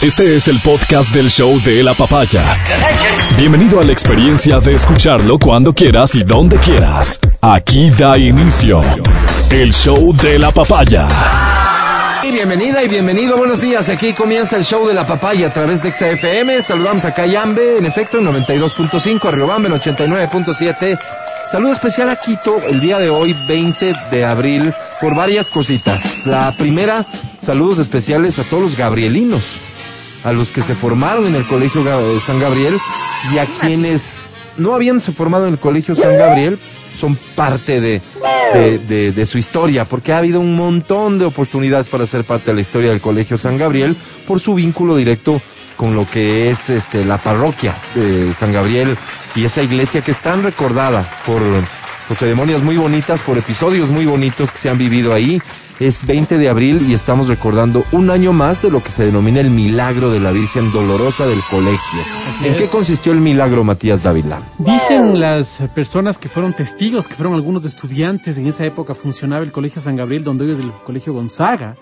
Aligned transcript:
Este 0.00 0.36
es 0.36 0.46
el 0.46 0.60
podcast 0.60 1.12
del 1.12 1.28
show 1.28 1.60
de 1.62 1.82
la 1.82 1.92
papaya. 1.92 2.62
Bienvenido 3.36 3.80
a 3.80 3.82
la 3.82 3.90
experiencia 3.90 4.60
de 4.60 4.74
escucharlo 4.74 5.40
cuando 5.40 5.74
quieras 5.74 6.14
y 6.14 6.22
donde 6.22 6.56
quieras. 6.58 7.18
Aquí 7.40 7.90
da 7.90 8.16
inicio 8.16 8.80
el 9.50 9.74
show 9.74 10.14
de 10.14 10.38
la 10.38 10.52
papaya. 10.52 11.08
Y 12.22 12.30
bienvenida 12.30 12.84
y 12.84 12.88
bienvenido, 12.88 13.36
buenos 13.36 13.60
días. 13.60 13.88
Aquí 13.88 14.12
comienza 14.12 14.56
el 14.56 14.62
show 14.62 14.86
de 14.86 14.94
la 14.94 15.04
papaya 15.04 15.48
a 15.48 15.52
través 15.52 15.82
de 15.82 15.92
XFM. 15.92 16.62
Saludamos 16.62 17.04
a 17.04 17.12
Cayambe, 17.12 17.78
en 17.78 17.84
efecto, 17.84 18.18
en 18.18 18.26
92.5, 18.26 19.24
a 19.24 19.30
Riobambe 19.32 19.68
en 19.68 19.74
89.7. 19.74 20.96
Saludo 21.50 21.72
especial 21.72 22.08
a 22.10 22.16
Quito 22.16 22.62
el 22.68 22.78
día 22.78 23.00
de 23.00 23.10
hoy, 23.10 23.34
20 23.48 23.94
de 24.12 24.24
abril, 24.24 24.72
por 25.00 25.16
varias 25.16 25.50
cositas. 25.50 26.24
La 26.24 26.54
primera, 26.56 27.04
saludos 27.40 27.80
especiales 27.80 28.38
a 28.38 28.44
todos 28.44 28.62
los 28.62 28.76
gabrielinos, 28.76 29.44
a 30.24 30.32
los 30.32 30.48
que 30.50 30.62
se 30.62 30.74
formaron 30.74 31.26
en 31.26 31.34
el 31.34 31.46
Colegio 31.46 31.84
Ga- 31.84 32.20
San 32.20 32.38
Gabriel 32.40 32.78
y 33.32 33.38
a 33.38 33.46
quienes 33.46 34.30
no 34.56 34.74
habían 34.74 35.00
se 35.00 35.12
formado 35.12 35.46
en 35.46 35.52
el 35.54 35.58
Colegio 35.58 35.94
San 35.94 36.16
Gabriel, 36.16 36.58
son 37.00 37.16
parte 37.36 37.80
de, 37.80 38.00
de, 38.54 38.78
de- 38.78 39.12
de 39.12 39.26
su 39.26 39.38
historia, 39.38 39.84
porque 39.84 40.12
ha 40.12 40.18
habido 40.18 40.40
un 40.40 40.56
montón 40.56 41.18
de 41.18 41.24
oportunidades 41.26 41.86
para 41.86 42.06
ser 42.06 42.24
parte 42.24 42.46
de 42.50 42.54
la 42.56 42.60
historia 42.60 42.90
del 42.90 43.00
Colegio 43.00 43.38
San 43.38 43.56
Gabriel 43.56 43.96
por 44.26 44.40
su 44.40 44.54
vínculo 44.54 44.96
directo 44.96 45.40
con 45.76 45.94
lo 45.94 46.04
que 46.10 46.50
es 46.50 46.70
este, 46.70 47.04
la 47.04 47.18
parroquia 47.18 47.72
de 47.94 48.34
San 48.34 48.52
Gabriel 48.52 48.96
y 49.36 49.44
esa 49.44 49.62
iglesia 49.62 50.00
que 50.00 50.10
es 50.10 50.18
tan 50.18 50.42
recordada 50.42 51.08
por, 51.24 51.40
por 52.08 52.16
ceremonias 52.16 52.62
muy 52.64 52.76
bonitas, 52.76 53.20
por 53.20 53.38
episodios 53.38 53.88
muy 53.88 54.04
bonitos 54.04 54.50
que 54.50 54.58
se 54.58 54.70
han 54.70 54.78
vivido 54.78 55.14
ahí. 55.14 55.40
Es 55.80 56.04
20 56.04 56.38
de 56.38 56.48
abril 56.48 56.90
y 56.90 56.94
estamos 56.94 57.28
recordando 57.28 57.84
un 57.92 58.10
año 58.10 58.32
más 58.32 58.62
de 58.62 58.70
lo 58.70 58.82
que 58.82 58.90
se 58.90 59.04
denomina 59.04 59.38
el 59.38 59.50
milagro 59.50 60.10
de 60.10 60.18
la 60.18 60.32
Virgen 60.32 60.72
Dolorosa 60.72 61.24
del 61.24 61.40
Colegio. 61.48 62.00
¿En 62.42 62.56
qué 62.56 62.66
consistió 62.66 63.12
el 63.12 63.20
milagro, 63.20 63.62
Matías 63.62 64.02
Dávila? 64.02 64.42
Dicen 64.58 65.20
las 65.20 65.46
personas 65.76 66.18
que 66.18 66.28
fueron 66.28 66.52
testigos, 66.52 67.06
que 67.06 67.14
fueron 67.14 67.34
algunos 67.34 67.64
estudiantes, 67.64 68.38
en 68.38 68.48
esa 68.48 68.64
época 68.64 68.92
funcionaba 68.92 69.44
el 69.44 69.52
Colegio 69.52 69.80
San 69.80 69.94
Gabriel, 69.94 70.24
donde 70.24 70.46
hoy 70.46 70.50
es 70.50 70.58
el 70.58 70.72
Colegio 70.72 71.12
Gonzaga. 71.12 71.76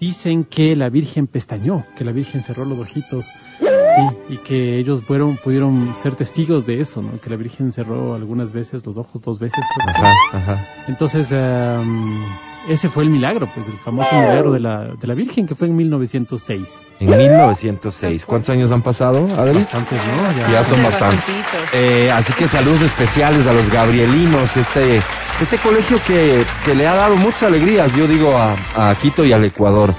Dicen 0.00 0.42
que 0.42 0.74
la 0.74 0.88
Virgen 0.88 1.28
pestañó, 1.28 1.84
que 1.94 2.02
la 2.02 2.10
Virgen 2.10 2.42
cerró 2.42 2.64
los 2.64 2.80
ojitos, 2.80 3.26
sí, 3.60 4.16
y 4.28 4.38
que 4.38 4.78
ellos 4.78 5.04
fueron, 5.06 5.36
pudieron 5.36 5.94
ser 5.94 6.16
testigos 6.16 6.66
de 6.66 6.80
eso, 6.80 7.00
¿no? 7.00 7.20
Que 7.20 7.30
la 7.30 7.36
Virgen 7.36 7.70
cerró 7.70 8.14
algunas 8.14 8.50
veces 8.50 8.84
los 8.84 8.96
ojos, 8.96 9.20
dos 9.20 9.38
veces, 9.38 9.62
creo. 9.76 9.88
Ajá, 9.94 10.14
ajá. 10.32 10.68
Entonces, 10.88 11.30
em, 11.30 12.24
ese 12.68 12.88
fue 12.88 13.04
el 13.04 13.10
milagro, 13.10 13.48
pues, 13.54 13.66
el 13.66 13.78
famoso 13.78 14.14
milagro 14.14 14.52
de 14.52 14.60
la, 14.60 14.84
de 14.84 15.06
la 15.06 15.14
Virgen, 15.14 15.46
que 15.46 15.54
fue 15.54 15.68
en 15.68 15.76
1906. 15.76 16.80
En 17.00 17.08
1906. 17.16 18.26
¿Cuántos 18.26 18.50
años 18.50 18.70
han 18.70 18.82
pasado? 18.82 19.26
Bastantes, 19.26 19.98
¿no? 20.06 20.52
Ya 20.52 20.62
son 20.62 20.82
bastantes. 20.82 21.42
Eh, 21.72 22.10
así 22.12 22.32
que 22.34 22.46
saludos 22.46 22.82
especiales 22.82 23.46
a 23.46 23.52
los 23.52 23.70
gabrielinos, 23.70 24.56
este, 24.56 25.00
este 25.40 25.56
colegio 25.58 25.98
que, 26.06 26.44
que 26.64 26.74
le 26.74 26.86
ha 26.86 26.94
dado 26.94 27.16
muchas 27.16 27.44
alegrías, 27.44 27.94
yo 27.94 28.06
digo, 28.06 28.36
a, 28.36 28.54
a 28.76 28.94
Quito 28.96 29.24
y 29.24 29.32
al 29.32 29.44
Ecuador. 29.44 29.94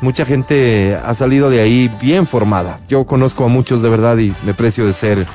Mucha 0.00 0.24
gente 0.24 0.98
ha 1.02 1.14
salido 1.14 1.50
de 1.50 1.60
ahí 1.60 1.90
bien 2.00 2.26
formada. 2.26 2.78
Yo 2.88 3.04
conozco 3.06 3.44
a 3.44 3.48
muchos 3.48 3.80
de 3.82 3.88
verdad 3.88 4.18
y 4.18 4.34
me 4.44 4.52
precio 4.54 4.86
de 4.86 4.92
ser, 4.92 5.26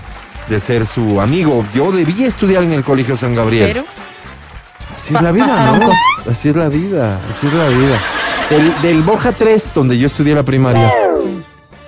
de 0.47 0.59
ser 0.59 0.85
su 0.85 1.19
amigo. 1.19 1.65
Yo 1.73 1.91
debí 1.91 2.23
estudiar 2.23 2.63
en 2.63 2.73
el 2.73 2.83
Colegio 2.83 3.15
San 3.15 3.35
Gabriel. 3.35 3.71
Pero 3.73 3.85
Así 4.99 5.15
es 5.15 5.21
la 5.21 5.31
vida, 5.31 5.71
¿no? 5.77 5.85
cosas. 5.87 6.27
Así 6.29 6.49
es 6.49 6.55
la 6.55 6.69
vida, 6.69 7.19
así 7.29 7.47
es 7.47 7.53
la 7.53 7.67
vida. 7.69 7.99
Del, 8.49 8.81
del 8.81 9.01
Boja 9.03 9.31
3, 9.31 9.71
donde 9.73 9.97
yo 9.97 10.07
estudié 10.07 10.35
la 10.35 10.43
primaria, 10.43 10.91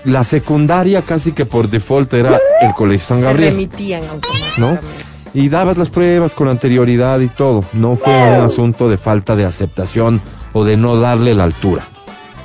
la 0.05 0.23
secundaria 0.23 1.01
casi 1.01 1.31
que 1.31 1.45
por 1.45 1.69
default 1.69 2.13
era 2.13 2.39
el 2.61 2.73
Colegio 2.73 3.05
San 3.05 3.17
te 3.19 3.23
Gabriel. 3.25 3.51
remitían 3.53 4.03
¿no? 4.57 4.77
Y 5.33 5.49
dabas 5.49 5.77
las 5.77 5.89
pruebas 5.89 6.33
con 6.35 6.47
anterioridad 6.47 7.19
y 7.19 7.27
todo. 7.29 7.63
No 7.73 7.95
fue 7.95 8.13
un 8.13 8.41
asunto 8.43 8.89
de 8.89 8.97
falta 8.97 9.35
de 9.35 9.45
aceptación 9.45 10.21
o 10.53 10.63
de 10.65 10.77
no 10.77 10.99
darle 10.99 11.33
la 11.33 11.43
altura 11.45 11.87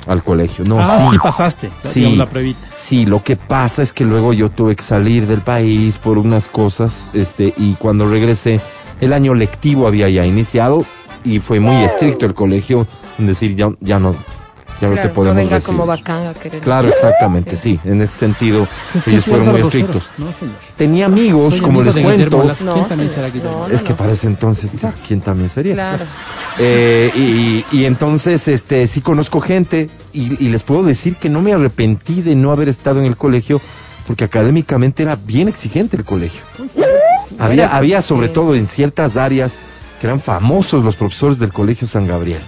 al 0.07 0.23
colegio. 0.23 0.63
No, 0.65 0.79
ah, 0.79 0.97
sí. 0.99 1.07
sí 1.11 1.17
pasaste, 1.21 1.71
Sí. 1.79 2.15
la 2.15 2.29
pruebita. 2.29 2.59
Sí, 2.73 3.05
lo 3.05 3.23
que 3.23 3.35
pasa 3.35 3.81
es 3.81 3.91
que 3.91 4.05
luego 4.05 4.31
yo 4.33 4.49
tuve 4.49 4.75
que 4.75 4.83
salir 4.83 5.27
del 5.27 5.41
país 5.41 5.97
por 5.97 6.17
unas 6.17 6.47
cosas, 6.47 7.07
este, 7.13 7.53
y 7.57 7.73
cuando 7.73 8.09
regresé, 8.09 8.61
el 9.01 9.13
año 9.13 9.33
lectivo 9.33 9.87
había 9.87 10.09
ya 10.09 10.25
iniciado 10.25 10.85
y 11.23 11.39
fue 11.39 11.59
muy 11.59 11.83
estricto 11.83 12.25
el 12.25 12.33
colegio 12.33 12.87
en 13.19 13.27
decir 13.27 13.55
ya, 13.55 13.69
ya 13.79 13.99
no, 13.99 14.15
ya 14.79 14.89
no 14.89 14.95
te 14.95 15.09
podemos 15.09 15.35
no 15.35 15.41
venga 15.41 15.55
recibir. 15.55 15.75
como 15.75 15.85
bacán 15.87 16.27
a 16.27 16.33
querer. 16.33 16.61
Claro, 16.61 16.89
exactamente, 16.89 17.57
sí. 17.57 17.79
En 17.83 18.01
ese 18.01 18.17
sentido, 18.17 18.67
Es 18.93 19.03
que 19.03 19.11
ellos 19.11 19.25
fueron 19.25 19.49
muy 19.49 19.61
estrictos. 19.61 20.09
No, 20.17 20.31
señor. 20.31 20.55
Tenía 20.77 21.07
amigos, 21.07 21.53
Soy 21.53 21.61
como 21.61 21.81
amigo 21.81 21.95
les 21.95 22.03
cuento. 22.05 22.43
No, 22.63 22.73
¿Quién 22.73 22.87
también 22.87 23.09
será 23.11 23.29
no, 23.29 23.67
Es 23.67 23.81
que 23.83 23.93
para 23.93 24.13
ese 24.13 24.27
entonces, 24.27 24.71
¿quién 25.07 25.21
también 25.21 25.49
sería? 25.49 25.73
Claro. 25.73 26.05
Eh, 26.59 27.11
y, 27.15 27.65
y 27.71 27.85
entonces, 27.85 28.47
este, 28.47 28.87
sí 28.87 29.01
conozco 29.01 29.39
gente 29.41 29.89
y, 30.13 30.43
y 30.43 30.49
les 30.49 30.63
puedo 30.63 30.83
decir 30.83 31.15
que 31.15 31.29
no 31.29 31.41
me 31.41 31.53
arrepentí 31.53 32.21
de 32.21 32.35
no 32.35 32.51
haber 32.51 32.69
estado 32.69 32.99
en 32.99 33.05
el 33.05 33.17
colegio 33.17 33.59
porque 34.07 34.23
académicamente 34.23 35.03
era 35.03 35.15
bien 35.15 35.47
exigente 35.49 35.97
el 35.97 36.05
colegio. 36.05 36.41
Había, 37.37 37.65
Era- 37.65 37.75
había 37.77 38.01
sobre 38.01 38.29
todo 38.29 38.55
en 38.55 38.65
ciertas 38.65 39.17
áreas 39.17 39.59
que 39.99 40.07
eran 40.07 40.19
famosos 40.21 40.83
los 40.83 40.95
profesores 40.95 41.37
del 41.39 41.51
colegio 41.53 41.85
San 41.87 42.07
Gabriel. 42.07 42.39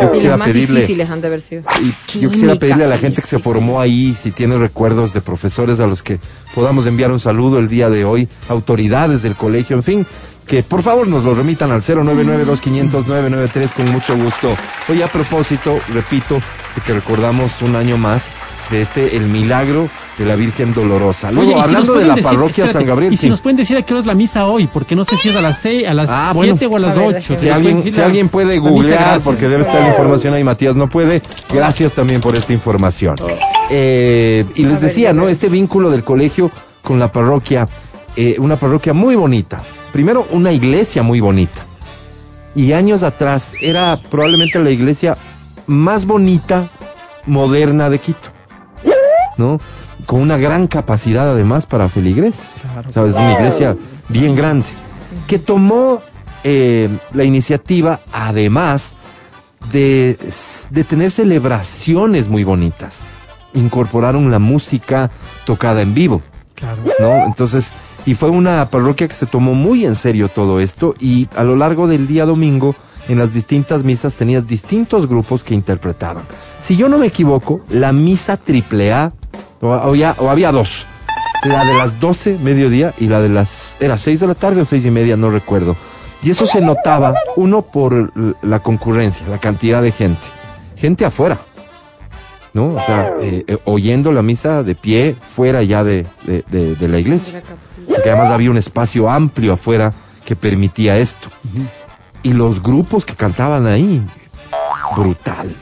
Yo 0.00 0.08
Y 0.08 0.12
quisiera 0.12 0.36
pedirle, 0.38 0.80
difíciles 0.80 1.08
han 1.10 1.20
de 1.20 1.26
haber 1.28 1.40
sido. 1.40 1.62
y 1.80 2.18
yo 2.20 2.30
quisiera 2.30 2.56
pedirle 2.56 2.84
a 2.84 2.88
la 2.88 2.98
gente 2.98 3.20
que 3.22 3.28
se 3.28 3.38
formó 3.38 3.80
ahí, 3.80 4.14
si 4.20 4.32
tiene 4.32 4.56
recuerdos 4.56 5.12
de 5.12 5.20
profesores 5.20 5.78
a 5.78 5.86
los 5.86 6.02
que 6.02 6.18
podamos 6.54 6.86
enviar 6.86 7.12
un 7.12 7.20
saludo 7.20 7.58
el 7.60 7.68
día 7.68 7.88
de 7.90 8.04
hoy, 8.04 8.28
autoridades 8.48 9.22
del 9.22 9.36
colegio, 9.36 9.76
en 9.76 9.82
fin, 9.84 10.06
que 10.46 10.62
por 10.64 10.82
favor 10.82 11.06
nos 11.06 11.24
lo 11.24 11.34
remitan 11.34 11.70
al 11.70 11.80
099-2500-993 11.82 13.72
con 13.72 13.90
mucho 13.92 14.16
gusto. 14.16 14.56
Hoy 14.88 15.02
a 15.02 15.06
propósito, 15.08 15.78
repito, 15.92 16.34
de 16.74 16.80
que 16.84 16.92
recordamos 16.94 17.62
un 17.62 17.76
año 17.76 17.96
más 17.96 18.30
de 18.70 18.80
este, 18.80 19.16
el 19.16 19.28
milagro 19.28 19.88
de 20.18 20.24
la 20.24 20.36
Virgen 20.36 20.72
Dolorosa. 20.74 21.30
Luego, 21.30 21.50
Oye, 21.52 21.58
si 21.60 21.64
hablando 21.68 21.94
de 21.94 22.04
la 22.06 22.14
decir- 22.14 22.22
parroquia 22.24 22.64
espérate, 22.64 22.72
San 22.72 22.86
Gabriel, 22.86 23.12
Y 23.12 23.16
si 23.16 23.22
sí. 23.22 23.28
nos 23.28 23.40
pueden 23.40 23.56
decir 23.56 23.76
a 23.76 23.82
qué 23.82 23.92
hora 23.92 24.00
es 24.00 24.06
la 24.06 24.14
misa 24.14 24.46
hoy, 24.46 24.66
porque 24.66 24.94
no 24.96 25.04
sé 25.04 25.16
si 25.16 25.28
es 25.28 25.36
a 25.36 25.40
las 25.40 25.58
6, 25.60 25.86
a 25.86 25.94
las 25.94 26.08
Ah, 26.10 26.32
7 26.34 26.66
bueno. 26.66 26.72
o 26.72 26.76
a 26.76 26.80
las 26.80 26.96
A 26.96 27.00
ver, 27.00 27.08
8. 27.16 27.34
déjeme 27.34 27.40
Si 27.40 27.48
alguien, 27.50 27.92
si 27.92 28.00
alguien 28.00 28.28
puede 28.28 28.58
googlear, 28.58 29.20
porque 29.20 29.48
debe 29.48 29.62
estar 29.62 29.82
la 29.82 29.88
información 29.88 30.34
ahí, 30.34 30.44
Matías 30.44 30.76
no 30.76 30.88
puede. 30.88 31.20
Gracias 31.52 31.92
también 31.92 32.20
por 32.20 32.34
esta 32.36 32.52
información. 32.52 33.16
Eh, 33.70 34.44
y 34.54 34.64
les 34.64 34.80
decía, 34.80 35.12
¿no? 35.12 35.28
Este 35.28 35.48
vínculo 35.48 35.90
del 35.90 36.04
colegio 36.04 36.50
con 36.82 36.98
la 36.98 37.10
parroquia, 37.12 37.68
eh, 38.16 38.36
una 38.38 38.56
parroquia 38.56 38.92
muy 38.92 39.14
bonita. 39.16 39.62
Primero, 39.92 40.26
una 40.30 40.52
iglesia 40.52 41.02
muy 41.02 41.20
bonita. 41.20 41.64
Y 42.54 42.72
años 42.72 43.02
atrás 43.02 43.52
era 43.60 43.98
probablemente 44.10 44.58
la 44.60 44.70
iglesia 44.70 45.16
más 45.66 46.04
bonita, 46.06 46.68
moderna 47.26 47.88
de 47.90 47.98
Quito. 47.98 48.28
¿No? 49.36 49.60
Con 50.06 50.20
una 50.20 50.36
gran 50.36 50.66
capacidad 50.66 51.30
además 51.30 51.66
para 51.66 51.88
feligreses. 51.88 52.54
Claro. 52.60 52.92
¿Sabes? 52.92 53.14
Una 53.14 53.32
iglesia 53.34 53.76
bien 54.08 54.36
grande. 54.36 54.66
Que 55.26 55.38
tomó 55.38 56.00
eh, 56.42 56.88
la 57.12 57.24
iniciativa, 57.24 58.00
además, 58.12 58.96
de, 59.72 60.18
de 60.70 60.84
tener 60.84 61.10
celebraciones 61.10 62.28
muy 62.28 62.44
bonitas. 62.44 63.00
Incorporaron 63.54 64.30
la 64.30 64.38
música 64.38 65.10
tocada 65.46 65.82
en 65.82 65.94
vivo. 65.94 66.22
Claro. 66.54 66.82
¿no? 67.00 67.24
Entonces, 67.24 67.74
y 68.06 68.14
fue 68.14 68.30
una 68.30 68.66
parroquia 68.66 69.08
que 69.08 69.14
se 69.14 69.26
tomó 69.26 69.54
muy 69.54 69.84
en 69.86 69.96
serio 69.96 70.28
todo 70.28 70.60
esto 70.60 70.94
y 71.00 71.28
a 71.36 71.44
lo 71.44 71.56
largo 71.56 71.88
del 71.88 72.06
día 72.06 72.26
domingo, 72.26 72.74
en 73.08 73.18
las 73.18 73.34
distintas 73.34 73.84
misas 73.84 74.14
tenías 74.14 74.46
distintos 74.46 75.06
grupos 75.06 75.44
que 75.44 75.54
interpretaban. 75.54 76.24
Si 76.60 76.76
yo 76.76 76.88
no 76.88 76.98
me 76.98 77.06
equivoco, 77.06 77.60
la 77.68 77.92
misa 77.92 78.36
triple 78.36 78.92
A, 78.92 79.12
o, 79.68 80.30
había, 80.30 80.52
dos, 80.52 80.86
la 81.44 81.64
de 81.64 81.74
las 81.74 82.00
12, 82.00 82.38
mediodía, 82.42 82.94
y 82.98 83.06
la 83.08 83.20
de 83.20 83.28
las, 83.28 83.76
era 83.80 83.98
6 83.98 84.20
de 84.20 84.26
la 84.26 84.34
tarde 84.34 84.60
o 84.62 84.64
seis 84.64 84.84
y 84.84 84.90
media, 84.90 85.16
no 85.16 85.30
recuerdo. 85.30 85.76
Y 86.22 86.30
eso 86.30 86.46
se 86.46 86.60
notaba, 86.60 87.14
uno, 87.36 87.62
por 87.62 88.12
la 88.42 88.60
concurrencia, 88.60 89.26
la 89.28 89.38
cantidad 89.38 89.82
de 89.82 89.92
gente. 89.92 90.26
Gente 90.76 91.04
afuera. 91.04 91.38
¿No? 92.54 92.68
O 92.74 92.80
sea, 92.82 93.14
eh, 93.20 93.44
eh, 93.48 93.58
oyendo 93.64 94.12
la 94.12 94.22
misa 94.22 94.62
de 94.62 94.74
pie 94.76 95.16
fuera 95.20 95.62
ya 95.64 95.82
de, 95.82 96.06
de- 96.24 96.44
de- 96.48 96.76
de 96.76 96.88
la 96.88 96.98
iglesia. 97.00 97.42
Porque 97.88 98.08
además 98.10 98.30
había 98.30 98.50
un 98.50 98.56
espacio 98.56 99.10
amplio 99.10 99.52
afuera 99.54 99.92
que 100.24 100.36
permitía 100.36 100.96
esto. 100.98 101.28
Y 102.22 102.32
los 102.32 102.62
grupos 102.62 103.04
que 103.04 103.16
cantaban 103.16 103.66
ahí, 103.66 104.00
brutal. 104.96 105.54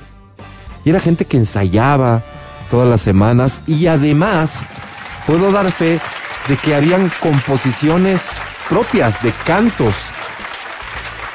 Y 0.85 0.91
era 0.91 1.01
gente 1.01 1.25
que 1.25 1.39
ensayaba 1.39 2.23
todas 2.73 2.89
las 2.89 3.03
semanas 3.03 3.61
y 3.67 3.87
además 3.87 4.55
puedo 5.27 5.53
dar 5.53 5.71
fe 5.71 6.01
de 6.49 6.57
que 6.57 6.75
habían 6.75 7.13
composiciones 7.21 8.31
propias 8.67 9.23
de 9.23 9.31
cantos 9.45 9.95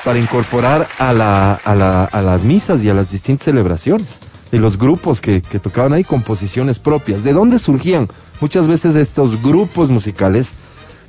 para 0.03 0.17
incorporar 0.17 0.87
a, 0.97 1.13
la, 1.13 1.53
a, 1.53 1.75
la- 1.75 2.05
a 2.05 2.21
las 2.23 2.43
misas 2.43 2.83
y 2.83 2.89
a 2.89 2.95
las 2.95 3.11
distintas 3.11 3.45
celebraciones. 3.45 4.07
de 4.51 4.57
los 4.59 4.77
grupos 4.79 5.21
que, 5.21 5.41
que 5.43 5.59
tocaban 5.59 5.93
ahí, 5.93 6.03
composiciones 6.03 6.79
propias. 6.79 7.23
¿De 7.23 7.33
dónde 7.33 7.59
surgían 7.59 8.07
muchas 8.39 8.67
veces 8.67 8.95
estos 8.95 9.43
grupos 9.43 9.89
musicales? 9.91 10.53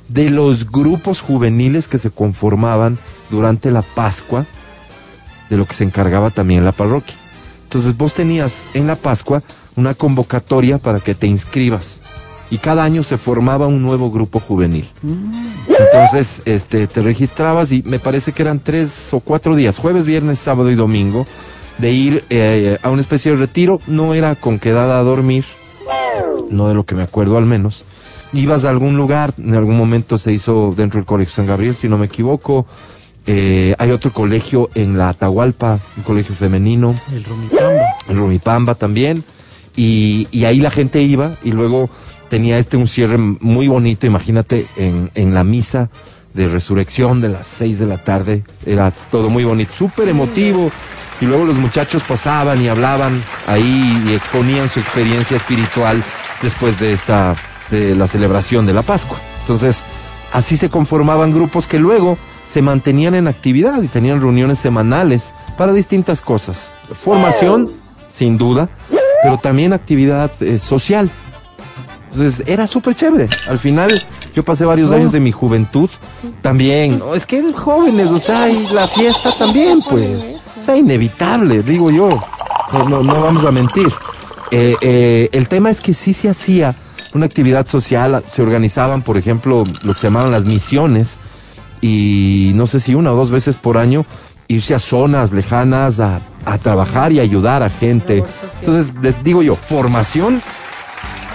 De 0.09 0.29
los 0.29 0.69
grupos 0.69 1.21
juveniles 1.21 1.87
que 1.87 1.97
se 1.97 2.11
conformaban 2.11 2.99
durante 3.31 3.71
la 3.71 3.81
Pascua, 3.81 4.45
de 5.49 5.57
lo 5.57 5.65
que 5.65 5.73
se 5.73 5.85
encargaba 5.85 6.29
también 6.29 6.65
la 6.65 6.71
parroquia. 6.73 7.15
Entonces 7.63 7.95
vos 7.97 8.13
tenías 8.13 8.63
en 8.75 8.85
la 8.87 8.95
Pascua 8.97 9.41
una 9.79 9.93
convocatoria 9.95 10.77
para 10.77 10.99
que 10.99 11.15
te 11.15 11.27
inscribas 11.27 12.01
y 12.51 12.57
cada 12.57 12.83
año 12.83 13.03
se 13.03 13.17
formaba 13.17 13.67
un 13.67 13.81
nuevo 13.81 14.11
grupo 14.11 14.39
juvenil. 14.39 14.87
Entonces, 15.67 16.41
este, 16.45 16.87
te 16.87 17.01
registrabas 17.01 17.71
y 17.71 17.83
me 17.83 17.99
parece 17.99 18.31
que 18.31 18.41
eran 18.41 18.59
tres 18.59 19.13
o 19.13 19.19
cuatro 19.19 19.55
días, 19.55 19.77
jueves, 19.77 20.05
viernes, 20.05 20.39
sábado 20.39 20.71
y 20.71 20.75
domingo, 20.75 21.25
de 21.77 21.91
ir 21.91 22.23
eh, 22.29 22.77
a 22.81 22.89
una 22.89 23.01
especie 23.01 23.31
de 23.31 23.37
retiro. 23.37 23.79
No 23.87 24.13
era 24.13 24.35
con 24.35 24.59
quedada 24.59 24.99
a 24.99 25.03
dormir, 25.03 25.45
no 26.49 26.67
de 26.67 26.73
lo 26.73 26.85
que 26.85 26.95
me 26.95 27.03
acuerdo 27.03 27.37
al 27.37 27.45
menos. 27.45 27.85
Ibas 28.33 28.65
a 28.65 28.69
algún 28.69 28.97
lugar, 28.97 29.33
en 29.37 29.55
algún 29.55 29.77
momento 29.77 30.17
se 30.17 30.31
hizo 30.31 30.73
dentro 30.75 30.99
del 30.99 31.05
Colegio 31.05 31.33
San 31.33 31.47
Gabriel, 31.47 31.75
si 31.75 31.87
no 31.87 31.97
me 31.97 32.07
equivoco. 32.07 32.65
Eh, 33.25 33.75
hay 33.77 33.91
otro 33.91 34.11
colegio 34.11 34.69
en 34.73 34.97
la 34.97 35.09
Atahualpa, 35.09 35.79
un 35.97 36.03
colegio 36.03 36.35
femenino. 36.35 36.95
El 37.13 37.23
Rumipamba. 37.23 37.81
El 38.07 38.17
Rumipamba 38.17 38.75
también. 38.75 39.23
Y, 39.75 40.27
y 40.31 40.45
ahí 40.45 40.59
la 40.59 40.71
gente 40.71 41.01
iba 41.01 41.31
y 41.43 41.51
luego 41.51 41.89
tenía 42.29 42.57
este 42.57 42.77
un 42.77 42.87
cierre 42.87 43.17
muy 43.17 43.67
bonito, 43.67 44.05
imagínate, 44.05 44.67
en, 44.77 45.09
en 45.15 45.33
la 45.33 45.43
misa 45.43 45.89
de 46.33 46.47
resurrección 46.47 47.21
de 47.21 47.29
las 47.29 47.47
seis 47.47 47.79
de 47.79 47.87
la 47.87 47.97
tarde. 47.97 48.43
Era 48.65 48.91
todo 49.11 49.29
muy 49.29 49.43
bonito, 49.43 49.71
súper 49.77 50.09
emotivo. 50.09 50.71
Y 51.21 51.25
luego 51.25 51.43
los 51.43 51.57
muchachos 51.57 52.01
pasaban 52.07 52.61
y 52.61 52.69
hablaban 52.69 53.21
ahí 53.45 54.03
y 54.07 54.13
exponían 54.13 54.69
su 54.69 54.79
experiencia 54.79 55.35
espiritual 55.35 56.01
después 56.41 56.79
de 56.79 56.93
esta, 56.93 57.35
de 57.71 57.93
la 57.93 58.07
celebración 58.07 58.65
de 58.65 58.73
la 58.73 58.83
Pascua. 58.83 59.19
Entonces, 59.41 59.83
así 60.31 60.55
se 60.55 60.69
conformaban 60.69 61.33
grupos 61.33 61.67
que 61.67 61.77
luego 61.77 62.17
se 62.47 62.61
mantenían 62.61 63.15
en 63.15 63.27
actividad 63.27 63.81
y 63.81 63.87
tenían 63.87 64.21
reuniones 64.21 64.59
semanales 64.59 65.33
para 65.57 65.73
distintas 65.73 66.21
cosas. 66.21 66.71
Formación, 66.93 67.69
sin 68.09 68.37
duda, 68.37 68.69
pero 69.21 69.37
también 69.37 69.73
actividad 69.73 70.31
eh, 70.41 70.59
social. 70.59 71.09
Entonces 72.11 72.47
era 72.47 72.67
súper 72.67 72.95
chévere. 72.95 73.29
Al 73.47 73.59
final 73.59 73.91
yo 74.33 74.43
pasé 74.43 74.65
varios 74.65 74.91
años 74.91 75.11
de 75.11 75.19
mi 75.19 75.31
juventud 75.31 75.89
también. 76.41 76.99
No, 76.99 77.13
es 77.13 77.25
que 77.25 77.37
eran 77.39 77.53
jóvenes, 77.53 78.09
o 78.09 78.19
sea, 78.19 78.49
y 78.49 78.67
la 78.67 78.87
fiesta 78.87 79.31
también, 79.37 79.81
pues. 79.81 80.33
O 80.59 80.63
sea, 80.63 80.75
inevitable, 80.75 81.61
digo 81.61 81.91
yo. 81.91 82.09
No, 82.73 82.89
no, 82.89 83.03
no 83.03 83.21
vamos 83.21 83.45
a 83.45 83.51
mentir. 83.51 83.87
Eh, 84.51 84.75
eh, 84.81 85.29
el 85.31 85.47
tema 85.47 85.69
es 85.69 85.81
que 85.81 85.93
sí 85.93 86.13
se 86.13 86.29
hacía 86.29 86.75
una 87.13 87.25
actividad 87.25 87.67
social, 87.67 88.23
se 88.31 88.41
organizaban, 88.41 89.01
por 89.01 89.17
ejemplo, 89.17 89.63
lo 89.83 89.93
que 89.93 89.99
se 89.99 90.07
llamaban 90.07 90.31
las 90.31 90.45
misiones, 90.45 91.19
y 91.81 92.51
no 92.55 92.67
sé 92.67 92.79
si 92.79 92.93
una 92.93 93.13
o 93.13 93.15
dos 93.15 93.31
veces 93.31 93.57
por 93.57 93.77
año 93.77 94.05
irse 94.51 94.73
a 94.73 94.79
zonas 94.79 95.31
lejanas 95.31 95.99
a, 95.99 96.21
a 96.43 96.57
trabajar 96.57 97.11
y 97.11 97.19
ayudar 97.19 97.61
a 97.61 97.69
gente. 97.69 98.23
Entonces, 98.59 98.91
les 98.99 99.23
digo 99.23 99.43
yo, 99.43 99.55
formación 99.55 100.41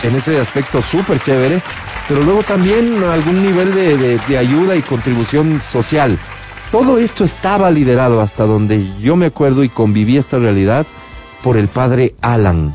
en 0.02 0.16
ese 0.16 0.40
aspecto 0.40 0.82
súper 0.82 1.20
chévere, 1.20 1.62
pero 2.08 2.24
luego 2.24 2.42
también 2.42 3.02
algún 3.04 3.40
nivel 3.40 3.72
de, 3.72 3.96
de, 3.96 4.18
de, 4.18 4.38
ayuda 4.38 4.74
y 4.74 4.82
contribución 4.82 5.62
social. 5.70 6.18
Todo 6.72 6.98
esto 6.98 7.22
estaba 7.22 7.70
liderado 7.70 8.20
hasta 8.20 8.46
donde 8.46 8.92
yo 8.98 9.14
me 9.14 9.26
acuerdo 9.26 9.62
y 9.62 9.68
conviví 9.68 10.16
esta 10.16 10.38
realidad 10.40 10.84
por 11.44 11.56
el 11.56 11.68
padre 11.68 12.16
Alan. 12.20 12.74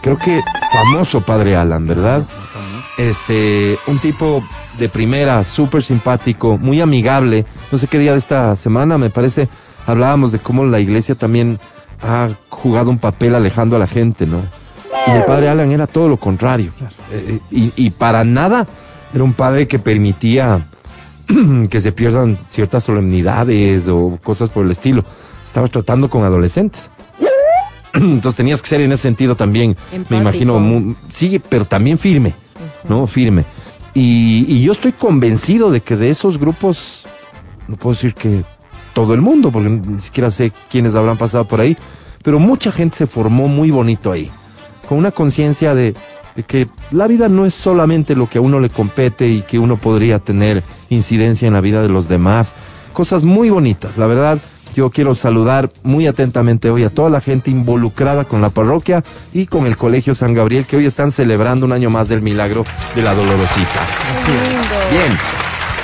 Creo 0.00 0.16
que 0.16 0.40
famoso 0.72 1.22
padre 1.22 1.56
Alan, 1.56 1.88
¿verdad? 1.88 2.24
Este, 2.98 3.76
un 3.88 3.98
tipo 3.98 4.44
de 4.82 4.88
primera, 4.88 5.44
súper 5.44 5.84
simpático, 5.84 6.58
muy 6.58 6.80
amigable. 6.80 7.46
No 7.70 7.78
sé 7.78 7.86
qué 7.86 8.00
día 8.00 8.12
de 8.12 8.18
esta 8.18 8.56
semana, 8.56 8.98
me 8.98 9.10
parece, 9.10 9.48
hablábamos 9.86 10.32
de 10.32 10.40
cómo 10.40 10.64
la 10.64 10.80
iglesia 10.80 11.14
también 11.14 11.60
ha 12.02 12.30
jugado 12.48 12.90
un 12.90 12.98
papel 12.98 13.36
alejando 13.36 13.76
a 13.76 13.78
la 13.78 13.86
gente, 13.86 14.26
¿no? 14.26 14.42
Y 15.06 15.10
el 15.12 15.24
padre 15.24 15.48
Alan 15.48 15.70
era 15.70 15.86
todo 15.86 16.08
lo 16.08 16.16
contrario. 16.16 16.72
Eh, 17.12 17.38
y, 17.52 17.72
y, 17.76 17.90
para 17.90 18.24
nada 18.24 18.66
era 19.14 19.22
un 19.22 19.32
padre 19.34 19.68
que 19.68 19.78
permitía 19.78 20.60
que 21.70 21.80
se 21.80 21.92
pierdan 21.92 22.36
ciertas 22.48 22.82
solemnidades 22.82 23.86
o 23.86 24.18
cosas 24.22 24.50
por 24.50 24.64
el 24.64 24.72
estilo. 24.72 25.04
Estaba 25.44 25.68
tratando 25.68 26.10
con 26.10 26.24
adolescentes. 26.24 26.90
Entonces 27.94 28.36
tenías 28.36 28.60
que 28.60 28.68
ser 28.68 28.80
en 28.80 28.90
ese 28.90 29.02
sentido 29.02 29.36
también, 29.36 29.76
Empático. 29.92 30.06
me 30.10 30.16
imagino, 30.16 30.58
muy, 30.58 30.96
sí, 31.08 31.40
pero 31.48 31.66
también 31.66 31.98
firme, 31.98 32.30
uh 32.30 32.88
-huh. 32.88 32.90
¿no? 32.90 33.06
Firme. 33.06 33.44
Y, 33.94 34.46
y, 34.48 34.62
yo 34.62 34.72
estoy 34.72 34.92
convencido 34.92 35.70
de 35.70 35.82
que 35.82 35.96
de 35.96 36.08
esos 36.08 36.38
grupos, 36.38 37.04
no 37.68 37.76
puedo 37.76 37.94
decir 37.94 38.14
que 38.14 38.42
todo 38.94 39.12
el 39.14 39.20
mundo, 39.20 39.50
porque 39.50 39.68
ni 39.68 40.00
siquiera 40.00 40.30
sé 40.30 40.52
quiénes 40.70 40.94
habrán 40.94 41.18
pasado 41.18 41.44
por 41.44 41.60
ahí, 41.60 41.76
pero 42.22 42.38
mucha 42.38 42.72
gente 42.72 42.96
se 42.96 43.06
formó 43.06 43.48
muy 43.48 43.70
bonito 43.70 44.12
ahí 44.12 44.30
con 44.88 44.98
una 44.98 45.10
conciencia 45.10 45.74
de, 45.74 45.94
de, 46.34 46.42
que 46.42 46.68
la 46.90 47.06
vida 47.06 47.28
no 47.28 47.46
es 47.46 47.54
solamente 47.54 48.14
lo 48.14 48.28
que 48.28 48.38
a 48.38 48.40
uno 48.40 48.60
le 48.60 48.70
compete 48.70 49.28
y 49.28 49.42
que 49.42 49.58
uno 49.58 49.76
podría 49.76 50.18
tener 50.18 50.62
incidencia 50.90 51.46
en 51.46 51.54
la 51.54 51.60
vida 51.60 51.82
de 51.82 51.88
los 51.88 52.08
demás. 52.08 52.54
Cosas 52.92 53.22
muy 53.24 53.50
bonitas, 53.50 53.96
la 53.96 54.06
verdad. 54.06 54.38
Yo 54.74 54.90
quiero 54.90 55.14
saludar 55.14 55.70
muy 55.82 56.06
atentamente 56.06 56.70
hoy 56.70 56.84
a 56.84 56.90
toda 56.90 57.10
la 57.10 57.20
gente 57.20 57.50
involucrada 57.50 58.24
con 58.24 58.40
la 58.40 58.50
parroquia 58.50 59.04
y 59.32 59.46
con 59.46 59.66
el 59.66 59.76
Colegio 59.76 60.14
San 60.14 60.34
Gabriel 60.34 60.64
que 60.64 60.76
hoy 60.76 60.86
están 60.86 61.12
celebrando 61.12 61.66
un 61.66 61.72
año 61.72 61.90
más 61.90 62.08
del 62.08 62.22
milagro 62.22 62.64
de 62.94 63.02
la 63.02 63.14
Dolorosita. 63.14 63.80
Bien. 64.90 65.18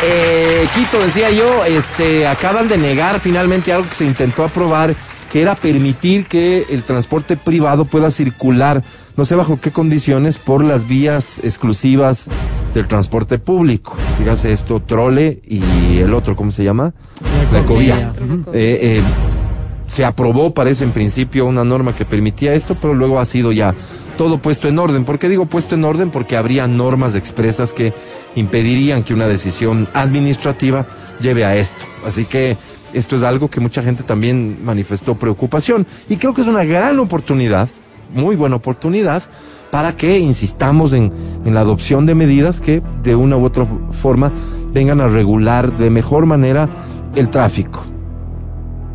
Eh, 0.03 0.67
Quito, 0.75 1.01
decía 1.01 1.31
yo, 1.31 1.65
este, 1.65 2.27
acaban 2.27 2.69
de 2.69 2.79
negar 2.79 3.19
finalmente 3.21 3.73
algo 3.73 3.89
que 3.89 3.97
se 3.97 4.05
intentó 4.05 4.45
aprobar 4.45 4.95
que 5.31 5.43
era 5.43 5.55
permitir 5.55 6.27
que 6.27 6.67
el 6.71 6.83
transporte 6.83 7.37
privado 7.37 7.85
pueda 7.85 8.11
circular, 8.11 8.83
no 9.17 9.25
sé 9.25 9.35
bajo 9.35 9.61
qué 9.61 9.71
condiciones, 9.71 10.39
por 10.39 10.65
las 10.65 10.89
vías 10.89 11.39
exclusivas 11.43 12.29
del 12.75 12.89
transporte 12.89 13.39
público. 13.39 13.97
Dígase 14.19 14.53
esto, 14.53 14.81
trole 14.81 15.41
y 15.47 15.99
el 15.99 16.15
otro, 16.15 16.37
¿cómo 16.37 16.51
se 16.51 16.65
llama? 16.65 16.93
La 17.53 17.61
ecovía. 17.61 18.13
Eh, 18.53 18.79
eh, 18.99 19.03
se 19.89 20.05
aprobó, 20.05 20.53
parece 20.53 20.85
en 20.85 20.93
principio, 20.93 21.47
una 21.47 21.65
norma 21.65 21.95
que 21.95 22.05
permitía 22.05 22.55
esto, 22.55 22.77
pero 22.81 22.95
luego 22.95 23.21
ha 23.21 23.25
sido 23.25 23.53
ya 23.53 23.75
todo 24.17 24.39
puesto 24.39 24.69
en 24.69 24.79
orden. 24.79 25.05
¿Por 25.05 25.19
qué 25.19 25.29
digo 25.29 25.47
puesto 25.47 25.75
en 25.75 25.85
orden? 25.85 26.11
Porque 26.11 26.37
habría 26.37 26.67
normas 26.69 27.15
expresas 27.15 27.73
que 27.73 27.93
impedirían 28.35 29.03
que 29.03 29.15
una 29.15 29.29
decisión 29.29 29.89
administrativa 29.95 30.87
lleve 31.21 31.45
a 31.45 31.57
esto. 31.57 31.85
Así 32.07 32.25
que 32.25 32.57
esto 32.93 33.17
es 33.17 33.23
algo 33.23 33.49
que 33.49 33.61
mucha 33.61 33.83
gente 33.83 34.03
también 34.03 34.59
manifestó 34.65 35.15
preocupación. 35.15 35.87
Y 36.09 36.17
creo 36.17 36.35
que 36.35 36.41
es 36.41 36.47
una 36.47 36.65
gran 36.65 36.99
oportunidad, 36.99 37.69
muy 38.15 38.37
buena 38.37 38.57
oportunidad, 38.57 39.23
para 39.71 39.97
que 39.97 40.19
insistamos 40.19 40.93
en, 40.93 41.13
la 41.45 41.61
adopción 41.61 42.07
de 42.07 42.15
medidas 42.15 42.61
que 42.61 42.83
de 43.03 43.15
una 43.15 43.37
u 43.37 43.45
otra 43.45 43.65
forma 43.91 44.33
vengan 44.73 45.01
a 45.01 45.09
regular 45.09 45.73
de 45.73 45.91
mejor 45.91 46.27
manera 46.27 46.69
el 47.15 47.31
tráfico. 47.31 47.83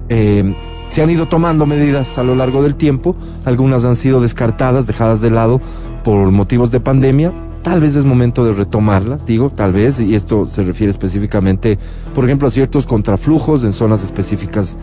Eh, 0.10 0.54
se 0.90 1.02
han 1.02 1.10
ido 1.10 1.28
tomando 1.28 1.66
medidas 1.66 2.18
a 2.20 2.24
lo 2.24 2.36
largo 2.36 2.62
del 2.62 2.76
tiempo, 2.76 3.16
algunas 3.46 3.86
han 3.86 3.96
sido 3.96 4.22
descartadas, 4.22 4.86
dejadas 4.86 5.22
de 5.22 5.32
lado 5.32 5.60
por 6.04 6.32
motivos 6.32 6.70
de 6.70 6.80
pandemia, 6.80 7.32
tal 7.64 7.82
vez 7.82 7.96
es 7.96 8.06
momento 8.06 8.46
de 8.46 8.52
retomarlas, 8.52 9.26
digo, 9.26 9.50
tal 9.50 9.74
vez, 9.74 10.00
y 10.00 10.16
esto 10.16 10.48
se 10.48 10.64
refiere 10.64 10.92
específicamente, 10.92 11.80
por 12.14 12.26
ejemplo, 12.26 12.48
a 12.48 12.52
ciertos 12.52 12.86
contraflujos 12.86 13.64
en 13.64 13.74
zonas 13.74 14.04
específicas 14.04 14.78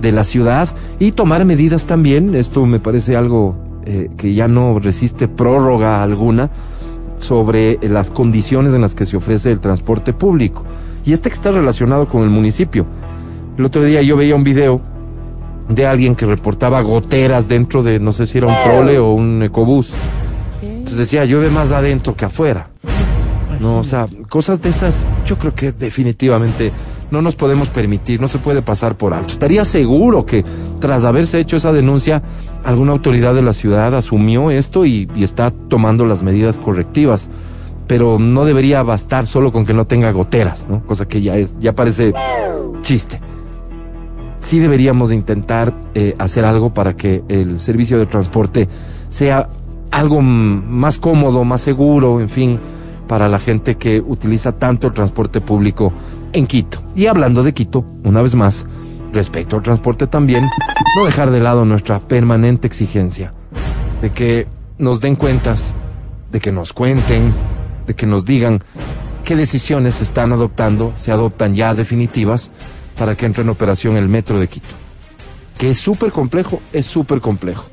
de 0.00 0.12
la 0.12 0.22
ciudad 0.22 0.68
y 1.00 1.12
tomar 1.12 1.44
medidas 1.44 1.86
también, 1.86 2.34
esto 2.34 2.66
me 2.66 2.78
parece 2.78 3.16
algo 3.16 3.56
eh, 3.86 4.10
que 4.16 4.34
ya 4.34 4.48
no 4.48 4.78
resiste 4.78 5.28
prórroga 5.28 6.02
alguna, 6.02 6.50
sobre 7.18 7.78
las 7.82 8.10
condiciones 8.10 8.74
en 8.74 8.82
las 8.82 8.94
que 8.94 9.04
se 9.04 9.16
ofrece 9.16 9.50
el 9.50 9.60
transporte 9.60 10.12
público. 10.12 10.64
Y 11.04 11.12
este 11.12 11.30
que 11.30 11.34
está 11.34 11.50
relacionado 11.50 12.08
con 12.08 12.22
el 12.22 12.30
municipio. 12.30 12.86
El 13.56 13.64
otro 13.64 13.82
día 13.82 14.02
yo 14.02 14.16
veía 14.16 14.34
un 14.34 14.44
video 14.44 14.80
de 15.68 15.86
alguien 15.86 16.14
que 16.14 16.26
reportaba 16.26 16.80
goteras 16.82 17.48
dentro 17.48 17.82
de, 17.82 17.98
no 17.98 18.12
sé 18.12 18.26
si 18.26 18.38
era 18.38 18.48
un 18.48 18.56
trole 18.64 18.98
o 18.98 19.12
un 19.12 19.42
ecobús. 19.42 19.94
Entonces 20.86 21.10
decía, 21.10 21.24
llueve 21.24 21.50
más 21.50 21.72
adentro 21.72 22.14
que 22.14 22.26
afuera. 22.26 22.68
No, 23.58 23.78
o 23.78 23.84
sea, 23.84 24.06
cosas 24.28 24.62
de 24.62 24.68
esas, 24.68 25.00
yo 25.26 25.36
creo 25.36 25.52
que 25.52 25.72
definitivamente 25.72 26.70
no 27.10 27.22
nos 27.22 27.34
podemos 27.34 27.68
permitir, 27.70 28.20
no 28.20 28.28
se 28.28 28.38
puede 28.38 28.62
pasar 28.62 28.94
por 28.94 29.12
alto. 29.12 29.32
Estaría 29.32 29.64
seguro 29.64 30.24
que 30.24 30.44
tras 30.78 31.04
haberse 31.04 31.40
hecho 31.40 31.56
esa 31.56 31.72
denuncia, 31.72 32.22
alguna 32.64 32.92
autoridad 32.92 33.34
de 33.34 33.42
la 33.42 33.52
ciudad 33.52 33.96
asumió 33.96 34.52
esto 34.52 34.86
y, 34.86 35.08
está 35.16 35.50
tomando 35.50 36.06
las 36.06 36.22
medidas 36.22 36.56
correctivas. 36.56 37.28
Pero 37.88 38.20
no 38.20 38.44
debería 38.44 38.84
bastar 38.84 39.26
solo 39.26 39.50
con 39.50 39.66
que 39.66 39.74
no 39.74 39.88
tenga 39.88 40.12
goteras, 40.12 40.68
¿no? 40.68 40.86
Cosa 40.86 41.08
que 41.08 41.20
ya 41.20 41.36
es, 41.36 41.52
ya 41.58 41.74
parece 41.74 42.14
chiste. 42.82 43.18
sí 44.38 44.60
deberíamos 44.60 45.10
intentar 45.10 45.72
eh, 45.94 46.14
hacer 46.16 46.44
algo 46.44 46.72
para 46.72 46.94
que 46.94 47.24
el 47.28 47.58
servicio 47.58 47.98
de 47.98 48.06
transporte 48.06 48.68
sea 49.08 49.48
algo 49.96 50.20
más 50.20 50.98
cómodo, 50.98 51.42
más 51.44 51.62
seguro, 51.62 52.20
en 52.20 52.28
fin, 52.28 52.60
para 53.08 53.30
la 53.30 53.38
gente 53.38 53.76
que 53.76 53.98
utiliza 53.98 54.52
tanto 54.52 54.88
el 54.88 54.92
transporte 54.92 55.40
público 55.40 55.90
en 56.34 56.46
Quito. 56.46 56.82
Y 56.94 57.06
hablando 57.06 57.42
de 57.42 57.54
Quito, 57.54 57.82
una 58.04 58.20
vez 58.20 58.34
más, 58.34 58.66
respecto 59.14 59.56
al 59.56 59.62
transporte 59.62 60.06
también, 60.06 60.44
no 60.98 61.06
dejar 61.06 61.30
de 61.30 61.40
lado 61.40 61.64
nuestra 61.64 61.98
permanente 61.98 62.66
exigencia 62.66 63.32
de 64.02 64.10
que 64.10 64.46
nos 64.76 65.00
den 65.00 65.16
cuentas, 65.16 65.72
de 66.30 66.40
que 66.40 66.52
nos 66.52 66.74
cuenten, 66.74 67.32
de 67.86 67.94
que 67.94 68.06
nos 68.06 68.26
digan 68.26 68.60
qué 69.24 69.34
decisiones 69.34 69.94
se 69.94 70.04
están 70.04 70.30
adoptando, 70.34 70.92
se 70.98 71.10
adoptan 71.10 71.54
ya 71.54 71.72
definitivas 71.72 72.50
para 72.98 73.14
que 73.14 73.24
entre 73.24 73.44
en 73.44 73.48
operación 73.48 73.96
el 73.96 74.10
metro 74.10 74.38
de 74.38 74.48
Quito. 74.48 74.74
Que 75.56 75.70
es 75.70 75.78
súper 75.78 76.12
complejo, 76.12 76.60
es 76.74 76.84
súper 76.84 77.22
complejo. 77.22 77.64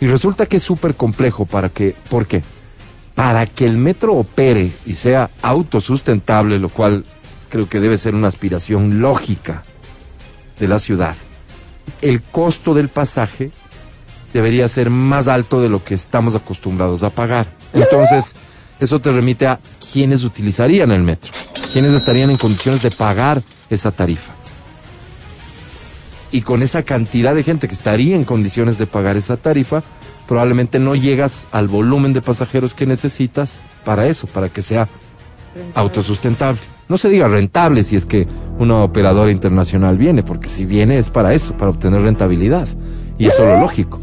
Y 0.00 0.06
resulta 0.06 0.46
que 0.46 0.58
es 0.58 0.62
súper 0.62 0.94
complejo 0.94 1.46
para 1.46 1.68
que, 1.68 1.94
¿por 2.10 2.26
qué? 2.26 2.42
Para 3.14 3.46
que 3.46 3.64
el 3.64 3.76
metro 3.76 4.14
opere 4.14 4.72
y 4.86 4.94
sea 4.94 5.30
autosustentable, 5.42 6.58
lo 6.58 6.68
cual 6.68 7.04
creo 7.48 7.68
que 7.68 7.80
debe 7.80 7.96
ser 7.98 8.14
una 8.14 8.28
aspiración 8.28 9.00
lógica 9.00 9.62
de 10.58 10.68
la 10.68 10.78
ciudad. 10.78 11.14
El 12.02 12.22
costo 12.22 12.74
del 12.74 12.88
pasaje 12.88 13.52
debería 14.32 14.66
ser 14.68 14.90
más 14.90 15.28
alto 15.28 15.60
de 15.60 15.68
lo 15.68 15.84
que 15.84 15.94
estamos 15.94 16.34
acostumbrados 16.34 17.02
a 17.02 17.10
pagar. 17.10 17.46
Entonces, 17.72 18.34
eso 18.80 19.00
te 19.00 19.12
remite 19.12 19.46
a 19.46 19.60
quiénes 19.92 20.24
utilizarían 20.24 20.90
el 20.90 21.02
metro, 21.02 21.32
quiénes 21.72 21.92
estarían 21.92 22.30
en 22.30 22.36
condiciones 22.36 22.82
de 22.82 22.90
pagar 22.90 23.42
esa 23.70 23.92
tarifa. 23.92 24.32
Y 26.34 26.42
con 26.42 26.64
esa 26.64 26.82
cantidad 26.82 27.32
de 27.32 27.44
gente 27.44 27.68
que 27.68 27.74
estaría 27.74 28.16
en 28.16 28.24
condiciones 28.24 28.76
de 28.76 28.88
pagar 28.88 29.16
esa 29.16 29.36
tarifa, 29.36 29.84
probablemente 30.26 30.80
no 30.80 30.96
llegas 30.96 31.44
al 31.52 31.68
volumen 31.68 32.12
de 32.12 32.22
pasajeros 32.22 32.74
que 32.74 32.86
necesitas 32.86 33.60
para 33.84 34.08
eso, 34.08 34.26
para 34.26 34.48
que 34.48 34.60
sea 34.60 34.88
autosustentable. 35.76 36.58
No 36.88 36.98
se 36.98 37.08
diga 37.08 37.28
rentable 37.28 37.84
si 37.84 37.94
es 37.94 38.04
que 38.04 38.26
una 38.58 38.82
operadora 38.82 39.30
internacional 39.30 39.96
viene, 39.96 40.24
porque 40.24 40.48
si 40.48 40.64
viene 40.64 40.98
es 40.98 41.08
para 41.08 41.34
eso, 41.34 41.56
para 41.56 41.70
obtener 41.70 42.02
rentabilidad. 42.02 42.66
Y 43.16 43.26
eso 43.26 43.44
es 43.44 43.48
lo 43.50 43.60
lógico. 43.60 44.00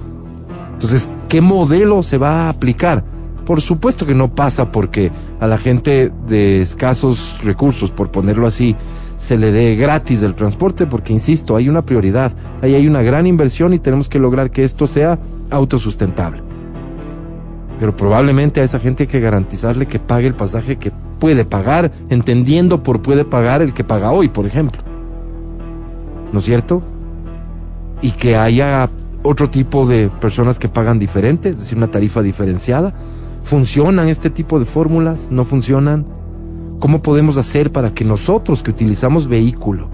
Entonces, 0.72 1.10
¿qué 1.28 1.42
modelo 1.42 2.02
se 2.02 2.18
va 2.18 2.46
a 2.46 2.50
aplicar? 2.50 3.04
Por 3.46 3.60
supuesto 3.60 4.06
que 4.06 4.16
no 4.16 4.34
pasa 4.34 4.72
porque 4.72 5.12
a 5.42 5.48
la 5.48 5.58
gente 5.58 6.14
de 6.30 6.62
escasos 6.62 7.40
recursos, 7.44 7.92
por 7.92 8.10
ponerlo 8.10 8.48
así, 8.48 8.78
se 9.22 9.38
le 9.38 9.52
dé 9.52 9.76
gratis 9.76 10.24
el 10.24 10.34
transporte, 10.34 10.88
porque 10.88 11.14
insisto, 11.14 11.56
hay 11.56 11.70
una 11.70 11.84
prioridad, 11.84 12.32
ahí 12.64 12.74
hay 12.74 12.88
una 12.88 13.04
gran 13.04 13.28
inversión 13.28 13.72
y 13.72 13.78
tenemos 13.78 14.10
que 14.10 14.18
lograr 14.18 14.50
que 14.50 14.64
esto 14.64 14.88
sea 14.88 15.20
autosustentable. 15.52 16.42
Pero 17.80 17.96
probablemente 17.96 18.62
a 18.62 18.64
esa 18.64 18.80
gente 18.80 19.04
hay 19.04 19.08
que 19.08 19.20
garantizarle 19.20 19.86
que 19.86 20.00
pague 20.00 20.26
el 20.26 20.34
pasaje 20.34 20.78
que 20.78 20.92
puede 21.20 21.46
pagar, 21.46 21.92
entendiendo 22.10 22.82
por 22.82 23.04
puede 23.04 23.24
pagar 23.24 23.62
el 23.62 23.76
que 23.76 23.84
paga 23.84 24.12
hoy, 24.12 24.28
por 24.28 24.48
ejemplo. 24.48 24.82
¿No 26.34 26.40
es 26.40 26.46
cierto? 26.46 26.82
Y 28.02 28.12
que 28.12 28.38
haya 28.38 28.90
otro 29.22 29.52
tipo 29.52 29.86
de 29.86 30.10
personas 30.10 30.58
que 30.58 30.68
pagan 30.68 30.98
diferente, 30.98 31.50
es 31.50 31.60
decir, 31.60 31.78
una 31.78 31.92
tarifa 31.92 32.24
diferenciada. 32.24 32.92
¿Funcionan 33.44 34.08
este 34.08 34.32
tipo 34.32 34.58
de 34.58 34.66
fórmulas? 34.66 35.30
¿No 35.30 35.46
funcionan? 35.46 36.06
¿Cómo 36.82 37.02
podemos 37.02 37.38
hacer 37.38 37.72
para 37.72 37.94
que 37.94 38.04
nosotros 38.04 38.64
que 38.64 38.72
utilizamos 38.72 39.30
vehículo, 39.30 39.88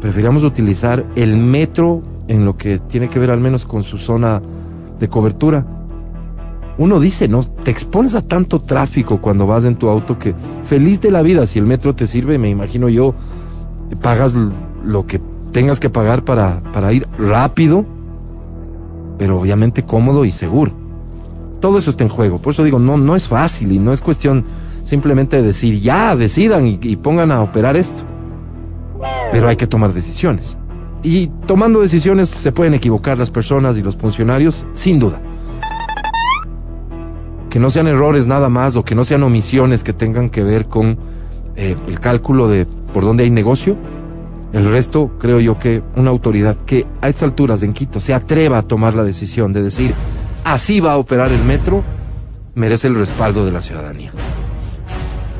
prefiramos 0.00 0.42
utilizar 0.42 1.04
el 1.14 1.36
metro 1.36 2.02
en 2.26 2.44
lo 2.44 2.56
que 2.56 2.78
tiene 2.78 3.08
que 3.08 3.20
ver 3.20 3.30
al 3.30 3.38
menos 3.38 3.64
con 3.64 3.84
su 3.84 3.98
zona 3.98 4.42
de 4.98 5.08
cobertura? 5.08 5.64
Uno 6.78 6.98
dice, 6.98 7.28
no, 7.28 7.44
te 7.44 7.70
expones 7.70 8.16
a 8.16 8.22
tanto 8.22 8.60
tráfico 8.60 9.20
cuando 9.20 9.46
vas 9.46 9.64
en 9.64 9.76
tu 9.76 9.88
auto 9.88 10.18
que 10.18 10.34
feliz 10.64 11.00
de 11.00 11.12
la 11.12 11.22
vida, 11.22 11.46
si 11.46 11.60
el 11.60 11.66
metro 11.66 11.94
te 11.94 12.08
sirve, 12.08 12.38
me 12.38 12.50
imagino 12.50 12.88
yo, 12.88 13.14
pagas 14.02 14.34
lo 14.84 15.06
que 15.06 15.20
tengas 15.52 15.78
que 15.78 15.90
pagar 15.90 16.24
para, 16.24 16.60
para 16.72 16.92
ir 16.92 17.06
rápido 17.16 17.84
pero 19.18 19.38
obviamente 19.38 19.84
cómodo 19.84 20.24
y 20.24 20.32
seguro. 20.32 20.72
Todo 21.60 21.78
eso 21.78 21.90
está 21.90 22.04
en 22.04 22.10
juego. 22.10 22.38
Por 22.38 22.52
eso 22.52 22.64
digo, 22.64 22.78
no, 22.78 22.96
no 22.96 23.16
es 23.16 23.26
fácil 23.26 23.72
y 23.72 23.78
no 23.78 23.92
es 23.92 24.00
cuestión 24.00 24.44
simplemente 24.84 25.38
de 25.38 25.42
decir, 25.42 25.80
ya, 25.80 26.14
decidan 26.14 26.66
y, 26.66 26.96
pongan 26.96 27.32
a 27.32 27.42
operar 27.42 27.76
esto. 27.76 28.04
Pero 29.32 29.48
hay 29.48 29.56
que 29.56 29.66
tomar 29.66 29.92
decisiones. 29.92 30.56
Y 31.02 31.26
tomando 31.46 31.80
decisiones 31.80 32.28
se 32.28 32.52
pueden 32.52 32.74
equivocar 32.74 33.18
las 33.18 33.30
personas 33.30 33.76
y 33.76 33.82
los 33.82 33.96
funcionarios, 33.96 34.64
sin 34.72 34.98
duda. 34.98 35.20
Que 37.50 37.58
no 37.58 37.70
sean 37.70 37.88
errores 37.88 38.26
nada 38.26 38.48
más 38.48 38.76
o 38.76 38.84
que 38.84 38.94
no 38.94 39.04
sean 39.04 39.22
omisiones 39.22 39.82
que 39.82 39.92
tengan 39.92 40.30
que 40.30 40.42
ver 40.42 40.66
con 40.66 40.98
eh, 41.56 41.76
el 41.86 42.00
cálculo 42.00 42.48
de 42.48 42.66
por 42.92 43.04
dónde 43.04 43.24
hay 43.24 43.30
negocio, 43.30 43.76
el 44.54 44.70
resto, 44.70 45.10
creo 45.18 45.40
yo 45.40 45.58
que 45.58 45.82
una 45.96 46.10
autoridad 46.10 46.56
que 46.56 46.86
a 47.00 47.08
estas 47.08 47.24
alturas 47.24 47.64
en 47.64 47.72
Quito 47.72 47.98
se 47.98 48.14
atreva 48.14 48.58
a 48.58 48.62
tomar 48.62 48.94
la 48.94 49.02
decisión 49.02 49.52
de 49.52 49.62
decir, 49.62 49.92
así 50.44 50.78
va 50.78 50.92
a 50.92 50.96
operar 50.96 51.32
el 51.32 51.42
metro, 51.42 51.82
merece 52.54 52.86
el 52.86 52.94
respaldo 52.94 53.44
de 53.44 53.50
la 53.50 53.62
ciudadanía. 53.62 54.12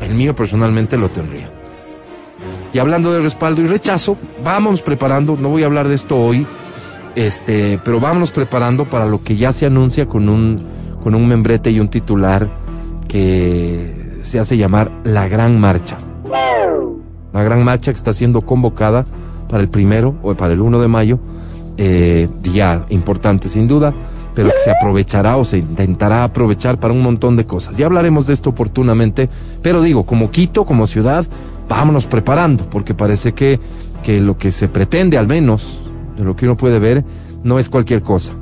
El 0.04 0.14
mío 0.14 0.34
personalmente 0.34 0.96
lo 0.96 1.08
tendría. 1.08 1.50
Y 2.72 2.78
hablando 2.78 3.12
de 3.12 3.20
respaldo 3.20 3.62
y 3.62 3.66
rechazo, 3.66 4.16
vámonos 4.42 4.82
preparando, 4.82 5.36
no 5.36 5.48
voy 5.48 5.62
a 5.62 5.66
hablar 5.66 5.88
de 5.88 5.94
esto 5.94 6.18
hoy, 6.20 6.46
este, 7.14 7.78
pero 7.84 8.00
vámonos 8.00 8.32
preparando 8.32 8.84
para 8.84 9.06
lo 9.06 9.22
que 9.22 9.36
ya 9.36 9.52
se 9.52 9.66
anuncia 9.66 10.06
con 10.06 10.28
un, 10.28 10.62
con 11.02 11.14
un 11.14 11.28
membrete 11.28 11.70
y 11.70 11.80
un 11.80 11.88
titular 11.88 12.48
que 13.08 14.18
se 14.22 14.40
hace 14.40 14.56
llamar 14.56 14.90
la 15.04 15.28
Gran 15.28 15.60
Marcha 15.60 15.98
la 17.34 17.42
gran 17.42 17.64
marcha 17.64 17.92
que 17.92 17.96
está 17.96 18.12
siendo 18.12 18.42
convocada 18.42 19.04
para 19.50 19.62
el 19.62 19.68
primero 19.68 20.14
o 20.22 20.34
para 20.34 20.54
el 20.54 20.60
1 20.60 20.80
de 20.80 20.88
mayo, 20.88 21.18
eh, 21.76 22.28
día 22.42 22.86
importante 22.90 23.48
sin 23.48 23.66
duda, 23.66 23.92
pero 24.34 24.50
que 24.50 24.58
se 24.58 24.70
aprovechará 24.70 25.36
o 25.36 25.44
se 25.44 25.58
intentará 25.58 26.24
aprovechar 26.24 26.78
para 26.78 26.92
un 26.92 27.02
montón 27.02 27.36
de 27.36 27.46
cosas. 27.46 27.76
Ya 27.76 27.86
hablaremos 27.86 28.26
de 28.26 28.34
esto 28.34 28.50
oportunamente, 28.50 29.28
pero 29.62 29.80
digo, 29.80 30.04
como 30.04 30.30
Quito, 30.30 30.64
como 30.64 30.86
ciudad, 30.86 31.26
vámonos 31.68 32.06
preparando, 32.06 32.64
porque 32.70 32.94
parece 32.94 33.32
que, 33.32 33.60
que 34.02 34.20
lo 34.20 34.36
que 34.36 34.52
se 34.52 34.68
pretende, 34.68 35.18
al 35.18 35.26
menos, 35.26 35.80
de 36.16 36.24
lo 36.24 36.36
que 36.36 36.46
uno 36.46 36.56
puede 36.56 36.78
ver, 36.78 37.04
no 37.42 37.58
es 37.58 37.68
cualquier 37.68 38.02
cosa. 38.02 38.32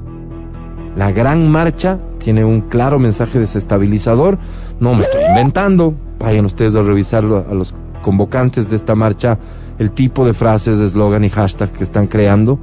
La 0.97 1.11
gran 1.13 1.51
marcha 1.51 1.99
tiene 2.19 2.45
un 2.45 2.63
claro 2.63 2.99
mensaje 2.99 3.39
desestabilizador, 3.39 4.39
no 4.81 4.95
me 4.95 5.03
estoy 5.03 5.25
inventando, 5.25 5.95
vayan 6.19 6.45
ustedes 6.45 6.75
a 6.75 6.83
revisarlo 6.83 7.45
a 7.51 7.55
los 7.55 7.75
convocantes 8.03 8.69
de 8.71 8.77
esta 8.77 8.95
marcha, 8.95 9.39
el 9.79 9.91
tipo 9.91 10.27
de 10.27 10.35
frases, 10.35 10.79
eslogan 10.79 11.25
y 11.25 11.31
hashtag 11.31 11.71
que 11.73 11.85
están 11.85 12.07
creando 12.07 12.59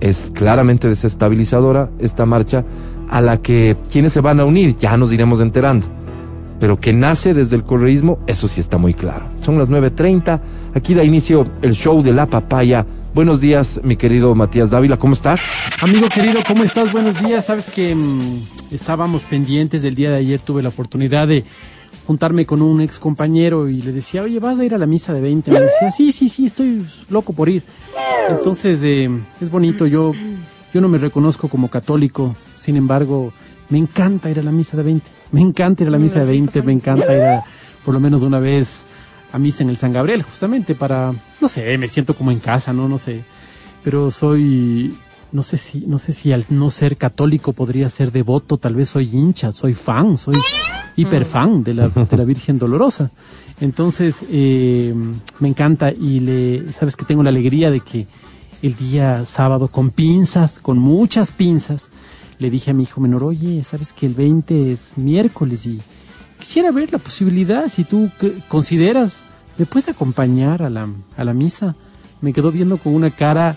es 0.00 0.32
claramente 0.34 0.88
desestabilizadora 0.88 1.90
esta 1.98 2.26
marcha 2.26 2.64
a 3.08 3.20
la 3.20 3.42
que 3.42 3.76
quienes 3.90 4.12
se 4.12 4.20
van 4.20 4.40
a 4.40 4.44
unir 4.44 4.76
ya 4.76 4.96
nos 4.96 5.12
iremos 5.12 5.40
enterando. 5.40 5.86
Pero 6.58 6.78
que 6.78 6.92
nace 6.92 7.32
desde 7.32 7.56
el 7.56 7.64
correísmo, 7.64 8.18
eso 8.26 8.46
sí 8.46 8.60
está 8.60 8.76
muy 8.76 8.92
claro. 8.92 9.24
Son 9.42 9.58
las 9.58 9.70
9.30, 9.70 10.40
aquí 10.74 10.94
da 10.94 11.02
inicio 11.02 11.46
el 11.62 11.74
show 11.74 12.02
de 12.02 12.12
la 12.12 12.26
papaya. 12.26 12.86
Buenos 13.14 13.40
días, 13.40 13.80
mi 13.82 13.96
querido 13.96 14.34
Matías 14.34 14.70
Dávila, 14.70 14.98
¿cómo 14.98 15.14
estás? 15.14 15.40
Amigo 15.80 16.08
querido, 16.08 16.40
¿cómo 16.46 16.62
estás? 16.62 16.92
Buenos 16.92 17.18
días. 17.24 17.46
Sabes 17.46 17.70
que 17.70 17.94
mm, 17.94 18.74
estábamos 18.74 19.24
pendientes 19.24 19.82
del 19.82 19.94
día 19.94 20.10
de 20.10 20.18
ayer, 20.18 20.38
tuve 20.38 20.62
la 20.62 20.68
oportunidad 20.68 21.26
de 21.26 21.44
juntarme 22.10 22.44
con 22.44 22.60
un 22.60 22.80
ex 22.80 22.98
compañero 22.98 23.68
y 23.68 23.82
le 23.82 23.92
decía, 23.92 24.22
oye, 24.22 24.40
¿vas 24.40 24.58
a 24.58 24.64
ir 24.64 24.74
a 24.74 24.78
la 24.78 24.86
misa 24.86 25.14
de 25.14 25.20
20? 25.20 25.48
Me 25.52 25.60
decía, 25.60 25.92
sí, 25.92 26.10
sí, 26.10 26.28
sí, 26.28 26.46
estoy 26.46 26.84
loco 27.08 27.32
por 27.32 27.48
ir. 27.48 27.62
Entonces, 28.28 28.80
eh, 28.82 29.08
es 29.40 29.48
bonito, 29.48 29.86
yo, 29.86 30.12
yo 30.74 30.80
no 30.80 30.88
me 30.88 30.98
reconozco 30.98 31.46
como 31.46 31.68
católico, 31.68 32.34
sin 32.52 32.74
embargo, 32.74 33.32
me 33.68 33.78
encanta 33.78 34.28
ir 34.28 34.40
a 34.40 34.42
la 34.42 34.50
misa 34.50 34.76
de 34.76 34.82
20. 34.82 35.08
Me 35.30 35.40
encanta 35.40 35.84
ir 35.84 35.88
a 35.88 35.92
la 35.92 35.98
misa 35.98 36.18
de 36.18 36.24
20, 36.24 36.62
me 36.62 36.72
encanta 36.72 37.14
ir 37.14 37.22
a, 37.22 37.44
por 37.84 37.94
lo 37.94 38.00
menos 38.00 38.22
una 38.22 38.40
vez 38.40 38.86
a 39.30 39.38
misa 39.38 39.62
en 39.62 39.70
el 39.70 39.76
San 39.76 39.92
Gabriel, 39.92 40.24
justamente 40.24 40.74
para, 40.74 41.12
no 41.40 41.46
sé, 41.46 41.78
me 41.78 41.86
siento 41.86 42.14
como 42.14 42.32
en 42.32 42.40
casa, 42.40 42.72
¿no? 42.72 42.88
No 42.88 42.98
sé. 42.98 43.22
Pero 43.84 44.10
soy, 44.10 44.98
no 45.30 45.44
sé 45.44 45.58
si, 45.58 45.82
no 45.86 45.96
sé 45.96 46.10
si 46.10 46.32
al 46.32 46.44
no 46.48 46.70
ser 46.70 46.96
católico 46.96 47.52
podría 47.52 47.88
ser 47.88 48.10
devoto, 48.10 48.56
tal 48.56 48.74
vez 48.74 48.88
soy 48.88 49.10
hincha, 49.12 49.52
soy 49.52 49.74
fan, 49.74 50.16
soy 50.16 50.34
hiper 51.00 51.24
fan 51.24 51.62
de 51.64 51.74
la, 51.74 51.88
de 51.88 52.16
la 52.16 52.24
Virgen 52.24 52.58
Dolorosa. 52.58 53.10
Entonces, 53.60 54.18
eh, 54.30 54.94
me 55.38 55.48
encanta 55.48 55.90
y 55.90 56.20
le, 56.20 56.72
sabes 56.72 56.96
que 56.96 57.04
tengo 57.04 57.22
la 57.22 57.30
alegría 57.30 57.70
de 57.70 57.80
que 57.80 58.06
el 58.62 58.74
día 58.76 59.24
sábado 59.24 59.68
con 59.68 59.90
pinzas, 59.90 60.58
con 60.58 60.78
muchas 60.78 61.30
pinzas, 61.32 61.88
le 62.38 62.50
dije 62.50 62.70
a 62.70 62.74
mi 62.74 62.84
hijo 62.84 63.00
menor, 63.00 63.24
oye, 63.24 63.62
sabes 63.64 63.92
que 63.92 64.06
el 64.06 64.14
20 64.14 64.72
es 64.72 64.96
miércoles 64.96 65.66
y 65.66 65.80
quisiera 66.38 66.70
ver 66.70 66.90
la 66.92 66.98
posibilidad, 66.98 67.68
si 67.68 67.84
tú 67.84 68.10
consideras, 68.48 69.20
¿me 69.58 69.66
puedes 69.66 69.88
acompañar 69.88 70.62
a 70.62 70.70
la, 70.70 70.88
a 71.16 71.24
la 71.24 71.34
misa? 71.34 71.76
Me 72.22 72.32
quedó 72.32 72.50
viendo 72.50 72.78
con 72.78 72.94
una 72.94 73.10
cara 73.10 73.56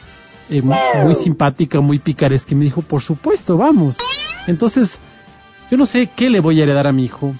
eh, 0.49 0.61
muy 0.61 1.15
simpática, 1.15 1.79
muy 1.79 1.99
picaresca, 1.99 2.49
que 2.49 2.55
me 2.55 2.65
dijo, 2.65 2.81
por 2.81 3.01
supuesto, 3.01 3.57
vamos. 3.57 3.97
Entonces, 4.47 4.97
yo 5.73 5.77
no 5.77 5.87
sé 5.87 6.05
qué 6.15 6.29
le 6.29 6.39
voy 6.39 6.59
a 6.59 6.63
heredar 6.65 6.85
a 6.85 6.91
mi 6.91 7.03
hijo. 7.03 7.33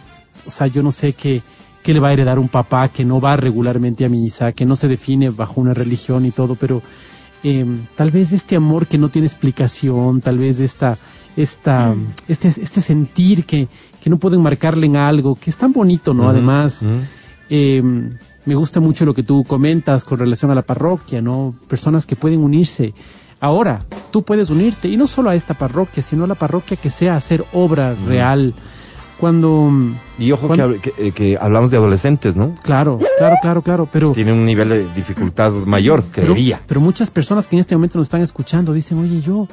O 0.47 0.49
sea, 0.49 0.65
yo 0.65 0.81
no 0.81 0.91
sé 0.91 1.13
qué, 1.13 1.43
qué 1.83 1.93
le 1.93 1.99
va 1.99 2.07
a 2.07 2.13
heredar 2.13 2.39
un 2.39 2.49
papá 2.49 2.89
que 2.89 3.05
no 3.05 3.21
va 3.21 3.37
regularmente 3.37 4.05
a 4.05 4.09
misa, 4.09 4.53
que 4.53 4.65
no 4.65 4.75
se 4.75 4.87
define 4.87 5.29
bajo 5.29 5.61
una 5.61 5.75
religión 5.75 6.25
y 6.25 6.31
todo, 6.31 6.55
pero 6.55 6.81
eh, 7.43 7.63
tal 7.95 8.09
vez 8.09 8.31
este 8.31 8.55
amor 8.55 8.87
que 8.87 8.97
no 8.97 9.09
tiene 9.09 9.27
explicación, 9.27 10.19
tal 10.21 10.39
vez 10.39 10.59
esta, 10.59 10.97
esta, 11.37 11.93
este, 12.27 12.47
este 12.47 12.81
sentir 12.81 13.45
que, 13.45 13.67
que 14.01 14.09
no 14.09 14.17
pueden 14.17 14.41
marcarle 14.41 14.87
en 14.87 14.95
algo, 14.95 15.35
que 15.35 15.51
es 15.51 15.55
tan 15.55 15.71
bonito, 15.71 16.15
¿no? 16.15 16.27
Además, 16.27 16.79
eh, 17.51 17.83
me 18.45 18.55
gusta 18.55 18.79
mucho 18.79 19.05
lo 19.05 19.13
que 19.13 19.21
tú 19.21 19.43
comentas 19.43 20.05
con 20.05 20.17
relación 20.17 20.49
a 20.49 20.55
la 20.55 20.63
parroquia, 20.63 21.21
¿no? 21.21 21.53
Personas 21.67 22.07
que 22.07 22.15
pueden 22.15 22.39
unirse. 22.39 22.95
Ahora, 23.43 23.85
tú 24.09 24.23
puedes 24.23 24.49
unirte, 24.49 24.87
y 24.87 24.95
no 24.95 25.05
solo 25.05 25.29
a 25.29 25.35
esta 25.35 25.53
parroquia, 25.53 26.01
sino 26.01 26.23
a 26.23 26.27
la 26.27 26.35
parroquia 26.35 26.77
que 26.77 26.89
sea 26.89 27.17
hacer 27.17 27.43
obra 27.51 27.93
real. 28.07 28.53
Cuando... 29.19 29.69
Y 30.17 30.31
ojo 30.31 30.47
cuando- 30.47 30.79
que, 30.81 30.91
que- 30.91 31.11
que 31.11 31.37
hablamos 31.39 31.69
de 31.69 31.75
adolescentes, 31.75 32.37
¿no? 32.37 32.53
Claro, 32.63 32.99
claro, 33.17 33.35
claro, 33.41 33.61
claro, 33.61 33.89
pero... 33.91 34.13
Tienen 34.13 34.35
un 34.35 34.45
nivel 34.45 34.69
de 34.69 34.85
dificultad 34.93 35.51
mayor 35.51 36.03
que 36.03 36.21
pero, 36.21 36.27
debería. 36.29 36.61
pero 36.65 36.79
muchas 36.79 37.09
personas 37.09 37.45
que 37.47 37.57
en 37.57 37.59
este 37.59 37.75
momento 37.75 37.97
nos 37.97 38.07
están 38.07 38.21
escuchando 38.21 38.71
dicen, 38.71 38.97
oye, 38.99 39.19
yo, 39.21 39.47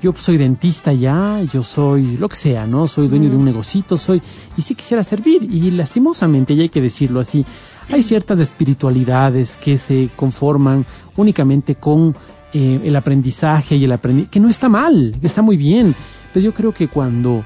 yo 0.00 0.14
soy 0.16 0.38
dentista 0.38 0.92
ya, 0.94 1.40
yo 1.52 1.62
soy 1.62 2.16
lo 2.16 2.30
que 2.30 2.36
sea, 2.36 2.66
¿no? 2.66 2.86
Soy 2.86 3.08
dueño 3.08 3.28
de 3.28 3.36
un 3.36 3.44
negocito, 3.44 3.98
soy, 3.98 4.22
y 4.56 4.62
sí 4.62 4.74
quisiera 4.74 5.04
servir, 5.04 5.42
y 5.42 5.70
lastimosamente, 5.70 6.54
y 6.54 6.62
hay 6.62 6.68
que 6.70 6.80
decirlo 6.80 7.20
así, 7.20 7.44
hay 7.92 8.02
ciertas 8.02 8.38
espiritualidades 8.40 9.56
que 9.58 9.76
se 9.78 10.08
conforman 10.16 10.86
únicamente 11.16 11.74
con 11.76 12.14
eh, 12.54 12.80
el 12.84 12.96
aprendizaje 12.96 13.76
y 13.76 13.84
el 13.84 13.92
aprendizaje, 13.92 14.30
que 14.30 14.40
no 14.40 14.48
está 14.48 14.68
mal, 14.68 15.16
que 15.20 15.26
está 15.26 15.42
muy 15.42 15.56
bien, 15.56 15.94
pero 16.32 16.44
yo 16.44 16.54
creo 16.54 16.72
que 16.72 16.88
cuando 16.88 17.44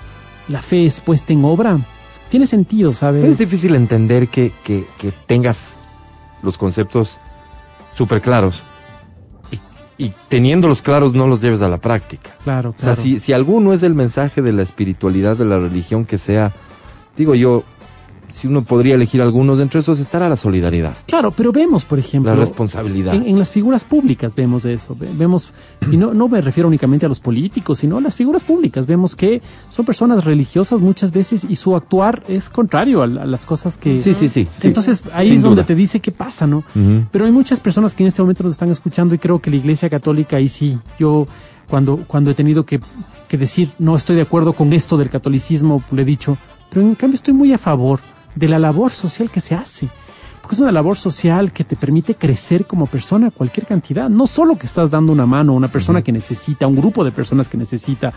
la 0.48 0.62
fe 0.62 0.86
es 0.86 1.00
puesta 1.00 1.32
en 1.32 1.44
obra, 1.44 1.78
tiene 2.28 2.46
sentido, 2.46 2.92
¿sabes? 2.94 3.24
Es 3.24 3.38
difícil 3.38 3.74
entender 3.74 4.28
que, 4.28 4.52
que, 4.62 4.86
que 4.98 5.12
tengas 5.26 5.74
los 6.42 6.56
conceptos 6.58 7.18
súper 7.96 8.20
claros 8.20 8.62
y, 9.98 10.04
y 10.04 10.12
teniéndolos 10.28 10.82
claros 10.82 11.14
no 11.14 11.26
los 11.26 11.40
lleves 11.40 11.62
a 11.62 11.68
la 11.68 11.78
práctica. 11.78 12.30
Claro, 12.44 12.70
O 12.70 12.72
sea, 12.80 12.94
claro. 12.94 13.02
si, 13.02 13.18
si 13.18 13.32
alguno 13.32 13.72
es 13.72 13.82
el 13.82 13.94
mensaje 13.94 14.42
de 14.42 14.52
la 14.52 14.62
espiritualidad, 14.62 15.36
de 15.36 15.46
la 15.46 15.58
religión 15.58 16.04
que 16.04 16.18
sea, 16.18 16.52
digo 17.16 17.34
yo, 17.34 17.64
si 18.30 18.46
uno 18.46 18.62
podría 18.62 18.94
elegir 18.94 19.22
algunos, 19.22 19.58
entre 19.60 19.80
esos 19.80 19.98
estará 19.98 20.28
la 20.28 20.36
solidaridad, 20.36 20.96
Claro, 21.06 21.30
pero 21.30 21.52
vemos, 21.52 21.84
por 21.84 21.98
ejemplo, 21.98 22.32
la 22.34 22.38
responsabilidad. 22.40 23.14
En, 23.14 23.26
en 23.26 23.38
las 23.38 23.50
figuras 23.50 23.84
públicas 23.84 24.34
vemos 24.34 24.64
eso, 24.64 24.94
ve- 24.98 25.08
vemos, 25.14 25.52
y 25.90 25.96
no, 25.96 26.12
no 26.14 26.28
me 26.28 26.40
refiero 26.40 26.68
únicamente 26.68 27.06
a 27.06 27.08
los 27.08 27.20
políticos, 27.20 27.78
sino 27.78 27.98
a 27.98 28.00
las 28.00 28.14
figuras 28.14 28.42
públicas, 28.44 28.86
vemos 28.86 29.16
que 29.16 29.40
son 29.70 29.84
personas 29.86 30.24
religiosas 30.24 30.80
muchas 30.80 31.10
veces 31.12 31.46
y 31.48 31.56
su 31.56 31.74
actuar 31.74 32.22
es 32.28 32.50
contrario 32.50 33.02
a, 33.02 33.06
la- 33.06 33.22
a 33.22 33.26
las 33.26 33.46
cosas 33.46 33.78
que... 33.78 34.00
Sí, 34.00 34.14
sí, 34.14 34.28
sí. 34.28 34.46
sí. 34.50 34.66
Entonces 34.68 35.02
ahí 35.14 35.32
es 35.36 35.42
donde 35.42 35.64
te 35.64 35.74
dice 35.74 36.00
qué 36.00 36.12
pasa, 36.12 36.46
¿no? 36.46 36.64
Pero 37.10 37.24
hay 37.24 37.32
muchas 37.32 37.60
personas 37.60 37.94
que 37.94 38.02
en 38.04 38.08
este 38.08 38.22
momento 38.22 38.42
nos 38.44 38.52
están 38.52 38.70
escuchando 38.70 39.14
y 39.14 39.18
creo 39.18 39.40
que 39.40 39.50
la 39.50 39.56
Iglesia 39.56 39.88
Católica 39.88 40.36
ahí 40.36 40.48
sí, 40.48 40.78
yo 40.98 41.26
cuando, 41.68 42.04
cuando 42.06 42.30
he 42.30 42.34
tenido 42.34 42.64
que, 42.64 42.80
que 43.28 43.36
decir 43.38 43.70
no 43.78 43.96
estoy 43.96 44.16
de 44.16 44.22
acuerdo 44.22 44.52
con 44.52 44.72
esto 44.72 44.96
del 44.96 45.10
catolicismo, 45.10 45.82
le 45.90 46.02
he 46.02 46.04
dicho, 46.04 46.38
pero 46.70 46.82
en 46.82 46.94
cambio 46.94 47.16
estoy 47.16 47.34
muy 47.34 47.52
a 47.52 47.58
favor 47.58 48.00
de 48.38 48.48
la 48.48 48.58
labor 48.58 48.92
social 48.92 49.30
que 49.30 49.40
se 49.40 49.54
hace. 49.54 49.88
Porque 50.40 50.54
es 50.54 50.60
una 50.60 50.72
labor 50.72 50.96
social 50.96 51.52
que 51.52 51.64
te 51.64 51.76
permite 51.76 52.14
crecer 52.14 52.66
como 52.66 52.86
persona 52.86 53.30
cualquier 53.30 53.66
cantidad. 53.66 54.08
No 54.08 54.26
solo 54.26 54.56
que 54.56 54.66
estás 54.66 54.90
dando 54.90 55.12
una 55.12 55.26
mano 55.26 55.52
a 55.52 55.56
una 55.56 55.68
persona 55.68 56.02
que 56.02 56.12
necesita, 56.12 56.64
a 56.64 56.68
un 56.68 56.76
grupo 56.76 57.04
de 57.04 57.12
personas 57.12 57.48
que 57.48 57.58
necesita 57.58 58.14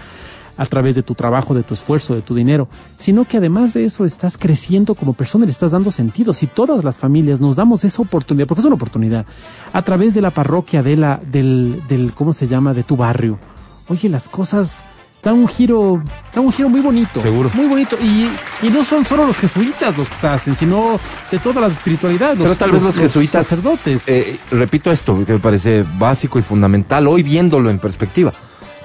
a 0.58 0.66
través 0.66 0.96
de 0.96 1.02
tu 1.02 1.16
trabajo, 1.16 1.54
de 1.54 1.64
tu 1.64 1.74
esfuerzo, 1.74 2.14
de 2.14 2.22
tu 2.22 2.36
dinero, 2.36 2.68
sino 2.98 3.26
que 3.26 3.38
además 3.38 3.74
de 3.74 3.86
eso 3.86 4.06
estás 4.06 4.38
creciendo 4.38 4.96
como 4.96 5.14
persona 5.14 5.46
y 5.46 5.48
le 5.48 5.52
estás 5.52 5.72
dando 5.72 5.90
sentido. 5.92 6.34
Si 6.34 6.46
todas 6.46 6.84
las 6.84 6.98
familias 6.98 7.42
nos 7.42 7.56
damos 7.56 7.84
esa 7.84 8.02
oportunidad, 8.02 8.48
porque 8.48 8.60
es 8.60 8.66
una 8.66 8.76
oportunidad, 8.76 9.26
a 9.74 9.82
través 9.82 10.14
de 10.14 10.22
la 10.22 10.32
parroquia, 10.32 10.84
de 10.84 10.98
la, 10.98 11.20
del, 11.26 11.82
del, 11.88 12.14
¿cómo 12.14 12.32
se 12.32 12.48
llama?, 12.48 12.74
de 12.74 12.84
tu 12.84 12.96
barrio. 12.96 13.40
Oye, 13.88 14.08
las 14.08 14.30
cosas 14.30 14.84
dan 15.24 15.36
un 15.36 15.48
giro, 15.48 16.02
dan 16.34 16.46
un 16.46 16.52
giro 16.52 16.70
muy 16.70 16.82
bonito. 16.82 17.22
Seguro. 17.22 17.50
Muy 17.54 17.68
bonito. 17.68 17.98
Y, 18.02 18.30
y 18.66 18.70
no 18.70 18.84
son 18.84 19.06
solo 19.06 19.26
los 19.26 19.38
jesuitas 19.38 19.98
los 19.98 20.10
que 20.10 20.28
hacen, 20.28 20.56
sino 20.56 21.00
de 21.30 21.40
todas 21.40 21.62
las 21.62 21.74
espiritualidades. 21.74 22.40
Pero 22.40 22.56
tal 22.56 22.72
vez 22.72 22.82
los 22.82 22.96
jesuitas, 22.96 23.46
sacerdotes. 23.46 24.04
eh, 24.08 24.40
repito 24.52 24.92
esto, 24.92 25.26
que 25.26 25.34
me 25.34 25.40
parece 25.40 25.86
básico 25.98 26.40
y 26.40 26.42
fundamental, 26.42 27.08
hoy 27.08 27.24
viéndolo 27.24 27.70
en 27.70 27.80
perspectiva, 27.80 28.34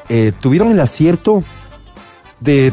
eh, 0.08 0.32
tuvieron 0.38 0.70
el 0.70 0.80
acierto 0.80 1.42
de 2.40 2.72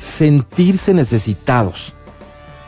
sentirse 0.00 0.94
necesitados. 0.94 1.92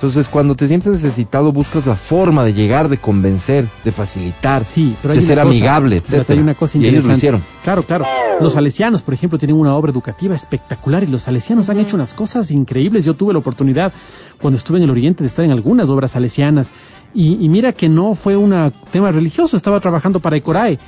Entonces, 0.03 0.27
cuando 0.29 0.57
te 0.57 0.67
sientes 0.67 0.91
necesitado, 0.91 1.53
buscas 1.53 1.87
la 1.87 1.95
forma 1.95 2.43
de 2.43 2.53
llegar, 2.53 2.89
de 2.89 2.99
convencer, 2.99 3.69
de 3.85 3.93
facilitar, 3.93 4.65
Sí, 4.65 4.97
pero 5.01 5.13
hay 5.15 5.21
de 5.21 5.25
ser 5.25 5.39
cosa, 5.39 5.49
amigable, 5.49 5.95
etcétera. 5.95 6.35
Hay 6.37 6.43
una 6.43 6.55
cosa 6.57 6.77
y 6.77 6.81
ellos 6.81 7.05
interesante. 7.05 7.13
lo 7.13 7.17
hicieron. 7.19 7.43
Claro, 7.63 7.83
claro. 7.85 8.05
Los 8.41 8.55
salesianos, 8.55 9.01
por 9.03 9.15
ejemplo, 9.15 9.39
tienen 9.39 9.55
una 9.57 9.77
obra 9.77 9.93
educativa 9.93 10.35
espectacular 10.35 11.05
y 11.05 11.07
los 11.07 11.23
salesianos 11.23 11.71
han 11.71 11.79
hecho 11.79 11.95
unas 11.95 12.15
cosas 12.15 12.51
increíbles. 12.51 13.05
Yo 13.05 13.15
tuve 13.15 13.33
la 13.33 13.39
oportunidad, 13.39 13.93
cuando 14.41 14.57
estuve 14.59 14.79
en 14.79 14.83
el 14.83 14.91
Oriente, 14.91 15.23
de 15.23 15.29
estar 15.29 15.45
en 15.45 15.53
algunas 15.53 15.89
obras 15.89 16.11
salesianas. 16.11 16.73
Y, 17.15 17.37
y 17.41 17.49
mira 17.49 17.73
que 17.73 17.89
no 17.89 18.17
fue 18.17 18.37
un 18.37 18.73
tema 18.91 19.13
religioso, 19.13 19.57
estaba 19.57 19.79
trabajando 19.79 20.19
para 20.19 20.37
Ecorae, 20.37 20.81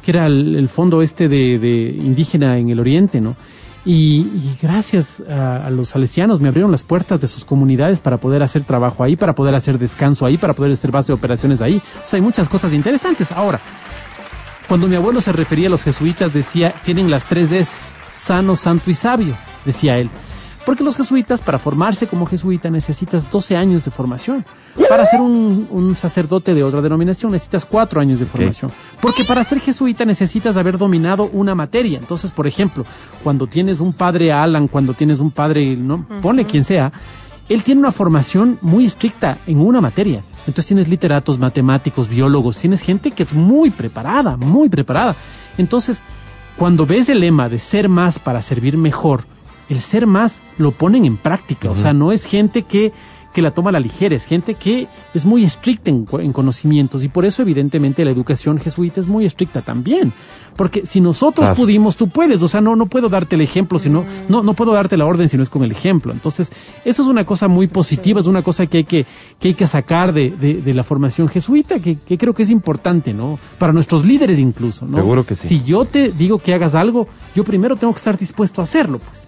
que 0.00 0.12
era 0.12 0.26
el, 0.28 0.54
el 0.54 0.68
fondo 0.68 1.02
este 1.02 1.28
de, 1.28 1.58
de 1.58 1.96
indígena 1.98 2.56
en 2.56 2.68
el 2.68 2.78
Oriente, 2.78 3.20
¿no? 3.20 3.34
Y, 3.84 4.56
gracias 4.60 5.22
a, 5.28 5.66
a 5.66 5.70
los 5.70 5.88
salesianos 5.88 6.40
me 6.40 6.48
abrieron 6.48 6.70
las 6.70 6.82
puertas 6.82 7.20
de 7.20 7.26
sus 7.26 7.44
comunidades 7.44 8.00
para 8.00 8.18
poder 8.18 8.42
hacer 8.42 8.64
trabajo 8.64 9.02
ahí, 9.02 9.16
para 9.16 9.34
poder 9.34 9.54
hacer 9.54 9.78
descanso 9.78 10.26
ahí, 10.26 10.36
para 10.36 10.52
poder 10.52 10.72
hacer 10.72 10.90
base 10.90 11.08
de 11.08 11.14
operaciones 11.14 11.60
ahí. 11.60 11.80
O 12.04 12.08
sea, 12.08 12.18
hay 12.18 12.22
muchas 12.22 12.48
cosas 12.48 12.72
interesantes. 12.72 13.32
Ahora, 13.32 13.60
cuando 14.68 14.86
mi 14.86 14.96
abuelo 14.96 15.20
se 15.20 15.32
refería 15.32 15.68
a 15.68 15.70
los 15.70 15.82
jesuitas, 15.82 16.32
decía, 16.32 16.74
tienen 16.84 17.10
las 17.10 17.24
tres 17.24 17.50
S, 17.50 17.72
sano, 18.14 18.54
santo 18.54 18.90
y 18.90 18.94
sabio, 18.94 19.36
decía 19.64 19.98
él. 19.98 20.10
Porque 20.66 20.84
los 20.84 20.96
jesuitas, 20.96 21.40
para 21.40 21.58
formarse 21.58 22.06
como 22.06 22.26
jesuita, 22.26 22.70
necesitas 22.70 23.30
12 23.30 23.56
años 23.56 23.84
de 23.84 23.90
formación. 23.90 24.44
Para 24.88 25.06
ser 25.06 25.20
un, 25.20 25.66
un 25.70 25.96
sacerdote 25.96 26.54
de 26.54 26.62
otra 26.62 26.82
denominación, 26.82 27.32
necesitas 27.32 27.64
cuatro 27.64 28.00
años 28.00 28.20
de 28.20 28.26
formación. 28.26 28.70
Porque 29.00 29.24
para 29.24 29.42
ser 29.42 29.60
jesuita 29.60 30.04
necesitas 30.04 30.56
haber 30.56 30.78
dominado 30.78 31.30
una 31.32 31.54
materia. 31.54 31.98
Entonces, 31.98 32.30
por 32.30 32.46
ejemplo, 32.46 32.84
cuando 33.22 33.46
tienes 33.46 33.80
un 33.80 33.92
padre 33.92 34.32
Alan, 34.32 34.68
cuando 34.68 34.94
tienes 34.94 35.18
un 35.18 35.30
padre, 35.30 35.76
no, 35.76 36.06
ponle 36.20 36.44
quien 36.44 36.64
sea, 36.64 36.92
él 37.48 37.64
tiene 37.64 37.80
una 37.80 37.90
formación 37.90 38.58
muy 38.60 38.84
estricta 38.84 39.38
en 39.46 39.60
una 39.60 39.80
materia. 39.80 40.22
Entonces 40.40 40.66
tienes 40.66 40.88
literatos, 40.88 41.38
matemáticos, 41.38 42.08
biólogos, 42.08 42.56
tienes 42.56 42.80
gente 42.80 43.10
que 43.10 43.24
es 43.24 43.32
muy 43.32 43.70
preparada, 43.70 44.36
muy 44.36 44.68
preparada. 44.68 45.16
Entonces, 45.58 46.02
cuando 46.56 46.86
ves 46.86 47.08
el 47.08 47.20
lema 47.20 47.48
de 47.48 47.58
ser 47.58 47.88
más 47.88 48.18
para 48.18 48.40
servir 48.40 48.76
mejor, 48.76 49.24
el 49.70 49.80
ser 49.80 50.06
más 50.06 50.42
lo 50.58 50.72
ponen 50.72 51.04
en 51.06 51.16
práctica. 51.16 51.70
O 51.70 51.76
sea, 51.76 51.92
no 51.94 52.12
es 52.12 52.26
gente 52.26 52.64
que, 52.64 52.92
que 53.32 53.40
la 53.40 53.52
toma 53.52 53.70
a 53.70 53.72
la 53.72 53.78
ligera, 53.80 54.16
es 54.16 54.24
gente 54.24 54.54
que 54.54 54.88
es 55.14 55.24
muy 55.24 55.44
estricta 55.44 55.88
en, 55.88 56.04
conocimientos. 56.32 57.04
Y 57.04 57.08
por 57.08 57.24
eso, 57.24 57.42
evidentemente, 57.42 58.04
la 58.04 58.10
educación 58.10 58.58
jesuita 58.58 58.98
es 59.00 59.06
muy 59.06 59.24
estricta 59.24 59.62
también. 59.62 60.12
Porque 60.56 60.84
si 60.84 61.00
nosotros 61.00 61.46
Claro. 61.46 61.54
pudimos, 61.54 61.96
tú 61.96 62.08
puedes. 62.08 62.42
O 62.42 62.48
sea, 62.48 62.60
no, 62.60 62.74
no 62.74 62.86
puedo 62.86 63.08
darte 63.08 63.36
el 63.36 63.40
ejemplo, 63.42 63.78
sino, 63.78 64.04
no, 64.28 64.42
no 64.42 64.54
puedo 64.54 64.72
darte 64.72 64.96
la 64.96 65.06
orden 65.06 65.28
si 65.28 65.36
no 65.36 65.44
es 65.44 65.48
con 65.48 65.62
el 65.62 65.70
ejemplo. 65.70 66.12
Entonces, 66.12 66.50
eso 66.84 67.02
es 67.02 67.08
una 67.08 67.24
cosa 67.24 67.46
muy 67.46 67.68
positiva, 67.68 68.18
es 68.18 68.26
una 68.26 68.42
cosa 68.42 68.66
que 68.66 68.78
hay 68.78 68.84
que, 68.84 69.06
que 69.38 69.48
hay 69.48 69.54
que 69.54 69.68
sacar 69.68 70.12
de, 70.12 70.30
de, 70.30 70.54
de 70.60 70.74
la 70.74 70.82
formación 70.82 71.28
jesuita, 71.28 71.78
que, 71.78 71.98
que 72.00 72.18
creo 72.18 72.34
que 72.34 72.42
es 72.42 72.50
importante, 72.50 73.14
¿no? 73.14 73.38
Para 73.58 73.72
nuestros 73.72 74.04
líderes 74.04 74.40
incluso, 74.40 74.86
¿no? 74.86 74.96
Seguro 74.98 75.24
que 75.24 75.36
sí. 75.36 75.46
Si 75.46 75.62
yo 75.62 75.84
te 75.84 76.10
digo 76.10 76.40
que 76.40 76.52
hagas 76.52 76.74
algo, 76.74 77.06
yo 77.36 77.44
primero 77.44 77.76
tengo 77.76 77.92
que 77.92 77.98
estar 77.98 78.18
dispuesto 78.18 78.60
a 78.60 78.64
hacerlo, 78.64 78.98
pues. 78.98 79.22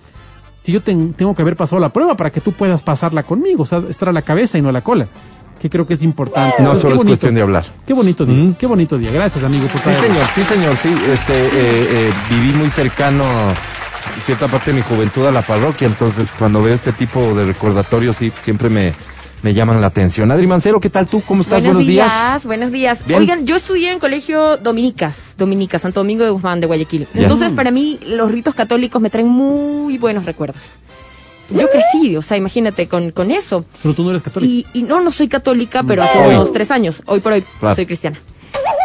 Si 0.62 0.70
yo 0.72 0.80
ten- 0.80 1.12
tengo 1.14 1.34
que 1.34 1.42
haber 1.42 1.56
pasado 1.56 1.80
la 1.80 1.88
prueba 1.88 2.16
para 2.16 2.30
que 2.30 2.40
tú 2.40 2.52
puedas 2.52 2.82
pasarla 2.82 3.24
conmigo, 3.24 3.64
o 3.64 3.66
sea, 3.66 3.82
estar 3.88 4.08
a 4.08 4.12
la 4.12 4.22
cabeza 4.22 4.58
y 4.58 4.62
no 4.62 4.68
a 4.68 4.72
la 4.72 4.82
cola, 4.82 5.08
que 5.60 5.68
creo 5.68 5.86
que 5.86 5.94
es 5.94 6.02
importante. 6.02 6.54
No 6.58 6.70
Entonces, 6.70 6.82
solo 6.82 6.94
es 6.94 6.98
bonito. 6.98 7.10
cuestión 7.10 7.34
de 7.34 7.42
hablar. 7.42 7.64
Qué 7.86 7.92
bonito 7.94 8.24
día, 8.24 8.36
Mm. 8.44 8.54
qué 8.54 8.66
bonito 8.66 8.96
día. 8.98 9.10
Gracias, 9.10 9.42
amigo, 9.42 9.66
por 9.66 9.80
Sí, 9.80 9.92
señor, 9.92 10.26
sí, 10.34 10.44
señor, 10.44 10.76
sí. 10.76 10.88
Este, 11.12 11.32
eh, 11.34 11.48
eh, 11.54 12.12
viví 12.30 12.52
muy 12.56 12.70
cercano 12.70 13.24
cierta 14.20 14.46
parte 14.48 14.70
de 14.72 14.76
mi 14.78 14.82
juventud 14.82 15.26
a 15.26 15.32
la 15.32 15.42
parroquia, 15.42 15.86
entonces 15.88 16.32
cuando 16.38 16.62
veo 16.62 16.74
este 16.74 16.92
tipo 16.92 17.34
de 17.34 17.44
recordatorios, 17.44 18.16
sí, 18.16 18.32
siempre 18.40 18.68
me, 18.68 18.92
me 19.42 19.54
llaman 19.54 19.80
la 19.80 19.88
atención. 19.88 20.30
Adri 20.30 20.46
Mancero, 20.46 20.80
¿qué 20.80 20.88
tal 20.90 21.06
tú? 21.08 21.20
¿Cómo 21.26 21.42
estás? 21.42 21.62
Buenos, 21.64 21.84
Buenos, 21.84 21.86
días, 21.88 22.44
buenos 22.46 22.70
días. 22.72 23.06
Bien. 23.06 23.18
Oigan, 23.20 23.46
yo 23.46 23.56
estudié 23.56 23.90
en 23.90 23.98
colegio 23.98 24.56
Dominicas, 24.58 25.34
Dominicas, 25.36 25.82
Santo 25.82 26.00
Domingo 26.00 26.24
de 26.24 26.30
Guzmán, 26.30 26.60
de 26.60 26.66
Guayaquil. 26.68 27.08
Ya. 27.14 27.22
Entonces, 27.22 27.52
para 27.52 27.70
mí, 27.70 27.98
los 28.06 28.30
ritos 28.30 28.54
católicos 28.54 29.02
me 29.02 29.10
traen 29.10 29.28
muy 29.28 29.98
buenos 29.98 30.24
recuerdos. 30.26 30.78
Yo 31.50 31.68
crecí, 31.68 32.16
o 32.16 32.22
sea, 32.22 32.36
imagínate 32.36 32.86
con, 32.88 33.10
con 33.10 33.30
eso. 33.30 33.64
Pero 33.82 33.94
tú 33.94 34.04
no 34.04 34.10
eres 34.10 34.22
católico. 34.22 34.50
Y, 34.72 34.78
y 34.78 34.82
no, 34.84 35.00
no 35.00 35.10
soy 35.12 35.28
católica, 35.28 35.82
pero 35.82 36.02
hace 36.04 36.18
Hoy. 36.18 36.34
unos 36.34 36.52
tres 36.52 36.70
años. 36.70 37.02
Hoy 37.06 37.20
por 37.20 37.32
hoy 37.32 37.44
Claro. 37.60 37.74
soy 37.74 37.84
cristiana. 37.84 38.18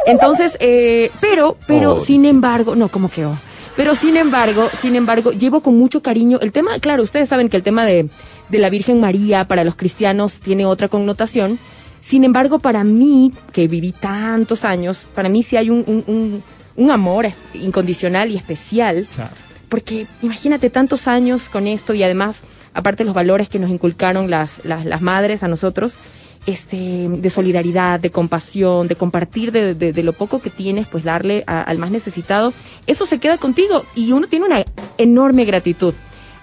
Entonces, 0.05 0.57
eh, 0.59 1.11
pero, 1.21 1.57
pero, 1.67 1.95
Oh, 1.95 1.99
sin 1.99 2.25
embargo, 2.25 2.75
no, 2.75 2.89
como 2.89 3.09
que 3.09 3.25
oh. 3.25 3.37
Pero 3.75 3.93
sin 3.93 4.17
embargo, 4.17 4.69
sin 4.81 4.95
embargo, 4.95 5.31
llevo 5.31 5.61
con 5.61 5.77
mucho 5.77 6.01
cariño 6.01 6.39
el 6.41 6.51
tema, 6.51 6.79
claro, 6.79 7.03
ustedes 7.03 7.29
saben 7.29 7.47
que 7.47 7.57
el 7.57 7.63
tema 7.63 7.85
de, 7.85 8.09
de 8.49 8.57
la 8.59 8.69
Virgen 8.69 8.99
María 8.99 9.45
para 9.45 9.63
los 9.63 9.75
cristianos 9.75 10.39
tiene 10.39 10.65
otra 10.65 10.87
connotación. 10.87 11.59
Sin 11.99 12.23
embargo, 12.23 12.59
para 12.59 12.83
mí, 12.83 13.31
que 13.51 13.67
viví 13.67 13.91
tantos 13.91 14.63
años, 14.63 15.05
para 15.13 15.29
mí 15.29 15.43
sí 15.43 15.57
hay 15.57 15.69
un, 15.69 15.83
un, 15.87 16.03
un, 16.07 16.43
un 16.75 16.91
amor 16.91 17.27
incondicional 17.53 18.31
y 18.31 18.35
especial 18.37 19.07
Claro. 19.15 19.31
porque 19.67 20.07
imagínate 20.21 20.69
tantos 20.69 21.07
años 21.07 21.49
con 21.49 21.67
esto 21.67 21.93
y 21.93 22.03
además, 22.03 22.41
aparte 22.73 23.03
los 23.03 23.13
valores 23.15 23.49
que 23.49 23.59
nos 23.59 23.69
inculcaron 23.71 24.29
las, 24.29 24.63
las, 24.63 24.85
las 24.85 25.01
madres 25.01 25.43
a 25.43 25.47
nosotros, 25.47 25.97
este, 26.45 27.09
de 27.09 27.29
solidaridad, 27.29 27.99
de 27.99 28.09
compasión, 28.11 28.87
de 28.87 28.95
compartir 28.95 29.51
de, 29.51 29.73
de- 29.75 29.91
de 29.91 30.03
lo 30.03 30.13
poco 30.13 30.39
que 30.39 30.49
tienes, 30.49 30.87
pues 30.87 31.03
darle 31.03 31.43
a- 31.45 31.61
al 31.61 31.77
más 31.77 31.91
necesitado, 31.91 32.53
eso 32.85 33.05
se 33.05 33.17
queda 33.19 33.37
contigo 33.37 33.83
y 33.95 34.13
uno 34.13 34.27
tiene 34.27 34.45
una 34.45 34.63
enorme 34.97 35.43
gratitud. 35.43 35.93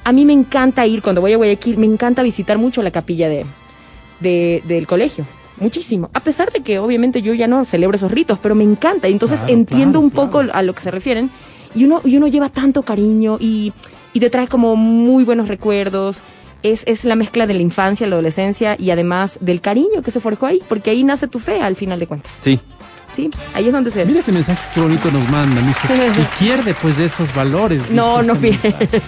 A 0.04 0.12
mí 0.12 0.24
me 0.24 0.32
encanta 0.32 0.86
ir, 0.86 1.02
cuando 1.02 1.20
voy 1.20 1.32
a 1.32 1.36
Guayaquil, 1.36 1.78
me 1.78 1.86
encanta 1.86 2.22
visitar 2.22 2.58
mucho 2.58 2.82
la 2.82 2.90
capilla 2.90 3.28
de, 3.28 3.44
de- 4.20 4.62
del 4.66 4.86
colegio. 4.86 5.24
Muchísimo. 5.58 6.10
A 6.12 6.20
pesar 6.20 6.50
de 6.52 6.60
que 6.60 6.78
obviamente 6.78 7.22
yo 7.22 7.32
ya 7.32 7.46
no 7.46 7.64
celebro 7.64 7.96
esos 7.96 8.10
ritos, 8.10 8.38
pero 8.40 8.54
me 8.54 8.64
encanta. 8.64 9.08
Y 9.08 9.12
entonces 9.12 9.38
Claro, 9.40 9.54
entiendo 9.54 9.92
claro, 9.92 10.00
un 10.00 10.10
poco 10.10 10.38
claro. 10.40 10.52
a 10.54 10.62
lo 10.62 10.74
que 10.74 10.82
se 10.82 10.90
refieren. 10.90 11.30
Y 11.74 11.84
uno, 11.84 12.00
y 12.04 12.16
uno 12.16 12.26
lleva 12.26 12.48
tanto 12.48 12.82
cariño 12.82 13.38
y, 13.40 13.72
y 14.12 14.20
te 14.20 14.30
trae 14.30 14.46
como 14.48 14.76
muy 14.76 15.24
buenos 15.24 15.48
recuerdos. 15.48 16.22
Es, 16.62 16.82
es 16.86 17.04
la 17.04 17.14
mezcla 17.14 17.46
de 17.46 17.54
la 17.54 17.60
infancia, 17.62 18.06
la 18.06 18.14
adolescencia 18.16 18.74
y 18.78 18.90
además 18.90 19.38
del 19.40 19.60
cariño 19.60 20.02
que 20.02 20.10
se 20.10 20.18
forjó 20.20 20.46
ahí, 20.46 20.60
porque 20.68 20.90
ahí 20.90 21.04
nace 21.04 21.28
tu 21.28 21.38
fe 21.38 21.60
al 21.60 21.76
final 21.76 21.98
de 22.00 22.06
cuentas. 22.06 22.38
Sí. 22.42 22.58
¿Sí? 23.14 23.30
Ahí 23.54 23.66
es 23.68 23.72
donde 23.72 23.90
se... 23.92 24.04
Mira 24.04 24.18
este 24.20 24.32
mensaje 24.32 24.60
que 24.74 24.80
bonito 24.80 25.10
nos 25.12 25.28
manda, 25.30 25.60
mister. 25.62 25.90
Y 26.18 26.42
pierde 26.44 26.74
pues 26.82 26.96
de 26.98 27.04
esos 27.04 27.32
valores. 27.34 27.82
No, 27.90 28.18
dice 28.22 28.26
no 28.26 28.32
este 28.34 28.48
pierde. 28.70 29.02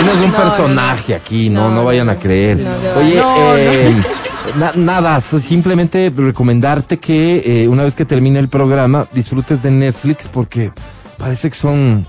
Uno 0.00 0.12
es 0.14 0.20
un 0.20 0.30
No, 0.32 0.36
personaje 0.36 1.14
aquí, 1.14 1.48
no, 1.48 1.68
no, 1.68 1.76
No, 1.76 1.84
vayan 1.84 2.06
no, 2.06 2.12
a 2.12 2.16
creer. 2.16 2.58
no, 2.58 2.70
no, 2.70 3.00
Oye, 3.00 3.14
no, 3.16 3.56
eh, 3.56 4.02
na- 4.58 4.72
nada, 4.74 5.20
simplemente 5.20 6.12
recomendarte 6.14 6.98
que 6.98 7.42
eh, 7.64 7.68
una 7.68 7.84
vez 7.84 7.94
que 7.94 8.04
termine 8.04 8.38
el 8.40 8.48
programa 8.48 9.06
disfrutes 9.12 9.62
de 9.62 9.70
Netflix 9.70 10.26
porque 10.28 10.72
parece 11.18 11.50
que 11.50 11.56
son 11.56 12.06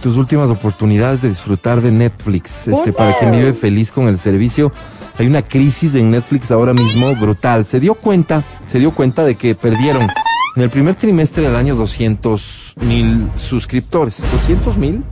tus 0.00 0.16
últimas 0.16 0.50
oportunidades 0.50 1.22
de 1.22 1.30
disfrutar 1.30 1.80
de 1.80 1.90
Netflix. 1.90 2.68
Este, 2.68 2.92
para 2.92 3.16
quien 3.16 3.30
vive 3.32 3.52
feliz 3.52 3.90
con 3.90 4.06
el 4.06 4.18
servicio, 4.18 4.70
hay 5.18 5.26
una 5.26 5.42
crisis 5.42 5.94
en 5.94 6.10
Netflix 6.10 6.50
ahora 6.50 6.72
mismo 6.74 7.14
brutal. 7.16 7.64
Se 7.64 7.80
dio 7.80 7.94
cuenta, 7.94 8.42
se 8.66 8.78
dio 8.78 8.90
cuenta 8.90 9.24
de 9.24 9.34
que 9.36 9.54
perdieron 9.54 10.08
en 10.56 10.62
el 10.62 10.70
primer 10.70 10.94
trimestre 10.94 11.42
del 11.44 11.56
año 11.56 11.74
200 11.74 12.74
mil 12.82 13.28
suscriptores. 13.36 14.24
¿200 14.46 14.76
mil? 14.76 15.02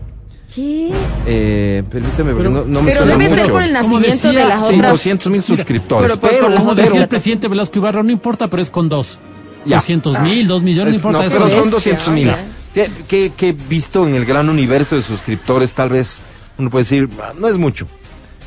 ¿Qué? 0.55 0.91
Eh, 1.27 1.83
permíteme, 1.89 2.33
Pero- 2.35 2.51
no, 2.51 2.65
no 2.65 2.83
me 2.83 2.91
Pero 2.91 3.05
suena 3.05 3.17
debe 3.17 3.29
ser 3.43 3.53
por 3.53 3.63
el 3.63 3.73
nacimiento 3.73 4.09
decía- 4.29 4.31
de 4.33 4.45
las 4.49 4.67
Sí, 4.67 4.75
otras... 4.75 4.91
200 4.91 5.33
mil 5.33 5.43
suscriptores. 5.43 6.17
pero 6.21 6.55
Como 6.57 6.75
decía 6.75 7.03
el 7.03 7.09
presidente 7.09 7.47
Velasco 7.49 7.79
Ibarra, 7.79 8.03
no 8.03 8.11
importa, 8.11 8.49
pero 8.49 8.61
es 8.63 8.71
con 8.71 8.89
dos. 8.89 9.21
Ya. 9.65 9.77
200 9.77 10.19
mil, 10.21 10.49
dos 10.49 10.63
millones, 10.63 10.95
no 10.95 10.97
importa. 10.97 11.23
no, 11.23 11.31
pero 11.31 11.49
son 11.49 11.59
dos. 11.71 11.85
200 11.85 12.09
mil. 12.09 12.27
Ya. 12.29 12.39
Que, 12.75 12.91
que, 13.07 13.33
que 13.37 13.49
he 13.51 13.53
visto 13.53 14.07
en 14.09 14.15
el 14.15 14.25
gran 14.25 14.49
universo 14.49 14.97
de 14.97 15.03
suscriptores, 15.03 15.73
tal 15.75 15.91
vez 15.91 16.23
uno 16.59 16.71
puede 16.71 16.83
decir, 16.85 17.09
"Ah, 17.21 17.33
no 17.39 17.47
es 17.49 17.57
mucho. 17.57 17.87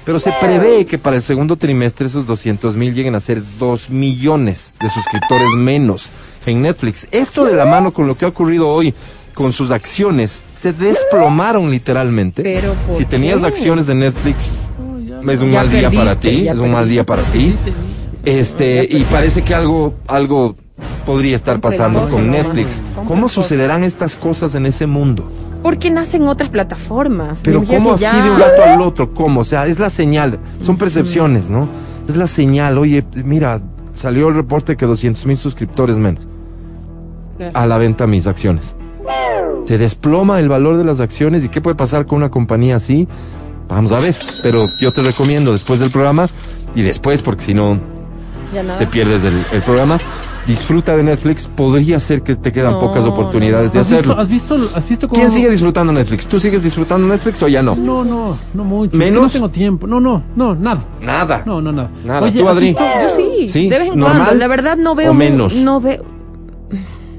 Pero 0.06 0.20
se 0.20 0.32
prevé 0.34 0.86
que 0.86 0.98
para 0.98 1.16
el 1.16 1.22
segundo 1.22 1.56
trimestre 1.56 2.08
esos 2.08 2.28
200 2.28 2.76
mil 2.76 2.94
lleguen 2.94 3.16
a 3.16 3.20
ser 3.20 3.42
2 3.58 3.90
millones 3.90 4.74
de 4.82 4.90
suscriptores 4.90 5.50
menos 5.56 6.12
en 6.46 6.62
Netflix. 6.62 7.08
Esto 7.12 7.46
de 7.46 7.54
la 7.54 7.66
mano 7.66 7.94
con 7.94 8.08
lo 8.08 8.18
que 8.18 8.26
ha 8.26 8.28
ocurrido 8.28 8.68
hoy 8.70 8.94
con 9.34 9.52
sus 9.52 9.72
acciones, 9.72 10.42
se 10.54 10.74
desplomaron 10.74 11.72
literalmente. 11.72 12.44
Pero, 12.44 12.74
¿por 12.88 12.96
si 12.96 13.06
tenías 13.06 13.42
qué? 13.42 13.48
acciones 13.48 13.88
de 13.88 13.96
Netflix, 13.96 14.52
es 15.32 15.40
un 15.40 15.52
Ya 15.52 15.60
mal 15.60 15.72
día 15.72 15.90
para 15.90 16.20
ti, 16.20 16.48
es 16.48 16.58
un 16.58 16.72
mal 16.72 16.88
día 16.88 17.06
para 17.06 17.24
ti. 17.24 17.56
Este, 18.26 18.88
y 18.90 19.04
parece 19.06 19.42
que 19.42 19.54
algo, 19.54 19.96
algo 20.08 20.56
podría 21.06 21.36
estar 21.36 21.60
pasando 21.60 22.08
con 22.10 22.30
Netflix. 22.32 22.82
¿Cómo 23.08 23.28
sucederán 23.28 23.84
estas 23.84 24.16
cosas 24.16 24.56
en 24.56 24.66
ese 24.66 24.86
mundo? 24.86 25.30
Porque 25.64 25.90
nacen 25.90 26.28
otras 26.28 26.50
plataformas. 26.50 27.40
Pero 27.44 27.64
¿cómo 27.64 27.94
así 27.94 28.04
ya- 28.04 28.24
de 28.24 28.30
un 28.32 28.40
lado 28.40 28.64
al 28.64 28.82
otro? 28.82 29.14
¿Cómo? 29.14 29.42
O 29.42 29.46
sea, 29.46 29.66
es 29.66 29.80
la 29.80 29.90
señal, 29.90 30.38
son 30.60 30.78
percepciones, 30.78 31.50
¿no? 31.50 31.68
Es 32.08 32.16
la 32.18 32.28
señal, 32.28 32.78
oye, 32.78 33.04
mira, 33.24 33.62
salió 33.94 34.28
el 34.28 34.36
reporte 34.36 34.76
que 34.76 34.86
200 34.86 35.26
mil 35.26 35.38
suscriptores 35.38 35.96
menos 35.98 36.28
a 37.54 37.66
la 37.66 37.78
venta 37.78 38.06
mis 38.08 38.28
acciones. 38.28 38.76
Se 39.68 39.78
desploma 39.78 40.40
el 40.40 40.50
valor 40.50 40.78
de 40.78 40.84
las 40.84 41.00
acciones 41.00 41.46
y 41.46 41.50
qué 41.50 41.62
puede 41.62 41.76
pasar 41.76 42.06
con 42.06 42.18
una 42.18 42.30
compañía 42.30 42.76
así. 42.76 43.08
Vamos 43.70 43.92
a 43.94 44.00
ver, 44.00 44.16
pero 44.44 44.66
yo 44.82 44.92
te 44.92 45.02
recomiendo 45.02 45.52
después 45.54 45.80
del 45.80 45.90
programa 45.90 46.28
y 46.76 46.82
después, 46.82 47.22
porque 47.22 47.44
si 47.44 47.54
no 47.54 47.80
te 48.78 48.86
pierdes 48.88 49.24
el, 49.24 49.46
el 49.54 49.64
programa, 49.64 50.00
disfruta 50.48 50.96
de 50.96 51.04
Netflix. 51.04 51.48
Podría 51.48 52.00
ser 52.00 52.22
que 52.22 52.36
te 52.36 52.52
quedan 52.52 52.74
No, 52.74 52.80
pocas 52.82 53.04
oportunidades 53.06 53.72
de 53.74 53.80
¿Has 53.80 53.90
visto, 53.90 54.04
hacerlo. 54.14 54.22
has 54.22 54.30
visto, 54.30 54.56
has 54.76 54.90
visto 54.90 55.08
cómo... 55.08 55.20
¿Quién 55.22 55.32
sigue 55.32 55.50
disfrutando 55.50 55.94
Netflix? 55.94 56.28
¿Tú 56.28 56.40
sigues 56.40 56.64
disfrutando 56.64 57.08
Netflix 57.08 57.42
o 57.44 57.48
ya 57.48 57.62
no? 57.62 57.76
No, 57.76 58.04
no, 58.04 58.38
no 58.54 58.64
mucho. 58.64 58.86
Es 58.88 58.92
que 58.92 58.98
¿Menos? 58.98 59.24
no 59.24 59.30
tengo 59.30 59.50
tiempo. 59.50 59.88
No, 59.88 60.00
no, 60.00 60.24
no, 60.36 60.56
nada. 60.56 60.84
Nada. 61.02 61.44
No, 61.46 61.62
no, 61.62 61.72
nada. 61.72 61.90
Nada. 62.06 62.22
Oye, 62.22 62.40
¿Tú, 62.40 62.48
¿has 62.48 62.56
Adri? 62.56 62.66
visto? 62.68 62.84
Yo 63.02 63.10
sí, 63.10 63.48
Sí, 63.48 63.70
de 63.70 63.80
vez 63.80 63.88
en 63.90 64.00
¿normal 64.00 64.18
cuando. 64.24 64.36
La 64.40 64.48
verdad 64.48 64.78
no 64.78 64.96
veo. 64.96 65.12
o 65.12 65.14
menos? 65.14 65.56
No 65.56 65.80
veo. 65.82 66.04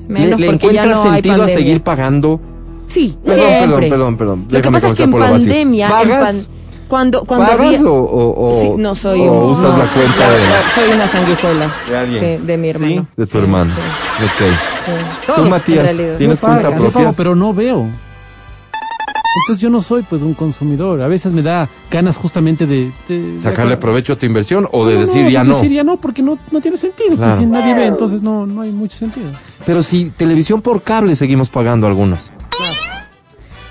¿Le, 0.09 0.21
Menos 0.21 0.39
le 0.41 0.47
porque 0.51 0.67
ya 0.75 0.83
encuentras 0.85 1.05
no 1.05 1.11
hay 1.11 1.23
sentido 1.23 1.43
a 1.43 1.49
seguir 1.49 1.83
pagando? 1.83 2.41
Sí, 2.87 3.17
Perdón, 3.25 3.47
siempre. 3.47 3.89
perdón, 3.89 3.89
perdón, 3.89 4.17
perdón. 4.17 4.47
Lo 4.51 4.61
que 4.61 4.71
pasa 4.71 4.89
es 4.91 4.97
que 4.99 5.03
en 5.05 5.11
pandemia, 5.13 6.03
en 6.03 6.45
cuando 6.95 7.25
cuando 7.25 7.47
¿Pagas 7.49 7.67
había 7.81 7.91
o, 7.91 7.93
o, 7.93 8.49
o- 8.49 8.61
Sí, 8.61 8.71
no 8.77 8.95
soy 8.95 9.21
o 9.27 9.33
un- 9.33 9.51
usas 9.53 9.73
no, 9.73 9.79
la 9.85 9.93
cuenta 9.93 10.27
no, 10.29 10.33
de, 10.33 10.41
soy 10.77 10.95
una 10.95 11.09
sanguijuela 11.09 11.75
de 11.91 11.97
alguien? 11.97 12.39
Sí, 12.41 12.47
de 12.47 12.57
mi 12.57 12.69
hermano. 12.69 12.93
¿Sí? 12.95 13.07
De 13.17 13.27
tu 13.27 13.33
Sí, 13.33 13.39
hermano. 13.39 13.75
sí, 13.75 14.25
Ok. 14.25 14.53
sí. 14.87 15.33
Tú, 15.35 15.49
Matías. 15.49 15.97
¿tienes 16.19 16.41
pago, 16.41 16.53
cuenta 16.53 16.71
yo 16.71 16.77
propia? 16.77 17.01
pago, 17.01 17.13
pero 17.17 17.35
no 17.35 17.53
veo. 17.53 17.89
Entonces 19.43 19.61
yo 19.61 19.71
no 19.71 19.81
soy 19.81 20.05
pues 20.05 20.23
un 20.23 20.35
consumidor. 20.35 21.03
A 21.03 21.09
veces 21.09 21.33
me 21.33 21.43
da 21.43 21.69
ganas 21.91 22.17
justamente 22.17 22.65
de... 22.69 22.93
de- 23.09 23.41
¿Sacarle 23.41 23.73
de- 23.73 23.77
provecho 23.79 24.13
a 24.13 24.17
tu 24.17 24.25
inversión 24.27 24.69
o 24.71 24.87
de 24.87 24.95
No, 24.95 25.01
decir 25.01 25.25
no, 25.25 25.31
ya 25.31 25.43
de 25.43 25.49
no? 25.49 25.55
decir 25.57 25.73
ya 25.73 25.83
no, 25.83 25.97
porque 25.97 26.23
no, 26.23 26.39
no 26.53 26.61
tiene 26.61 26.77
sentido. 26.77 27.17
Claro. 27.17 27.33
Pues 27.35 27.45
si 27.45 27.47
nadie 27.47 27.75
ve, 27.75 27.87
entonces 27.87 28.23
no, 28.23 28.47
no 28.47 28.61
hay 28.61 28.71
mucho 28.71 28.97
sentido. 28.97 29.31
Pero 29.67 29.83
si 29.83 30.11
televisión 30.11 30.63
por 30.63 30.83
cable 30.83 31.17
seguimos 31.17 31.49
pagando 31.49 31.89
algunos. 31.89 32.31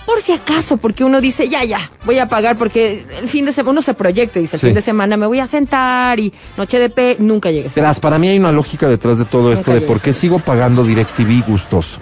Por 0.06 0.22
si 0.22 0.34
acaso, 0.34 0.78
porque 0.78 1.04
uno 1.04 1.22
dice, 1.22 1.48
ya, 1.48 1.64
ya, 1.64 1.90
voy 2.06 2.20
a 2.20 2.28
pagar 2.28 2.58
porque 2.58 3.06
el 3.22 3.28
fin 3.30 3.46
de 3.46 3.52
semana, 3.54 3.72
uno 3.72 3.82
se 3.82 3.94
proyecta 3.94 4.38
y 4.40 4.44
dice, 4.44 4.58
el 4.58 4.60
Sí. 4.60 4.68
fin 4.68 4.76
de 4.76 4.82
semana 4.82 5.16
me 5.18 5.26
voy 5.28 5.40
a 5.40 5.46
sentar 5.46 6.20
y 6.20 6.34
noche 6.58 6.78
de 6.78 6.90
P, 6.90 7.18
nunca 7.20 7.52
llegues. 7.52 7.74
Verás, 7.76 8.00
para 8.02 8.20
mí 8.20 8.28
hay 8.28 8.38
una 8.38 8.52
lógica 8.52 8.88
detrás 8.90 9.18
de 9.18 9.26
todo 9.26 9.54
esto 9.54 9.72
de 9.72 9.78
llegues. 9.80 9.88
por 9.88 10.02
qué 10.02 10.12
sigo 10.12 10.40
pagando 10.40 10.84
DirecTV 10.84 11.46
gustoso. 11.48 12.00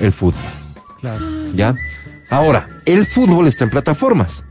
El 0.00 0.12
fútbol. 0.12 0.40
Claro. 1.00 1.24
¿Ya? 1.54 1.74
Ahora, 2.30 2.68
el 2.84 3.04
fútbol 3.06 3.48
está 3.48 3.64
en 3.64 3.70
plataformas. 3.70 4.44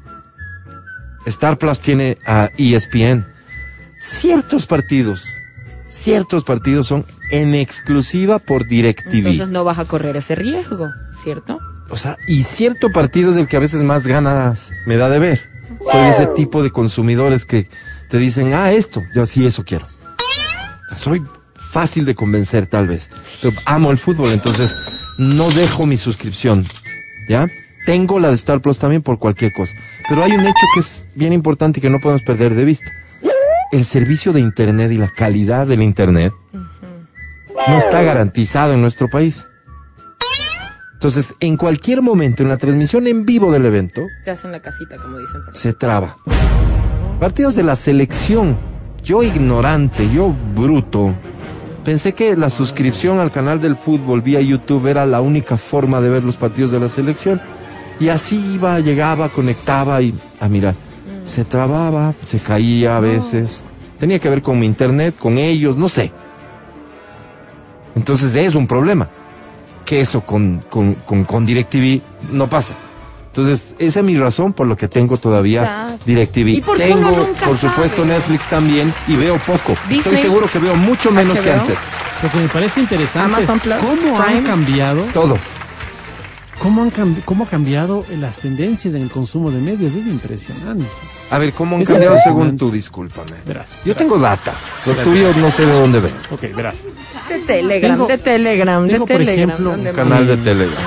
Star 1.25 1.57
Plus 1.57 1.79
tiene 1.79 2.17
a 2.25 2.49
ESPN. 2.57 3.25
Ciertos 3.97 4.65
partidos, 4.67 5.33
ciertos 5.87 6.43
partidos 6.43 6.87
son 6.87 7.05
en 7.31 7.55
exclusiva 7.55 8.39
por 8.39 8.67
DirecTV. 8.67 9.15
Entonces 9.17 9.47
no 9.49 9.63
vas 9.63 9.79
a 9.79 9.85
correr 9.85 10.17
ese 10.17 10.35
riesgo, 10.35 10.89
¿cierto? 11.23 11.59
O 11.89 11.97
sea, 11.97 12.17
y 12.27 12.43
cierto 12.43 12.91
partido 12.91 13.31
es 13.31 13.37
el 13.37 13.47
que 13.47 13.57
a 13.57 13.59
veces 13.59 13.83
más 13.83 14.07
ganas 14.07 14.71
me 14.85 14.97
da 14.97 15.09
de 15.09 15.19
ver. 15.19 15.49
Soy 15.91 16.09
ese 16.09 16.27
tipo 16.27 16.63
de 16.63 16.71
consumidores 16.71 17.45
que 17.45 17.67
te 18.09 18.17
dicen, 18.17 18.53
ah, 18.53 18.71
esto, 18.71 19.03
yo 19.13 19.25
sí, 19.25 19.45
eso 19.45 19.63
quiero. 19.63 19.87
Soy 20.95 21.23
fácil 21.55 22.05
de 22.05 22.15
convencer, 22.15 22.67
tal 22.67 22.87
vez. 22.87 23.09
Pero 23.41 23.55
amo 23.65 23.91
el 23.91 23.97
fútbol, 23.97 24.31
entonces 24.31 24.75
no 25.17 25.49
dejo 25.51 25.85
mi 25.85 25.97
suscripción. 25.97 26.65
¿Ya? 27.27 27.47
Tengo 27.85 28.19
la 28.19 28.29
de 28.29 28.35
Star 28.35 28.61
Plus 28.61 28.79
también 28.79 29.01
por 29.01 29.19
cualquier 29.19 29.53
cosa. 29.53 29.73
Pero 30.09 30.23
hay 30.23 30.31
un 30.31 30.45
hecho 30.45 30.65
que 30.73 30.79
es 30.79 31.05
bien 31.15 31.33
importante 31.33 31.79
y 31.79 31.81
que 31.81 31.89
no 31.89 31.99
podemos 31.99 32.23
perder 32.23 32.55
de 32.55 32.65
vista. 32.65 32.91
El 33.71 33.85
servicio 33.85 34.33
de 34.33 34.41
Internet 34.41 34.91
y 34.91 34.97
la 34.97 35.09
calidad 35.09 35.67
del 35.67 35.83
Internet 35.83 36.33
no 36.53 37.77
está 37.77 38.01
garantizado 38.01 38.73
en 38.73 38.81
nuestro 38.81 39.09
país. 39.09 39.47
Entonces, 40.95 41.35
en 41.39 41.57
cualquier 41.57 42.01
momento, 42.01 42.41
en 42.41 42.49
la 42.49 42.57
transmisión 42.57 43.05
en 43.07 43.25
vivo 43.25 43.51
del 43.51 43.65
evento, 43.65 44.01
Te 44.23 44.31
hacen 44.31 44.51
la 44.51 44.61
casita, 44.61 44.97
como 44.97 45.19
dicen. 45.19 45.41
se 45.51 45.73
traba. 45.73 46.15
Partidos 47.19 47.55
de 47.55 47.63
la 47.63 47.75
selección. 47.75 48.57
Yo 49.03 49.21
ignorante, 49.21 50.09
yo 50.11 50.33
bruto. 50.55 51.13
Pensé 51.83 52.13
que 52.13 52.35
la 52.35 52.49
suscripción 52.49 53.19
al 53.19 53.29
canal 53.29 53.61
del 53.61 53.75
fútbol 53.75 54.21
vía 54.21 54.41
YouTube 54.41 54.87
era 54.87 55.05
la 55.05 55.21
única 55.21 55.57
forma 55.57 56.01
de 56.01 56.09
ver 56.09 56.23
los 56.23 56.37
partidos 56.37 56.71
de 56.71 56.79
la 56.79 56.89
selección. 56.89 57.39
Y 57.99 58.09
así 58.09 58.53
iba, 58.55 58.79
llegaba, 58.79 59.29
conectaba 59.29 60.01
y 60.01 60.13
a 60.39 60.49
mirar. 60.49 60.75
Se 61.23 61.45
trababa, 61.45 62.13
se 62.21 62.39
caía 62.39 62.97
a 62.97 62.99
veces. 62.99 63.65
Tenía 63.99 64.17
que 64.19 64.29
ver 64.29 64.41
con 64.41 64.59
mi 64.59 64.65
internet, 64.65 65.15
con 65.17 65.37
ellos, 65.37 65.77
no 65.77 65.87
sé. 65.87 66.11
Entonces 67.95 68.35
es 68.35 68.55
un 68.55 68.65
problema. 68.67 69.09
Que 69.85 70.01
eso 70.01 70.21
con, 70.21 70.63
con, 70.69 70.95
con, 70.95 71.23
con 71.25 71.45
DirecTV 71.45 72.01
no 72.31 72.49
pasa. 72.49 72.73
Entonces, 73.27 73.75
esa 73.79 73.99
es 73.99 74.05
mi 74.05 74.17
razón 74.17 74.53
por 74.53 74.65
lo 74.65 74.77
que 74.77 74.87
tengo 74.87 75.17
todavía 75.17 75.61
Exacto. 75.63 75.99
DirecTV. 76.05 76.47
¿Y 76.47 76.61
por 76.61 76.77
tengo, 76.77 76.97
uno 77.09 77.11
nunca 77.27 77.45
por 77.45 77.57
supuesto, 77.57 77.97
sabe? 78.03 78.13
Netflix 78.13 78.49
también 78.49 78.93
y 79.07 79.15
veo 79.15 79.37
poco. 79.39 79.73
Estoy 79.73 79.97
Disney, 79.97 80.17
seguro 80.17 80.47
que 80.49 80.57
veo 80.59 80.75
mucho 80.75 81.11
menos 81.11 81.39
que 81.41 81.51
antes. 81.51 81.77
Lo 82.23 82.29
que 82.31 82.37
me 82.37 82.47
parece 82.47 82.79
interesante 82.79 83.35
Amazon 83.35 83.57
es 83.57 83.61
Plus, 83.63 83.75
cómo 83.77 84.19
han 84.21 84.43
cambiado, 84.43 85.01
Todo. 85.13 85.37
cómo 86.59 86.81
han 86.83 86.91
cambi- 86.91 87.21
cómo 87.25 87.43
ha 87.43 87.47
cambiado 87.47 88.05
las 88.17 88.37
tendencias 88.37 88.93
en 88.93 89.01
el 89.03 89.09
consumo 89.09 89.51
de 89.51 89.59
medios. 89.61 89.93
Es 89.93 90.07
impresionante. 90.07 90.85
A 91.31 91.37
ver, 91.39 91.53
¿cómo 91.53 91.75
han 91.75 91.81
Es 91.81 91.87
cambiado 91.87 92.15
según 92.23 92.57
tú? 92.57 92.69
Discúlpame. 92.71 93.31
Verás. 93.45 93.71
Yo 93.83 93.95
tengo 93.95 94.17
data. 94.19 94.53
Lo 94.85 94.93
tuyo 94.95 95.33
no 95.37 95.49
sé 95.51 95.65
de 95.65 95.73
dónde 95.73 95.99
ven. 95.99 96.13
Ok, 96.31 96.41
verás. 96.55 96.77
De 97.27 97.39
Telegram, 97.39 97.91
Tengo- 97.97 98.07
de 98.07 98.17
Telegram, 98.19 98.85
tengo, 98.87 98.91
de 98.93 98.99
por 98.99 99.07
Telegram. 99.07 99.49
ejemplo, 99.49 99.71
¿dónde 99.71 99.89
un? 99.89 99.95
Canal 99.95 100.27
de 100.27 100.37
Telegram. 100.37 100.83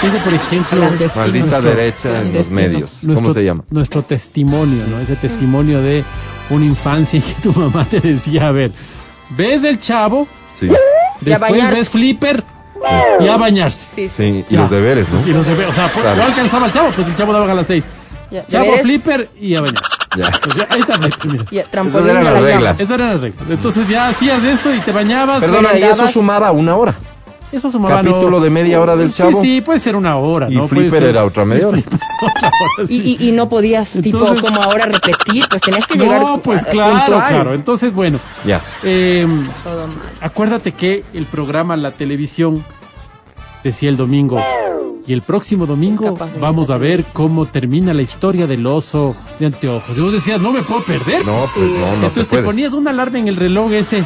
Tengo, 0.00 0.18
por 0.18 0.34
ejemplo. 0.34 0.80
Maldita 1.16 1.44
Nuestro- 1.46 1.62
derecha 1.62 2.20
en 2.20 2.34
los 2.34 2.48
medios. 2.50 2.98
¿Cómo 3.00 3.12
nuestro, 3.14 3.34
se 3.34 3.44
llama? 3.44 3.64
nuestro 3.70 4.02
testimonio, 4.02 4.84
¿no? 4.86 5.00
Ese 5.00 5.16
testimonio 5.16 5.80
de 5.82 6.04
una 6.50 6.64
infancia 6.66 7.16
en 7.18 7.22
que 7.22 7.34
tu 7.42 7.52
mamá 7.58 7.84
te 7.88 8.00
decía, 8.00 8.48
a 8.48 8.52
ver, 8.52 8.72
ves 9.30 9.64
el 9.64 9.78
chavo, 9.80 10.26
Sí. 10.58 10.68
Después 11.22 11.70
ves 11.70 11.88
flipper 11.88 12.44
y 13.20 13.28
a 13.28 13.36
bañarse. 13.36 13.86
Sí, 13.94 14.08
sí. 14.08 14.14
Sí, 14.16 14.44
y 14.50 14.54
Ya. 14.54 14.60
los 14.62 14.70
deberes, 14.70 15.08
¿no? 15.10 15.20
Y 15.26 15.32
los 15.32 15.46
deberes, 15.46 15.70
o 15.70 15.72
sea, 15.72 15.90
¿por- 15.92 16.02
Claro. 16.02 16.16
¿cuál 16.18 16.28
alcanzaba 16.30 16.66
el 16.66 16.72
chavo? 16.72 16.92
Pues 16.94 17.08
el 17.08 17.14
chavo 17.14 17.32
daba 17.32 17.50
a 17.50 17.54
las 17.54 17.66
seis. 17.66 17.86
Ya, 18.30 18.44
flipper 18.82 19.30
y 19.40 19.54
a 19.54 19.60
bañarse. 19.60 19.90
Ya. 20.16 20.30
Pues 20.42 20.56
ya, 20.56 20.66
ahí 20.70 20.80
está, 20.80 20.98
mira. 20.98 21.44
ya, 21.50 21.64
trampolín 21.64 22.06
Esas 22.08 22.10
eran 22.10 22.24
las 22.24 22.34
la 22.34 22.40
llama. 22.40 22.52
reglas. 22.54 22.80
Esas 22.80 22.94
eran 22.94 23.08
las 23.10 23.20
reglas. 23.20 23.42
Entonces 23.50 23.88
ya 23.88 24.08
hacías 24.08 24.42
eso 24.44 24.74
y 24.74 24.80
te 24.80 24.92
bañabas. 24.92 25.40
Perdona, 25.40 25.76
y 25.78 25.82
eso 25.82 26.06
sumaba 26.08 26.50
una 26.52 26.76
hora. 26.76 26.94
Eso 27.52 27.68
sumaba, 27.68 28.00
¿no? 28.00 28.10
Capítulo 28.12 28.38
de 28.40 28.48
media 28.48 28.80
hora 28.80 28.94
del 28.94 29.10
Sí, 29.10 29.18
chavo. 29.18 29.40
Sí, 29.42 29.60
puede 29.60 29.80
ser 29.80 29.96
una 29.96 30.16
hora, 30.16 30.48
Y 30.48 30.54
¿no? 30.54 30.68
Flipper 30.68 31.00
ser- 31.00 31.08
era 31.10 31.24
otra 31.24 31.44
media 31.44 31.66
hora. 31.68 31.78
Sí. 32.86 33.16
Y, 33.18 33.24
y, 33.24 33.28
y 33.28 33.32
no 33.32 33.48
podías, 33.48 33.90
tipo, 34.02 34.18
como 34.40 34.62
ahora 34.62 34.84
repetir, 34.86 35.44
pues 35.48 35.60
tenías 35.62 35.86
que 35.86 35.98
llegar. 35.98 36.20
No, 36.20 36.38
pues 36.42 36.62
a- 36.62 36.70
claro, 36.70 36.96
puntual. 37.06 37.28
claro. 37.28 37.54
Entonces, 37.54 37.92
bueno, 37.94 38.18
Ya. 38.46 38.60
eh, 38.82 39.26
Todo 39.64 39.86
mal. 39.88 39.96
acuérdate 40.20 40.72
que 40.72 41.02
el 41.14 41.24
programa 41.26 41.76
La 41.76 41.92
Televisión 41.92 42.64
decía 43.64 43.88
el 43.90 43.96
domingo. 43.96 44.42
Y 45.06 45.12
el 45.12 45.22
próximo 45.22 45.66
domingo 45.66 46.16
vamos 46.40 46.70
a 46.70 46.76
ver 46.78 47.04
cómo 47.12 47.46
termina 47.46 47.92
la 47.94 48.02
historia 48.02 48.46
del 48.46 48.66
oso 48.66 49.16
de 49.38 49.46
anteojos. 49.46 49.96
Y 49.96 50.00
vos 50.00 50.12
decías, 50.12 50.40
no 50.40 50.52
me 50.52 50.62
puedo 50.62 50.82
perder. 50.82 51.24
No, 51.24 51.46
pues 51.54 51.66
Sí. 51.66 51.76
no, 51.78 51.86
no 51.96 52.06
Entonces 52.06 52.28
te 52.28 52.42
ponías 52.42 52.72
una 52.74 52.90
alarma 52.90 53.18
en 53.18 53.28
el 53.28 53.36
reloj 53.36 53.72
ese 53.72 54.04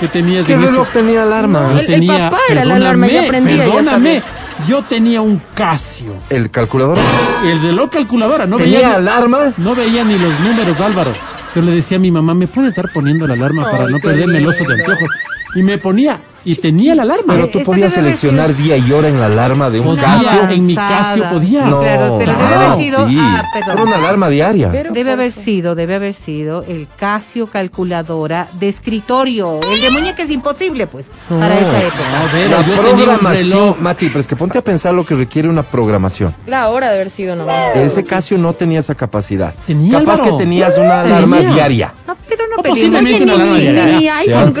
que 0.00 0.08
tenías 0.08 0.44
¿Qué 0.46 0.54
en 0.54 0.60
ese- 0.60 0.70
reloj 0.70 0.88
tenía 0.92 1.22
alarma? 1.22 1.60
No, 1.68 1.72
Yo 1.74 1.80
El- 1.94 2.02
el 2.02 2.06
papá 2.06 2.38
era 2.50 2.64
la 2.64 2.74
alarma, 2.76 3.06
ya 3.06 3.22
perdóname, 3.30 3.78
aprendía, 3.86 4.22
yo 4.68 4.82
tenía 4.82 5.20
un 5.22 5.40
Casio. 5.54 6.12
¿El 6.28 6.50
calculador? 6.50 6.98
El 7.44 7.62
reloj 7.62 7.90
calculadora, 7.90 8.44
no 8.46 8.56
¿Tenía 8.56 8.78
veía, 8.78 8.94
alarma? 8.96 9.52
no 9.56 9.74
veía 9.74 10.04
ni 10.04 10.18
los 10.18 10.38
números, 10.40 10.78
Álvaro. 10.80 11.12
Pero 11.54 11.66
le 11.66 11.72
decía 11.72 11.96
a 11.98 12.00
mi 12.00 12.10
mamá, 12.10 12.34
¿me 12.34 12.46
puede 12.48 12.68
estar 12.68 12.90
poniendo 12.92 13.26
la 13.26 13.34
alarma 13.34 13.70
para 13.70 13.86
no 13.88 13.98
perderme 14.00 14.38
el 14.38 14.46
oso 14.46 14.64
de 14.64 14.74
anteojos? 14.74 15.08
Y 15.54 15.62
me 15.62 15.78
ponía, 15.78 16.18
y 16.44 16.54
tenía 16.56 16.94
la 16.94 17.02
alarma. 17.02 17.34
Pero 17.34 17.48
tú 17.48 17.58
Ese 17.58 17.64
podías 17.66 17.92
seleccionar 17.92 18.54
día 18.56 18.76
y 18.76 18.90
hora 18.92 19.08
en 19.08 19.18
la 19.20 19.26
alarma 19.26 19.70
de 19.70 19.80
un 19.80 19.96
Casio. 19.96 20.48
en 20.50 20.66
mi 20.66 20.74
Casio 20.74 21.28
podía. 21.30 21.66
No, 21.66 21.80
claro, 21.80 22.16
pero 22.18 22.32
debe 22.32 22.54
haber 22.54 22.76
sido. 22.76 23.08
sí. 23.08 23.16
Ah. 23.18 23.44
Era 23.54 23.82
una 23.82 23.96
alarma 23.96 24.28
diaria. 24.28 24.70
Pero 24.70 24.92
Debe 24.92 25.12
haber 25.12 25.32
sido, 25.32 25.74
debe 25.74 25.94
haber 25.96 26.14
sido 26.14 26.64
el 26.64 26.88
Casio 26.96 27.46
calculadora 27.48 28.48
de 28.58 28.68
escritorio. 28.68 29.60
El 29.62 29.80
de 29.80 29.90
muñeca 29.90 30.22
es 30.22 30.30
imposible, 30.30 30.86
pues, 30.86 31.10
para 31.28 31.58
esa 31.58 31.82
época. 31.82 32.48
La 32.50 32.62
programación. 32.76 33.76
Mati, 33.80 34.08
pero 34.08 34.20
es 34.20 34.26
que 34.26 34.36
ponte 34.36 34.58
a 34.58 34.62
pensar 34.64 34.94
lo 34.94 35.04
que 35.04 35.14
requiere 35.14 35.48
una 35.48 35.62
programación. 35.62 36.34
La 36.46 36.68
hora 36.70 36.88
de 36.88 36.94
haber 36.96 37.10
sido 37.10 37.36
nomás. 37.36 37.76
Ese 37.76 38.04
Casio 38.04 38.38
no 38.38 38.52
tenía 38.52 38.80
esa 38.80 38.94
capacidad. 38.94 39.54
Tenía, 39.66 39.98
Capaz 40.00 40.20
Álvaro. 40.20 40.36
que 40.38 40.42
tenías 40.44 40.78
una 40.78 41.02
Tenía. 41.02 41.16
alarma 41.18 41.38
diaria. 41.40 41.94
No, 42.06 42.16
pero 42.28 42.44
no 42.48 42.56
O 42.56 42.62
peleemos. 42.62 42.78
posiblemente 43.00 43.24
una 43.24 43.34
alarma 43.34 43.56
diaria. 43.58 44.24
Yo- 44.24 44.52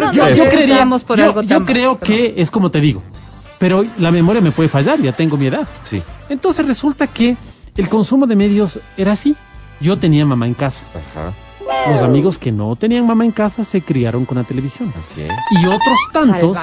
por 1.06 1.18
yo, 1.18 1.24
algo 1.24 1.42
tan 1.42 1.64
creo 1.72 1.98
que 1.98 2.34
es 2.36 2.50
como 2.50 2.70
te 2.70 2.80
digo, 2.80 3.02
pero 3.58 3.84
la 3.98 4.10
memoria 4.10 4.40
me 4.40 4.52
puede 4.52 4.68
fallar, 4.68 5.00
ya 5.00 5.12
tengo 5.12 5.36
mi 5.36 5.46
edad. 5.46 5.68
Sí. 5.82 6.02
Entonces 6.28 6.66
resulta 6.66 7.06
que 7.06 7.36
el 7.76 7.88
consumo 7.88 8.26
de 8.26 8.36
medios 8.36 8.80
era 8.96 9.12
así. 9.12 9.36
Yo 9.80 9.98
tenía 9.98 10.24
mamá 10.24 10.46
en 10.46 10.54
casa. 10.54 10.82
Ajá. 10.94 11.32
Los 11.90 12.02
amigos 12.02 12.38
que 12.38 12.52
no 12.52 12.76
tenían 12.76 13.06
mamá 13.06 13.24
en 13.24 13.32
casa 13.32 13.64
se 13.64 13.82
criaron 13.82 14.24
con 14.24 14.38
la 14.38 14.44
televisión. 14.44 14.92
Así 14.98 15.22
es. 15.22 15.32
Y 15.50 15.66
otros 15.66 15.98
tantos, 16.12 16.58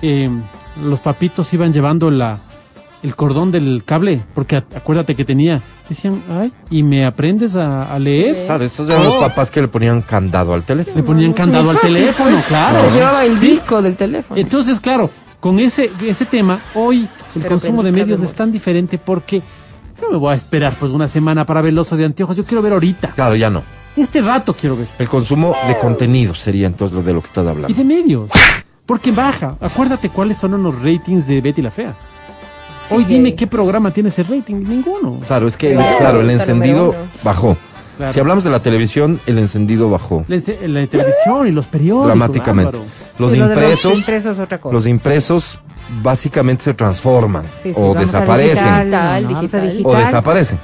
eh, 0.00 0.30
los 0.80 1.00
papitos 1.00 1.52
iban 1.52 1.72
llevando 1.72 2.10
la, 2.10 2.38
el 3.02 3.14
cordón 3.14 3.50
del 3.52 3.82
cable, 3.84 4.22
porque 4.34 4.56
acuérdate 4.56 5.14
que 5.14 5.24
tenía, 5.24 5.62
decían, 5.88 6.22
ay, 6.30 6.52
¿y 6.70 6.82
me 6.82 7.04
aprendes 7.06 7.54
a, 7.56 7.94
a 7.94 7.98
leer? 7.98 8.46
Claro, 8.46 8.64
estos 8.64 8.88
eran 8.88 9.04
los 9.04 9.14
papás 9.16 9.50
que 9.50 9.60
le 9.60 9.68
ponían 9.68 10.02
candado 10.02 10.52
al 10.54 10.64
teléfono. 10.64 10.96
Le 10.96 11.02
ponían 11.02 11.32
candado 11.32 11.70
al 11.70 11.78
teléfono, 11.80 12.40
claro. 12.48 12.80
Se 12.80 12.90
llevaba 12.96 13.24
el 13.24 13.36
Sí. 13.38 13.50
disco 13.50 13.80
del 13.82 13.94
teléfono. 13.96 14.40
Entonces, 14.40 14.80
claro, 14.80 15.10
con 15.40 15.60
ese, 15.60 15.90
ese 16.04 16.26
tema, 16.26 16.60
hoy 16.74 17.02
el 17.34 17.42
Pero 17.42 17.48
consumo 17.50 17.82
de 17.82 17.92
medios 17.92 18.20
es 18.22 18.34
tan 18.34 18.50
diferente 18.50 18.98
porque 18.98 19.40
no 20.02 20.10
me 20.10 20.16
voy 20.16 20.32
a 20.32 20.36
esperar 20.36 20.74
pues 20.78 20.90
una 20.92 21.06
semana 21.08 21.44
para 21.46 21.60
ver 21.62 21.72
el 21.72 21.78
oso 21.78 21.96
de 21.96 22.04
anteojos, 22.04 22.36
yo 22.36 22.44
quiero 22.44 22.62
ver 22.62 22.72
ahorita. 22.72 23.12
Claro, 23.14 23.36
ya 23.36 23.48
no. 23.50 23.62
Este 23.96 24.20
rato 24.20 24.54
quiero 24.54 24.76
ver. 24.76 24.86
El 24.98 25.08
consumo 25.08 25.54
de 25.66 25.76
contenido 25.78 26.34
sería 26.34 26.66
entonces 26.66 26.96
lo 26.96 27.02
de 27.02 27.12
lo 27.12 27.20
que 27.20 27.26
estás 27.26 27.44
Y 27.44 27.48
hablando. 27.48 27.76
de 27.76 27.84
medios. 27.84 28.28
Porque 28.86 29.10
baja. 29.12 29.56
Acuérdate 29.60 30.08
cuáles 30.08 30.38
son 30.38 30.60
los 30.62 30.82
ratings 30.82 31.26
de 31.26 31.40
Betty 31.40 31.62
la 31.62 31.70
Fea. 31.70 31.94
Hoy 32.90 33.04
dime 33.04 33.34
qué 33.34 33.46
programa 33.46 33.90
tiene 33.90 34.08
ese 34.08 34.22
rating. 34.22 34.56
Ninguno. 34.56 35.20
Claro, 35.26 35.46
es 35.48 35.56
que 35.56 35.74
claro, 35.74 36.20
el 36.20 36.30
encendido 36.30 36.94
bajó. 37.22 37.56
Claro. 37.96 38.12
Si 38.12 38.20
hablamos 38.20 38.44
de 38.44 38.50
la 38.50 38.60
televisión, 38.60 39.20
el 39.26 39.38
encendido 39.38 39.90
bajó 39.90 40.24
La, 40.28 40.36
la 40.68 40.86
televisión 40.86 41.48
y 41.48 41.50
los 41.50 41.66
periódicos. 41.66 42.06
dramáticamente. 42.06 42.76
Álvaro. 42.76 42.90
Los 43.18 43.32
Sí, 43.32 43.38
lo 43.38 43.48
de 43.48 43.54
impresos, 43.54 43.84
Los 43.90 43.98
impresos 43.98 44.32
es 44.34 44.40
otra 44.40 44.60
cosa. 44.60 44.72
los 44.72 44.86
impresos 44.86 45.58
básicamente 46.02 46.62
se 46.64 46.74
transforman 46.74 47.44
Sí, 47.60 47.74
sí, 47.74 47.80
o 47.82 47.94
desaparecen 47.94 48.52
digital, 48.64 48.84
Digital, 48.84 49.22
no, 49.64 49.70
digital. 49.70 49.82
o 49.84 49.94
desaparecen. 49.96 50.58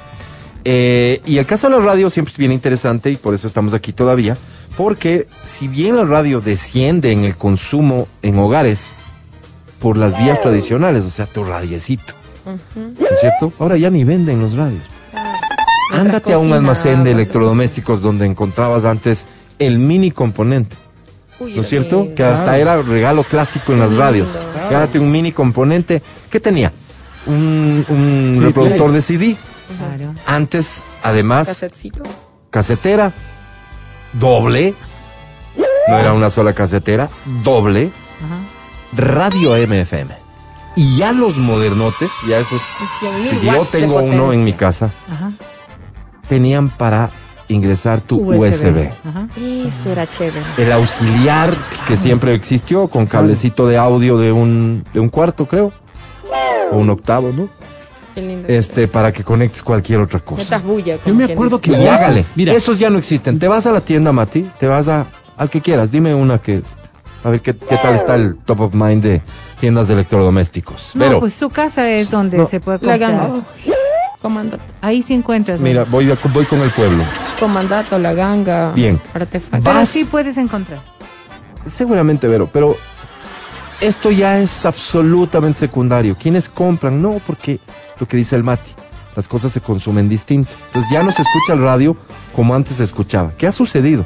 Eh, 0.63 1.21
y 1.25 1.37
el 1.37 1.45
caso 1.45 1.69
de 1.69 1.77
la 1.77 1.83
radio 1.83 2.09
siempre 2.09 2.31
es 2.31 2.37
bien 2.37 2.51
interesante 2.53 3.11
y 3.11 3.17
por 3.17 3.33
eso 3.33 3.47
estamos 3.47 3.73
aquí 3.73 3.91
todavía, 3.91 4.37
porque 4.77 5.27
si 5.43 5.67
bien 5.67 5.97
la 5.97 6.05
radio 6.05 6.39
desciende 6.39 7.11
en 7.11 7.25
el 7.25 7.35
consumo 7.35 8.07
en 8.21 8.39
hogares 8.39 8.93
por 9.85 9.97
las 9.97 10.17
vías 10.17 10.41
tradicionales, 10.41 11.05
o 11.05 11.11
sea, 11.11 11.27
tu 11.27 11.43
radiecito, 11.43 12.15
¿no 12.43 13.05
es 13.07 13.19
cierto? 13.19 13.53
Ahora 13.59 13.77
ya 13.77 13.91
ni 13.91 14.03
venden 14.03 14.41
los 14.41 14.55
radios. 14.55 14.81
Ándate 15.93 16.33
a 16.33 16.39
un 16.39 16.51
almacén 16.53 17.03
de 17.03 17.11
electrodomésticos 17.11 18.01
donde 18.01 18.25
encontrabas 18.25 18.83
antes 18.83 19.27
el 19.59 19.77
mini 19.77 20.09
componente, 20.09 20.75
Uy, 21.39 21.53
¿no 21.53 21.61
es 21.61 21.69
cierto? 21.69 22.07
Que 22.15 22.23
hasta 22.23 22.57
era 22.57 22.81
regalo 22.81 23.23
clásico 23.23 23.73
en 23.73 23.79
las 23.79 23.89
Lindo. 23.89 24.03
radios. 24.03 24.31
Claro. 24.31 24.69
Gánate 24.71 24.97
un 24.97 25.11
mini 25.11 25.31
componente. 25.31 26.01
¿Qué 26.31 26.39
tenía? 26.39 26.73
Un, 27.27 27.85
un 27.87 28.35
Sí, 28.39 28.43
reproductor 28.43 28.85
play. 28.87 28.95
de 28.95 29.01
CD. 29.01 29.35
Claro. 29.77 30.13
Antes, 30.25 30.83
además, 31.03 31.47
Casetcito. 31.49 32.01
casetera, 32.49 33.13
doble. 34.13 34.73
No 35.87 35.95
era 35.99 36.11
una 36.13 36.31
sola 36.31 36.53
casetera, 36.53 37.07
doble. 37.43 37.91
Ajá. 38.25 38.39
Radio 38.93 39.51
MFM. 39.55 40.11
Y 40.75 40.97
ya 40.97 41.11
los 41.13 41.37
modernotes, 41.37 42.09
ya 42.27 42.39
esos 42.39 42.61
Y 43.01 43.05
100.000 43.05 43.39
que 43.39 43.45
yo 43.45 43.65
tengo 43.71 43.95
uno 44.01 44.33
en 44.33 44.43
mi 44.43 44.51
casa, 44.53 44.91
Ajá. 45.09 45.31
tenían 46.27 46.69
para 46.69 47.11
ingresar 47.47 48.01
tu 48.01 48.17
USB. 48.33 48.91
Ajá. 49.07 49.27
Ese 49.37 49.91
era 49.91 50.09
chévere. 50.09 50.43
El 50.57 50.71
auxiliar 50.71 51.55
que 51.87 51.95
siempre 51.95 52.33
existió 52.33 52.87
con 52.87 53.05
cablecito 53.05 53.67
de 53.67 53.77
audio 53.77 54.17
de 54.17 54.31
un, 54.31 54.83
de 54.93 54.99
un 54.99 55.09
cuarto, 55.09 55.45
creo. 55.45 55.71
O 56.71 56.77
un 56.77 56.89
octavo, 56.89 57.31
¿no? 57.35 57.47
Qué 58.15 58.21
lindo. 58.21 58.47
Este, 58.49 58.87
para 58.87 59.11
que 59.13 59.23
conectes 59.23 59.61
cualquier 59.61 59.99
otra 59.99 60.19
cosa. 60.19 60.41
Metas 60.41 60.63
bulla. 60.63 60.97
Yo 61.05 61.13
me 61.13 61.25
acuerdo 61.25 61.61
que- 61.61 61.71
Y 61.71 61.87
hágale. 61.87 62.25
Mira. 62.35 62.53
Esos 62.53 62.79
ya 62.79 62.89
no 62.89 62.97
existen. 62.97 63.39
Te 63.39 63.47
vas 63.47 63.65
a 63.67 63.71
la 63.71 63.81
tienda, 63.81 64.11
Mati, 64.11 64.49
te 64.59 64.67
vas 64.67 64.87
a 64.87 65.05
al 65.37 65.49
que 65.49 65.61
quieras. 65.61 65.91
Dime 65.91 66.15
una 66.15 66.39
que 66.39 66.63
a 67.25 67.29
ver 67.31 67.41
qué, 67.41 67.55
qué 67.55 67.77
tal 67.77 67.95
está 67.95 68.15
el 68.15 68.37
top 68.37 68.61
of 68.61 68.73
mind 68.73 69.03
de 69.03 69.21
tiendas 69.59 69.87
de 69.87 69.95
electrodomésticos. 69.95 70.95
No, 70.95 71.05
Pero 71.05 71.19
pues 71.19 71.33
su 71.33 71.49
casa 71.49 71.89
es 71.89 72.09
donde 72.11 72.37
no. 72.37 72.45
se 72.45 72.59
puede 72.59 72.77
La 72.85 72.93
comprar. 72.99 73.11
ganga. 73.29 73.43
Comandato. 74.21 74.63
Ahí 74.81 75.01
sí 75.01 75.13
encuentras. 75.13 75.59
¿no? 75.59 75.63
mira, 75.65 75.83
voy 75.85 76.09
a- 76.11 76.17
voy 76.33 76.45
con 76.45 76.59
el 76.61 76.69
pueblo. 76.71 77.03
Comandato, 77.39 77.99
la 77.99 78.13
ganga. 78.13 78.71
Bien. 78.71 78.99
Artefacto. 79.13 79.63
Pero 79.63 79.85
sí 79.85 80.05
puedes 80.05 80.37
encontrar. 80.37 80.79
Seguramente, 81.65 82.27
Vero, 82.27 82.49
pero 82.51 82.77
esto 83.81 84.11
ya 84.11 84.39
es 84.39 84.65
absolutamente 84.65 85.59
secundario. 85.59 86.15
¿Quiénes 86.19 86.47
compran? 86.49 87.01
No, 87.01 87.19
porque 87.25 87.59
lo 87.99 88.07
que 88.07 88.17
dice 88.17 88.35
el 88.35 88.43
Mati, 88.43 88.71
las 89.15 89.27
cosas 89.27 89.51
se 89.51 89.61
consumen 89.61 90.07
distinto. 90.09 90.51
Entonces 90.67 90.91
ya 90.91 91.01
no 91.03 91.11
se 91.11 91.21
escucha 91.23 91.53
el 91.53 91.61
radio 91.61 91.97
como 92.35 92.53
antes 92.55 92.77
se 92.77 92.83
escuchaba. 92.83 93.31
¿Qué 93.37 93.47
ha 93.47 93.51
sucedido? 93.51 94.05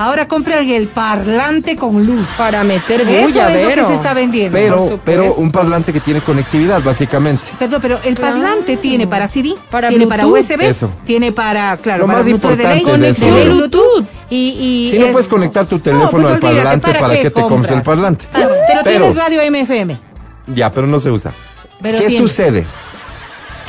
Ahora 0.00 0.28
compran 0.28 0.68
el 0.68 0.86
parlante 0.86 1.76
con 1.76 2.06
luz. 2.06 2.26
Para 2.38 2.62
meter 2.62 3.00
Eso 3.00 3.10
bulla, 3.28 3.52
es 3.52 3.64
lo 3.76 3.82
que 3.82 3.88
se 3.88 3.94
está 3.94 4.14
vendiendo. 4.14 4.56
Pero, 4.56 5.00
pero 5.04 5.34
un 5.34 5.50
parlante 5.50 5.92
que 5.92 5.98
tiene 6.00 6.20
conectividad, 6.20 6.80
básicamente. 6.82 7.44
Perdón, 7.58 7.80
pero 7.82 7.98
el 8.04 8.14
Claro. 8.14 8.34
parlante 8.34 8.76
tiene 8.76 9.08
para 9.08 9.26
CD, 9.26 9.54
Para 9.70 9.88
tiene 9.88 10.06
para 10.06 10.24
Bluetooth. 10.24 10.50
USB, 10.52 10.60
Eso. 10.68 10.90
tiene 11.04 11.32
para, 11.32 11.76
claro, 11.78 12.00
Lo 12.02 12.06
para 12.06 12.18
más 12.18 12.26
Bluetooth 12.26 12.50
de 12.52 12.56
ley, 12.64 12.78
importante 12.78 13.08
es 13.08 13.18
de 13.18 13.24
eso, 13.26 13.34
ley 13.34 13.42
Vero. 13.44 13.54
Bluetooth. 13.56 14.06
Y, 14.30 14.36
y 14.36 14.90
Si 14.92 14.98
no 15.00 15.06
es- 15.06 15.12
puedes 15.12 15.28
conectar 15.28 15.66
tu 15.66 15.78
teléfono 15.80 16.10
pues 16.10 16.24
al 16.26 16.32
olvídate, 16.34 16.54
parlante, 16.56 16.94
¿para 16.94 17.14
qué 17.20 17.30
te 17.30 17.42
compras 17.42 17.72
el 17.72 17.82
parlante? 17.82 18.26
Ah, 18.32 18.36
pero, 18.36 18.50
Pero- 18.68 18.82
tienes 18.84 19.16
radio 19.16 19.42
MFM. 19.42 19.98
Ya, 20.46 20.70
pero 20.70 20.86
no 20.86 21.00
se 21.00 21.10
usa. 21.10 21.32
Pero 21.82 21.98
¿Qué 21.98 22.06
tienes. 22.06 22.30
sucede? 22.30 22.66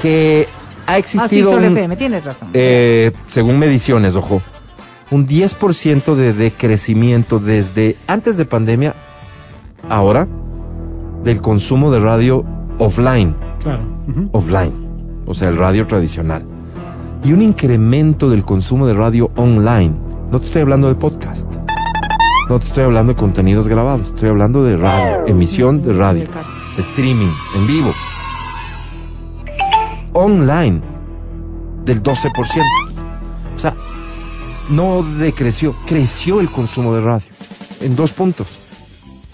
Que 0.01 0.47
ha 0.85 0.91
Ah, 0.91 0.95
sí, 0.95 0.99
existido, 0.99 1.51
solo 1.51 1.67
un- 1.67 1.77
FM, 1.77 1.95
tienes 1.97 2.23
razón. 2.23 2.49
eh, 2.53 3.11
según 3.27 3.59
mediciones, 3.59 4.15
ojo, 4.15 4.41
un 5.11 5.27
10% 5.27 6.15
de 6.15 6.33
decrecimiento 6.33 7.39
desde 7.39 7.95
antes 8.07 8.37
de 8.37 8.45
pandemia, 8.45 8.93
ahora, 9.89 10.27
del 11.23 11.41
consumo 11.41 11.91
de 11.91 11.99
radio 11.99 12.45
offline. 12.77 13.35
Claro. 13.61 13.81
offline, 14.31 14.73
o 15.25 15.33
sea, 15.33 15.49
el 15.49 15.57
radio 15.57 15.85
tradicional. 15.85 16.43
Y 17.23 17.33
un 17.33 17.41
incremento 17.41 18.29
del 18.29 18.45
consumo 18.45 18.87
de 18.87 18.93
radio 18.93 19.31
online. 19.35 19.93
No 20.31 20.39
te 20.39 20.45
estoy 20.45 20.61
hablando 20.61 20.87
de 20.87 20.95
podcast. 20.95 21.55
No 22.47 22.57
te 22.57 22.65
estoy 22.65 22.83
hablando 22.83 23.13
de 23.13 23.19
contenidos 23.19 23.67
grabados. 23.67 24.07
Estoy 24.07 24.29
hablando 24.29 24.63
de 24.63 24.77
radio, 24.77 25.25
emisión 25.27 25.81
de 25.81 25.93
radio, 25.93 26.23
streaming, 26.77 27.31
en 27.55 27.67
vivo. 27.67 27.91
Online, 30.13 30.81
del 31.83 32.01
12%. 32.01 32.31
O 33.55 33.59
sea, 33.59 33.75
no 34.69 35.03
decreció, 35.03 35.75
creció 35.85 36.39
el 36.39 36.49
consumo 36.49 36.93
de 36.93 37.01
radio. 37.01 37.27
En 37.81 37.95
dos 37.95 38.11
puntos. 38.11 38.47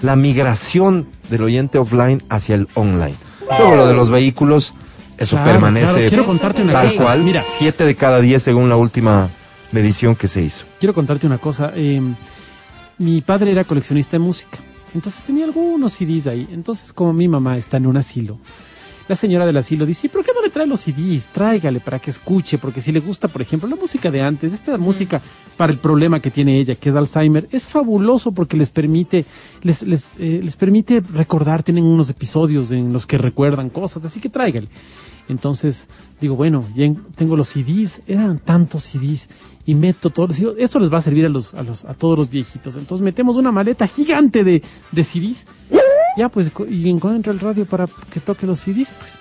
La 0.02 0.16
migración 0.16 1.08
del 1.30 1.44
oyente 1.44 1.78
offline 1.78 2.22
hacia 2.30 2.56
el 2.56 2.68
online. 2.76 3.16
Luego 3.60 3.76
lo 3.76 3.88
de 3.88 3.94
los 3.94 4.10
vehículos, 4.10 4.74
eso 5.18 5.36
Claro, 5.38 5.52
permanece 5.52 5.94
claro. 5.94 6.08
Quiero 6.10 6.26
contarte 6.26 6.62
una 6.62 6.74
tal 6.74 6.88
cosa. 6.90 7.04
cual. 7.04 7.24
Mira. 7.24 7.44
Siete 7.48 7.86
de 7.86 7.96
cada 7.96 8.20
diez 8.22 8.44
según 8.44 8.70
la 8.70 8.76
última 8.76 9.30
medición 9.72 10.16
que 10.16 10.28
se 10.28 10.42
hizo. 10.42 10.66
Quiero 10.80 10.94
contarte 10.94 11.26
una 11.28 11.38
cosa. 11.38 11.72
eh, 11.76 12.02
mi 12.98 13.22
padre 13.22 13.52
era 13.52 13.64
coleccionista 13.64 14.12
de 14.12 14.20
música. 14.20 14.58
Entonces 14.94 15.24
tenía 15.24 15.46
algunos 15.46 15.94
CDs 15.94 16.28
ahí. 16.28 16.48
Entonces, 16.52 16.94
como 16.94 17.12
mi 17.14 17.28
mamá 17.28 17.58
está 17.58 17.78
en 17.78 17.88
un 17.88 17.98
asilo, 17.98 18.38
la 19.08 19.16
señora 19.16 19.46
del 19.46 19.58
asilo 19.58 19.86
dice, 19.86 20.08
"¿Y 20.08 20.10
¿por 20.10 20.24
qué 20.24 20.32
no 20.34 20.42
le 20.42 20.50
trae 20.50 20.66
los 20.66 20.80
CDs? 20.82 21.28
Tráigale 21.32 21.80
para 21.80 22.00
que 22.00 22.10
escuche, 22.12 22.58
porque 22.58 22.82
si 22.82 22.92
le 22.92 23.00
gusta, 23.00 23.28
por 23.28 23.42
ejemplo, 23.42 23.70
la 23.70 23.76
música 23.76 24.10
de 24.10 24.22
antes, 24.22 24.52
esta 24.54 24.78
música 24.78 25.22
para 25.58 25.72
el 25.72 25.78
problema 25.80 26.20
que 26.20 26.32
tiene 26.32 26.60
ella, 26.60 26.76
que 26.76 26.90
es 26.90 26.96
Alzheimer, 26.96 27.48
es 27.52 27.64
fabuloso 27.64 28.32
porque 28.32 28.58
les 28.58 28.70
permite, 28.72 29.26
les, 29.62 29.84
les, 29.84 30.04
eh, 30.18 30.42
les 30.44 30.56
permite 30.56 31.02
recordar, 31.14 31.62
tienen 31.64 31.84
unos 31.86 32.10
episodios 32.10 32.72
en 32.72 32.92
los 32.92 33.06
que 33.06 33.18
recuerdan 33.18 33.70
cosas, 33.70 34.04
así 34.06 34.20
que 34.20 34.30
tráigale. 34.30 34.68
Entonces, 35.28 35.88
digo, 36.22 36.36
bueno, 36.36 36.64
ya 36.76 36.86
en- 36.86 36.96
tengo 37.16 37.36
los 37.36 37.48
CDs, 37.50 38.02
eran 38.08 38.40
tantos 38.40 38.84
CDs, 38.84 39.28
y 39.68 39.74
meto 39.74 40.12
todos, 40.12 40.38
digo, 40.38 40.54
esto 40.58 40.80
les 40.80 40.94
va 40.94 41.00
a 41.00 41.02
servir 41.02 41.26
a 41.26 41.30
los, 41.30 41.56
a 41.56 41.64
los, 41.64 41.86
a 41.86 41.96
todos 41.96 42.18
los 42.20 42.30
viejitos. 42.30 42.76
Entonces 42.76 43.04
metemos 43.04 43.36
una 43.36 43.52
maleta 43.52 43.88
gigante 43.88 44.44
de, 44.44 44.62
de 44.92 45.04
CDs. 45.04 45.46
Ya, 46.18 46.30
pues, 46.30 46.52
y 46.70 46.90
encuentro 46.90 47.32
el 47.32 47.40
radio 47.40 47.66
para 47.66 47.88
que 48.12 48.20
toque 48.20 48.46
los 48.48 48.60
CDs, 48.60 48.92
pues. 49.00 49.18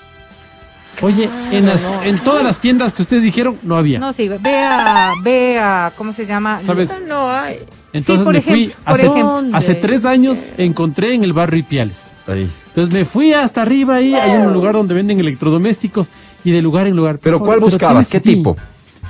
Oye, 1.02 1.28
en, 1.50 1.66
las, 1.66 1.82
en 2.04 2.18
todas 2.20 2.44
las 2.44 2.60
tiendas 2.60 2.92
que 2.92 3.02
ustedes 3.02 3.24
dijeron, 3.24 3.56
no 3.64 3.76
había. 3.76 3.98
No, 3.98 4.12
sí, 4.12 4.28
vea, 4.28 5.12
vea, 5.22 5.92
¿cómo 5.96 6.12
se 6.12 6.24
llama? 6.24 6.60
¿Sabes? 6.64 6.94
No 7.08 7.28
hay. 7.30 7.58
Entonces 7.92 8.18
Sí, 8.20 8.24
por 8.24 8.32
me 8.34 8.40
fui, 8.40 8.62
ejemplo, 8.64 8.84
por 8.84 8.94
hace, 8.94 9.06
ejemplo. 9.06 9.56
hace 9.58 9.74
tres 9.74 10.04
años 10.04 10.44
encontré 10.56 11.14
en 11.14 11.24
el 11.24 11.32
barrio 11.32 11.58
Ipiales. 11.60 12.02
Ahí. 12.28 12.48
Entonces 12.68 12.94
me 12.94 13.04
fui 13.04 13.32
hasta 13.32 13.62
arriba 13.62 13.96
ahí, 13.96 14.14
hay 14.14 14.30
un 14.32 14.52
lugar 14.52 14.74
donde 14.74 14.94
venden 14.94 15.18
electrodomésticos 15.20 16.08
y 16.44 16.52
de 16.52 16.62
lugar 16.62 16.86
en 16.86 16.96
lugar. 16.96 17.18
¿Pero 17.20 17.40
cuál 17.40 17.60
buscabas? 17.60 18.08
¿tiene 18.08 18.22
¿Qué 18.22 18.30
tipo? 18.34 18.56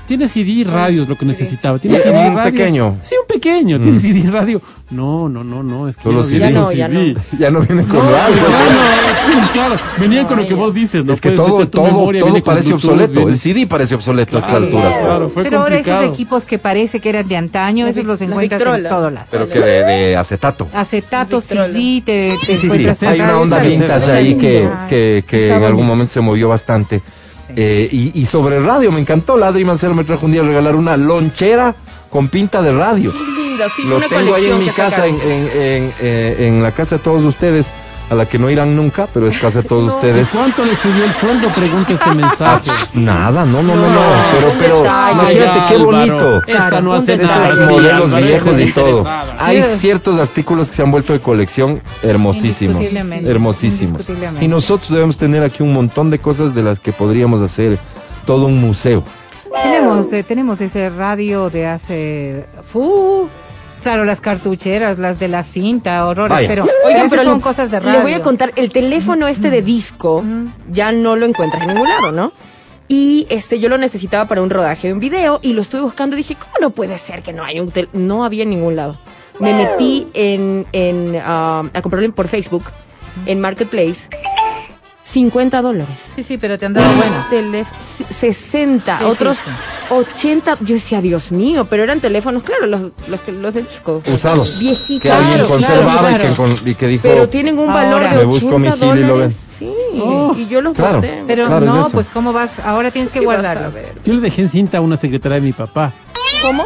Tiene 0.06 0.28
CD 0.28 0.50
y 0.50 0.64
radio 0.64 1.02
es 1.02 1.08
lo 1.08 1.16
que 1.16 1.24
necesitaba. 1.24 1.78
¿Tiene 1.78 1.96
¿Y 1.96 2.00
CD 2.00 2.24
y 2.24 2.28
un 2.28 2.36
radio? 2.36 2.52
pequeño? 2.52 2.96
Sí, 3.00 3.14
un 3.20 3.26
pequeño. 3.26 3.80
¿Tiene 3.80 3.98
CD 3.98 4.18
y 4.18 4.26
radio? 4.26 4.60
No, 4.90 5.30
no, 5.30 5.42
no, 5.42 5.62
no. 5.62 5.88
Es 5.88 5.96
que 5.96 6.02
Solo 6.02 6.18
no 6.18 6.24
CD. 6.24 6.38
viene 6.38 6.52
Ya 6.52 6.60
con 6.60 6.62
no, 6.62 6.72
ya 6.72 6.88
CD. 6.88 7.14
Ya 7.38 7.50
no 7.50 7.60
vienen 7.60 7.86
con 7.86 7.96
No, 8.04 8.10
radio. 8.12 8.36
pues, 8.38 8.50
ya 8.52 8.64
no, 8.66 9.38
pues, 9.40 9.50
claro, 9.52 9.76
venían 9.98 10.26
con 10.26 10.36
lo 10.38 10.46
que 10.46 10.52
vos 10.54 10.74
dices, 10.74 11.04
¿no? 11.06 11.14
es 11.14 11.20
que 11.22 11.30
Puedes 11.30 11.46
todo, 11.46 11.68
todo, 11.68 11.90
todo 11.94 12.10
viene 12.12 12.42
parece 12.42 12.74
obsoleto. 12.74 13.14
viene- 13.14 13.32
El 13.32 13.38
CD 13.38 13.66
parece 13.66 13.94
obsoleto 13.94 14.36
a 14.36 14.40
estas 14.40 14.54
alturas. 14.54 14.94
pues. 14.94 15.06
claro, 15.06 15.28
fue 15.30 15.42
Pero 15.44 15.60
ahora 15.62 15.78
esos 15.78 16.02
equipos 16.04 16.44
que 16.44 16.58
parece 16.58 17.00
que 17.00 17.08
eran 17.08 17.26
de 17.26 17.36
antaño, 17.38 17.86
esos 17.86 18.04
los 18.04 18.20
encuentras 18.20 18.60
en 18.60 18.88
todo 18.88 19.10
lado. 19.10 19.26
Pero 19.30 19.48
que 19.48 19.58
de, 19.58 19.84
de 19.84 20.16
acetato. 20.18 20.68
Acetato. 20.74 21.40
CD, 21.40 22.02
te, 22.04 22.36
te 22.44 22.56
Sí, 22.58 22.68
sí, 22.68 22.86
sí. 22.98 23.06
Hay 23.06 23.20
una 23.20 23.38
onda 23.40 23.58
vintage 23.60 24.12
ahí 24.12 24.34
que, 24.34 24.64
Está 24.64 24.86
que, 24.88 25.24
que 25.26 25.44
Está 25.44 25.56
en 25.56 25.64
algún 25.64 25.86
momento 25.86 26.12
se 26.12 26.20
movió 26.20 26.48
bastante. 26.50 27.00
Eh, 27.56 27.88
y, 27.90 28.18
y 28.20 28.26
sobre 28.26 28.60
radio, 28.60 28.90
me 28.92 29.00
encantó. 29.00 29.36
La 29.36 29.48
Adri 29.48 29.64
Mancero 29.64 29.94
me 29.94 30.04
trajo 30.04 30.26
un 30.26 30.32
día 30.32 30.42
a 30.42 30.44
regalar 30.44 30.76
una 30.76 30.96
lonchera 30.96 31.74
con 32.10 32.28
pinta 32.28 32.62
de 32.62 32.72
radio. 32.72 33.12
Qué 33.12 33.18
lindo, 33.42 33.68
sí, 33.68 33.82
Lo 33.84 33.96
una 33.96 34.08
tengo 34.08 34.34
ahí 34.34 34.46
en 34.46 34.58
mi 34.58 34.66
casa, 34.68 35.06
en, 35.06 35.16
sacaron. 35.16 35.32
en, 35.32 35.48
en, 35.60 35.92
eh, 36.00 36.36
en 36.48 36.62
la 36.62 36.72
casa 36.72 36.96
de 36.96 37.02
todos 37.02 37.22
ustedes, 37.24 37.66
a 38.10 38.14
la 38.14 38.26
que 38.28 38.38
no 38.38 38.50
irán 38.50 38.76
nunca, 38.76 39.06
pero 39.12 39.26
es 39.26 39.38
casa 39.38 39.62
de 39.62 39.68
todos 39.68 39.84
No. 39.88 39.94
ustedes. 39.94 40.28
¿Cuánto 40.30 40.64
le 40.64 40.74
subió 40.74 41.04
el 41.04 41.12
sueldo? 41.12 41.48
Pregunta 41.54 41.92
este 41.94 42.10
mensaje. 42.14 42.70
Nada, 42.94 43.44
no, 43.46 43.62
no, 43.62 43.74
no, 43.74 43.82
no. 43.82 43.88
No, 43.88 44.00
pero, 44.32 44.52
pero, 44.58 44.84
imagínate 44.84 45.60
qué 45.68 45.76
bonito. 45.78 46.40
Esta 46.46 46.80
no 46.80 46.92
hace 46.94 47.16
nada. 47.16 47.48
Esos 47.48 47.70
modelos 47.70 48.06
Álvaro, 48.12 48.26
viejos 48.26 48.60
y 48.60 48.72
todo. 48.72 49.04
Hay 49.38 49.62
Sí. 49.62 49.68
ciertos 49.78 50.16
artículos 50.18 50.68
que 50.68 50.74
se 50.76 50.82
han 50.82 50.90
vuelto 50.90 51.12
de 51.12 51.20
colección 51.20 51.80
hermosísimos. 52.02 52.76
Indiscutiblemente. 52.76 53.30
Hermosísimos. 53.30 53.90
Indiscutiblemente. 53.92 54.44
Y 54.44 54.48
nosotros 54.48 54.90
debemos 54.90 55.16
tener 55.16 55.42
aquí 55.42 55.62
un 55.62 55.72
montón 55.72 56.10
de 56.10 56.18
cosas 56.18 56.54
de 56.54 56.62
las 56.62 56.80
que 56.80 56.92
podríamos 56.92 57.40
hacer 57.42 57.78
todo 58.26 58.46
un 58.46 58.60
museo. 58.60 59.02
Tenemos, 59.62 60.12
eh, 60.12 60.22
tenemos 60.24 60.60
ese 60.60 60.90
radio 60.90 61.48
de 61.48 61.66
hace... 61.68 62.44
¡Fu! 62.66 63.28
Claro, 63.84 64.04
las 64.04 64.20
cartucheras, 64.22 64.98
las 64.98 65.18
de 65.20 65.28
la 65.28 65.42
cinta, 65.42 66.06
horrores, 66.06 66.30
Vaya. 66.30 66.48
pero, 66.48 66.66
Oigan, 66.86 67.08
pero 67.10 67.22
son 67.22 67.36
le- 67.36 67.42
cosas 67.42 67.70
de 67.70 67.78
radio. 67.80 67.92
Les 67.92 68.02
voy 68.02 68.12
a 68.14 68.22
contar, 68.22 68.50
el 68.56 68.72
teléfono 68.72 69.28
este 69.28 69.50
de 69.50 69.60
disco 69.62 70.24
ya 70.70 70.90
no 70.90 71.16
lo 71.16 71.26
encuentras 71.26 71.62
en 71.62 71.68
ningún 71.68 71.88
lado, 71.88 72.10
¿no? 72.10 72.32
Y 72.88 73.26
este 73.28 73.60
yo 73.60 73.68
lo 73.68 73.76
necesitaba 73.76 74.26
para 74.26 74.40
un 74.42 74.48
rodaje 74.48 74.88
de 74.88 74.94
un 74.94 75.00
video 75.00 75.38
y 75.42 75.52
lo 75.52 75.60
estuve 75.60 75.82
buscando 75.82 76.16
y 76.16 76.18
dije, 76.18 76.34
¿cómo 76.34 76.54
no 76.60 76.70
puede 76.70 76.96
ser 76.98 77.22
que 77.22 77.32
no 77.34 77.44
hay 77.44 77.60
un 77.60 77.70
tel-?" 77.70 77.88
No 77.92 78.24
había 78.24 78.42
en 78.44 78.50
ningún 78.50 78.74
lado. 78.74 78.98
Me 79.38 79.52
metí 79.52 80.06
en, 80.14 80.66
en 80.72 81.16
ah, 81.22 81.62
a 81.74 81.82
comprarlo 81.82 82.10
por 82.14 82.26
Facebook, 82.28 82.64
en 83.26 83.38
Marketplace, 83.40 84.08
50 85.04 85.60
dólares. 85.62 85.98
Sí, 86.16 86.22
sí, 86.22 86.38
pero 86.38 86.58
te 86.58 86.64
han 86.66 86.72
dado 86.72 86.90
bueno. 86.96 87.26
Teléfono, 87.28 87.78
60, 88.08 88.98
Sí, 88.98 89.04
otros 89.04 89.36
sí, 89.38 89.44
80. 89.90 90.58
Yo 90.62 90.74
decía, 90.74 91.00
Dios 91.02 91.30
mío, 91.30 91.66
pero 91.68 91.82
eran 91.84 92.00
teléfonos, 92.00 92.42
claro, 92.42 92.66
los, 92.66 92.80
los, 93.08 93.20
que- 93.20 93.32
los 93.32 93.52
de 93.54 93.62
disco. 93.62 94.02
Usados. 94.12 94.58
Viejitos. 94.58 95.02
Que 95.02 95.10
alguien 95.12 95.32
Claro, 95.34 95.48
conservaba 95.48 95.98
claro, 96.08 96.24
y, 96.24 96.26
que, 96.28 96.34
con- 96.34 96.68
y 96.68 96.74
que 96.74 96.86
dijo... 96.86 97.02
Pero 97.02 97.28
tienen 97.28 97.58
un 97.58 97.66
valor 97.68 98.02
Ahora. 98.02 98.10
de 98.12 98.16
Me 98.16 98.24
busco 98.24 98.46
80 98.56 98.76
mi 98.76 98.82
gil 98.92 98.98
y 98.98 99.00
lo 99.02 99.08
dólares. 99.14 99.36
Sí, 99.58 99.70
y 100.36 100.46
yo 100.48 100.62
los 100.62 100.74
Claro. 100.74 100.96
boté. 100.96 101.22
Pero 101.26 101.46
Claro, 101.46 101.66
es 101.66 101.72
no, 101.74 101.90
pues 101.90 102.08
¿cómo 102.08 102.32
vas? 102.32 102.58
Ahora 102.64 102.90
tienes 102.90 103.12
que 103.12 103.20
¿Qué 103.20 103.26
vas 103.26 103.36
a 103.36 103.40
guardarlo. 103.42 103.72
ver? 103.72 103.94
Yo 104.04 104.14
le 104.14 104.20
dejé 104.20 104.42
en 104.42 104.48
cinta 104.48 104.78
a 104.78 104.80
una 104.80 104.96
secretaria 104.96 105.36
de 105.36 105.42
mi 105.42 105.52
papá. 105.52 105.92
¿Cómo? 106.42 106.64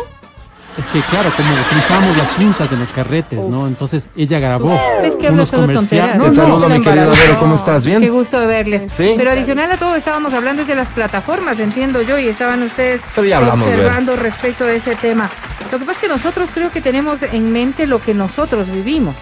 Es 0.79 0.87
que 0.87 1.01
claro, 1.03 1.33
como 1.37 1.51
utilizamos 1.53 2.17
las 2.17 2.37
cintas 2.37 2.71
de 2.71 2.77
los 2.77 2.91
carretes, 2.93 3.45
¿no? 3.47 3.67
Entonas 3.67 4.07
ella 4.17 4.38
grabó 4.38 4.69
¿Sabes 4.97 5.17
qué? 5.17 5.29
unos 5.29 5.49
Hablas 5.53 5.67
solo 5.67 5.75
comerciales. 5.75 6.17
No, 6.17 6.23
Te 6.23 6.29
no, 6.31 6.35
saludo, 6.37 6.69
mi 6.69 6.81
querida. 6.83 7.07
Vero, 7.07 7.38
¿cómo 7.41 7.55
estás? 7.57 7.85
¿Bien? 7.85 8.01
Qué 8.01 8.11
gusto 8.11 8.38
de 8.38 8.47
verles. 8.47 8.83
Sí. 8.97 9.14
Pero 9.17 9.33
adicional 9.33 9.73
a 9.73 9.77
todo, 9.77 9.97
estábamos 9.97 10.35
hablando 10.35 10.64
de 10.64 10.75
las 10.77 10.87
plataformas, 10.88 11.59
entiendo 11.59 12.01
yo, 12.03 12.17
y 12.19 12.29
estaban 12.29 12.62
ustedes 12.62 13.01
Pero 13.17 13.27
ya 13.27 13.38
hablamos, 13.38 13.67
observando 13.67 14.14
respecto 14.14 14.64
a 14.64 14.71
ese 14.73 14.95
tema. 14.95 15.29
Lo 15.73 15.79
que 15.81 15.85
pasa 15.85 15.93
es 15.93 15.99
que 15.99 16.09
nosotros 16.09 16.51
creo 16.55 16.71
que 16.71 16.81
tenemos 16.81 17.23
en 17.25 17.53
mente 17.53 17.87
lo 17.88 18.01
que 18.01 18.14
nosotros 18.14 18.71
vivimos. 18.71 19.17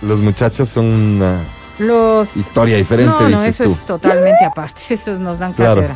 Los 0.00 0.20
muchachos 0.20 0.70
son 0.70 0.86
una 0.86 1.40
Los... 1.78 2.34
historia 2.36 2.76
diferente, 2.78 3.12
no, 3.12 3.28
no, 3.28 3.42
dices 3.42 3.60
eso 3.60 3.64
tú. 3.64 3.72
es 3.72 3.86
totalmente 3.86 4.44
aparte. 4.44 4.80
Eso 4.94 5.18
nos 5.18 5.38
dan 5.38 5.52
Claro. 5.52 5.86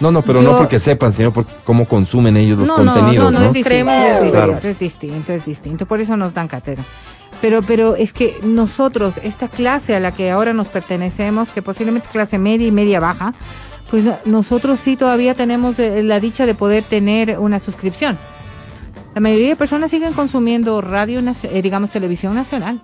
No, 0.00 0.12
no, 0.12 0.22
pero 0.22 0.40
Yo- 0.42 0.52
no 0.52 0.58
porque 0.58 0.78
sepan, 0.78 1.12
sino 1.12 1.32
por 1.32 1.44
cómo 1.64 1.84
consumen 1.86 2.36
ellos 2.36 2.58
los 2.58 2.68
no, 2.68 2.76
contenidos, 2.76 3.32
no, 3.32 3.38
¿no? 3.40 3.46
no, 3.46 3.52
es 3.52 3.64
Creemos 3.64 3.94
es 3.94 4.10
distinto, 4.22 4.32
Claro. 4.32 4.58
es 4.62 4.78
distinto, 4.78 5.32
es 5.32 5.44
distinto. 5.44 5.86
Por 5.86 6.00
eso 6.00 6.16
nos 6.16 6.34
dan 6.34 6.46
cátedra. 6.48 6.84
Pero, 7.40 7.62
pero 7.62 7.94
es 7.96 8.12
que 8.12 8.38
nosotros, 8.42 9.14
esta 9.22 9.48
clase 9.48 9.94
a 9.94 10.00
la 10.00 10.12
que 10.12 10.30
ahora 10.30 10.52
nos 10.52 10.68
pertenecemos, 10.68 11.50
que 11.50 11.62
posiblemente 11.62 12.06
es 12.06 12.12
clase 12.12 12.38
media 12.38 12.66
y 12.66 12.72
media 12.72 12.98
baja, 13.00 13.34
pues 13.90 14.04
nosotros 14.24 14.80
sí 14.80 14.96
todavía 14.96 15.34
tenemos 15.34 15.78
eh, 15.78 16.02
la 16.02 16.20
dicha 16.20 16.46
de 16.46 16.54
poder 16.54 16.84
tener 16.84 17.38
una 17.38 17.58
suscripción. 17.58 18.18
La 19.14 19.20
mayoría 19.20 19.48
de 19.48 19.56
personas 19.56 19.90
siguen 19.90 20.12
consumiendo 20.12 20.80
radio, 20.80 21.20
eh, 21.20 21.62
digamos, 21.62 21.90
televisión 21.90 22.34
nacional. 22.34 22.80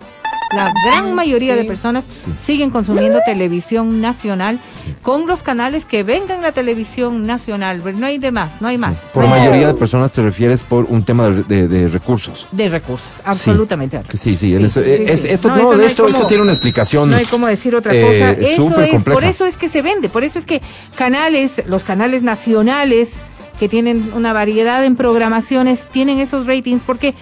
La 0.53 0.73
gran 0.87 1.15
mayoría 1.15 1.55
Sí. 1.55 1.61
de 1.61 1.65
personas 1.65 2.05
siguen 2.45 2.71
consumiendo 2.71 3.19
televisión 3.25 4.01
nacional 4.01 4.61
con 5.03 5.27
los 5.27 5.43
canales 5.43 5.85
que 5.85 6.03
vengan 6.05 6.43
la 6.43 6.53
televisión 6.53 7.27
nacional. 7.27 7.81
Pero 7.83 7.99
No 7.99 8.07
hay 8.07 8.19
de 8.19 8.31
más, 8.31 8.61
no 8.61 8.69
hay 8.69 8.79
más. 8.79 8.97
Por 9.13 9.27
mayoría 9.27 9.67
de 9.69 9.75
personas 9.75 10.13
te 10.13 10.23
refieres 10.23 10.63
por 10.63 10.85
un 10.85 11.05
tema 11.05 11.29
de, 11.29 11.43
de- 11.45 11.69
de 11.69 11.89
recursos. 11.89 12.47
de 12.53 12.69
recursos, 12.69 13.15
absolutamente. 13.25 14.01
Sí, 14.15 14.37
sí, 14.37 14.55
eso, 14.55 14.81
eh, 14.81 15.07
esto, 15.09 15.49
No, 15.49 15.57
eso 15.57 15.77
de 15.79 15.87
esto, 15.87 16.05
cómo- 16.05 16.15
esto 16.17 16.29
tiene 16.29 16.43
una 16.43 16.53
explicación. 16.53 17.11
No 17.11 17.17
hay 17.17 17.25
cómo 17.27 17.47
decir 17.47 17.75
otra 17.75 17.95
eh, 17.95 18.03
cosa. 18.03 18.31
Eso 18.33 18.69
súper 18.69 18.85
es, 18.85 18.91
compleja. 18.93 19.21
por 19.21 19.25
eso 19.25 19.45
es 19.47 19.57
que 19.57 19.69
se 19.69 19.83
vende, 19.83 20.09
por 20.09 20.25
eso 20.25 20.39
es 20.39 20.47
que 20.47 20.61
canales, 20.95 21.63
los 21.67 21.85
canales 21.85 22.23
nacionales 22.23 23.15
que 23.59 23.69
tienen 23.69 24.13
una 24.15 24.33
variedad 24.33 24.85
en 24.85 24.97
programaciones 24.97 25.89
tienen 25.91 26.19
esos 26.19 26.47
ratings 26.47 26.83
porque 26.83 27.15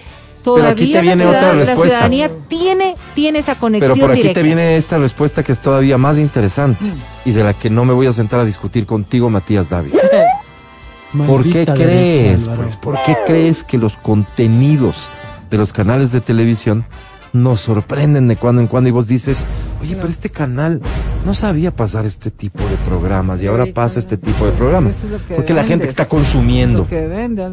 todavía 0.43 0.69
aquí 0.71 0.87
te 0.91 0.93
la, 0.95 1.01
viene 1.01 1.23
ciudad- 1.23 1.37
otra 1.37 1.47
la 1.53 1.59
respuesta. 1.59 1.83
ciudadanía 1.87 2.31
tiene 2.47 2.95
tiene 3.15 3.39
esa 3.39 3.55
conexión 3.55 3.93
Pero 3.93 4.01
por 4.01 4.11
aquí 4.11 4.21
directa. 4.21 4.39
te 4.41 4.43
viene 4.45 4.77
esta 4.77 4.97
respuesta 4.97 5.43
que 5.43 5.51
es 5.51 5.59
todavía 5.59 5.97
más 5.97 6.17
interesante 6.17 6.85
y 7.25 7.31
de 7.31 7.43
la 7.43 7.53
que 7.53 7.69
no 7.69 7.85
me 7.85 7.93
voy 7.93 8.07
a 8.07 8.13
sentar 8.13 8.39
a 8.39 8.45
discutir 8.45 8.85
contigo, 8.85 9.29
Matías 9.29 9.69
David. 9.69 9.93
¿Por 11.27 11.43
qué 11.43 11.65
crees, 11.65 12.45
derecha, 12.47 12.55
pues, 12.55 12.77
por 12.77 13.01
qué 13.03 13.15
crees 13.27 13.63
que 13.63 13.77
los 13.77 13.95
contenidos 13.97 15.09
de 15.51 15.57
los 15.57 15.71
canales 15.71 16.11
de 16.11 16.21
televisión 16.21 16.85
nos 17.33 17.59
sorprenden 17.61 18.27
de 18.27 18.35
cuando 18.35 18.61
en 18.61 18.67
cuando 18.67 18.89
y 18.89 18.91
vos 18.91 19.07
dices, 19.07 19.45
oye, 19.81 19.95
pero 19.95 20.07
este 20.09 20.29
canal 20.29 20.81
no 21.25 21.33
sabía 21.33 21.75
pasar 21.75 22.05
este 22.05 22.29
tipo 22.31 22.59
de 22.69 22.75
programas 22.87 23.41
y 23.41 23.47
ahora 23.47 23.65
pasa 23.73 23.99
este 23.99 24.17
tipo 24.17 24.45
de 24.45 24.51
programas? 24.51 24.97
Porque 25.35 25.53
la 25.53 25.63
gente 25.63 25.85
que 25.85 25.89
está 25.89 26.07
consumiendo 26.07 26.85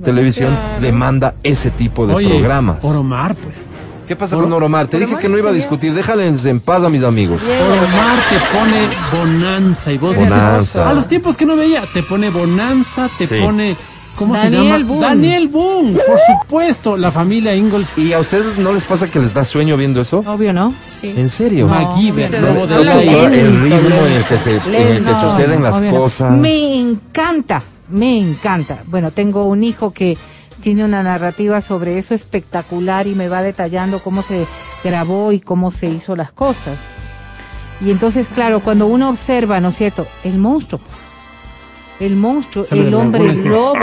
televisión 0.05 0.55
demanda 0.81 1.35
ese 1.43 1.71
tipo 1.71 2.07
de 2.07 2.15
programas. 2.15 2.85
Oromar, 2.85 3.35
pues. 3.35 3.63
¿Qué 4.07 4.17
pasa 4.17 4.37
Oro- 4.37 4.47
con 4.47 4.55
Oromar? 4.55 4.89
Te 4.89 4.99
dije 4.99 5.17
que 5.19 5.29
no 5.29 5.39
iba 5.39 5.51
a 5.51 5.53
discutir, 5.53 5.95
déjales 5.95 6.45
en 6.45 6.59
paz 6.59 6.83
a 6.83 6.89
mis 6.89 7.05
amigos. 7.05 7.41
Oromar 7.43 8.19
te 8.29 8.59
pone 8.59 8.89
bonanza 9.17 9.93
y 9.93 9.99
vos 9.99 10.15
dices, 10.17 10.31
Bonanza. 10.31 10.91
a 10.91 10.95
los 10.95 11.07
tiempos 11.07 11.37
que 11.37 11.47
no 11.47 11.55
veía, 11.57 11.85
te 11.95 12.03
pone 12.03 12.29
bonanza, 12.31 13.09
te 13.17 13.27
Sí. 13.29 13.37
pone, 13.41 13.77
¿cómo 14.21 14.37
se 14.37 14.51
Daniel 14.51 14.83
llama? 14.83 14.85
Boone. 14.87 15.07
Daniel 15.07 15.49
Boone, 15.49 15.99
por 16.07 16.19
supuesto, 16.19 16.97
la 16.97 17.11
familia 17.11 17.55
Ingalls. 17.57 17.97
¿Y 17.97 18.13
a 18.13 18.19
ustedes 18.19 18.59
no 18.59 18.73
les 18.73 18.85
pasa 18.85 19.11
que 19.11 19.19
les 19.19 19.33
da 19.35 19.45
sueño 19.45 19.77
viendo 19.77 20.01
eso? 20.03 20.19
Obvio, 20.27 20.53
¿no? 20.53 20.73
Sí. 20.83 21.13
¿En 21.17 21.29
serio? 21.31 21.67
MacGyver, 21.67 22.31
sí, 22.31 22.37
Lobo 22.39 22.67
de 22.67 23.41
El, 23.41 23.61
ritmo 23.63 24.07
en 24.07 24.13
el 24.13 24.25
que, 24.27 24.39
se, 24.39 24.57
en 24.57 24.75
el 24.75 25.05
que 25.05 25.11
No, 25.11 25.21
suceden 25.33 25.63
las 25.63 25.77
obvio 25.77 25.93
no. 25.93 25.99
cosas. 25.99 26.33
Me 26.39 26.79
encanta, 26.79 27.63
me 27.89 28.19
encanta. 28.19 28.85
Bueno, 28.87 29.11
tengo 29.11 29.47
un 29.47 29.63
hijo 29.65 29.93
que 29.93 30.19
tiene 30.63 30.85
una 30.85 31.03
narrativa 31.03 31.63
sobre 31.63 31.97
eso 31.97 32.13
espectacular 32.13 33.07
y 33.07 33.15
me 33.15 33.29
va 33.31 33.43
detallando 33.43 34.01
cómo 34.01 34.23
se 34.23 34.47
grabó 34.85 35.33
y 35.33 35.41
cómo 35.41 35.71
se 35.71 35.87
hizo 35.89 36.15
las 36.15 36.31
cosas. 36.31 36.79
Y 37.81 37.91
entonces, 37.91 38.29
claro, 38.29 38.61
cuando 38.61 38.87
uno 38.87 39.09
observa, 39.09 39.59
¿no 39.61 39.71
es 39.71 39.77
cierto? 39.77 40.07
El 40.23 40.39
monstruo. 40.39 40.81
El 42.01 42.17
monstruo, 42.17 42.65
el 42.71 42.95
hombre 42.95 43.35
lobo 43.35 43.75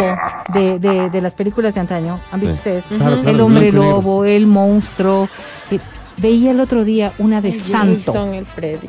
de, 0.54 0.80
de, 0.80 1.10
de 1.10 1.22
las 1.22 1.34
películas 1.36 1.74
de 1.76 1.82
antaño. 1.82 2.20
¿Han 2.32 2.40
visto 2.40 2.56
Sí. 2.56 2.58
ustedes? 2.60 2.84
Claro, 2.90 3.16
claro, 3.22 3.30
el 3.30 3.42
hombre 3.42 3.66
negro. 3.66 3.84
lobo, 3.84 4.26
el 4.26 4.48
monstruo. 4.48 5.30
Eh, 5.72 5.80
veía 6.18 6.52
el 6.52 6.60
otro 6.60 6.84
día 6.84 7.14
una 7.20 7.42
de 7.42 7.54
Santo. 7.54 8.14
Jason, 8.14 8.34
el 8.34 8.46
Freddy. 8.46 8.88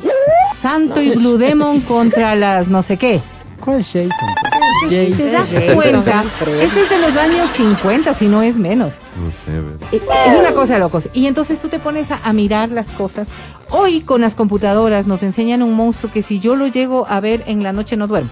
Santo 0.61 0.99
y 1.01 1.11
Blue 1.11 1.37
Demon 1.37 1.79
contra 1.81 2.33
las 2.35 2.67
no 2.67 2.81
sé 2.81 2.97
qué. 2.97 3.21
¿Cuál 3.63 3.81
es 3.81 3.87
Jason? 3.87 4.09
¿Te 4.89 5.31
das 5.31 5.51
Jason, 5.51 5.75
cuenta? 5.75 6.23
Eso 6.61 6.79
es 6.79 6.89
de 6.89 6.97
los 6.99 7.17
años 7.17 7.49
50, 7.51 8.13
si 8.13 8.27
no 8.27 8.41
es 8.41 8.57
menos. 8.57 8.93
No 9.23 9.29
sé, 9.31 9.51
¿verdad? 9.51 9.87
Eh, 9.91 10.01
Es 10.27 10.35
una 10.39 10.53
cosa 10.53 10.73
de 10.73 10.79
locos. 10.79 11.09
Y 11.13 11.27
entonces 11.27 11.59
tú 11.59 11.67
te 11.67 11.77
pones 11.79 12.09
a, 12.11 12.19
a 12.23 12.33
mirar 12.33 12.69
las 12.69 12.87
cosas. 12.87 13.27
Hoy 13.69 14.01
con 14.01 14.21
las 14.21 14.33
computadoras 14.35 15.05
nos 15.05 15.21
enseñan 15.21 15.61
un 15.61 15.73
monstruo 15.75 16.11
que 16.11 16.21
si 16.21 16.39
yo 16.39 16.55
lo 16.55 16.67
llego 16.67 17.05
a 17.09 17.19
ver 17.19 17.43
en 17.47 17.61
la 17.61 17.73
noche 17.73 17.95
no 17.97 18.07
duermo. 18.07 18.29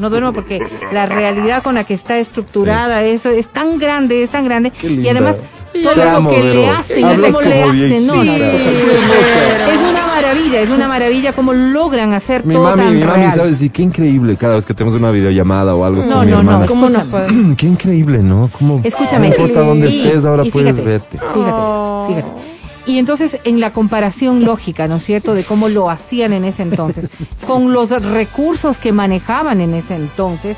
No 0.00 0.10
duermo 0.10 0.32
porque 0.32 0.58
la 0.92 1.06
realidad 1.06 1.62
con 1.62 1.74
la 1.76 1.84
que 1.84 1.94
está 1.94 2.18
estructurada 2.18 3.04
eso 3.04 3.28
es 3.30 3.46
tan 3.48 3.78
grande, 3.78 4.22
es 4.22 4.30
tan 4.30 4.44
grande. 4.44 4.72
Y 4.82 5.06
además 5.08 5.38
todo 5.72 5.92
Te 5.92 6.04
lo 6.04 6.10
amo, 6.10 6.30
que 6.30 6.42
le 6.42 6.68
hacen, 6.68 7.02
cómo 7.02 7.40
le 7.42 7.62
hacen. 7.62 8.06
No, 8.06 8.24
no, 8.24 8.32
es, 8.34 8.42
Sí, 8.42 9.86
una 9.88 10.06
maravilla, 10.06 10.60
es 10.60 10.70
una 10.70 10.88
maravilla 10.88 11.32
cómo 11.32 11.52
logran 11.52 12.12
hacer 12.12 12.44
Mi 12.44 12.54
todo 12.54 12.64
mami, 12.64 12.82
tan 12.82 12.94
mi 12.98 13.04
mami 13.04 13.20
real. 13.22 13.32
sabe 13.34 13.50
decir 13.50 13.70
qué 13.70 13.82
increíble 13.82 14.36
cada 14.36 14.56
vez 14.56 14.66
que 14.66 14.74
tenemos 14.74 14.98
una 14.98 15.10
videollamada 15.10 15.74
o 15.74 15.84
algo 15.84 16.02
No, 16.04 16.16
con 16.16 16.26
mi 16.26 16.32
hermana. 16.32 16.66
¿Cómo 16.66 16.88
no 16.88 17.00
puede? 17.10 17.28
Qué 17.56 17.66
increíble, 17.66 18.18
¿no? 18.18 18.50
¿Cómo, 18.58 18.80
Escúchame. 18.82 19.28
No 19.28 19.34
importa 19.36 19.60
dónde 19.60 19.88
Y- 19.90 20.02
estés, 20.06 20.24
ahora 20.24 20.44
y 20.44 20.50
puedes 20.50 20.76
fíjate, 20.76 20.90
verte. 20.90 21.18
Fíjate, 21.18 22.06
fíjate. 22.08 22.49
Y 22.86 22.98
entonces, 22.98 23.38
en 23.44 23.60
la 23.60 23.72
comparación 23.72 24.44
lógica, 24.44 24.88
¿no 24.88 24.96
es 24.96 25.04
cierto?, 25.04 25.34
de 25.34 25.44
cómo 25.44 25.68
lo 25.68 25.90
hacían 25.90 26.32
en 26.32 26.44
ese 26.44 26.62
entonces, 26.62 27.08
con 27.46 27.72
los 27.72 27.90
recursos 27.90 28.78
que 28.78 28.92
manejaban 28.92 29.60
en 29.60 29.74
ese 29.74 29.94
entonces, 29.96 30.56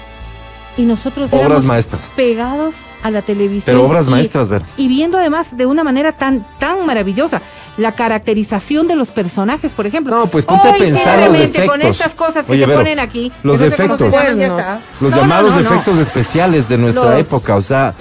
y 0.76 0.82
nosotros 0.82 1.28
Obras 1.32 1.46
éramos 1.46 1.64
maestras. 1.64 2.00
pegados 2.16 2.74
a 3.02 3.10
la 3.10 3.20
televisión. 3.20 3.62
Pero 3.66 3.84
obras 3.84 4.06
y- 4.06 4.10
maestras, 4.10 4.48
ver. 4.48 4.62
Y 4.78 4.88
viendo 4.88 5.18
además 5.18 5.54
de 5.56 5.66
una 5.66 5.84
manera 5.84 6.12
tan, 6.12 6.46
tan 6.58 6.86
maravillosa 6.86 7.42
la 7.76 7.92
caracterización 7.92 8.86
de 8.88 8.94
los 8.96 9.08
personajes, 9.10 9.72
por 9.72 9.86
ejemplo. 9.86 10.16
No, 10.16 10.26
pues 10.28 10.46
ponte 10.46 10.68
a 10.70 10.74
pensar 10.74 11.18
los 11.18 11.36
simplemente 11.36 11.66
con 11.66 11.80
efectos. 11.82 12.00
estas 12.00 12.14
cosas 12.14 12.46
que 12.46 12.52
Oye, 12.52 12.60
se 12.62 12.66
Vero, 12.68 12.78
ponen 12.78 13.00
aquí. 13.00 13.30
los 13.42 13.60
no 13.60 13.66
sé 13.68 13.74
efectos. 13.74 14.00
Los 14.00 14.12
No, 14.12 14.80
no, 15.10 15.16
llamados 15.16 15.56
no, 15.56 15.60
no. 15.60 15.68
efectos 15.70 15.98
especiales 15.98 16.68
de 16.70 16.78
nuestra 16.78 17.04
Los- 17.18 17.20
época. 17.20 17.56
O 17.56 17.62
sea, 17.62 17.92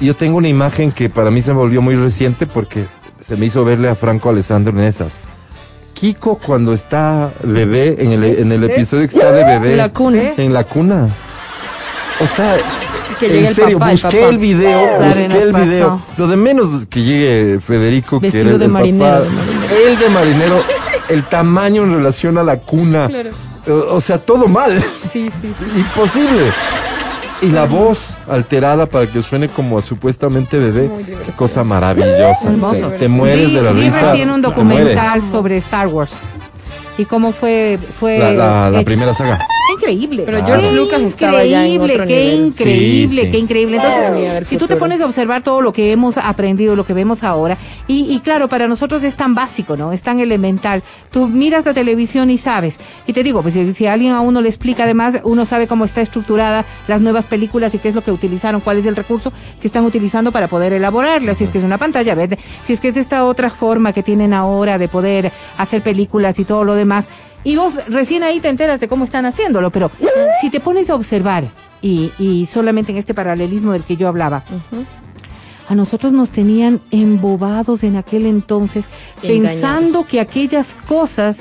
yo 0.00 0.14
tengo 0.16 0.38
una 0.38 0.48
imagen 0.48 0.92
que 0.92 1.10
para 1.10 1.30
mí 1.30 1.42
se 1.42 1.52
me 1.52 1.58
volvió 1.58 1.82
muy 1.82 1.96
reciente 1.96 2.46
porque 2.46 2.86
se 3.20 3.36
me 3.36 3.46
hizo 3.46 3.64
verle 3.64 3.88
a 3.88 3.94
Franco 3.94 4.30
Alessandro 4.30 4.72
en 4.72 4.84
esas. 4.84 5.18
Kiko 5.94 6.36
cuando 6.38 6.72
está 6.74 7.30
bebé, 7.42 7.96
en 7.98 8.12
el, 8.12 8.24
en 8.24 8.52
el 8.52 8.64
episodio 8.64 9.08
que 9.08 9.16
está 9.18 9.32
de 9.32 9.44
bebé. 9.44 9.76
La 9.76 9.88
cuna. 9.90 10.22
En 10.36 10.52
la 10.52 10.64
cuna. 10.64 11.08
O 12.20 12.26
sea, 12.26 12.56
Que 13.18 13.26
en 13.38 13.46
el 13.46 13.54
serio, 13.54 13.78
el 13.82 13.90
busqué 13.92 14.18
papá. 14.18 14.28
el 14.30 14.38
video, 14.38 14.80
busqué 15.02 15.42
el 15.42 15.52
pasó. 15.52 15.64
video. 15.64 16.02
Lo 16.18 16.28
de 16.28 16.36
menos 16.36 16.72
es 16.74 16.86
que 16.86 17.02
llegue 17.02 17.60
Federico, 17.60 18.20
que 18.20 18.28
era 18.28 18.50
el, 18.50 18.58
de 18.58 18.64
el 18.66 18.70
marinero, 18.70 19.06
papá. 19.10 19.20
de 19.24 19.30
marinero. 19.30 19.74
Él 19.86 19.98
de 19.98 20.08
marinero, 20.10 20.64
el 21.08 21.24
tamaño 21.24 21.84
en 21.84 21.94
relación 21.94 22.36
a 22.38 22.42
la 22.42 22.58
cuna. 22.58 23.08
Claro. 23.08 23.30
O, 23.68 23.94
o 23.96 24.00
sea, 24.00 24.18
todo 24.18 24.46
mal. 24.48 24.78
Sí, 25.10 25.30
sí, 25.40 25.52
sí. 25.58 25.78
Imposible. 25.80 26.42
Y 27.42 27.50
la 27.50 27.64
voz 27.64 28.16
alterada 28.28 28.86
para 28.86 29.06
que 29.06 29.20
suene 29.22 29.48
como 29.48 29.78
a 29.78 29.82
supuestamente 29.82 30.58
bebé. 30.58 30.90
Qué 31.26 31.32
cosa 31.32 31.62
maravillosa. 31.64 32.48
Hermoso. 32.48 32.88
Te 32.98 33.08
mueres 33.08 33.48
vi, 33.50 33.54
de 33.56 33.62
la 33.62 33.72
vi 33.72 33.80
risa. 33.82 34.00
recién 34.12 34.30
un 34.30 34.40
documental 34.42 35.22
sobre 35.30 35.58
Star 35.58 35.86
Wars 35.88 36.12
y 36.98 37.04
cómo 37.04 37.32
fue 37.32 37.78
fue. 38.00 38.18
La, 38.18 38.30
la- 38.32 38.70
la 38.70 38.78
hecho. 38.80 38.86
primera 38.86 39.12
saga. 39.12 39.38
Increíble. 39.72 40.22
Pero 40.26 40.44
George 40.44 40.72
Lucas 40.72 41.00
estaba 41.02 41.44
ya 41.44 41.66
en 41.66 41.74
increíble, 41.74 41.94
otro 41.94 42.06
qué 42.06 42.24
nivel. 42.24 42.46
increíble 42.46 43.20
Sí, 43.22 43.26
sí. 43.26 43.30
qué 43.32 43.38
increíble. 43.38 43.76
Entonces 43.76 44.48
si 44.48 44.56
tú 44.56 44.66
te 44.66 44.76
pones 44.76 45.00
a 45.00 45.06
observar 45.06 45.42
todo 45.42 45.60
lo 45.60 45.72
que 45.72 45.92
hemos 45.92 46.16
aprendido 46.18 46.76
lo 46.76 46.84
que 46.84 46.92
vemos 46.94 47.22
ahora 47.24 47.58
y, 47.86 48.12
y 48.14 48.20
claro 48.20 48.48
para 48.48 48.66
nosotros 48.68 49.02
es 49.02 49.16
tan 49.16 49.34
básico 49.34 49.76
no 49.76 49.92
es 49.92 50.02
tan 50.02 50.20
elemental. 50.20 50.82
Tú 51.10 51.28
miras 51.28 51.64
la 51.64 51.74
televisión 51.74 52.30
y 52.30 52.38
sabes. 52.38 52.76
Y 53.06 53.12
te 53.12 53.22
digo 53.22 53.42
pues 53.42 53.54
si, 53.54 53.72
si 53.72 53.86
alguien 53.86 54.12
a 54.12 54.20
uno 54.20 54.40
le 54.40 54.48
explica 54.48 54.84
además 54.84 55.20
uno 55.24 55.44
sabe 55.44 55.66
cómo 55.66 55.84
está 55.84 56.00
estructurada 56.00 56.64
las 56.88 57.00
nuevas 57.00 57.24
películas 57.26 57.74
y 57.74 57.78
qué 57.78 57.88
es 57.88 57.94
lo 57.94 58.02
que 58.02 58.12
utilizaron 58.12 58.60
cuál 58.60 58.78
es 58.78 58.86
el 58.86 58.96
recurso 58.96 59.32
que 59.60 59.66
están 59.66 59.84
utilizando 59.84 60.32
para 60.32 60.48
poder 60.48 60.72
elaborarlas. 60.72 61.38
Si 61.38 61.44
es 61.44 61.50
que 61.50 61.58
es 61.58 61.64
una 61.64 61.78
pantalla 61.78 62.14
verde 62.14 62.38
si 62.64 62.72
es 62.72 62.80
que 62.80 62.88
es 62.88 62.96
esta 62.96 63.24
otra 63.24 63.50
forma 63.50 63.92
que 63.92 64.02
tienen 64.02 64.32
ahora 64.32 64.78
de 64.78 64.88
poder 64.88 65.32
hacer 65.58 65.82
películas 65.82 66.38
y 66.38 66.44
todo 66.44 66.64
lo 66.64 66.74
demás 66.74 67.06
y 67.46 67.54
vos 67.56 67.74
recién 67.88 68.22
ahí 68.24 68.40
te 68.40 68.48
enteras 68.48 68.80
de 68.80 68.88
cómo 68.88 69.04
están 69.04 69.24
haciéndolo, 69.24 69.70
pero 69.70 69.90
si 70.40 70.50
te 70.50 70.58
pones 70.60 70.90
a 70.90 70.94
observar, 70.96 71.44
y, 71.80 72.10
y 72.18 72.46
solamente 72.46 72.90
en 72.92 72.98
este 72.98 73.14
paralelismo 73.14 73.70
del 73.72 73.84
que 73.84 73.96
yo 73.96 74.08
hablaba, 74.08 74.42
a 75.68 75.74
nosotros 75.74 76.12
nos 76.12 76.30
tenían 76.30 76.80
embobados 76.90 77.82
en 77.84 77.96
aquel 77.96 78.26
entonces, 78.26 78.84
Engañados. 79.22 79.50
pensando 79.52 80.06
que 80.06 80.20
aquellas 80.20 80.74
cosas 80.86 81.38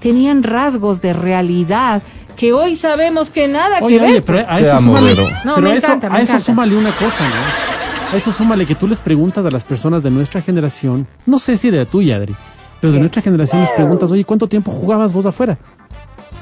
tenían 0.00 0.42
rasgos 0.42 1.00
de 1.02 1.12
realidad 1.12 2.02
que 2.36 2.52
hoy 2.52 2.76
sabemos 2.76 3.30
que 3.30 3.48
nada 3.48 3.78
Oye, 3.80 3.96
que 3.96 4.00
ver. 4.00 4.10
oye, 4.10 4.22
pero 4.22 4.44
a 4.48 4.60
eso 4.60 4.78
súmale. 4.78 5.16
No, 5.44 5.54
pero 5.56 5.60
me 5.70 5.76
eso- 5.76 5.86
encanta, 5.86 6.08
me 6.08 6.18
a 6.18 6.22
eso 6.22 6.32
encanta. 6.34 6.44
súmale 6.46 6.76
una 6.76 6.94
cosa, 6.96 7.28
¿no? 7.28 8.12
A 8.12 8.16
eso 8.16 8.30
súmale 8.32 8.64
que 8.64 8.76
tú 8.76 8.86
les 8.86 9.00
preguntas 9.00 9.44
a 9.44 9.50
las 9.50 9.64
personas 9.64 10.02
de 10.04 10.10
nuestra 10.10 10.40
generación, 10.40 11.06
no 11.26 11.38
sé 11.38 11.56
si 11.56 11.70
de 11.70 11.78
la 11.78 11.84
tuya, 11.84 12.16
Adri, 12.16 12.36
pero 12.80 12.92
de 12.92 13.00
nuestra 13.00 13.22
generación 13.22 13.60
les 13.60 13.70
preguntas, 13.70 14.10
oye, 14.12 14.24
¿cuánto 14.24 14.48
tiempo 14.48 14.70
jugabas 14.70 15.12
vos 15.12 15.26
afuera? 15.26 15.58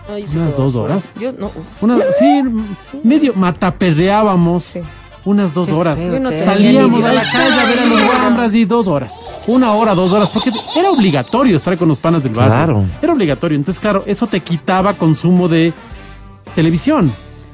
No, 0.09 0.41
Unas 0.41 0.57
dos 0.57 0.75
horas. 0.77 1.03
Yo 1.21 1.33
no. 1.33 1.51
Una, 1.81 1.99
sí, 2.17 2.43
medio 3.03 3.33
mataperreábamos 3.35 4.63
Sí. 4.63 4.81
unas 5.25 5.53
dos 5.53 5.69
horas. 5.71 5.99
no 5.99 6.31
Salíamos 6.31 7.03
a 7.03 7.13
la 7.13 7.23
calle 7.23 7.61
a 7.61 7.65
ver 7.65 7.79
a 7.81 7.87
los 7.87 8.05
guambras 8.05 8.55
y 8.55 8.65
dos 8.65 8.87
horas. 8.87 9.13
Una 9.49 9.73
hora, 9.73 9.95
dos 9.95 10.13
horas, 10.13 10.29
porque 10.31 10.53
era 10.77 10.91
obligatorio 10.91 11.57
estar 11.57 11.77
con 11.77 11.89
los 11.89 11.99
panas 11.99 12.23
del 12.23 12.33
barrio. 12.35 12.55
Claro. 12.55 12.85
Era 13.03 13.13
obligatorio. 13.13 13.57
Entonces, 13.57 13.81
claro, 13.81 14.05
eso 14.07 14.27
te 14.29 14.41
quitaba 14.41 14.95
consumo 14.95 15.49
de 15.49 15.73
televisión. 16.55 17.13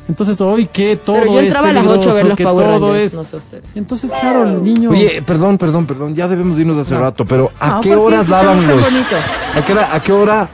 Entonces 0.09 0.41
hoy 0.41 0.67
que 0.67 0.97
todo 0.97 1.17
Pero 1.17 1.33
yo 1.33 1.41
es 1.41 1.55
a 1.55 1.73
las 1.73 1.87
8 1.87 2.11
a 2.11 2.15
ver 2.15 2.27
los 2.27 2.37
que 2.37 2.45
Power 2.45 2.67
todo 2.67 2.93
Rangers, 2.93 3.13
es... 3.13 3.15
no 3.15 3.25
sé 3.25 3.37
ustedes. 3.37 3.65
Entonces, 3.75 4.11
claro, 4.11 4.45
el 4.45 4.63
niño... 4.63 4.91
Oye, 4.91 5.23
perdón, 5.23 5.59
perdón, 5.59 5.87
perdón, 5.87 6.15
ya 6.15 6.29
debemos 6.29 6.59
irnos 6.59 6.77
hace 6.77 6.97
rato, 6.97 7.25
pero 7.25 7.51
¿a 7.61 7.71
No, 7.71 7.81
qué 7.81 7.95
horas 7.95 8.23
eso 8.23 8.33
daban 8.33 8.67
los... 8.67 8.83
bonito. 8.83 9.17
¿a 9.55 9.65
qué, 9.65 9.73
hora, 9.73 9.95
¿A 9.95 10.03
qué 10.03 10.13
hora 10.13 10.51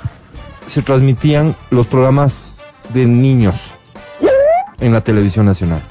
se 0.66 0.82
transmitían 0.82 1.56
los 1.70 1.86
programas 1.86 2.54
de 2.90 3.06
niños 3.06 3.56
en 4.80 4.92
la 4.92 5.00
televisión 5.00 5.46
nacional? 5.46 5.82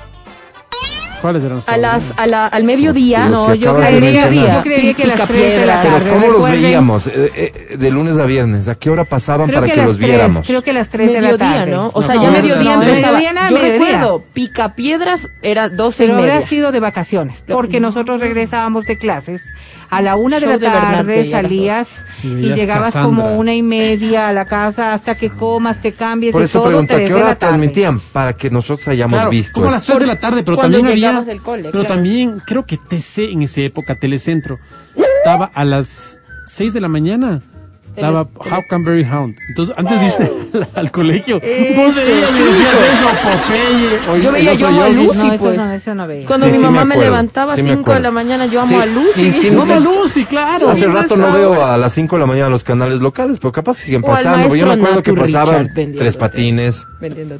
¿Cuáles 1.27 1.43
eran 1.43 1.57
los 1.57 1.67
A 1.67 1.77
las, 1.77 2.13
a 2.15 2.25
la, 2.27 2.47
al 2.47 2.63
mediodía, 2.63 3.27
No, 3.27 3.53
yo 3.53 3.75
creería, 3.75 4.29
yo 4.53 4.61
creería 4.61 4.93
que 4.93 5.03
a 5.03 5.07
las 5.07 5.27
3 5.27 5.59
de 5.59 5.65
la 5.65 5.83
tarde. 5.83 5.99
Pero 6.03 6.13
¿cómo 6.15 6.27
los 6.29 6.49
veíamos? 6.49 7.07
Eh, 7.07 7.31
eh, 7.35 7.77
de 7.77 7.91
lunes 7.91 8.17
a 8.17 8.25
viernes. 8.25 8.67
¿A 8.67 8.75
qué 8.75 8.89
hora 8.89 9.03
pasaban 9.03 9.47
Creo 9.47 9.61
para 9.61 9.73
que, 9.73 9.81
los 9.81 9.97
3, 9.97 10.09
viéramos? 10.09 10.47
creo 10.47 10.61
que 10.61 10.71
a 10.71 10.73
las 10.73 10.89
3 10.89 11.07
de 11.07 11.13
la 11.15 11.21
mediodía, 11.31 11.53
tarde. 11.59 11.71
¿no? 11.71 11.91
O 11.93 12.01
sea, 12.01 12.15
No, 12.15 12.21
ya 12.23 12.27
no, 12.29 12.33
mediodía 12.33 12.75
no, 12.77 12.81
empezaba. 12.83 13.13
mediodía, 13.13 13.33
nada, 13.33 13.49
Yo 13.49 13.55
mediodía. 13.57 13.79
recuerdo, 13.87 14.23
Picapiedras 14.33 15.27
era 15.41 15.69
12 15.69 16.03
y 16.03 16.07
Pero 16.07 16.19
media. 16.21 16.35
habrá 16.35 16.47
sido 16.47 16.71
de 16.71 16.79
vacaciones, 16.79 17.43
porque 17.47 17.79
nosotros 17.79 18.19
regresábamos 18.21 18.85
de 18.85 18.97
clases 18.97 19.43
a 19.89 20.01
la 20.01 20.15
una 20.15 20.39
de 20.39 20.45
Show 20.47 20.59
la 20.59 20.59
tarde, 20.59 21.29
salías 21.29 21.87
Y 22.23 22.27
y 22.27 22.53
llegabas 22.53 22.87
Cassandra. 22.93 23.03
como 23.03 23.37
una 23.37 23.53
y 23.53 23.61
media 23.63 24.27
a 24.29 24.33
la 24.33 24.45
casa 24.45 24.91
hasta 24.93 25.15
que 25.15 25.29
comas, 25.29 25.81
te 25.81 25.91
cambies 25.93 26.33
Por 26.33 26.41
y 26.41 26.45
eso 26.45 26.59
todo, 26.59 26.69
pregunto, 26.69 26.95
¿a 26.95 26.97
qué 26.99 27.13
hora 27.13 27.35
transmitían? 27.37 27.99
Para 27.99 28.33
que 28.33 28.49
nosotros 28.49 28.87
hayamos 28.89 29.13
Claro, 29.17 29.29
visto 29.29 29.53
como 29.53 29.69
a 29.69 29.71
las 29.71 29.81
esto. 29.81 29.93
3 29.93 30.07
de 30.07 30.13
la 30.13 30.19
tarde, 30.19 30.43
pero 30.43 30.57
también 30.57 30.87
había... 30.87 31.16
del 31.25 31.41
cole, 31.41 31.63
pero 31.63 31.83
claro. 31.83 31.95
también 31.95 32.39
creo 32.45 32.65
que 32.65 32.77
TC 32.77 33.31
en 33.31 33.41
esa 33.41 33.61
época, 33.61 33.95
Telecentro, 33.99 34.59
daba 35.25 35.45
a 35.53 35.65
las 35.65 36.19
6 36.47 36.73
de 36.73 36.81
la 36.81 36.87
mañana. 36.87 37.41
Daba 38.01 38.27
Huckleberry 38.35 39.03
Hound. 39.03 39.35
Entonces, 39.49 39.75
antes 39.77 39.99
de 39.99 40.05
irse 40.05 40.31
al, 40.53 40.67
al 40.75 40.91
colegio, 40.91 41.35
vos 41.39 41.95
veías 41.95 42.29
sí. 42.29 42.43
decías 42.43 42.75
eso, 42.93 43.09
Popeye. 43.23 43.99
o 44.09 44.17
Yo 44.17 44.31
veía 44.31 44.53
yo 44.53 44.67
amo 44.67 44.83
a. 44.83 44.89
Lucy, 44.89 45.17
No, 45.27 45.33
eso 45.33 45.43
pues. 45.45 45.57
no, 45.57 45.71
eso 45.71 45.95
no 45.95 46.07
veía. 46.07 46.27
Cuando 46.27 46.45
Sí, 46.47 46.53
mi 46.53 46.59
mamá 46.59 46.85
me, 46.85 46.93
acuerdo, 46.95 47.11
levantaba 47.11 47.53
a 47.53 47.55
sí 47.55 47.63
me 47.63 47.75
5 47.75 47.93
de 47.93 47.99
la 47.99 48.11
mañana, 48.11 48.45
yo 48.45 48.61
amo 48.61 48.69
Sí, 48.69 48.75
a 48.75 48.85
Lucy. 48.85 49.21
y 49.27 49.31
sí, 49.31 49.49
No, 49.51 49.65
me- 49.65 49.79
Lucy, 49.79 50.25
claro. 50.25 50.69
Hace 50.69 50.81
Yo 50.81 50.91
rato 50.91 51.15
no 51.17 51.31
veo 51.31 51.65
a 51.65 51.77
las 51.77 51.93
5 51.93 52.15
de 52.15 52.19
la 52.19 52.25
mañana 52.25 52.49
los 52.49 52.63
canales 52.63 52.99
locales, 52.99 53.39
pero 53.39 53.51
capaz 53.51 53.75
siguen 53.77 54.01
pasando. 54.01 54.55
Yo 54.55 54.65
me 54.67 54.73
acuerdo 54.73 55.03
que 55.03 55.13
pasaban 55.13 55.69
tres 55.73 56.15
patines. 56.17 56.87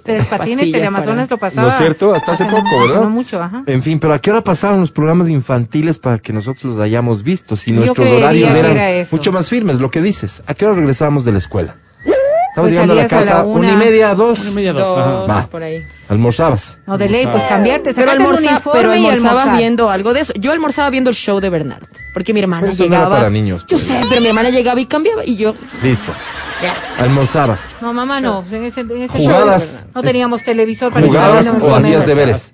Tres 0.04 0.26
patines, 0.26 0.72
Teleamazonas 0.72 1.30
lo 1.30 1.38
pasaba. 1.38 1.68
¿No 1.68 1.74
es 1.74 1.78
cierto? 1.80 2.14
Hasta 2.14 2.34
hace 2.34 2.46
poco, 2.46 2.80
¿verdad? 2.88 3.02
No 3.04 3.10
mucho, 3.10 3.42
ajá. 3.42 3.64
En 3.66 3.82
fin, 3.84 4.00
pero 4.00 4.14
¿a 4.14 4.20
qué 4.20 4.32
hora 4.32 4.44
pasaban 4.44 4.80
los 4.80 4.92
programas 4.92 5.30
infantiles 5.30 5.98
para 6.00 6.18
que 6.20 6.34
nosotros 6.34 6.64
los 6.76 6.80
hayamos 6.80 7.24
visto? 7.24 7.56
Si 7.56 7.72
Yo 7.72 7.78
nuestros 7.78 8.08
horarios 8.10 8.54
eran 8.54 9.06
mucho 9.12 9.32
más 9.32 9.50
firmes, 9.50 9.80
lo 9.80 9.90
que 9.92 10.02
dices. 10.02 10.42
¿A 10.48 10.54
qué 10.54 10.66
hora 10.66 10.76
regresábamos 10.76 11.26
de 11.26 11.32
la 11.34 11.38
escuela? 11.38 11.76
Estabas 12.50 12.72
Pues 12.72 12.72
llegando 12.72 12.94
a 12.94 12.96
la 12.96 13.02
a 13.04 13.08
casa 13.08 13.34
la 13.36 13.44
una 13.44 13.72
y 13.72 13.76
media, 13.76 14.16
dos. 14.16 14.40
Una 14.40 14.50
y 14.50 14.54
media, 14.56 14.74
dos. 14.74 14.88
Dos, 14.88 14.98
ajá. 14.98 15.12
Va. 15.42 15.48
por 15.48 15.62
ahí. 15.62 15.84
Almorzabas. 16.10 16.80
No, 16.88 16.98
de 16.98 17.08
ley, 17.08 17.28
pues 17.28 17.44
cambiarte, 17.44 17.94
Pero, 17.94 18.12
sacarte 18.12 18.16
el 18.24 18.28
almorza- 18.28 18.50
uniforme 18.52 18.80
pero 18.80 18.92
almorzaba 18.94 19.58
viendo 19.58 19.90
algo 19.92 20.14
de 20.14 20.22
eso. 20.22 20.34
Yo 20.40 20.52
almorzaba 20.54 20.90
viendo 20.90 21.10
el 21.12 21.16
show 21.16 21.40
de 21.40 21.50
Bernard. 21.52 21.84
Porque 22.16 22.34
mi 22.34 22.40
hermana 22.40 22.70
eso 22.70 22.80
no 22.84 22.86
era 22.88 22.98
llegaba. 22.98 23.16
para 23.18 23.30
niños, 23.30 23.62
Yo 23.68 23.78
pues. 23.78 23.84
sé, 23.84 24.02
pero 24.10 24.22
mi 24.22 24.28
hermana 24.30 24.50
llegaba 24.50 24.80
y 24.80 24.86
cambiaba. 24.88 25.24
Y 25.24 25.36
yo, 25.36 25.54
Listo. 25.84 26.12
ya. 26.64 26.74
Almorzabas. 27.04 27.70
No, 27.80 27.94
mamá, 27.94 28.22
no. 28.22 28.44
En 28.52 28.64
ese, 28.64 28.82
en 28.82 28.92
ese 29.04 29.10
Jugabas. 29.10 29.82
show 29.84 29.92
no 29.94 30.02
teníamos 30.02 30.44
televisor 30.44 30.92
para 30.92 31.06
¿Jugabas 31.06 31.48
o 31.62 31.76
hacías 31.76 32.08
deberes? 32.08 32.54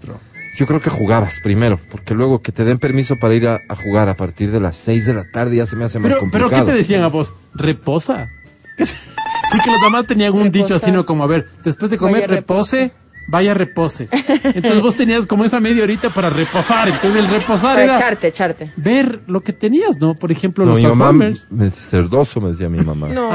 Yo 0.56 0.68
creo 0.68 0.80
que 0.82 0.89
jugabas 0.89 1.39
primero, 1.41 1.80
porque 1.89 2.14
luego 2.14 2.41
que 2.41 2.51
te 2.51 2.64
den 2.64 2.78
permiso 2.78 3.16
para 3.18 3.34
ir 3.34 3.47
a, 3.47 3.62
a 3.70 3.76
jugar 3.76 4.08
a 4.10 4.16
partir 4.16 4.51
de 4.51 4.60
las 4.60 4.78
6 4.78 5.06
de 5.08 5.14
la 5.16 5.24
tarde 5.32 5.58
ya 5.58 5.66
se 5.66 5.76
me 5.76 5.86
hace 5.86 5.97
más 5.99 6.16
complicado. 6.16 6.49
pero 6.51 6.66
¿qué 6.66 6.72
te 6.72 6.78
decían 6.78 7.01
a 7.04 7.08
vos? 7.08 7.34
Reposa. 7.56 8.30
Porque 8.78 9.70
las 9.72 9.82
mamás 9.82 10.06
tenían 10.08 10.34
un 10.34 10.51
dicho 10.51 10.76
así, 10.76 10.91
¿no? 10.91 11.06
Como, 11.06 11.24
a 11.24 11.28
ver, 11.28 11.47
después 11.64 11.89
de 11.91 11.97
comer, 11.97 12.22
Vaya 12.22 12.28
repose, 12.28 12.91
vaya 13.28 13.54
repose. 13.54 14.08
Entonces 14.43 14.82
vos 14.82 14.95
tenías 14.95 15.26
como 15.28 15.45
esa 15.45 15.60
media 15.60 15.84
horita 15.84 16.10
para 16.10 16.30
reposar. 16.32 16.88
Entonces 16.89 17.20
el 17.20 17.28
reposar 17.30 17.74
Para 17.76 17.84
era 17.84 17.95
echarte, 17.95 18.28
echarte. 18.28 18.74
ver 18.78 19.22
lo 19.28 19.41
que 19.41 19.54
tenías, 19.54 19.97
¿no? 19.99 20.16
Por 20.16 20.32
ejemplo, 20.32 20.66
No, 20.66 20.72
los 20.72 20.80
mi 20.80 20.86
mamá, 20.88 21.10
Transformers. 21.10 21.47
me, 21.51 21.70
cerdoso 21.70 22.41
me 22.41 22.49
decía 22.49 22.68
mi 22.70 22.80
mamá. 22.84 23.10
No. 23.10 23.30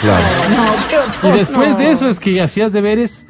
Claro. 0.00 0.48
No, 0.50 0.72
qué 0.88 0.94
Y 0.94 1.26
horror, 1.28 1.38
después 1.38 1.70
no. 1.70 1.76
de 1.78 1.90
eso 1.90 2.08
es 2.08 2.18
que 2.18 2.40
hacías 2.40 2.72
deberes 2.72 3.26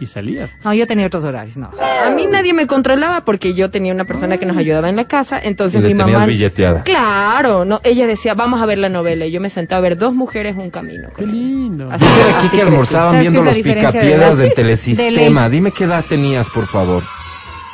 y 0.00 0.06
salías. 0.06 0.54
No, 0.64 0.72
yo 0.74 0.86
tenía 0.86 1.06
otros 1.06 1.24
horarios, 1.24 1.56
no. 1.56 1.70
A 2.04 2.10
mí 2.10 2.26
nadie 2.26 2.52
me 2.52 2.66
controlaba 2.66 3.24
porque 3.24 3.54
yo 3.54 3.70
tenía 3.70 3.92
una 3.92 4.04
persona 4.04 4.38
que 4.38 4.46
nos 4.46 4.56
ayudaba 4.56 4.88
en 4.88 4.96
la 4.96 5.04
casa, 5.04 5.38
entonces 5.42 5.80
Y 5.80 5.82
le 5.82 5.88
mi 5.94 5.98
tenías 5.98 6.12
mamá 6.14 6.26
billeteada. 6.26 6.82
Claro, 6.84 7.64
no, 7.64 7.80
ella 7.84 8.06
decía, 8.06 8.34
"Vamos 8.34 8.60
a 8.62 8.66
ver 8.66 8.78
la 8.78 8.88
novela." 8.88 9.26
Y 9.26 9.32
yo 9.32 9.40
me 9.40 9.50
sentaba 9.50 9.78
a 9.78 9.82
ver 9.82 9.96
dos 9.98 10.14
mujeres 10.14 10.56
un 10.56 10.70
camino. 10.70 11.08
Qué 11.16 11.26
lindo. 11.26 11.90
Así 11.90 12.04
Dice 12.04 12.16
que- 12.20 12.22
aquí 12.30 12.46
así 12.46 12.56
que 12.56 12.62
almorzaban 12.62 13.08
¿Sabes 13.14 13.20
viendo 13.22 13.44
los 13.44 13.54
de 13.56 13.62
picapiedras 13.62 14.04
edad? 14.20 14.36
del 14.36 14.48
De 14.50 14.54
telesistema. 14.54 15.48
Dime 15.48 15.72
qué 15.72 15.84
edad 15.84 16.04
tenías, 16.08 16.48
por 16.50 16.66
favor. 16.66 17.02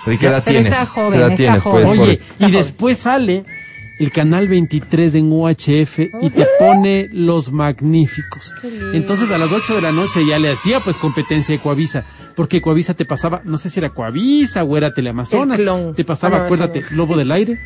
¿De 0.07 0.19
qué 0.19 0.27
edad 0.27 0.43
Pero 0.45 0.61
tienes? 0.61 0.73
está 0.79 0.87
joven, 0.87 1.11
¿Qué 1.13 1.17
edad 1.17 1.27
está 1.31 1.37
tienes? 1.37 1.63
joven. 1.63 1.87
Pues, 1.87 1.99
Oye, 2.01 2.21
por- 2.39 2.49
y 2.49 2.53
después 2.53 2.99
sale 2.99 3.45
el 3.99 4.11
canal 4.11 4.49
23 4.49 5.15
en 5.15 5.31
UHF 5.33 5.99
y 6.21 6.31
te 6.31 6.47
pone 6.59 7.09
Los 7.13 7.53
Magníficos. 7.53 8.53
Entonces 8.93 9.31
a 9.31 9.39
las 9.39 9.53
8 9.53 9.77
de 9.77 9.81
la 9.83 9.93
noche 9.93 10.27
ya 10.29 10.39
le 10.39 10.51
hacía 10.51 10.81
pues 10.81 10.97
competencia 10.99 11.57
a 11.57 11.59
Coavisa, 11.61 12.05
porque 12.35 12.61
Coavisa 12.61 12.95
te 12.95 13.05
pasaba, 13.05 13.41
no 13.45 13.57
sé 13.59 13.69
si 13.69 13.79
era 13.81 13.91
Coavisa 13.91 14.65
o 14.65 14.77
era 14.77 14.93
Teleamazonas, 14.93 15.61
te 15.95 16.05
pasaba, 16.05 16.45
acuérdate, 16.45 16.83
Lobo 16.91 17.17
del 17.17 17.31
Aire. 17.33 17.59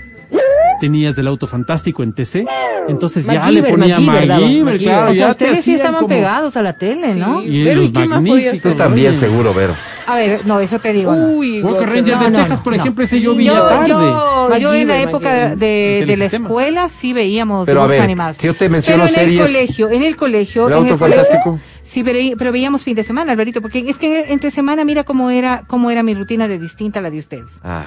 Tenías 0.80 1.16
del 1.16 1.26
auto 1.26 1.48
fantástico 1.48 2.04
en 2.04 2.12
TC, 2.14 2.44
entonces 2.86 3.26
ya 3.26 3.50
le 3.50 3.64
ponía 3.64 3.98
MacGyver 3.98 4.28
daba, 4.28 4.40
MacGyver, 4.42 4.64
MacGyver. 4.64 4.78
claro, 4.78 5.10
O 5.10 5.14
sea, 5.14 5.14
ya 5.14 5.34
te 5.34 5.44
ustedes 5.46 5.64
sí 5.64 5.74
estaban 5.74 5.94
como- 5.96 6.08
pegados 6.08 6.56
a 6.56 6.62
la 6.62 6.74
tele, 6.78 7.16
¿no? 7.16 7.42
Y 7.42 7.64
Pero, 7.64 7.80
los 7.80 7.88
¿y 7.88 7.92
qué 7.92 7.98
más 8.06 8.18
podía 8.20 8.32
magníficos. 8.34 8.58
hacer? 8.60 8.72
Tú 8.72 8.78
también, 8.78 9.18
seguro, 9.18 9.52
Vero. 9.54 9.74
A 10.10 10.16
ver, 10.16 10.46
no, 10.46 10.58
eso 10.60 10.78
te 10.78 10.92
digo. 10.92 11.14
no. 11.14 11.28
Uy, 11.36 11.60
Walker 11.62 11.80
Walker, 11.82 11.88
Rangers 11.96 12.18
no, 12.18 12.24
de 12.24 12.30
no, 12.30 12.38
Texas, 12.38 12.58
no, 12.58 12.64
por 12.64 12.72
no. 12.74 12.80
ejemplo, 12.80 13.04
ese 13.04 13.20
yo 13.20 13.34
vi 13.34 13.44
Yo, 13.44 13.62
tarde. 13.68 13.88
yo, 13.88 14.56
yo 14.58 14.74
en 14.74 14.88
la 14.88 15.02
época 15.02 15.54
de, 15.54 15.98
En 16.00 16.06
de 16.08 16.16
la 16.16 16.24
escuela 16.24 16.88
sí 16.88 17.12
veíamos 17.12 17.66
Pero, 17.66 17.80
a 17.80 17.84
dibujos 17.84 17.90
ver, 17.98 18.02
animados. 18.02 18.36
si 18.38 18.46
yo 18.46 18.54
te 18.54 18.68
menciono 18.70 19.04
pero 19.04 19.08
en 19.08 19.14
series- 19.28 19.40
el 19.40 19.46
colegio, 19.46 19.90
en 19.90 20.02
el 20.02 20.16
colegio, 20.16 20.66
¿El 20.66 20.72
en 20.72 20.78
Auto 20.78 20.92
el 20.94 20.98
colegio, 20.98 21.22
Fantástico? 21.24 21.60
sí, 21.82 22.02
pero, 22.02 22.18
pero 22.38 22.52
veíamos 22.52 22.82
fin 22.82 22.94
de 22.96 23.02
semana, 23.02 23.32
Alvarito, 23.32 23.60
porque 23.60 23.84
es 23.86 23.98
que 23.98 24.32
entre 24.32 24.50
semana 24.50 24.84
mira 24.86 25.04
cómo 25.04 25.28
era, 25.30 25.64
cómo 25.66 25.90
era 25.90 26.02
mi 26.02 26.14
rutina 26.14 26.48
de 26.48 26.58
distinta 26.58 27.00
a 27.00 27.02
la 27.02 27.10
de 27.10 27.18
ustedes. 27.18 27.52
Ay, 27.62 27.84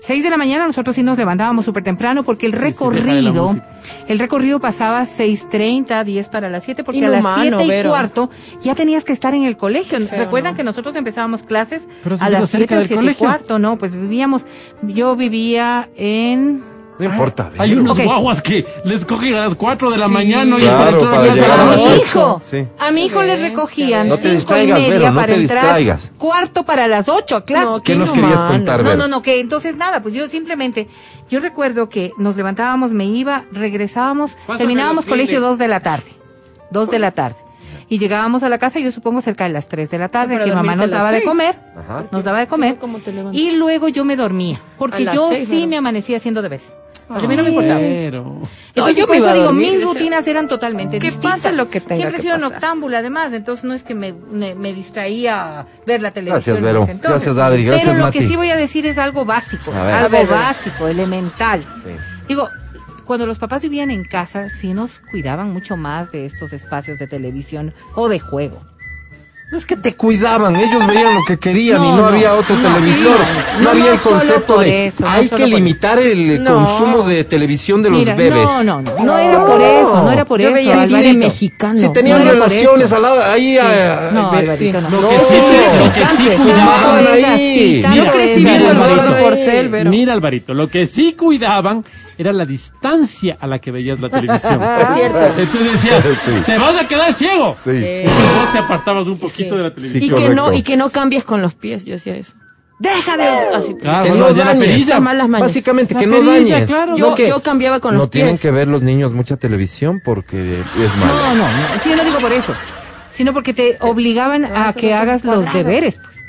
Seis 0.00 0.22
de 0.22 0.30
la 0.30 0.38
mañana 0.38 0.66
nosotros 0.66 0.96
sí 0.96 1.02
nos 1.02 1.18
levantábamos 1.18 1.66
súper 1.66 1.84
temprano 1.84 2.24
porque 2.24 2.46
el 2.46 2.52
recorrido, 2.52 3.60
el 4.08 4.18
recorrido 4.18 4.58
pasaba 4.58 5.02
6.30, 5.02 6.04
10 6.04 6.28
para 6.30 6.48
las 6.48 6.64
7, 6.64 6.84
porque 6.84 7.04
a 7.04 7.10
las 7.10 7.24
7 7.40 7.64
y 7.64 7.68
Vero. 7.68 7.90
cuarto 7.90 8.30
ya 8.62 8.74
tenías 8.74 9.04
que 9.04 9.12
estar 9.12 9.34
en 9.34 9.44
el 9.44 9.58
colegio. 9.58 10.00
Feo, 10.00 10.18
Recuerdan 10.18 10.54
¿no? 10.54 10.56
que 10.56 10.64
nosotros 10.64 10.96
empezábamos 10.96 11.42
clases 11.42 11.86
a 12.18 12.30
las 12.30 12.48
cerca 12.48 12.66
7 12.66 12.74
o 12.74 12.78
del 12.78 12.86
7 12.86 12.94
y 12.94 12.96
colegio. 12.96 13.26
cuarto, 13.26 13.58
no, 13.58 13.76
pues 13.76 13.94
vivíamos, 13.94 14.46
yo 14.82 15.16
vivía 15.16 15.90
en... 15.96 16.69
no 17.00 17.12
importa, 17.12 17.48
Vero. 17.50 17.62
Hay 17.62 17.74
unos 17.74 17.98
Ok. 17.98 18.04
guaguas 18.04 18.42
que 18.42 18.64
les 18.84 19.04
cogen 19.04 19.34
a 19.34 19.40
las 19.40 19.54
4 19.54 19.90
de 19.90 19.98
la 19.98 20.06
Sí. 20.06 20.12
mañana 20.12 20.56
y 20.58 20.60
Claro, 20.62 20.90
entrar 20.90 21.10
para 21.10 21.22
a 21.22 21.26
la 21.26 21.34
llegar 21.34 21.50
a 21.50 21.54
A 21.62 21.66
las 21.66 21.76
mi 21.78 21.84
ocho. 21.92 21.96
hijo, 22.02 22.40
Sí. 22.44 22.66
a 22.78 22.90
mi 22.90 23.04
hijo 23.06 23.22
le 23.22 23.36
recogían 23.36 24.08
No 24.08 24.16
te 24.16 24.38
cinco 24.38 24.54
y 24.56 24.66
media 24.66 24.74
Vero, 24.88 25.08
no 25.08 25.14
para 25.14 25.26
te 25.26 25.34
entrar 25.40 25.62
distraigas. 25.64 26.12
cuarto 26.18 26.64
para 26.64 26.86
las 26.88 27.08
8 27.08 27.36
a 27.36 27.44
clase. 27.44 27.64
No, 27.64 27.82
¿Qué 27.82 27.94
nos 27.96 28.12
querías 28.12 28.30
inhumano. 28.32 28.52
contar, 28.56 28.78
No, 28.82 28.84
Vero? 28.90 28.98
no, 28.98 29.08
no, 29.08 29.22
que 29.22 29.40
entonces 29.40 29.76
nada, 29.76 30.00
pues 30.02 30.14
yo 30.14 30.28
simplemente, 30.28 30.88
yo 31.30 31.40
recuerdo 31.40 31.88
que 31.88 32.12
nos 32.18 32.36
levantábamos, 32.36 32.92
me 32.92 33.06
iba, 33.06 33.44
regresábamos, 33.52 34.36
terminábamos 34.58 35.06
colegio 35.06 35.38
Kleenex. 35.38 35.48
dos 35.50 35.58
de 35.58 35.68
la 35.68 35.80
tarde, 35.80 36.10
dos 36.70 36.90
de 36.90 36.98
la 36.98 37.10
tarde. 37.12 37.36
Y 37.92 37.98
llegábamos 37.98 38.44
a 38.44 38.48
la 38.48 38.58
casa, 38.58 38.78
yo 38.78 38.92
supongo 38.92 39.20
cerca 39.20 39.42
de 39.44 39.50
las 39.50 39.66
3 39.66 39.90
de 39.90 39.98
la 39.98 40.08
tarde, 40.08 40.34
Para 40.34 40.44
que 40.44 40.52
mamá 40.54 40.76
nos 40.76 40.92
a 40.92 40.94
daba 40.94 41.10
de 41.10 41.24
comer, 41.24 41.58
nos 42.12 42.22
daba 42.22 42.38
de 42.38 42.46
comer, 42.46 42.76
¿cómo 42.76 42.98
te 42.98 43.10
levantas? 43.12 43.40
y 43.40 43.56
luego 43.56 43.88
yo 43.88 44.04
me 44.04 44.14
dormía, 44.14 44.60
porque 44.78 45.08
A 45.08 45.12
yo 45.12 45.30
seis, 45.32 45.48
sí 45.48 45.56
Vero. 45.56 45.68
me 45.70 45.76
amanecía 45.78 46.18
haciendo 46.18 46.40
deberes. 46.40 46.72
A 47.10 47.26
mí 47.26 47.36
no 47.36 47.42
me 47.42 47.48
importaba. 47.50 47.80
Pero... 47.80 48.40
Entonces, 48.68 48.96
yo 48.96 49.06
por 49.06 49.16
eso 49.16 49.32
digo, 49.32 49.44
dormir, 49.46 49.72
mis 49.72 49.84
rutinas 49.84 50.26
eran 50.28 50.46
totalmente 50.46 50.98
que 50.98 51.08
distintas. 51.08 51.40
pase 51.40 51.52
lo 51.52 51.68
que 51.68 51.80
tenga 51.80 51.96
Siempre 51.96 52.18
he 52.18 52.22
sido 52.22 52.38
noctámbula, 52.38 52.98
además, 52.98 53.32
entonces 53.32 53.64
no 53.64 53.74
es 53.74 53.82
que 53.82 53.94
me, 53.94 54.12
me, 54.12 54.54
me 54.54 54.72
distraía 54.72 55.66
ver 55.86 56.02
la 56.02 56.12
televisión. 56.12 56.56
Gracias, 56.56 56.60
Vero. 56.60 56.80
entonces. 56.88 57.10
Gracias, 57.10 57.36
Adri. 57.36 57.64
Gracias, 57.64 57.86
Pero 57.88 57.98
lo 57.98 58.04
Mati. 58.06 58.18
que 58.20 58.26
sí 58.28 58.36
voy 58.36 58.50
a 58.50 58.56
decir 58.56 58.86
es 58.86 58.96
algo 58.98 59.24
básico, 59.24 59.72
algo 59.72 60.08
ver, 60.08 60.26
básico, 60.28 60.86
elemental. 60.86 61.64
Sí. 61.82 61.90
Digo, 62.28 62.48
cuando 63.04 63.26
los 63.26 63.38
papás 63.38 63.62
vivían 63.62 63.90
en 63.90 64.04
casa, 64.04 64.48
sí 64.48 64.72
nos 64.72 65.00
cuidaban 65.10 65.50
mucho 65.50 65.76
más 65.76 66.12
de 66.12 66.26
estos 66.26 66.52
espacios 66.52 66.98
de 67.00 67.08
televisión 67.08 67.74
o 67.96 68.08
de 68.08 68.20
juego. 68.20 68.62
No 69.50 69.58
es 69.58 69.66
que 69.66 69.74
te 69.76 69.94
cuidaban, 69.96 70.54
ellos 70.54 70.86
veían 70.86 71.12
lo 71.16 71.24
que 71.26 71.36
querían 71.36 71.84
y 71.84 71.90
No, 71.90 72.06
había 72.06 72.34
otro 72.34 72.54
no, 72.54 72.62
televisor. 72.62 73.16
sí, 73.16 73.56
no, 73.58 73.62
no, 73.64 73.70
había 73.70 73.84
no 73.86 73.90
el 73.94 73.98
concepto 74.00 74.60
de 74.60 74.86
eso, 74.86 75.08
hay 75.08 75.28
que 75.28 75.44
limitar 75.48 75.98
el 75.98 76.40
No. 76.44 76.54
consumo 76.54 77.02
de 77.02 77.24
televisión 77.24 77.82
de 77.82 77.90
los 77.90 77.98
Mira, 77.98 78.14
bebés. 78.14 78.44
No, 78.44 78.62
no, 78.62 78.82
no, 78.82 79.04
no 79.04 79.18
era 79.18 79.44
por 79.44 79.60
eso, 79.60 80.02
no 80.04 80.12
era 80.12 80.24
por 80.24 80.40
Yo 80.40 80.46
eso. 80.50 80.54
veía 80.54 80.72
cine 80.72 80.82
Alvarito. 80.84 81.18
mexicano. 81.18 81.74
Si 81.74 81.88
tenían 81.92 82.24
relaciones 82.24 82.92
al 82.92 83.02
lado, 83.02 83.24
ahí 83.24 83.58
ah, 83.58 84.10
No, 84.12 84.30
Alvarito, 84.30 84.80
no. 84.82 84.88
Lo 84.90 85.00
No, 85.00 85.08
que 85.08 85.18
sí, 85.18 85.24
se- 85.40 85.84
lo 85.84 85.92
que 85.94 86.06
sí 86.06 86.42
cuidaban... 86.42 87.06
Ahí. 87.26 87.84
Yo 87.92 88.04
crecí 88.12 88.44
viendo 88.44 88.70
el. 88.70 89.88
Mira, 89.88 90.12
Alvarito, 90.12 90.54
lo 90.54 90.68
que 90.68 90.86
sí 90.86 91.14
cuidaban 91.18 91.84
era 92.20 92.32
la 92.34 92.44
distancia 92.44 93.38
a 93.40 93.46
la 93.46 93.58
que 93.60 93.70
veías 93.70 93.98
la 94.00 94.10
televisión. 94.10 94.60
Es 94.82 94.88
cierto. 94.94 95.40
Entonces 95.40 95.72
decía, 95.72 96.02
Sí. 96.24 96.32
te 96.44 96.58
vas 96.58 96.76
a 96.76 96.86
quedar 96.86 97.12
ciego. 97.14 97.56
Sí. 97.58 97.70
Entonces 97.72 98.34
vos 98.36 98.52
te 98.52 98.58
apartabas 98.58 99.06
un 99.06 99.18
poquito 99.18 99.56
de 99.56 99.62
la 99.62 99.68
y 99.68 99.72
televisión. 99.72 100.08
que 100.18 100.22
correcto. 100.26 100.34
no 100.34 100.52
y 100.52 100.62
que 100.62 100.76
no 100.76 100.90
cambies 100.90 101.24
con 101.24 101.40
los 101.40 101.54
pies, 101.54 101.84
yo 101.86 101.94
hacía 101.94 102.16
eso. 102.16 102.34
Deja 102.78 103.16
de 103.16 103.24
así. 103.28 103.74
Claro, 103.74 104.04
que 104.04 104.08
bueno, 104.10 104.28
no 104.28 104.34
ya 104.34 104.44
la 104.44 104.54
dañes. 104.54 105.00
malas 105.00 105.28
mañas. 105.28 105.48
Básicamente, 105.48 105.94
La 105.94 106.00
que 106.00 106.06
no 106.06 106.16
perilla, 106.18 106.54
dañes. 106.54 106.68
claro. 106.70 106.96
Yo- 106.96 107.10
No 107.10 107.14
que- 107.14 107.28
yo 107.28 107.42
cambiaba 107.42 107.80
con 107.80 107.94
No 107.94 108.00
los 108.00 108.10
tienen 108.10 108.32
pies. 108.34 108.40
que 108.42 108.50
ver 108.50 108.68
los 108.68 108.82
niños 108.82 109.12
mucha 109.12 109.36
televisión 109.36 110.00
porque 110.04 110.60
es 110.78 110.96
malo. 110.96 111.12
No, 111.14 111.34
no, 111.34 111.44
no. 111.44 111.78
Sí, 111.82 111.90
yo 111.90 111.96
no 111.96 112.04
digo 112.04 112.18
por 112.20 112.32
eso. 112.32 112.54
Sino 113.10 113.32
porque 113.34 113.52
te 113.52 113.76
obligaban 113.80 114.44
a 114.46 114.72
que 114.72 114.94
hagas 114.94 115.24
los 115.24 115.50
deberes, 115.52 115.98
pues. 116.02 116.19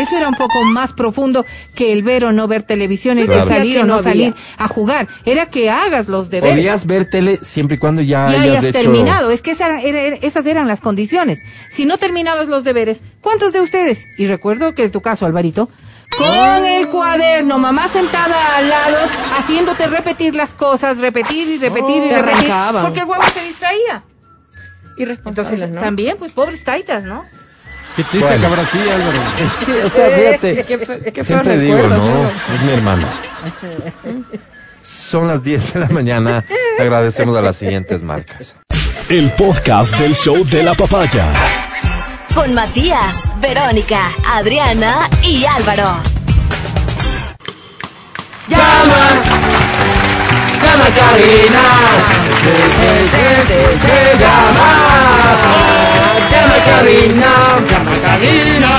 Eso 0.00 0.16
era 0.16 0.28
un 0.28 0.34
poco 0.34 0.64
más 0.64 0.92
profundo 0.92 1.44
que 1.74 1.92
el 1.92 2.02
ver 2.02 2.24
o 2.24 2.32
no 2.32 2.48
ver 2.48 2.62
televisión 2.62 3.18
y 3.18 3.24
Claro. 3.24 3.44
de 3.44 3.48
salir 3.54 3.78
o 3.78 3.84
no, 3.84 3.96
no 3.96 4.02
salir 4.02 4.34
a 4.58 4.66
jugar. 4.68 5.06
Era 5.24 5.46
que 5.50 5.70
hagas 5.70 6.08
los 6.08 6.30
deberes. 6.30 6.56
Podías 6.56 6.86
ver 6.86 7.08
tele 7.08 7.38
siempre 7.42 7.76
y 7.76 7.78
cuando 7.78 8.02
ya 8.02 8.30
y 8.30 8.34
hayas 8.36 8.48
hayas 8.58 8.64
hecho... 8.64 8.78
terminado. 8.80 9.30
Es 9.30 9.42
que 9.42 9.52
esa 9.52 9.66
era- 9.66 9.82
era- 9.82 10.16
esas 10.22 10.46
eran 10.46 10.66
las 10.68 10.80
condiciones. 10.80 11.40
Si 11.70 11.84
no 11.84 11.98
terminabas 11.98 12.48
los 12.48 12.64
deberes, 12.64 13.00
¿cuántos 13.20 13.52
de 13.52 13.60
ustedes? 13.60 14.06
Y 14.18 14.26
recuerdo 14.26 14.74
que 14.74 14.84
en 14.84 14.90
tu 14.90 15.00
caso, 15.00 15.26
Alvarito, 15.26 15.68
con 16.18 16.64
el 16.64 16.88
cuaderno, 16.88 17.58
mamá 17.58 17.88
sentada 17.88 18.56
al 18.56 18.68
lado, 18.68 18.96
haciéndote 19.38 19.86
repetir 19.86 20.34
las 20.34 20.54
cosas, 20.54 20.98
repetir 20.98 21.46
y 21.48 21.58
repetir 21.58 22.04
y 22.06 22.08
Te 22.08 22.20
repetir. 22.22 22.50
Porque 22.82 23.00
el 23.00 23.06
huevo 23.06 23.22
se 23.32 23.44
distraía. 23.44 24.02
Irresponsables, 24.96 25.52
Entonces, 25.52 25.74
¿no? 25.76 25.80
también, 25.80 26.16
pues, 26.18 26.32
pobres 26.32 26.62
taitas, 26.64 27.04
¿no? 27.04 27.24
Qué 28.00 28.04
triste 28.04 28.18
Bueno. 28.28 28.40
que 28.40 28.46
habrá 28.46 28.66
sido, 28.70 28.94
Álvaro. 28.94 29.22
Sí, 29.66 29.72
o 29.84 29.88
sea, 29.88 30.08
fíjate. 30.16 30.64
Qué 30.64 30.78
fe- 30.78 31.12
qué 31.12 31.24
Siempre 31.24 31.58
digo, 31.58 31.78
no, 31.88 32.28
es 32.54 32.62
mi 32.62 32.72
hermano. 32.72 33.06
Son 34.80 35.28
las 35.28 35.44
10 35.44 35.74
de 35.74 35.80
la 35.80 35.88
mañana. 35.88 36.44
Agradecemos 36.80 37.36
a 37.36 37.42
las 37.42 37.56
siguientes 37.56 38.02
marcas. 38.02 38.56
El 39.08 39.30
podcast 39.32 39.94
del 39.98 40.14
show 40.14 40.44
de 40.46 40.62
la 40.62 40.74
papaya. 40.74 41.26
Con 42.34 42.54
Matías, 42.54 43.16
Verónica, 43.40 44.12
Adriana 44.26 45.08
y 45.22 45.44
Álvaro. 45.44 45.96
¡Llama! 48.48 49.08
¡Llama 50.62 50.84
cabina! 50.94 51.62
Se, 52.40 52.54
se, 52.78 52.90
se, 53.10 53.46
se, 53.46 54.14
se 54.14 54.18
llama. 54.18 55.79
¡Llama 56.30 56.54
cabina! 56.64 57.32
¡Llama 57.70 57.92
cabina! 58.02 58.70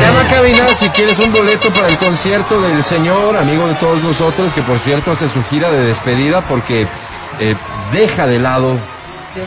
Llama 0.00 0.28
cabina 0.28 0.68
si 0.74 0.88
quieres 0.90 1.18
un 1.18 1.32
boleto 1.32 1.70
para 1.70 1.88
el 1.88 1.96
concierto 1.98 2.60
del 2.60 2.82
señor, 2.84 3.36
amigo 3.36 3.66
de 3.66 3.74
todos 3.74 4.02
nosotros, 4.02 4.52
que 4.52 4.62
por 4.62 4.78
cierto 4.78 5.12
hace 5.12 5.28
su 5.28 5.42
gira 5.44 5.70
de 5.70 5.86
despedida 5.86 6.40
porque 6.42 6.86
eh, 7.40 7.54
deja 7.92 8.26
de 8.26 8.38
lado 8.38 8.76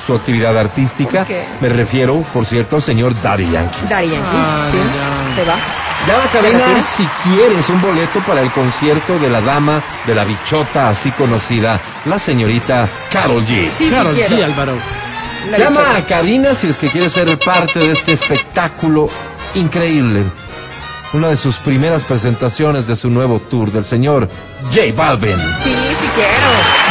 su 0.06 0.16
actividad 0.16 0.58
artística. 0.58 1.20
¿Por 1.20 1.28
qué? 1.28 1.46
Me 1.62 1.70
refiero, 1.70 2.22
por 2.34 2.46
cierto, 2.46 2.78
al 2.78 2.82
señor 2.82 3.20
Daddy 3.22 3.50
Yankee. 3.52 3.78
Daddy 3.90 4.10
Yankee, 4.10 4.28
Ah, 4.34 4.68
sí, 4.72 4.78
ya. 4.78 5.36
se 5.36 5.50
va. 5.50 5.56
Llama 6.08 6.24
a 6.24 6.32
¿Se 6.32 6.38
cabina 6.38 6.82
si 6.82 7.08
quieres 7.24 7.70
un 7.70 7.82
boleto 7.82 8.20
para 8.22 8.42
el 8.42 8.52
concierto 8.52 9.18
de 9.20 9.30
la 9.30 9.42
dama 9.42 9.82
de 10.06 10.16
la 10.16 10.24
bichota 10.24 10.90
así 10.90 11.12
conocida, 11.12 11.80
la 12.06 12.18
señorita 12.20 12.88
Carol 13.12 13.46
G. 13.46 13.70
Sí, 13.78 13.90
Claro, 13.90 14.14
sí 14.14 14.22
sí, 14.22 14.28
quiero. 14.28 14.46
Álvaro. 14.46 14.74
La 15.50 15.58
Llama 15.58 15.96
a 15.96 16.06
cabina 16.06 16.54
si 16.54 16.68
es 16.68 16.78
que 16.78 16.90
quieres 16.90 17.14
ser 17.14 17.38
parte 17.40 17.80
de 17.80 17.92
este 17.92 18.14
espectáculo 18.14 19.10
increíble. 19.56 20.24
Una 21.14 21.30
de 21.30 21.38
sus 21.38 21.56
primeras 21.58 22.04
presentaciones 22.04 22.88
de 22.88 22.96
su 22.96 23.10
nuevo 23.10 23.40
tour 23.40 23.72
del 23.72 23.86
señor 23.86 24.30
J 24.64 24.82
Balvin. 24.96 25.38
Sí, 25.64 25.74
sí 25.74 26.10
quiero. 26.16 26.88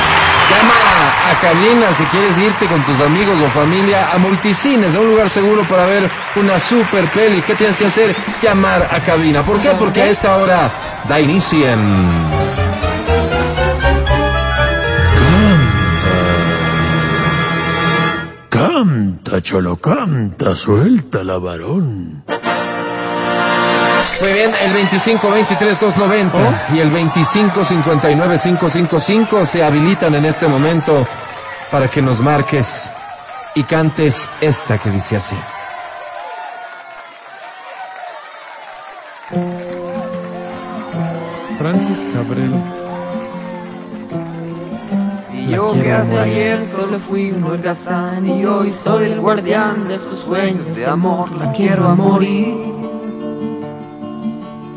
Llama 0.51 1.31
a 1.31 1.41
cabina 1.41 1.93
si 1.93 2.05
quieres 2.05 2.39
irte 2.39 2.67
con 2.67 2.83
tus 2.85 3.01
amigos 3.01 3.39
o 3.43 3.49
familia 3.51 4.11
a 4.13 4.19
multicines, 4.19 4.95
a 4.95 5.01
un 5.01 5.11
lugar 5.11 5.29
seguro 5.29 5.65
para 5.65 5.85
ver 5.85 6.09
una 6.37 6.59
super 6.59 7.05
peli. 7.11 7.43
¿Qué 7.43 7.55
tienes 7.55 7.77
que 7.77 7.87
hacer? 7.87 8.17
Llamar 8.43 8.89
a 8.91 9.01
cabina. 9.01 9.43
¿Por 9.43 9.61
qué? 9.61 9.71
Porque 9.79 10.03
a 10.03 10.07
esta 10.07 10.37
hora 10.37 10.71
da 11.09 11.21
inicio 11.21 11.69
en... 11.69 12.46
Canta, 18.77 19.41
cholo, 19.41 19.79
canta, 19.79 20.55
suelta 20.55 21.25
la 21.25 21.39
varón. 21.39 22.23
Muy 24.21 24.33
bien, 24.35 24.53
el 24.61 24.75
25-23-290 24.87 26.75
y 26.75 26.81
el 26.81 26.93
25-59-555 26.93 29.47
se 29.47 29.65
habilitan 29.65 30.15
en 30.15 30.27
este 30.27 30.47
momento 30.47 31.07
para 31.71 31.89
que 31.89 32.03
nos 32.03 32.21
marques 32.21 32.91
y 33.55 33.63
cantes 33.63 34.29
esta 34.43 34.77
que 34.77 34.91
dice 34.91 35.17
así. 35.17 35.37
Francis 41.59 41.99
Cabrel. 42.13 42.76
Y 45.47 45.51
yo 45.51 45.73
que 45.73 45.93
hace 45.93 46.19
ayer 46.19 46.65
solo 46.65 46.99
fui 46.99 47.31
un 47.31 47.45
holgazán 47.45 48.27
y 48.27 48.45
hoy 48.45 48.73
soy 48.73 49.13
el 49.13 49.21
guardián 49.21 49.87
de 49.87 49.97
sus 49.99 50.19
sueños 50.19 50.75
de 50.75 50.87
amor. 50.87 51.31
La 51.33 51.53
quiero 51.53 51.87
a 51.87 51.95
morir. 51.95 52.55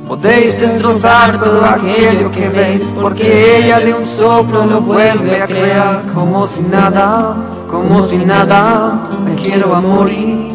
Podéis 0.07 0.59
destrozar 0.59 1.41
todo 1.41 1.65
aquello 1.65 2.29
que 2.31 2.49
veis 2.49 2.83
porque 2.99 3.57
ella 3.57 3.79
de 3.79 3.93
un 3.95 4.03
soplo 4.03 4.65
lo 4.65 4.81
vuelve 4.81 5.41
a 5.41 5.45
crear 5.47 6.05
como 6.13 6.43
si 6.43 6.61
nada, 6.61 7.35
como 7.69 8.05
si 8.05 8.23
nada. 8.23 9.09
Me 9.25 9.35
quiero 9.41 9.73
a 9.73 9.81
morir. 9.81 10.49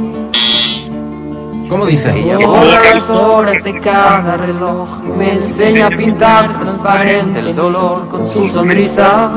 ¿Cómo 1.69 1.87
dice? 1.87 2.13
Todas 2.41 2.95
las 2.95 3.11
horas 3.11 3.65
de 3.65 3.81
cada 3.81 4.37
reloj 4.37 4.89
me 5.19 5.33
enseña 5.33 5.87
a 5.87 5.91
pintar 5.91 6.61
transparente 6.61 7.41
el 7.41 7.57
dolor 7.57 8.09
con 8.09 8.25
su 8.27 8.47
sonrisa. 8.49 9.31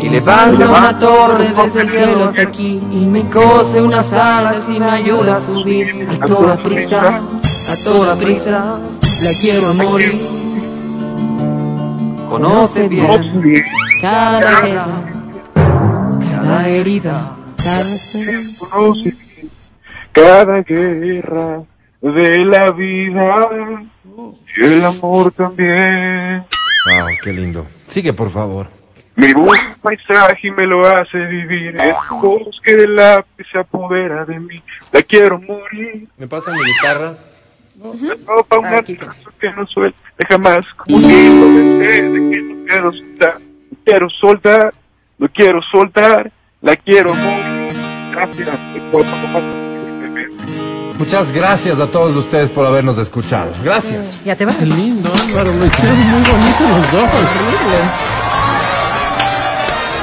Y 0.00 0.08
levanta 0.08 0.68
una 0.68 0.98
torre 0.98 1.52
desde 1.52 1.80
el 1.82 1.90
cielo 1.90 2.24
hasta 2.24 2.42
aquí 2.42 2.80
y 2.90 3.06
me 3.06 3.28
cose 3.30 3.80
unas 3.80 4.12
alas 4.12 4.68
y 4.68 4.78
me 4.78 4.90
ayuda 4.90 5.32
a 5.32 5.40
subir 5.40 6.08
a 6.10 6.26
toda 6.26 6.56
prisa, 6.56 7.18
a 7.18 7.84
toda 7.84 8.16
prisa. 8.16 8.78
La 9.22 9.30
quiero 9.40 9.68
a 9.68 9.72
morir. 9.74 10.26
Conoce 12.28 12.88
bien 12.88 13.64
cada 14.02 14.60
guerra, 14.60 14.86
cada 15.54 16.68
herida, 16.68 17.36
cada 17.56 17.84
conoce 18.58 19.16
cada 20.12 20.62
guerra 20.62 21.62
de 22.00 22.44
la 22.44 22.70
vida 22.72 23.84
y 24.56 24.64
el 24.64 24.84
amor 24.84 25.30
también. 25.32 26.44
Wow, 26.86 27.08
qué 27.22 27.32
lindo. 27.32 27.66
Sigue, 27.86 28.12
por 28.12 28.30
favor. 28.30 28.75
Mi 29.16 29.32
voz 29.32 29.58
paisaje 29.80 30.50
me 30.50 30.66
lo 30.66 30.86
hace 30.86 31.18
vivir. 31.18 31.74
Es 31.76 31.96
voz 32.20 32.60
que 32.62 32.76
del 32.76 32.94
lápiz 32.94 33.46
se 33.50 33.58
apodera 33.58 34.24
de 34.26 34.38
mí. 34.38 34.62
La 34.92 35.02
quiero 35.02 35.40
morir. 35.40 36.06
¿Me 36.18 36.28
pasa 36.28 36.52
mi 36.52 36.58
guitarra? 36.62 37.14
No, 37.76 38.42
pa' 38.44 38.58
un 38.58 38.66
Aquí 38.66 38.96
abrazo 39.00 39.30
que 39.40 39.50
no 39.52 39.66
suelte 39.66 39.98
jamás. 40.28 40.64
Como 40.76 41.00
que 41.00 41.30
lo 41.30 41.48
besé, 41.54 42.02
de 42.02 42.30
que 42.30 42.42
no 42.42 42.64
quiero 42.66 42.92
soltar. 42.92 43.38
No 43.70 43.78
quiero 43.84 44.10
soltar, 44.10 44.74
no 45.18 45.28
quiero 45.28 45.60
soltar. 45.72 46.30
La 46.60 46.76
quiero 46.76 47.14
morir. 47.14 47.76
Gracias. 48.12 48.58
Muchas 50.98 51.32
gracias 51.32 51.78
a 51.78 51.90
todos 51.90 52.16
ustedes 52.16 52.50
por 52.50 52.66
habernos 52.66 52.98
escuchado. 52.98 53.52
Gracias. 53.62 54.18
¿Ya 54.24 54.36
te 54.36 54.44
vas? 54.44 54.56
Qué 54.56 54.66
lindo, 54.66 55.10
Álvaro. 55.12 55.52
Lo 55.52 55.66
hicieron 55.66 55.98
muy 55.98 56.20
bonito 56.20 56.68
los 56.68 56.92
dos. 56.92 57.10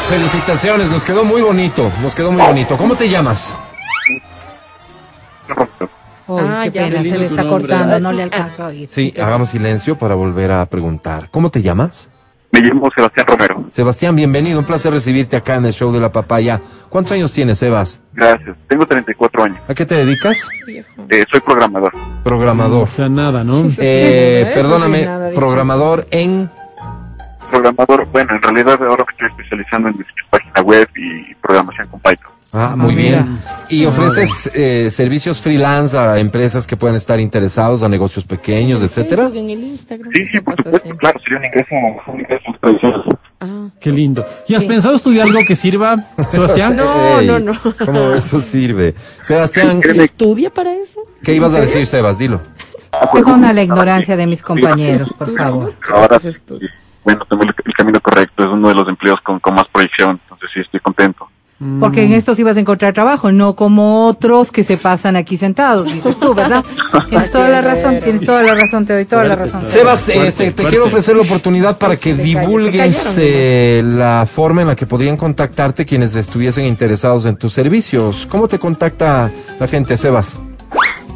Felicitaciones, 0.09 0.89
nos 0.91 1.03
quedó 1.03 1.23
muy 1.23 1.41
bonito, 1.41 1.91
nos 2.01 2.13
quedó 2.13 2.31
muy 2.31 2.41
bonito. 2.45 2.77
¿Cómo 2.77 2.95
te 2.95 3.09
llamas? 3.09 3.53
Uy, 6.27 6.41
Ah, 6.45 6.61
qué 6.65 6.71
ya. 6.71 6.83
pena, 6.83 7.01
se 7.03 7.17
le 7.17 7.25
está 7.25 7.47
cortando, 7.47 7.99
no 7.99 8.11
le 8.11 8.23
alcanzo 8.23 8.63
a 8.63 8.67
oír. 8.67 8.87
Sí, 8.87 9.13
hagamos 9.19 9.49
silencio 9.49 9.97
para 9.97 10.15
volver 10.15 10.51
a 10.51 10.65
preguntar. 10.67 11.29
¿Cómo 11.31 11.49
te 11.49 11.61
llamas? 11.61 12.09
Me 12.51 12.61
llamo 12.61 12.87
Sebastián 12.95 13.25
Romero. 13.27 13.65
Sebastián, 13.71 14.15
bienvenido, 14.15 14.59
un 14.59 14.65
placer 14.65 14.93
recibirte 14.93 15.35
acá 15.35 15.55
en 15.55 15.65
el 15.65 15.73
show 15.73 15.91
de 15.91 15.99
la 15.99 16.11
papaya. 16.11 16.61
¿Cuántos 16.89 17.13
años 17.13 17.33
tienes, 17.33 17.57
Sebas? 17.57 17.99
Gracias. 18.13 18.55
Tengo 18.67 18.85
34 18.85 19.43
años. 19.43 19.59
¿A 19.67 19.73
qué 19.73 19.85
te 19.85 19.95
dedicas? 19.95 20.47
Eh, 21.09 21.25
soy 21.31 21.39
programador. 21.39 21.91
Programador. 22.23 22.83
O 22.83 22.87
sea, 22.87 23.09
nada, 23.09 23.43
¿no? 23.43 23.63
Eh, 23.79 24.51
perdóname, 24.53 25.07
programador 25.33 26.05
en... 26.11 26.51
Programador, 27.63 28.07
bueno, 28.11 28.33
en 28.33 28.41
realidad 28.41 28.79
ahora 28.81 29.05
me 29.05 29.11
estoy 29.11 29.27
especializando 29.29 29.89
en 29.89 29.93
diseño 29.97 30.15
de 30.23 30.29
página 30.39 30.61
web 30.61 30.89
y 30.95 31.35
programación 31.35 31.87
con 31.87 31.99
Python. 31.99 32.31
Ah, 32.51 32.73
muy 32.75 32.93
Ah, 32.93 32.95
bien. 32.97 33.37
¿Y 33.69 33.85
ofreces 33.85 34.49
eh, 34.55 34.89
servicios 34.89 35.39
freelance 35.39 35.95
a 35.95 36.17
empresas 36.17 36.65
que 36.65 36.75
puedan 36.75 36.95
estar 36.95 37.19
interesados, 37.19 37.83
a 37.83 37.89
negocios 37.89 38.25
pequeños, 38.25 38.81
etcétera? 38.81 39.29
En 39.31 39.51
el 39.51 39.63
Instagram. 39.63 40.11
Sí, 40.13 40.25
sí, 40.25 40.39
por 40.39 40.55
supuesto, 40.55 40.89
claro, 40.97 41.19
sería 41.23 41.37
un 41.37 41.45
ingreso, 41.45 41.75
un 42.11 42.19
ingreso 42.21 42.43
tradicional. 42.59 43.03
Ah. 43.39 43.67
Qué 43.79 43.91
lindo. 43.91 44.25
¿Y 44.47 44.55
has 44.55 44.63
Sí. 44.63 44.67
pensado 44.67 44.95
estudiar 44.95 45.27
algo 45.27 45.39
que 45.47 45.55
sirva, 45.55 45.95
Sebastián? 46.31 46.75
No, 46.77 47.19
Ey, 47.19 47.27
no, 47.27 47.37
no. 47.39 47.53
¿Cómo 47.85 48.13
eso 48.13 48.41
sirve? 48.41 48.95
Sebastián, 49.21 49.79
¿Estudia 49.83 50.49
para 50.49 50.73
eso? 50.73 51.01
¿qué 51.23 51.35
ibas 51.35 51.53
a 51.53 51.61
decir, 51.61 51.85
Sebas? 51.85 52.17
Dilo. 52.17 52.41
Perdona 53.13 53.53
la 53.53 53.61
ignorancia 53.61 54.17
de 54.17 54.25
mis 54.25 54.41
compañeros, 54.41 55.13
por 55.17 55.35
favor. 55.35 55.73
Ahora 55.91 56.19
Pues. 56.19 56.41
Bueno, 57.03 57.25
tengo 57.29 57.43
el, 57.43 57.53
el 57.65 57.73
camino 57.73 57.99
correcto, 58.01 58.43
es 58.43 58.49
uno 58.49 58.69
de 58.69 58.75
los 58.75 58.87
empleos 58.87 59.19
con, 59.23 59.39
con 59.39 59.55
más 59.55 59.67
proyección, 59.67 60.19
entonces 60.23 60.49
sí 60.53 60.59
estoy 60.61 60.79
contento. 60.79 61.27
Porque 61.79 62.03
en 62.03 62.11
esto 62.11 62.35
sí 62.35 62.43
vas 62.43 62.57
a 62.57 62.59
encontrar 62.59 62.93
trabajo, 62.93 63.31
no 63.31 63.55
como 63.55 64.05
otros 64.07 64.51
que 64.51 64.63
se 64.63 64.75
pasan 64.75 65.15
aquí 65.15 65.37
sentados, 65.37 65.91
dices 65.91 66.19
tú, 66.19 66.33
¿verdad? 66.33 66.63
Tienes 67.09 67.31
toda 67.31 67.47
la 67.47 67.61
razón, 67.61 67.99
tienes 68.03 68.25
toda 68.25 68.43
la 68.43 68.53
razón, 68.53 68.85
te 68.85 68.93
doy 68.93 69.05
toda 69.05 69.23
la 69.23 69.35
razón. 69.35 69.61
Sebas, 69.65 70.09
eh, 70.09 70.13
Fuerte, 70.13 70.51
te, 70.51 70.63
quiero 70.65 70.85
ofrecer 70.85 71.15
la 71.15 71.21
oportunidad 71.21 71.77
para 71.77 71.95
que 71.95 72.13
Te 72.13 72.23
divulgues 72.23 73.17
eh, 73.17 73.81
la 73.85 74.27
forma 74.29 74.61
en 74.61 74.67
la 74.69 74.75
que 74.75 74.85
podrían 74.85 75.15
contactarte 75.15 75.85
quienes 75.85 76.15
estuviesen 76.15 76.65
interesados 76.65 77.25
en 77.25 77.37
tus 77.37 77.53
servicios. 77.53 78.27
¿Cómo 78.29 78.47
te 78.47 78.59
contacta 78.59 79.31
la 79.59 79.67
gente, 79.67 79.95
Sebas? 79.95 80.37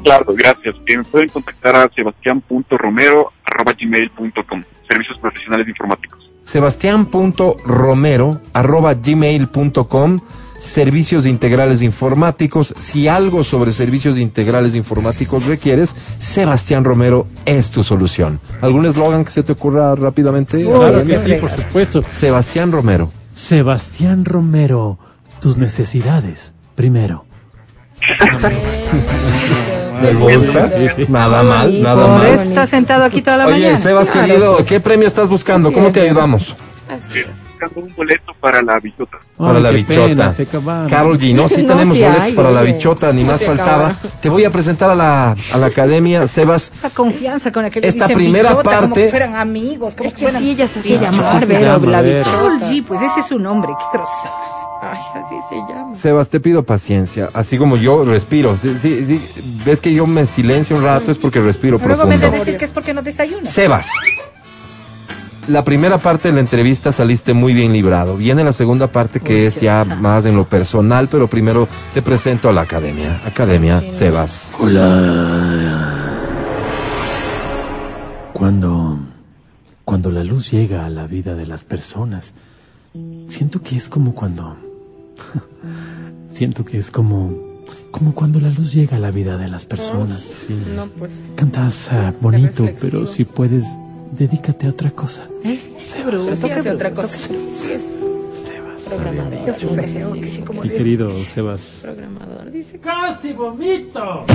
Claro, 0.07 0.25
gracias. 0.29 0.73
Eh, 0.85 0.97
me 0.97 1.03
pueden 1.03 1.27
contactar 1.27 1.75
a 1.75 1.89
sebastián.romero.gmail.com 1.93 4.63
Servicios 4.89 5.17
Profesionales 5.19 5.67
Informáticos. 5.67 6.31
Sebastián.romero 6.43 8.39
arroba 8.53 8.93
gmail.com 8.93 10.19
Servicios 10.59 11.25
integrales 11.25 11.81
informáticos. 11.81 12.73
Si 12.79 13.09
algo 13.09 13.43
sobre 13.43 13.73
servicios 13.73 14.17
integrales 14.17 14.75
informáticos 14.75 15.45
requieres, 15.45 15.93
Sebastián 16.17 16.85
Romero 16.85 17.27
es 17.45 17.69
tu 17.69 17.83
solución. 17.83 18.39
¿Algún 18.61 18.85
eslogan 18.85 19.25
que 19.25 19.31
se 19.31 19.43
te 19.43 19.51
ocurra 19.51 19.93
rápidamente? 19.93 20.63
Claro 20.63 20.85
Adriana? 20.85 21.25
que 21.25 21.35
sí, 21.35 21.41
por 21.41 21.49
supuesto. 21.49 22.01
Sebastián 22.11 22.71
Romero. 22.71 23.11
Sebastián 23.33 24.23
Romero, 24.23 24.99
tus 25.41 25.57
necesidades 25.57 26.53
primero. 26.75 27.25
Me 30.01 30.13
gusta. 30.13 30.67
Sí, 30.69 30.87
sí. 30.95 31.05
Nada 31.09 31.43
mal, 31.43 31.81
nada 31.81 32.07
mal. 32.07 32.25
estás 32.27 32.69
sentado 32.69 33.03
aquí 33.03 33.21
toda 33.21 33.37
la 33.37 33.47
Oye, 33.47 33.53
mañana. 33.61 33.79
Sebas 33.79 34.09
Claro, 34.09 34.27
querido. 34.27 34.65
¿qué 34.65 34.79
premio 34.79 35.07
estás 35.07 35.29
buscando? 35.29 35.71
¿Cómo 35.71 35.91
te 35.91 36.01
ayudamos? 36.01 36.55
Así 36.89 37.19
es. 37.19 37.46
Buscando 37.59 37.87
un 37.87 37.95
boleto 37.95 38.33
para 38.39 38.61
la 38.61 38.79
bichota. 38.79 39.17
Para 39.37 39.57
Ay, 39.57 39.63
la 39.63 39.69
qué 39.71 39.75
bichota. 39.77 40.33
pena. 40.35 40.87
Carol 40.89 41.17
G, 41.17 41.33
no, 41.33 41.49
sí 41.49 41.63
No, 41.63 41.73
tenemos 41.73 41.95
sí 41.97 42.03
boletos 42.03 42.21
hay, 42.23 42.33
para 42.33 42.51
la 42.51 42.61
bichota, 42.61 43.13
ni 43.13 43.21
No 43.23 43.31
más 43.31 43.43
faltaba. 43.43 43.87
acaba. 43.89 44.09
Te 44.21 44.29
voy 44.29 44.43
a 44.45 44.51
presentar 44.51 44.91
a 44.91 44.95
la, 44.95 45.35
a 45.53 45.57
la 45.57 45.65
academia, 45.65 46.27
Sebas. 46.27 46.71
Esa 46.75 46.89
confianza 46.91 47.51
con 47.51 47.63
la 47.63 47.69
que 47.69 47.81
le 47.81 47.87
Esta 47.87 48.05
dicen 48.07 48.17
primera 48.17 48.49
bichota, 48.49 48.63
como 48.63 48.87
parte- 48.87 49.03
que 49.05 49.09
fueran 49.09 49.35
amigos, 49.35 49.95
como 49.95 50.07
Es 50.09 50.13
que 50.13 50.19
que 50.19 50.25
fueran... 50.25 50.43
sí, 50.43 50.51
ella 50.51 50.67
se 50.67 50.79
hace 50.79 50.89
bichota. 50.89 51.11
llamar, 51.11 51.45
Vero, 51.47 51.79
la 51.79 52.01
Vero. 52.01 52.23
Carol 52.25 52.53
bichota. 52.53 52.71
G, 52.71 52.83
pues 52.85 53.01
ese 53.01 53.19
es 53.21 53.25
su 53.27 53.39
nombre, 53.39 53.71
qué 53.77 53.97
groseros. 53.97 54.37
Ay, 54.79 54.99
así 55.15 55.35
se 55.49 55.55
llama. 55.73 55.95
Sebas, 55.95 56.29
te 56.29 56.39
pido 56.39 56.63
paciencia, 56.63 57.29
así 57.33 57.57
como 57.57 57.77
yo 57.77 58.05
respiro. 58.05 58.55
Sí, 58.57 58.75
sí, 58.79 59.03
sí, 59.05 59.61
ves 59.65 59.81
que 59.81 59.91
yo 59.91 60.05
me 60.05 60.25
silencio 60.27 60.75
un 60.77 60.83
rato 60.83 61.09
es 61.11 61.17
porque 61.17 61.39
respiro 61.39 61.77
Luego 61.79 62.05
me 62.05 62.17
profundo. 62.17 62.31
de 62.31 62.37
decir 62.39 62.57
que 62.57 62.65
es 62.65 62.71
porque 62.71 62.93
no 62.93 63.01
desayunas. 63.01 63.51
Sebas, 63.51 63.87
la 65.47 65.63
primera 65.63 65.97
parte 65.97 66.27
de 66.27 66.33
la 66.33 66.39
entrevista 66.41 66.91
saliste 66.91 67.33
muy 67.33 67.53
bien 67.53 67.73
librado. 67.73 68.17
Viene 68.17 68.43
la 68.43 68.53
segunda 68.53 68.91
parte 68.91 69.19
que 69.19 69.33
Uy, 69.33 69.41
es 69.45 69.61
ya 69.61 69.83
más 69.85 70.25
en 70.25 70.35
lo 70.35 70.45
personal, 70.45 71.07
pero 71.09 71.27
primero 71.27 71.67
te 71.93 72.01
presento 72.01 72.49
a 72.49 72.53
la 72.53 72.61
academia. 72.61 73.21
Academia, 73.25 73.79
Sí, 73.79 73.87
no. 73.87 73.93
Sebas. 73.93 74.53
Hola. 74.59 76.13
Cuando. 78.33 78.99
Cuando 79.85 80.11
la 80.11 80.23
luz 80.23 80.51
llega 80.51 80.85
a 80.85 80.89
la 80.89 81.07
vida 81.07 81.33
de 81.35 81.47
las 81.47 81.63
personas, 81.63 82.33
siento 83.27 83.61
que 83.61 83.77
es 83.77 83.87
como 83.87 84.13
cuando. 84.13 84.57
siento 86.33 86.65
que 86.65 86.77
es 86.77 86.91
como. 86.91 87.47
Como 87.91 88.13
cuando 88.13 88.39
la 88.39 88.49
luz 88.49 88.73
llega 88.73 88.97
a 88.97 88.99
la 88.99 89.11
vida 89.11 89.37
de 89.37 89.47
las 89.47 89.65
personas. 89.65 90.27
No, 90.75 90.87
pues. 90.87 91.13
Cantas 91.35 91.87
ah, 91.91 92.13
bonito, 92.21 92.67
pero 92.79 93.05
si 93.05 93.23
puedes, 93.23 93.65
dedícate 94.11 94.67
a 94.67 94.69
otra 94.69 94.91
cosa. 94.91 95.23
Sebas, 95.79 96.23
sí 96.23 96.47
qué 96.47 96.53
hace 96.53 96.71
otra 96.71 96.91
cosa. 96.91 97.09
Sí 97.17 97.35
Sebas. 97.53 98.83
programador. 98.89 99.55
Sí, 100.23 100.41
como 100.41 100.61
Mi 100.61 100.69
querido 100.69 101.09
Sebas. 101.09 101.79
Programador. 101.81 102.51
Dice 102.51 102.79
¡Casi 102.79 103.33
vomito! 103.33 104.25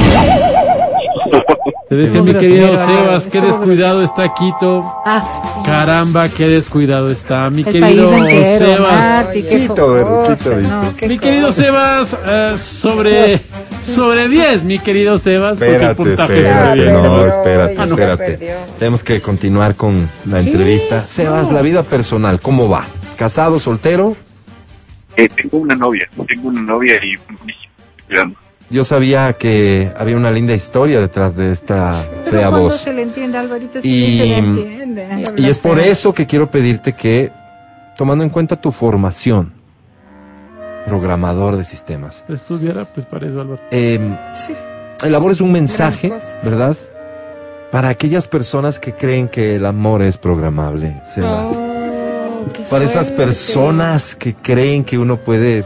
Te 1.89 1.95
decía 1.97 2.23
mi 2.23 2.33
querido 2.33 2.77
Sebas, 2.77 3.27
qué 3.27 3.41
descuidado 3.41 4.03
está 4.03 4.33
Quito. 4.33 4.85
Ah, 5.05 5.63
Caramba, 5.65 6.29
qué 6.29 6.49
descuidado 6.49 7.11
está. 7.11 7.51
Mi 7.51 7.63
el 7.63 7.67
querido. 7.73 8.11
Sebas. 8.59 9.27
Quito, 9.29 9.49
Quito, 9.49 9.97
dice. 9.97 10.63
no, 10.63 11.09
Mi 11.09 11.19
querido 11.19 11.49
cosa. 11.49 11.63
Sebas, 11.63 12.17
eh, 12.27 12.55
sobre 12.57 13.41
sobre 13.87 14.29
10, 14.29 14.65
mi 14.65 14.79
querido 14.79 15.19
Sebas, 15.19 15.59
porque 15.59 15.67
el 15.69 15.75
Espérate, 15.75 15.95
puntaje 15.97 16.33
es 16.41 16.45
espérate, 16.49 16.69
sobre 16.71 16.91
10. 16.91 16.93
no, 17.03 17.27
espérate, 17.27 17.75
Ah, 17.79 17.87
no. 17.87 17.95
espérate. 17.95 18.25
Perdió. 18.33 18.55
Tenemos 18.79 19.03
que 19.05 19.21
continuar 19.21 19.75
con 19.75 20.09
la 20.27 20.41
entrevista. 20.41 21.07
Sebas, 21.07 21.51
la 21.53 21.63
vida 21.63 21.83
personal, 21.83 22.41
¿cómo 22.41 22.69
va? 22.69 22.85
¿Casado, 23.17 23.59
soltero? 23.61 24.17
Eh, 25.17 25.29
tengo 25.29 25.59
una 25.59 25.75
novia, 25.77 26.09
tengo 26.27 26.49
una 26.49 26.63
novia 26.63 26.95
y 27.05 27.17
un 27.17 27.51
hijo. 27.51 27.59
cuidando. 28.09 28.37
Yo 28.71 28.85
sabía 28.85 29.35
que 29.35 29.93
había 29.99 30.17
una 30.17 30.31
linda 30.31 30.55
historia 30.55 30.99
detrás 31.01 31.37
de 31.37 31.53
esta 31.53 31.93
Pero 32.25 32.31
fea 32.39 32.49
cuando 32.49 32.69
voz. 32.69 32.77
se 32.81 32.93
le 32.95 33.03
entiende, 33.03 33.37
Alvarito, 33.37 33.83
sí 33.83 33.89
Y- 33.95 34.19
se 34.19 34.25
le 34.27 34.39
entiende. 34.39 35.07
Sí, 35.37 35.43
Y 35.43 35.47
es 35.51 35.59
por 35.59 35.79
eso 35.79 36.15
que 36.15 36.27
quiero 36.27 36.51
pedirte 36.51 36.95
que, 36.95 37.31
tomando 37.99 38.25
en 38.25 38.31
cuenta 38.31 38.57
tu 38.57 38.73
formación, 38.73 39.53
programador 40.87 41.57
de 41.57 41.65
sistemas, 41.65 42.25
Si 42.27 42.33
estuviera, 42.33 42.85
pues 42.85 43.07
para 43.07 43.27
eso, 43.29 43.41
Álvaro. 43.41 43.61
eh, 43.71 43.99
Sí. 44.35 44.55
elabores 45.05 45.41
un 45.41 45.53
mensaje. 45.53 46.13
¿verdad? 46.43 46.77
Para 47.71 47.89
aquellas 47.89 48.27
personas 48.27 48.79
que 48.79 48.93
creen 48.95 49.29
que 49.29 49.57
el 49.57 49.65
amor 49.67 50.03
es 50.03 50.19
programable, 50.19 51.01
Sebas. 51.15 51.53
Oh, 51.57 52.47
Para 52.69 52.85
esas 52.85 53.11
personas 53.11 54.15
que 54.15 54.35
creen 54.35 54.85
que 54.85 54.99
uno 54.99 55.17
puede 55.17 55.65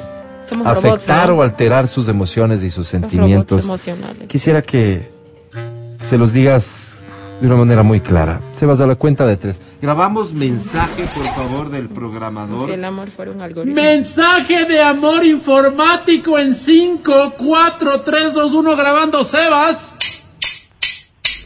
Somos 0.48 0.66
afectar 0.66 1.26
robots, 1.26 1.28
¿no? 1.28 1.34
o 1.38 1.42
alterar 1.42 1.88
sus 1.88 2.08
emociones 2.08 2.62
y 2.62 2.70
sus 2.70 2.78
Los 2.78 2.88
sentimientos. 2.88 3.68
Quisiera 4.28 4.62
que 4.62 5.10
se 5.98 6.16
los 6.18 6.32
digas 6.32 6.85
de 7.40 7.46
una 7.46 7.56
manera 7.56 7.82
muy 7.82 8.00
clara. 8.00 8.40
Sebas, 8.52 8.80
a 8.80 8.86
la 8.86 8.94
cuenta 8.94 9.26
de 9.26 9.36
tres. 9.36 9.60
Grabamos 9.82 10.32
mensaje, 10.32 11.04
por 11.14 11.26
favor, 11.26 11.68
del 11.68 11.88
programador. 11.88 12.66
Si 12.66 12.72
el 12.72 12.84
amor 12.84 13.10
fuera 13.10 13.30
un 13.30 13.42
algoritmo. 13.42 13.74
Mensaje 13.74 14.64
de 14.64 14.82
amor 14.82 15.24
informático 15.24 16.38
en 16.38 16.54
5, 16.54 17.34
4, 17.36 18.00
3, 18.00 18.34
2, 18.34 18.54
1, 18.54 18.76
grabando 18.76 19.24
Sebas. 19.24 19.94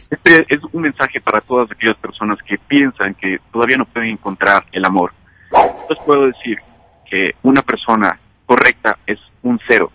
Este 0.09 0.45
es 0.53 0.61
un 0.71 0.81
mensaje 0.81 1.21
para 1.21 1.41
todas 1.41 1.69
aquellas 1.71 1.97
personas 1.97 2.37
que 2.45 2.57
piensan 2.57 3.13
que 3.15 3.39
todavía 3.51 3.77
no 3.77 3.85
pueden 3.85 4.09
encontrar 4.09 4.65
el 4.71 4.85
amor. 4.85 5.13
Les 5.89 5.99
puedo 6.05 6.27
decir 6.27 6.57
que 7.09 7.31
una 7.43 7.61
persona 7.61 8.19
correcta 8.45 8.97
es 9.05 9.19
un 9.43 9.59
cero, 9.67 9.91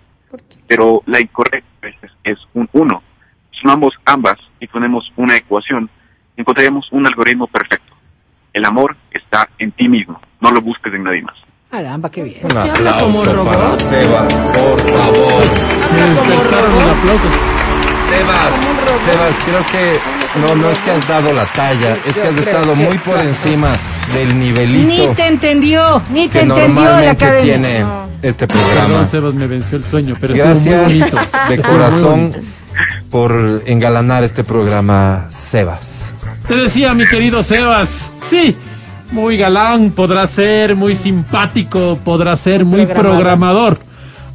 pero 0.66 1.03
la 1.07 1.20
incorrecta 1.20 1.88
es, 1.88 2.11
es 2.24 2.38
un 2.55 2.68
uno. 2.72 3.03
Sumamos 3.51 3.94
ambas 4.05 4.36
y 4.61 4.66
ponemos 4.66 5.04
una 5.16 5.36
ecuación, 5.36 5.88
encontraríamos 6.36 6.86
un 6.92 7.07
algoritmo 7.07 7.46
perfecto. 7.46 7.94
El 8.52 8.64
amor 8.64 8.96
está 9.11 9.48
en 9.59 9.72
ti 9.72 9.88
mismo, 9.88 10.20
no 10.40 10.50
lo 10.50 10.61
busques 10.61 10.92
en 10.94 11.04
nadie 11.04 11.22
más. 11.22 11.36
Caramba, 11.70 12.11
qué 12.11 12.22
bien. 12.22 12.38
Un 12.42 12.48
qué 12.48 12.59
habla 12.59 12.96
como 12.98 13.24
robot? 13.24 13.54
para 13.54 13.76
Sebas, 13.76 14.34
por 14.34 14.80
favor. 14.80 15.44
Me 15.92 16.00
despertaron 16.00 16.72
los 16.72 16.86
aplausos. 16.86 17.36
Sebas, 18.09 18.54
Sebas, 19.04 19.44
creo 19.44 19.66
que 19.66 19.98
no, 20.40 20.54
no 20.62 20.70
es 20.70 20.78
que 20.78 20.90
has 20.92 21.09
dado 21.09 21.32
la 21.32 21.44
talla, 21.46 21.96
es 22.07 22.14
que 22.14 22.20
has 22.28 22.36
estado 22.38 22.74
muy 22.76 22.96
por 22.98 23.18
encima 23.18 23.72
del 24.14 24.38
Ni 24.38 24.46
nivelito 24.46 25.12
te 25.14 25.26
entendió, 25.26 26.00
ni 26.12 26.28
te 26.28 26.42
entendió 26.42 26.84
la 26.84 27.11
academia. 27.11 27.42
tiene 27.42 27.84
este 28.22 28.46
programa. 28.46 28.86
Perdón, 28.86 29.07
Sebas, 29.09 29.34
me 29.34 29.46
venció 29.48 29.76
el 29.78 29.84
sueño, 29.84 30.14
pero 30.20 30.34
estuvo 30.34 30.54
muy 30.54 30.70
Gracias 30.70 31.11
bonito. 31.11 31.38
de 31.48 31.59
corazón 31.62 32.20
bonito. 32.32 32.38
Por 33.11 33.62
engalanar 33.66 34.24
este 34.24 34.45
programa, 34.45 35.27
Sebas. 35.31 36.14
Te 36.49 36.55
decía, 36.55 36.95
mi 36.95 37.07
querido 37.07 37.43
Sebas, 37.43 38.11
sí, 38.24 38.57
muy 39.11 39.37
galán, 39.37 39.91
podrá 39.91 40.27
ser 40.27 40.77
muy 40.77 40.95
simpático, 40.95 41.99
podrá 42.05 42.37
ser 42.37 42.64
muy 42.64 42.87
Programador. 42.87 43.79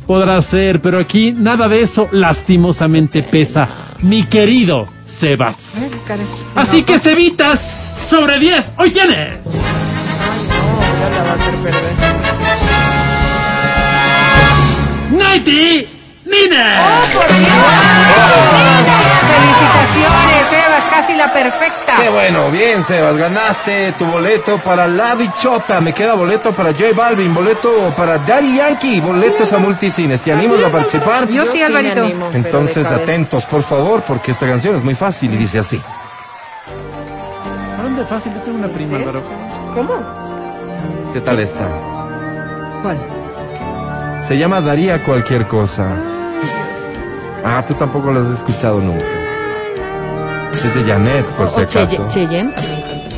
podrá 0.08 0.42
ser, 0.42 0.82
pero 0.82 1.00
aquí 1.00 1.32
nada 1.32 1.68
de 1.68 1.82
eso 1.82 2.10
lastimosamente 2.12 3.24
pesa, 3.24 3.68
mi 4.02 4.24
querido 4.24 4.88
Sebas. 5.06 5.76
Así 6.56 6.84
que 6.84 7.00
Cevitas, 7.00 7.62
sobre 8.10 8.40
10, 8.40 8.74
hoy 8.78 8.92
tienes. 8.92 9.40
Ay, 15.32 15.40
a 16.32 16.40
perder. 16.40 17.12
90 17.12 17.28
Nines. 17.32 18.12
¡Felicidades! 18.12 19.22
Felicitaciones, 19.32 20.48
Sebas, 20.50 20.84
casi 20.90 21.14
la 21.16 21.34
perfecta. 21.34 21.94
Qué 22.02 22.10
bueno, 22.10 22.50
bien, 22.52 22.84
Sebas, 22.84 23.18
ganaste 23.18 23.94
tu 23.98 24.06
boleto 24.06 24.58
para 24.60 24.88
La 24.88 25.16
Bichota. 25.16 25.82
Me 25.82 25.94
queda 25.94 26.14
boleto 26.14 26.52
para 26.52 26.72
J 26.72 26.86
Balvin, 26.96 27.34
boleto 27.34 27.94
para 27.98 28.18
Daddy 28.20 28.58
Yankee, 28.58 29.00
boletos 29.02 29.52
a 29.54 29.58
multicines. 29.58 30.22
¿Te 30.22 30.32
animas 30.32 30.64
a 30.64 30.70
participar? 30.70 31.28
Yo 31.28 31.46
sí, 31.46 31.62
Alvarito. 31.62 32.04
animo, 32.04 32.30
Entonces, 32.34 32.88
atentos, 32.88 33.46
por 33.46 33.64
favor, 33.64 34.02
porque 34.08 34.32
esta 34.32 34.48
canción 34.48 34.76
es 34.76 34.84
muy 34.84 34.96
fácil 34.96 35.34
y 35.34 35.38
dice 35.38 35.60
así. 35.60 35.82
Hablando 37.78 38.02
de 38.02 38.08
fácil, 38.08 38.34
yo 38.34 38.40
tengo 38.42 38.58
una 38.60 38.68
prima, 38.68 38.98
¿Es 38.98 39.04
pero? 39.06 39.24
¿Cómo? 39.76 39.94
¿Qué 41.14 41.22
tal 41.22 41.40
está? 41.40 41.68
¿Cuál? 42.82 42.98
Se 44.28 44.38
llama 44.38 44.62
Daría 44.62 45.04
cualquier 45.04 45.46
cosa. 45.48 45.88
Ah, 47.44 47.64
tú 47.68 47.74
tampoco 47.74 48.12
lo 48.12 48.20
has 48.22 48.28
escuchado 48.28 48.80
nunca. 48.80 49.06
Es 50.54 50.76
de 50.76 50.84
Janet, 50.92 51.26
por 51.38 51.50
si 51.50 51.56
O 51.56 51.64
acaso. 51.64 51.80
Cheye- 51.80 52.08
Cheyenne 52.10 52.54
también 52.54 52.84
canta. 52.84 53.16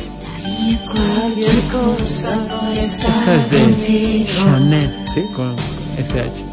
esta 2.74 3.34
es 3.34 3.50
de 3.50 4.24
Chanel, 4.26 4.90
¿Sí? 5.12 5.22
con 5.34 5.54
SH. 5.98 6.44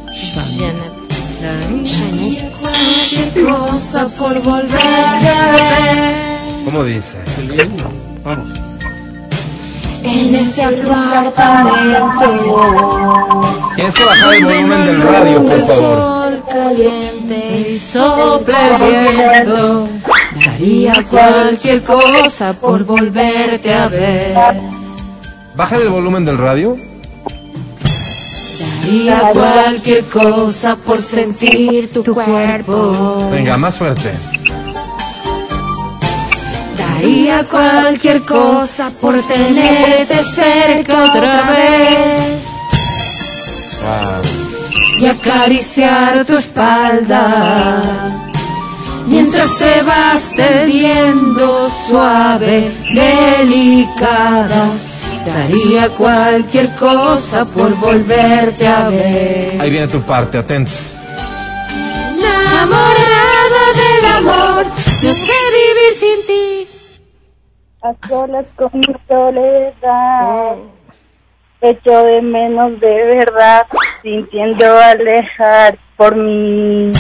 Por 4.18 4.42
volverte 4.42 5.30
a 5.30 5.52
ver 5.52 6.66
¿Cómo 6.66 6.84
dice? 6.84 7.16
Vamos. 8.24 8.48
en 10.04 10.36
ese 10.36 10.64
apartamento. 10.64 12.26
Tienes 13.76 13.94
que 13.94 14.04
bajar 14.04 14.34
el 14.34 14.44
volumen 14.46 14.86
del 14.86 15.02
radio, 15.02 15.46
por 15.46 15.62
favor. 15.62 16.32
Caliente 17.32 17.70
y 17.70 17.80
sopla 17.80 18.78
el 18.78 19.08
viento. 19.08 19.88
Daría 20.46 20.94
cualquier 21.10 21.82
cosa 21.84 22.54
por 22.54 22.84
volverte 22.84 23.74
a 23.74 23.88
ver. 23.88 24.36
Baja 25.56 25.78
el 25.78 25.90
volumen 25.90 26.26
del 26.26 26.38
radio. 26.38 26.76
Daría 28.84 29.20
cualquier 29.32 30.04
cosa 30.06 30.76
por 30.76 30.98
sentir 31.02 31.92
tu 31.92 32.04
cuerpo. 32.04 33.30
Venga, 33.32 33.58
más 33.58 33.78
fuerte. 33.78 34.12
Daría 36.78 37.44
cualquier 37.46 38.24
cosa 38.24 38.92
por 39.00 39.22
tenerte 39.24 40.24
cerca 40.24 41.04
otra 41.04 41.52
vez 41.52 42.48
Wow. 43.82 44.41
Y 45.02 45.08
acariciar 45.08 46.24
tu 46.26 46.34
espalda. 46.38 47.82
Mientras 49.08 49.58
te 49.58 49.82
vas 49.82 50.32
tendiendo 50.36 51.68
suave, 51.88 52.72
delicada, 52.94 54.68
daría 55.26 55.90
cualquier 55.90 56.70
cosa 56.76 57.46
por 57.46 57.76
volverte 57.78 58.68
a 58.68 58.90
ver. 58.90 59.60
Ahí 59.60 59.72
viene 59.72 59.88
tu 59.88 60.02
parte, 60.02 60.38
atentos. 60.38 60.92
Enamorada 62.16 63.64
del 63.82 64.06
amor, 64.18 64.66
no 64.68 65.14
sé 65.26 65.38
vivir 65.58 65.94
sin 66.00 66.28
ti. 66.28 66.68
a 67.82 68.08
solas 68.08 68.54
con 68.54 68.70
mi 68.74 68.96
soledad. 69.08 70.58
Echo 71.62 72.04
de 72.04 72.22
menos 72.22 72.80
de 72.80 73.06
verdad, 73.16 73.68
sintiendo 74.02 74.66
alejar 74.80 75.78
por 75.96 76.16
mí. 76.16 76.92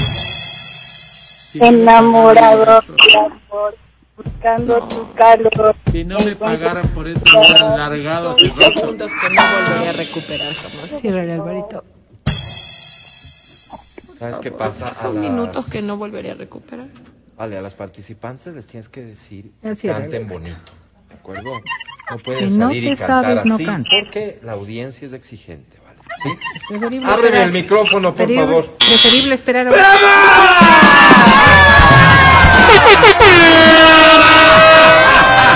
Enamorado 1.56 2.66
de 2.66 3.18
amor, 3.18 3.76
buscando 4.16 4.88
tu 4.88 5.14
calor. 5.14 5.76
Si 5.92 6.04
no 6.04 6.20
me 6.20 6.36
pagaran 6.36 6.88
por 6.90 7.08
esto, 7.08 7.24
me 7.34 7.46
hubieran 7.46 7.78
largado 7.78 8.32
hace 8.32 8.48
rato. 8.48 8.80
Segundos 8.80 9.12
que 9.12 9.36
no 9.36 9.42
volveré 9.52 9.90
a 9.90 9.94
recuperar 9.94 10.54
jamás. 10.54 11.00
Cierra 11.00 11.22
Alvarito. 11.34 11.84
¿Sabes 14.20 14.38
qué 14.38 14.52
pasa? 14.52 14.94
Son 14.94 15.20
minutos 15.20 15.68
que 15.70 15.82
no 15.82 15.98
volveré 15.98 16.32
a 16.32 16.36
recuperar. 16.36 16.88
Vale, 17.36 17.58
a 17.58 17.62
las 17.62 17.74
participantes 17.74 18.54
les 18.54 18.68
tienes 18.68 18.88
que 18.88 19.04
decir 19.04 19.52
Así 19.64 19.88
canten 19.88 20.28
bonito, 20.28 20.52
¿de 20.52 20.81
acuerdo? 21.22 21.52
No 22.10 22.18
Si 22.18 22.24
pueden 22.24 22.58
no 22.58 22.68
salir 22.68 22.84
y 22.84 22.90
te 22.90 22.98
cantar 22.98 23.24
sabes, 23.24 23.46
no 23.46 23.56
así 23.56 23.66
cantes. 23.66 24.04
porque 24.04 24.40
la 24.44 24.52
audiencia 24.54 25.08
es 25.08 25.14
exigente, 25.14 25.78
¿vale? 25.86 27.06
Ábreme 27.06 27.44
el 27.44 27.52
micrófono, 27.54 28.14
por 28.14 28.26
preferible- 28.28 28.46
favor. 28.46 28.66
Preferible 28.78 29.36
esperar 29.36 29.68
a... 29.68 29.72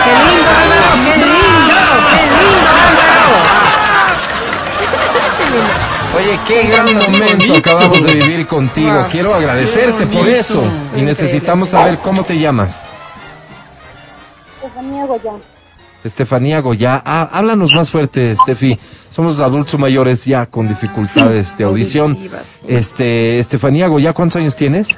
¡Qué 0.03 0.11
lindo! 0.11 0.51
¡Qué 1.03 1.15
lindo! 1.25 1.77
¡Qué 2.11 2.23
lindo! 2.41 2.73
Oye, 6.17 6.39
qué 6.47 6.67
gran 6.67 6.93
momento 6.95 7.53
acabamos 7.57 8.03
de 8.03 8.13
vivir 8.13 8.47
contigo. 8.47 9.05
Quiero 9.11 9.33
agradecerte 9.33 10.05
por 10.07 10.27
eso. 10.27 10.63
Y 10.95 11.01
necesitamos 11.01 11.69
saber 11.69 11.97
cómo 11.99 12.23
te 12.23 12.37
llamas. 12.37 12.91
Estefanía 14.63 15.05
Goyán. 15.05 15.41
Estefanía 16.05 16.61
Goya. 16.61 17.01
Ah, 17.03 17.27
háblanos 17.33 17.73
más 17.73 17.89
fuerte, 17.89 18.35
Steffi. 18.35 18.77
Somos 19.09 19.39
adultos 19.39 19.79
mayores 19.79 20.23
ya 20.25 20.45
con 20.45 20.67
dificultades 20.67 21.57
de 21.57 21.63
audición. 21.65 22.17
Este, 22.67 23.39
Estefanía 23.39 23.87
Goya, 23.87 24.13
¿cuántos 24.13 24.35
años 24.35 24.55
tienes? 24.55 24.97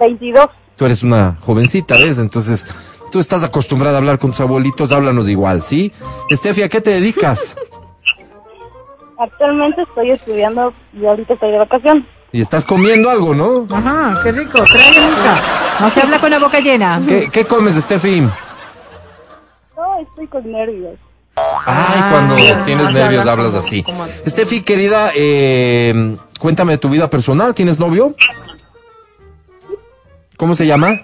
22. 0.00 0.48
Tú 0.76 0.86
eres 0.86 1.02
una 1.02 1.36
jovencita, 1.40 1.94
¿ves? 1.96 2.18
Entonces, 2.18 2.64
tú 3.12 3.18
estás 3.18 3.44
acostumbrada 3.44 3.96
a 3.96 3.98
hablar 3.98 4.18
con 4.18 4.30
tus 4.30 4.40
abuelitos, 4.40 4.92
háblanos 4.92 5.28
igual, 5.28 5.60
¿sí? 5.60 5.92
Steffi, 6.32 6.62
¿a 6.62 6.68
qué 6.70 6.80
te 6.80 6.90
dedicas? 6.90 7.54
Actualmente 9.18 9.82
estoy 9.82 10.10
estudiando 10.10 10.72
y 10.92 11.04
ahorita 11.04 11.34
estoy 11.34 11.50
de 11.52 11.58
vacación. 11.58 12.06
Y 12.32 12.40
estás 12.40 12.64
comiendo 12.64 13.08
algo, 13.10 13.34
¿no? 13.34 13.66
Ajá, 13.74 14.20
qué 14.22 14.32
rico. 14.32 14.62
Trae 14.64 15.00
mucha. 15.00 15.42
No 15.80 15.90
se 15.90 16.00
habla 16.00 16.18
con 16.18 16.30
la 16.30 16.38
boca 16.38 16.60
llena. 16.60 17.00
¿Qué, 17.06 17.28
qué 17.30 17.44
comes, 17.44 17.76
Steffi? 17.76 18.26
Estoy 20.00 20.26
con 20.26 20.50
nervios. 20.50 20.98
Ay, 21.66 22.10
cuando 22.10 22.34
Ah, 22.34 22.62
tienes 22.64 22.86
se 22.88 22.92
nervios 22.94 23.20
habla 23.20 23.32
hablas 23.32 23.46
como- 23.48 23.58
así. 23.58 23.82
como- 23.82 24.06
Steffi, 24.26 24.62
querida, 24.62 25.10
eh, 25.14 26.16
cuéntame 26.38 26.72
de 26.72 26.78
tu 26.78 26.88
vida 26.88 27.10
personal. 27.10 27.54
¿Tienes 27.54 27.78
novio? 27.78 28.14
¿Cómo 30.36 30.54
se 30.54 30.66
llama? 30.66 31.00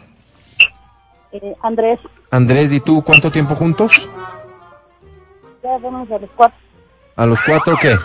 Eh, 1.32 1.55
Andrés, 1.62 1.99
Andrés, 2.30 2.72
¿y 2.72 2.80
tú 2.80 3.03
cuánto 3.03 3.30
tiempo 3.30 3.55
juntos? 3.55 4.09
ya 5.62 5.78
vamos 5.78 6.11
a 6.11 6.18
los 6.18 6.30
cuatro 6.34 6.59
¿A 7.14 7.24
los 7.26 7.38
cuatro 7.43 7.76
qué? 7.80 7.97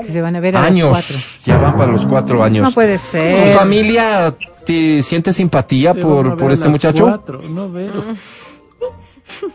Que 0.00 0.10
se 0.10 0.20
van 0.22 0.34
a 0.34 0.40
ver 0.40 0.56
a 0.56 0.64
Años. 0.64 0.88
cuatro. 0.90 1.16
Ya 1.44 1.58
van 1.58 1.76
para 1.76 1.92
los 1.92 2.04
cuatro 2.06 2.42
años. 2.42 2.64
No 2.64 2.72
puede 2.72 2.96
¿Tu 2.98 3.04
ser. 3.04 3.48
familia 3.54 4.34
te 4.64 5.02
siente 5.02 5.32
simpatía 5.32 5.92
Se 5.92 6.00
por, 6.00 6.36
por 6.36 6.50
este 6.50 6.68
muchacho? 6.68 7.04
cuatro, 7.06 7.40
no 7.48 7.70
veo. 7.70 7.92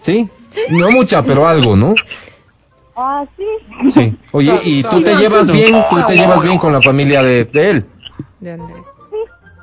¿Sí? 0.01 0.29
No 0.69 0.89
mucha, 0.91 1.21
pero 1.23 1.47
algo, 1.47 1.75
¿no? 1.75 1.93
Ah, 2.95 3.23
sí. 3.37 3.91
Sí. 3.91 4.17
Oye, 4.31 4.59
¿y 4.63 4.83
tú 4.83 5.01
te 5.01 5.15
llevas 5.15 5.49
bien? 5.51 5.73
¿Tú 5.89 5.97
te 6.07 6.15
llevas 6.15 6.41
bien 6.41 6.57
con 6.57 6.73
la 6.73 6.81
familia 6.81 7.23
de, 7.23 7.45
de 7.45 7.69
él? 7.69 7.85
De 8.39 8.51
Andrés. 8.53 8.85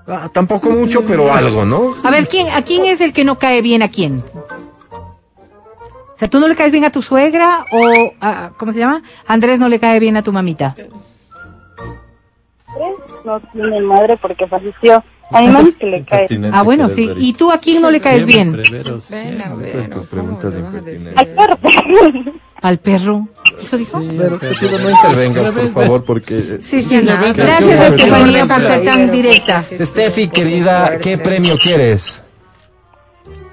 Ah, 0.07 0.29
tampoco 0.33 0.71
mucho, 0.71 1.05
pero 1.05 1.33
algo, 1.33 1.65
¿no? 1.65 1.91
A 2.05 2.11
ver, 2.11 2.29
¿quién, 2.29 2.49
¿a 2.51 2.63
quién 2.63 2.85
es 2.85 3.01
el 3.01 3.13
que 3.13 3.25
no 3.25 3.39
cae 3.39 3.61
bien 3.61 3.83
a 3.83 3.89
quién? 3.89 4.23
O 4.91 6.19
sea, 6.19 6.29
¿tú 6.29 6.39
no 6.41 6.49
le 6.49 6.55
caes 6.57 6.71
bien 6.73 6.85
a 6.85 6.91
tu 6.91 7.03
suegra 7.03 7.67
o, 7.73 8.13
a- 8.21 8.53
¿cómo 8.57 8.73
se 8.73 8.79
llama? 8.79 9.03
Andrés 9.27 9.59
no 9.59 9.69
le 9.69 9.79
cae 9.81 9.99
bien 10.01 10.17
a 10.17 10.23
tu 10.23 10.33
mamita. 10.33 10.77
Andrés 12.69 12.97
no 13.25 13.41
tiene 13.53 13.81
madre 13.83 14.17
porque 14.23 14.47
falleció. 14.47 15.03
Mi 15.33 15.49
mamá 15.49 15.69
que 15.79 15.87
le 15.87 16.05
cae. 16.05 16.27
Ah, 16.53 16.63
bueno, 16.63 16.89
sí. 16.89 17.11
¿Y 17.17 17.33
tú 17.33 17.51
a 17.51 17.59
quién 17.59 17.83
no 17.83 17.91
le 17.91 18.01
caes 18.01 18.25
bien? 18.27 18.55
Al 21.17 21.29
perro. 21.29 21.59
¿Al 22.63 22.79
perro? 22.79 23.29
¿Eso 23.61 23.77
dijo? 23.77 24.01
Sí, 24.01 24.15
Pero 24.19 24.39
te 24.39 24.49
pido 24.55 24.79
no 24.79 24.91
intervengas, 24.91 25.51
por 25.53 25.69
favor, 25.71 26.05
porque... 26.05 26.59
Sí, 26.61 26.81
sí. 26.83 26.97
Ya 26.97 27.03
nada. 27.03 27.33
Gracias, 27.33 27.95
Estefanía, 27.95 28.47
por 28.47 28.61
ser 28.61 28.85
tan 28.85 29.11
directa. 29.11 29.63
Steffi, 29.63 30.29
querida, 30.29 30.99
¿qué 30.99 31.19
premio 31.19 31.59
quieres? 31.59 32.23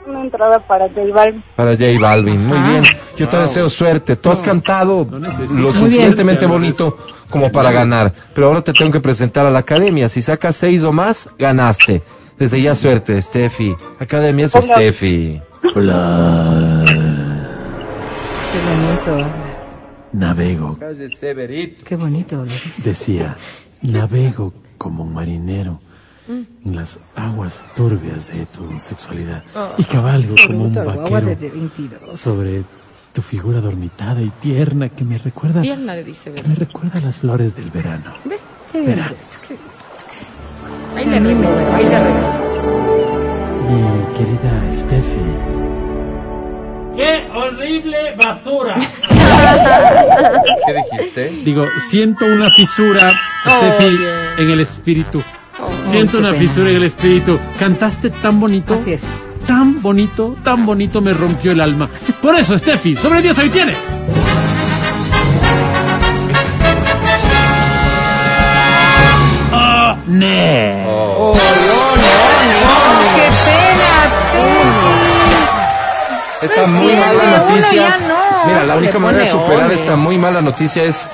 Una 0.08 0.22
entrada 0.22 0.60
para 0.68 0.88
J 0.90 1.02
Balvin. 1.14 1.44
Para 1.56 1.72
J 1.72 1.86
Balvin. 2.00 2.46
Muy 2.46 2.58
Ah. 2.58 2.68
bien. 2.70 2.84
Yo 3.18 3.28
te 3.28 3.38
deseo 3.38 3.70
suerte. 3.70 4.16
Tú 4.16 4.30
has 4.32 4.40
cantado 4.40 5.08
no 5.10 5.30
lo 5.60 5.74
suficientemente 5.74 6.46
bonito 6.46 6.98
como 7.34 7.52
para 7.52 7.72
ganar. 7.72 8.14
Pero 8.34 8.48
ahora 8.48 8.62
te 8.64 8.72
tengo 8.72 8.92
que 8.92 9.00
presentar 9.02 9.46
a 9.46 9.50
la 9.50 9.60
academia. 9.60 10.08
Si 10.08 10.22
sacas 10.22 10.56
seis 10.56 10.84
o 10.84 10.94
más, 10.94 11.30
ganaste. 11.38 12.02
Desde 12.40 12.62
ya 12.62 12.74
suerte, 12.76 13.22
Steffi. 13.22 13.76
Academia 14.00 14.46
es 14.46 14.56
Hola. 14.56 14.64
Steffi. 14.76 15.42
Hola, 15.76 16.84
Qué 18.52 18.60
bonito 18.60 19.12
hablas. 19.12 19.78
navego. 20.12 20.78
Qué 21.84 21.96
bonito 21.96 22.44
dices. 22.44 22.84
decía, 22.84 23.36
navego 23.82 24.54
como 24.78 25.04
un 25.04 25.14
marinero 25.14 25.80
en 26.28 26.76
las 26.76 27.00
aguas 27.16 27.66
turbias 27.76 28.28
de 28.28 28.46
tu 28.46 28.80
sexualidad 28.80 29.44
y 29.78 29.84
cabalgo 29.84 30.36
como 30.48 30.66
un 30.66 30.74
vaquero 30.74 31.22
de- 31.28 31.36
de 31.36 31.50
22. 31.50 32.20
sobre 32.20 32.64
tu 33.14 33.22
figura 33.22 33.62
dormitada 33.62 34.22
y 34.22 34.30
tierna 34.42 34.90
que 34.90 35.04
me 35.06 35.18
recuerda 35.20 35.62
Pierna 35.62 35.94
de 35.94 36.04
dice, 36.04 36.32
que 36.32 36.44
me 36.44 36.56
recuerda 36.56 36.98
a 37.00 37.02
las 37.02 37.18
flores 37.18 37.56
del 37.56 37.70
verano. 37.70 38.12
Qué 38.72 38.82
bien. 38.82 38.96
Verano. 38.96 39.16
Ahí 40.96 41.06
le 41.06 41.20
regas, 41.20 41.68
ahí 41.74 41.84
le 41.86 42.04
regas. 42.04 42.42
Mi 43.70 44.18
querida 44.18 44.72
Steffi, 44.72 45.64
¡Qué 46.96 47.28
horrible 47.34 48.16
basura! 48.16 48.76
¿Qué 50.66 50.74
dijiste? 50.74 51.30
Digo, 51.44 51.66
siento 51.90 52.26
una 52.26 52.50
fisura, 52.52 53.12
Steffi, 53.42 53.98
en 54.40 54.50
el 54.52 54.60
espíritu. 54.60 55.22
Siento 55.90 55.98
Ay, 56.00 56.08
qué 56.12 56.18
una 56.18 56.30
pena. 56.32 56.40
fisura 56.42 56.70
en 56.70 56.76
el 56.76 56.84
espíritu. 56.84 57.40
Cantaste 57.58 58.10
tan 58.10 58.40
bonito. 58.40 58.74
Así 58.76 58.94
es. 58.94 59.04
Tan 59.48 59.82
bonito, 59.82 60.36
tan 60.44 60.66
bonito 60.66 61.02
me 61.02 61.14
rompió 61.14 61.52
el 61.52 61.62
alma. 61.62 61.90
Por 62.22 62.36
eso, 62.36 62.58
Steffi, 62.58 62.96
sobre 62.96 63.22
10 63.22 63.38
hoy 63.40 63.50
tienes. 63.50 63.78
¡Oh, 69.52 69.96
ne! 70.08 70.86
¡Qué 73.16 73.30
pena, 73.46 73.94
Esta 76.42 76.68
muy 76.68 76.94
mala 76.96 77.38
noticia. 77.38 77.98
no. 78.08 78.24
Mira, 78.48 78.64
la 78.66 78.76
única 78.76 79.00
manera 79.00 79.24
de 79.24 79.32
superar 79.32 79.72
esta 79.72 79.96
muy 79.96 80.18
mala 80.18 80.42
noticia 80.42 80.84
es 80.84 81.10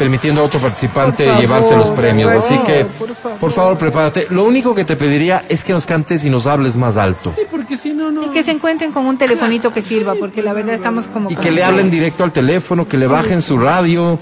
permitiendo 0.00 0.40
a 0.40 0.44
otro 0.44 0.58
participante 0.58 1.26
favor, 1.26 1.40
llevarse 1.42 1.76
los 1.76 1.90
premios. 1.90 2.32
Así 2.32 2.56
que, 2.60 2.86
por 2.86 3.14
favor. 3.14 3.38
por 3.38 3.52
favor, 3.52 3.76
prepárate. 3.76 4.28
Lo 4.30 4.44
único 4.44 4.74
que 4.74 4.86
te 4.86 4.96
pediría 4.96 5.44
es 5.50 5.62
que 5.62 5.74
nos 5.74 5.84
cantes 5.84 6.24
y 6.24 6.30
nos 6.30 6.46
hables 6.46 6.78
más 6.78 6.96
alto. 6.96 7.34
Porque 7.50 7.76
si 7.76 7.92
no, 7.92 8.10
no. 8.10 8.24
Y 8.24 8.30
que 8.30 8.42
se 8.42 8.50
encuentren 8.50 8.92
con 8.92 9.04
un 9.04 9.18
telefonito 9.18 9.70
que 9.74 9.82
sirva, 9.82 10.14
porque 10.14 10.42
la 10.42 10.54
verdad 10.54 10.74
estamos 10.74 11.06
como... 11.08 11.30
Y 11.30 11.36
que 11.36 11.50
le 11.50 11.62
hablen 11.62 11.90
directo 11.90 12.24
al 12.24 12.32
teléfono, 12.32 12.88
que 12.88 12.96
le 12.96 13.08
bajen 13.08 13.42
su 13.42 13.58
radio 13.58 14.18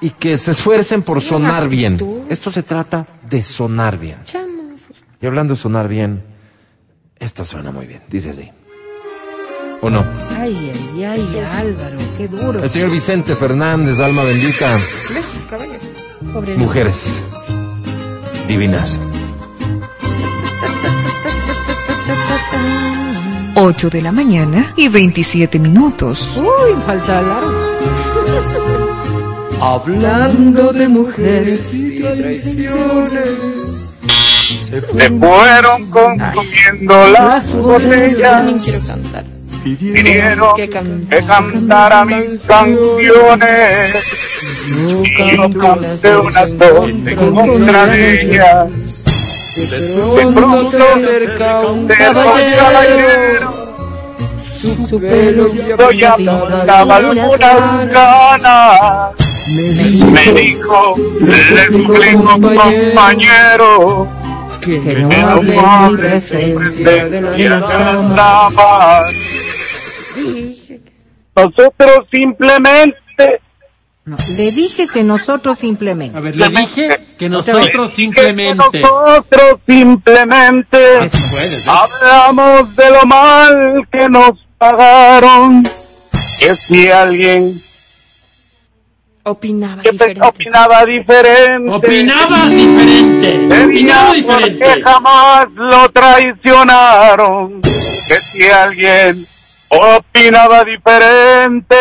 y 0.00 0.10
que 0.10 0.38
se 0.38 0.52
esfuercen 0.52 1.02
por 1.02 1.20
sonar 1.20 1.68
bien. 1.68 1.98
Esto 2.30 2.50
se 2.50 2.62
trata 2.62 3.06
de 3.28 3.42
sonar 3.42 3.98
bien. 3.98 4.16
Y 5.20 5.26
hablando 5.26 5.52
de 5.52 5.60
sonar 5.60 5.88
bien, 5.88 6.22
esto 7.18 7.44
suena 7.44 7.70
muy 7.70 7.86
bien. 7.86 8.00
Dice 8.08 8.30
así. 8.30 8.50
¿O 9.84 9.90
no? 9.90 10.06
Ay, 10.38 10.70
ay, 10.94 11.04
ay, 11.04 11.44
Álvaro, 11.58 11.96
qué 12.16 12.28
duro. 12.28 12.62
El 12.62 12.70
señor 12.70 12.90
Vicente 12.90 13.34
Fernández, 13.34 13.98
alma 13.98 14.22
bendita. 14.22 14.78
Pobre 16.32 16.54
Mujeres 16.54 17.20
divinas. 18.46 19.00
8 23.56 23.90
de 23.90 24.02
la 24.02 24.12
mañana 24.12 24.72
y 24.76 24.88
27 24.88 25.58
minutos. 25.58 26.36
Uy, 26.36 26.80
falta 26.86 27.18
alarma. 27.18 27.52
Hablando 29.60 30.72
de 30.72 30.86
mujeres 30.86 31.74
y 31.74 32.00
traiciones. 32.00 33.98
Se 34.46 34.80
fueron 34.80 35.90
consumiendo 35.90 37.08
las 37.10 37.52
botellas. 37.56 38.30
También 38.30 38.58
quiero 38.60 38.78
cantar. 38.86 39.41
Pidieron 39.62 40.54
Que 40.56 40.68
can- 40.68 41.06
que 41.08 41.24
cantara 41.24 42.04
mis 42.04 42.42
canciones. 42.42 43.96
Y 44.66 45.36
yo 45.36 45.50
canté 45.58 46.16
unas 46.16 46.58
dos 46.58 46.88
en 46.88 47.16
contra 47.34 47.86
de 47.86 48.20
ellas. 48.22 49.04
De 50.16 50.26
pronto 50.32 50.70
se 50.70 50.82
acerca 50.82 51.60
un 51.60 51.86
caballero. 51.88 52.56
caballero. 52.56 53.62
Su 54.88 55.00
pelo 55.00 55.90
ya 55.92 56.16
montaba 56.18 56.96
algunas 56.96 57.88
ganas. 57.90 59.14
Me 60.12 60.32
dijo, 60.40 60.94
le 61.20 61.66
suplico 61.66 62.40
compañero. 62.40 64.08
Que 64.60 64.80
Que 64.80 64.94
no 65.00 65.08
hable 65.28 65.56
en 65.56 65.90
mi 65.90 65.96
presencia 65.96 67.04
de 67.06 67.20
damas. 67.20 69.04
Nosotros 71.34 72.06
simplemente 72.12 73.40
No, 74.04 74.16
le 74.36 74.50
dije 74.50 74.86
que 74.92 75.02
nosotros 75.04 75.58
simplemente. 75.58 76.16
A 76.16 76.20
ver, 76.20 76.36
le 76.36 76.48
dije 76.48 77.06
que 77.18 77.28
nosotros 77.28 77.90
que 77.90 77.96
simplemente. 77.96 78.80
nosotros 78.80 79.60
simplemente 79.66 80.78
hablamos 81.66 82.74
de 82.76 82.90
lo 82.90 83.02
mal 83.06 83.88
que 83.90 84.08
nos 84.08 84.32
pagaron. 84.58 85.62
Que 86.40 86.54
si 86.54 86.88
alguien 86.88 87.62
Opinaba 89.24 89.82
que 89.82 89.92
diferente. 89.92 90.26
opinaba 90.26 90.84
diferente. 90.84 91.70
Opinaba 91.70 92.48
diferente. 92.48 93.64
Opinaba 93.64 94.06
porque 94.08 94.20
diferente. 94.50 94.82
jamás 94.82 95.46
lo 95.54 95.88
traicionaron. 95.90 97.62
Que 97.62 98.16
si 98.20 98.48
alguien 98.50 99.24
opinaba 99.72 100.64
diferente, 100.64 101.76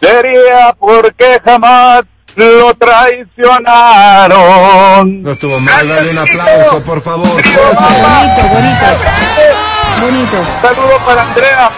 sería 0.00 0.74
porque 0.78 1.40
jamás 1.44 2.04
lo 2.36 2.72
traicionaron. 2.74 5.22
No 5.22 5.30
estuvo 5.32 5.58
mal, 5.58 5.88
dale 5.88 6.10
un 6.10 6.18
aplauso, 6.18 6.80
por 6.82 7.00
favor. 7.00 7.26
Bonito, 7.26 8.42
bonito. 8.52 8.86
Bonito. 10.00 10.36
Saludo 10.62 10.98
para 11.04 11.22
Andrea. 11.22 11.70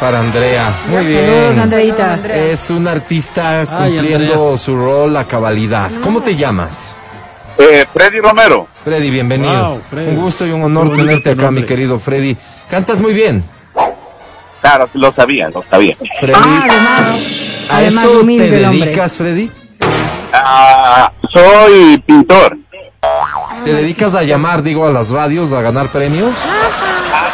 Para 0.00 0.20
Andrea. 0.20 0.72
Muy 0.86 1.04
Saludos, 1.04 1.50
bien. 1.50 1.60
Andreita. 1.60 2.18
Es 2.34 2.70
un 2.70 2.88
artista 2.88 3.66
cumpliendo 3.66 4.56
su 4.56 4.74
rol 4.76 5.14
a 5.16 5.24
cabalidad. 5.24 5.90
¿Cómo 6.02 6.22
te 6.22 6.34
llamas? 6.36 6.94
Eh, 7.58 7.84
Freddy 7.92 8.20
Romero. 8.20 8.68
Freddy, 8.84 9.10
bienvenido. 9.10 9.70
Wow, 9.70 9.82
Freddy. 9.82 10.10
Un 10.10 10.16
gusto 10.16 10.46
y 10.46 10.52
un 10.52 10.62
honor 10.62 10.94
tenerte 10.96 11.30
acá, 11.30 11.50
mi 11.50 11.64
querido 11.64 11.98
Freddy. 11.98 12.36
Cantas 12.70 13.00
muy 13.00 13.12
bien. 13.12 13.42
Claro, 14.60 14.88
lo 14.94 15.12
sabía, 15.12 15.48
lo 15.50 15.64
sabía. 15.70 15.96
Freddy, 16.20 16.34
Ah, 16.36 16.64
además, 16.68 17.20
¿a 17.70 17.76
además 17.76 18.04
esto 18.06 18.20
te 18.26 18.50
dedicas, 18.50 19.12
Freddy? 19.14 19.50
Ah, 20.32 21.12
soy 21.32 21.98
pintor. 22.06 22.56
¿Te 23.64 23.72
dedicas 23.72 24.14
a 24.14 24.22
llamar, 24.24 24.62
digo, 24.62 24.86
a 24.86 24.90
las 24.90 25.10
radios, 25.10 25.52
a 25.52 25.62
ganar 25.62 25.88
premios? 25.88 26.34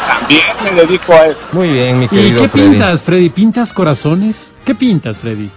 También 0.09 0.43
me 0.63 0.71
dedico 0.83 1.13
a 1.13 1.27
eso. 1.27 1.39
Muy 1.53 1.69
bien, 1.71 1.99
mi 1.99 2.05
¿Y 2.07 2.09
querido 2.09 2.43
qué 2.43 2.49
Freddy. 2.49 2.69
pintas, 2.71 3.03
Freddy? 3.03 3.31
¿Pintas 3.31 3.73
corazones? 3.73 4.53
¿Qué 4.65 4.75
pintas, 4.75 5.17
Freddy? 5.17 5.51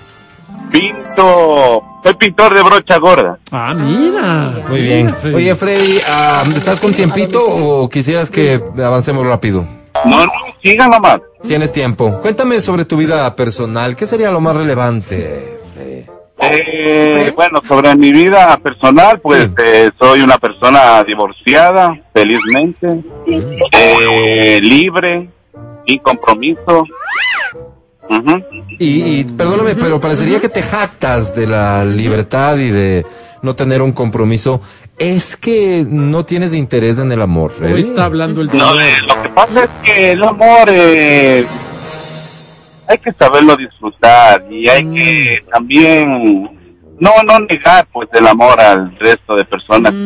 Pinto. 0.72 1.84
Soy 2.04 2.14
pintor 2.16 2.54
de 2.54 2.62
brocha 2.64 2.98
gorda. 2.98 3.38
Ah, 3.52 3.74
mira. 3.74 4.54
Muy 4.70 4.82
bien. 4.82 5.08
Mira, 5.08 5.18
Freddy. 5.18 5.36
Oye, 5.36 5.56
Freddy, 5.56 6.00
ah, 6.08 6.44
¿estás 6.56 6.80
con 6.80 6.94
tiempito 6.94 7.40
o 7.46 7.90
quisieras 7.90 8.32
que 8.32 8.62
avancemos 8.78 9.26
rápido? 9.26 9.66
No, 10.06 10.26
no, 10.26 10.32
sigan 10.64 10.90
nomás. 10.90 11.22
Tienes 11.44 11.72
tiempo. 11.72 12.20
Cuéntame 12.22 12.60
sobre 12.60 12.86
tu 12.86 12.98
vida 12.98 13.36
personal. 13.36 13.96
¿Qué 13.96 14.06
sería 14.06 14.32
lo 14.32 14.40
más 14.42 14.56
relevante, 14.56 15.60
Freddy? 15.74 16.06
Eh, 16.40 17.34
bueno, 17.36 17.60
sobre 17.68 17.96
mi 17.96 18.12
vida 18.12 18.58
personal, 18.58 19.20
pues 19.20 19.44
Sí. 19.46 19.54
eh, 19.64 19.92
soy 20.00 20.22
una 20.22 20.38
persona 20.38 21.04
divorciada, 21.04 21.98
felizmente, 22.14 22.88
eh, 23.72 24.60
libre, 24.62 25.30
sin 25.86 25.98
compromiso. 26.00 26.86
Ujú. 28.10 28.44
Y, 28.80 29.20
y 29.20 29.24
perdóname, 29.24 29.76
pero 29.76 30.00
parecería 30.00 30.40
que 30.40 30.50
te 30.50 30.62
jactas 30.62 31.36
de 31.36 31.48
la 31.48 31.84
libertad 31.84 32.58
y 32.58 32.70
de 32.70 33.06
no 33.42 33.56
tener 33.56 33.82
un 33.82 33.92
compromiso. 33.92 34.62
Es 34.98 35.36
que 35.38 35.86
no 35.88 36.26
tienes 36.26 36.54
interés 36.54 36.98
en 37.00 37.12
el 37.12 37.22
amor, 37.22 37.52
Hoy 37.52 37.58
Freddy. 37.58 37.82
está 37.82 38.06
hablando 38.06 38.42
el 38.42 38.48
No, 38.56 38.80
eh, 38.80 38.92
lo 39.08 39.22
que 39.22 39.30
pasa 39.30 39.64
es 39.66 39.70
que 39.84 40.12
el 40.14 40.24
amor 40.24 40.68
eh, 40.70 41.46
hay 42.88 42.98
que 42.98 43.12
saberlo 43.14 43.56
disfrutar 43.56 44.46
y 44.50 44.68
hay 44.68 44.84
que 44.94 45.44
también 45.52 46.44
no 47.00 47.12
no 47.26 47.40
negar 47.42 47.88
pues 47.94 48.10
el 48.14 48.26
amor 48.26 48.60
al 48.60 48.98
resto 49.00 49.36
de 49.36 49.46
personas 49.46 49.92
que 49.92 49.98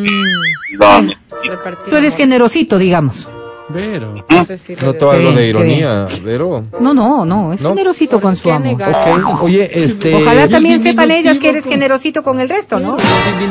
lo 0.76 1.02
necesitan. 1.02 1.22
Repartir 1.44 1.90
Tú 1.90 1.96
eres 1.96 2.16
generosito, 2.16 2.78
digamos. 2.78 3.28
Pero. 3.72 4.24
Decirle 4.48 4.84
Noto 4.86 5.10
de- 5.12 5.16
algo 5.18 5.32
de 5.32 5.48
ironía, 5.48 6.08
pero... 6.24 6.64
No, 6.80 6.92
no, 6.92 7.24
no, 7.24 7.52
es 7.52 7.60
¿No? 7.62 7.70
generosito 7.70 8.20
con 8.20 8.34
su 8.36 8.42
¿Por 8.42 8.52
qué 8.52 8.56
amor. 8.56 8.66
negar? 8.66 9.08
Ok, 9.32 9.42
oye, 9.44 9.84
este... 9.84 10.14
Ojalá 10.14 10.48
también 10.48 10.80
sepan 10.80 11.10
ellas 11.10 11.38
que 11.38 11.48
eres 11.50 11.64
generosito 11.64 12.22
con 12.22 12.40
el 12.40 12.48
resto, 12.48 12.78
¿no? 12.80 12.96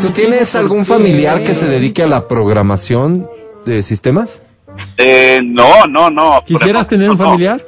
¿Tú 0.01 0.09
tienes 0.09 0.53
algún 0.55 0.85
familiar 0.85 1.43
que 1.43 1.53
se 1.53 1.65
dedique 1.67 2.03
a 2.03 2.07
la 2.07 2.27
programación 2.27 3.27
de 3.65 3.81
sistemas? 3.83 4.43
Eh, 4.97 5.41
no, 5.43 5.85
no, 5.87 6.09
no. 6.09 6.43
¿Quisieras 6.45 6.87
tener 6.87 7.09
un 7.09 7.17
no. 7.17 7.25
familiar? 7.25 7.61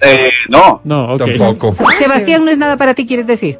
Eh, 0.00 0.28
no. 0.48 0.80
No, 0.84 1.14
ok. 1.14 1.18
Tampoco. 1.38 1.74
Sebastián 1.98 2.44
no 2.44 2.50
es 2.50 2.58
nada 2.58 2.76
para 2.76 2.94
ti, 2.94 3.06
quieres 3.06 3.26
decir. 3.26 3.58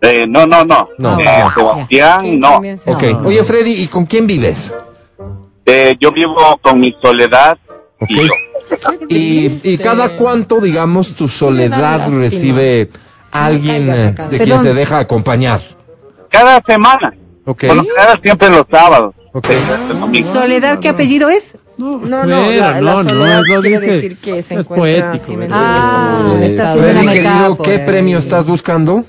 Eh, 0.00 0.26
no, 0.28 0.46
no, 0.46 0.64
no. 0.64 0.88
No, 0.98 1.18
Eh. 1.18 1.24
Sebastián, 1.54 2.38
no. 2.40 2.60
Ok. 2.86 3.02
Oye, 3.24 3.42
Freddy, 3.42 3.72
¿y 3.82 3.86
con 3.88 4.06
quién 4.06 4.26
vives? 4.26 4.72
Eh, 5.68 5.96
yo 6.00 6.10
vivo 6.12 6.58
con 6.62 6.80
mi 6.80 6.94
soledad 7.02 7.58
Ok. 8.00 8.08
y 8.10 8.16
yo. 8.26 8.32
Y, 9.08 9.60
y 9.62 9.78
cada 9.78 10.10
cuánto, 10.16 10.60
digamos, 10.60 11.14
tu 11.14 11.28
soledad 11.28 12.08
recibe 12.10 12.90
alguien 13.32 13.88
eh, 13.90 14.14
de 14.30 14.36
quien 14.38 14.38
Perdón. 14.40 14.58
se 14.62 14.74
deja 14.74 14.98
acompañar. 14.98 15.60
Cada 16.30 16.60
semana. 16.66 17.14
Ok. 17.44 17.64
Por 17.66 17.76
lo 17.76 17.82
general 17.84 18.18
siempre 18.22 18.48
los 18.50 18.66
sábados. 18.70 19.14
Ok. 19.32 19.50
Eh, 19.50 19.58
el 19.90 19.98
domingo. 20.00 20.32
Soledad, 20.32 20.78
¿qué 20.80 20.88
apellido 20.90 21.28
es? 21.30 21.56
No, 21.78 21.98
No, 21.98 22.24
no, 22.24 22.42
bueno, 22.44 22.60
la, 22.60 22.72
la 22.72 22.80
no, 22.80 23.02
no, 23.04 23.08
soledad 23.10 23.42
no 23.48 23.60
quiere 23.60 23.80
dice- 23.80 23.92
decir 23.92 24.16
que 24.18 24.42
se 24.42 24.54
es 24.56 24.66
poético, 24.66 25.08
así, 25.14 25.32
¿me 25.36 25.46
¿verdad? 25.46 25.58
Ah, 25.60 26.32
Eh, 26.40 26.76
Freddy, 26.80 27.06
querido. 27.08 27.58
¿qué 27.58 27.78
premio 27.78 28.18
estás 28.18 28.46
buscando? 28.46 29.04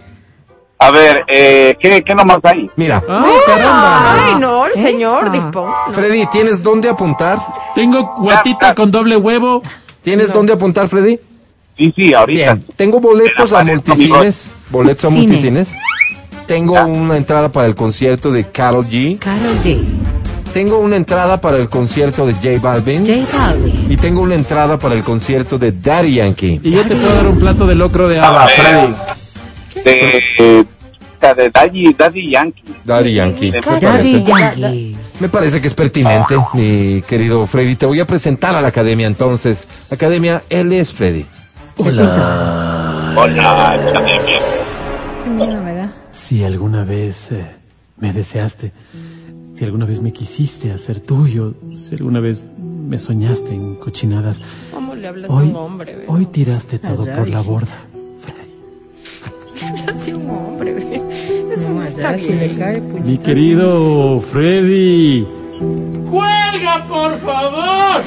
A 0.82 0.91
ver, 0.91 1.25
eh, 1.27 1.75
¿qué, 1.80 2.01
¿qué 2.03 2.15
nomás 2.15 2.39
hay? 2.43 2.69
Mira, 2.77 3.03
¡Ah, 3.09 3.25
caramba! 3.45 4.25
Ay, 4.27 4.36
no, 4.39 4.65
el 4.65 4.73
señor 4.75 5.23
Esa. 5.25 5.34
disponga. 5.34 5.73
Freddy, 5.91 6.25
¿tienes 6.27 6.63
dónde 6.63 6.88
apuntar? 6.89 7.38
Tengo 7.75 8.13
guatita 8.17 8.73
con 8.75 8.89
doble 8.89 9.17
huevo. 9.17 9.61
¿Tienes 10.03 10.32
dónde 10.32 10.53
apuntar, 10.53 10.88
Freddy? 10.88 11.19
Sí, 11.77 11.93
sí, 11.95 12.13
ahorita. 12.13 12.53
Bien, 12.53 12.65
tengo 12.77 13.01
boletos 13.01 13.51
a 13.51 13.63
multicines. 13.65 14.51
Boletos 14.69 15.03
a 15.03 15.09
Cines. 15.09 15.27
multicines. 15.27 15.75
Tengo 16.47 16.82
una 16.86 17.17
entrada 17.17 17.51
para 17.51 17.67
el 17.67 17.75
concierto 17.75 18.32
de 18.32 18.49
Carol 18.49 18.88
G. 18.88 19.19
Carol 19.19 19.59
G. 19.63 19.84
Tengo 20.53 20.80
una 20.80 20.95
entrada 20.95 21.39
para 21.41 21.57
el 21.57 21.69
concierto 21.69 22.25
de 22.25 22.34
J 22.34 22.57
Balvin. 22.61 23.05
J 23.05 23.38
Balvin. 23.38 23.86
Y 23.91 23.97
tengo 23.97 24.21
una 24.21 24.36
entrada 24.36 24.80
para 24.80 24.95
el 24.95 25.03
concierto 25.03 25.59
de 25.59 25.73
Daddy 25.73 26.15
Yankee. 26.15 26.61
Y 26.63 26.71
yo 26.71 26.84
te 26.84 26.95
puedo 26.95 27.13
dar 27.13 27.27
un 27.27 27.38
plato 27.38 27.67
de 27.67 27.75
locro 27.75 28.07
de 28.07 28.19
haba, 28.19 28.43
A 28.43 28.47
ver. 28.47 28.55
Freddy. 28.55 28.95
De, 29.84 30.65
de 31.36 31.49
Daddy, 31.49 31.93
Daddy 31.93 32.30
Yankee. 32.32 32.63
Daddy 32.86 33.13
Yankee. 33.13 33.51
Me 33.51 33.59
Daddy 33.61 33.86
parece, 33.86 34.23
Yankee. 34.23 34.97
me 35.19 35.30
parece 35.30 35.61
que 35.61 35.67
es 35.67 35.73
pertinente, 35.73 36.36
mi 36.53 37.01
querido 37.07 37.45
Freddy. 37.45 37.75
Te 37.75 37.86
voy 37.86 37.99
a 37.99 38.05
presentar 38.05 38.55
a 38.55 38.61
la 38.61 38.69
academia 38.69 39.07
entonces. 39.07 39.67
Academia, 39.89 40.41
él 40.49 40.73
es 40.73 40.93
Freddy. 40.93 41.25
Hola, 41.77 43.73
academia. 43.73 44.39
Qué 45.23 45.30
miedo 45.30 45.61
me 45.61 45.73
da. 45.73 45.93
Si 46.11 46.43
alguna 46.43 46.84
vez 46.84 47.32
eh, 47.32 47.45
me 47.97 48.13
deseaste, 48.13 48.71
si 49.53 49.65
alguna 49.65 49.86
vez 49.86 50.01
me 50.01 50.13
quisiste 50.13 50.71
hacer 50.71 50.99
tuyo, 50.99 51.53
si 51.75 51.95
alguna 51.95 52.19
vez 52.19 52.51
me 52.57 52.97
soñaste 52.97 53.53
en 53.53 53.75
cochinadas, 53.75 54.41
¿Cómo 54.73 54.95
le 54.95 55.07
hablas 55.07 55.30
a 55.30 55.34
hoy, 55.34 55.49
un 55.49 55.55
hombre, 55.55 56.05
hoy 56.07 56.25
tiraste 56.25 56.80
todo 56.80 57.03
Allá, 57.03 57.15
por 57.15 57.30
la 57.30 57.41
borda. 57.41 57.75
Así 59.90 60.14
un 60.14 60.30
hombre. 60.30 60.76
Eso 61.52 61.70
no, 61.70 61.76
No, 61.82 61.84
está 61.84 62.18
si 62.18 62.30
le 62.34 62.48
bien. 62.48 62.60
cae 62.60 62.82
Mi 62.82 63.18
querido 63.18 64.20
Freddy. 64.20 65.28
¡Cuelga, 66.10 66.86
por 66.88 67.20
favor! 67.20 68.02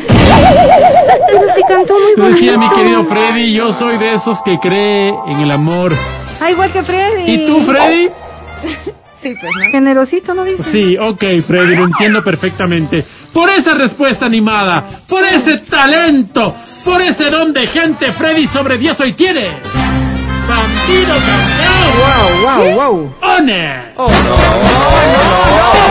Pero 1.27 1.41
se 1.55 1.61
cantó 1.69 1.95
muy 2.01 2.15
Te 2.15 2.21
bonito. 2.21 2.37
decía 2.37 2.59
mi 2.59 2.69
querido 2.71 3.03
Freddy, 3.05 3.53
yo 3.53 3.73
soy 3.73 3.99
de 3.99 4.15
esos 4.15 4.41
que 4.43 4.59
cree 4.59 5.15
en 5.27 5.39
el 5.39 5.51
amor. 5.51 5.93
Ah, 6.41 6.51
igual 6.51 6.71
que 6.73 6.83
Freddy. 6.83 7.31
¿Y 7.33 7.45
tú, 7.47 7.61
Freddy? 7.61 8.09
Sí, 9.15 9.37
pues, 9.41 9.53
¿no? 9.57 9.71
Generosito, 9.71 10.35
¿no 10.35 10.43
dice? 10.43 10.65
Sí, 10.65 10.97
ok, 10.99 11.23
Freddy, 11.47 11.77
lo 11.77 11.85
entiendo 11.85 12.25
perfectamente. 12.25 13.05
Por 13.33 13.51
esa 13.51 13.73
respuesta 13.75 14.27
animada, 14.27 14.85
por 15.09 15.25
ese 15.25 15.59
talento, 15.59 16.57
por 16.85 17.01
ese 17.01 17.31
don 17.31 17.53
de 17.53 17.69
gente, 17.69 18.11
Freddy 18.11 18.49
sobre 18.49 18.79
10 18.79 18.99
hoy 19.01 19.13
tiene. 19.13 19.43
¡Vampiro 20.49 21.15
campeón! 21.15 21.52
Wow, 21.99 22.29
wow, 22.43 22.75
wow. 22.75 23.15
¡One! 23.39 23.93
Oh, 23.97 24.07
Pero 24.09 24.35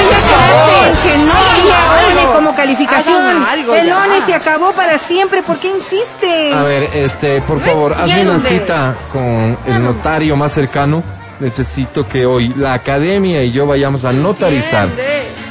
ya 0.09 0.19
quedaste 0.27 0.89
en 0.89 0.95
que 0.97 1.17
no 1.25 1.33
había 1.33 1.79
ONE 2.09 2.33
como 2.33 2.55
calificación. 2.55 3.45
El. 3.73 3.91
ONE 3.91 4.21
se 4.25 4.33
acabó 4.33 4.71
para 4.71 4.97
siempre. 4.97 5.43
¿Por 5.43 5.57
qué 5.57 5.69
insiste? 5.69 6.53
A 6.53 6.63
ver, 6.63 6.89
este, 6.93 7.41
por 7.41 7.59
favor, 7.59 7.93
hazme 7.93 8.21
una 8.21 8.39
cita 8.39 8.95
con 9.11 9.57
el 9.65 9.83
notario 9.83 10.35
más 10.35 10.51
cercano. 10.53 11.03
Necesito 11.39 12.07
que 12.07 12.25
hoy 12.25 12.53
la 12.55 12.73
academia 12.73 13.43
y 13.43 13.51
yo 13.51 13.65
vayamos 13.65 14.05
a 14.05 14.13
notarizar 14.13 14.87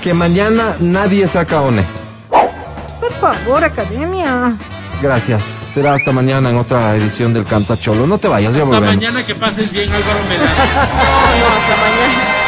que 0.02 0.14
mañana 0.14 0.76
nadie 0.78 1.26
saca 1.26 1.60
ONE. 1.62 1.82
Por 3.00 3.12
favor, 3.14 3.64
academia. 3.64 4.56
Gracias. 5.02 5.44
Será 5.74 5.94
hasta 5.94 6.12
mañana 6.12 6.50
en 6.50 6.56
otra 6.56 6.94
edición 6.96 7.32
del 7.32 7.44
Cantacholo. 7.44 8.06
No 8.06 8.18
te 8.18 8.28
vayas, 8.28 8.54
ya 8.54 8.62
Hasta 8.62 8.74
volvemos. 8.76 8.96
mañana 8.96 9.24
que 9.24 9.34
pases 9.34 9.72
bien, 9.72 9.90
Álvaro 9.90 10.20
Medina. 10.28 10.50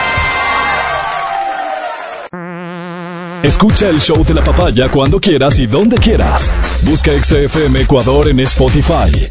Escucha 3.42 3.88
el 3.88 4.00
show 4.00 4.24
de 4.24 4.34
la 4.34 4.44
papaya 4.44 4.88
cuando 4.88 5.20
quieras 5.20 5.58
y 5.58 5.66
donde 5.66 5.96
quieras. 5.96 6.52
Busca 6.82 7.10
XFM 7.22 7.80
Ecuador 7.80 8.28
en 8.28 8.40
Spotify. 8.40 9.28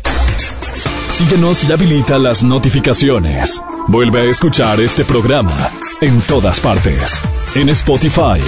Síguenos 1.09 1.63
y 1.63 1.72
habilita 1.72 2.19
las 2.19 2.43
notificaciones. 2.43 3.61
Vuelve 3.88 4.22
a 4.22 4.30
escuchar 4.30 4.80
este 4.82 5.05
programa 5.05 5.69
en 6.01 6.19
todas 6.22 6.59
partes. 6.59 7.22
En 7.55 7.69
Spotify, 7.69 8.41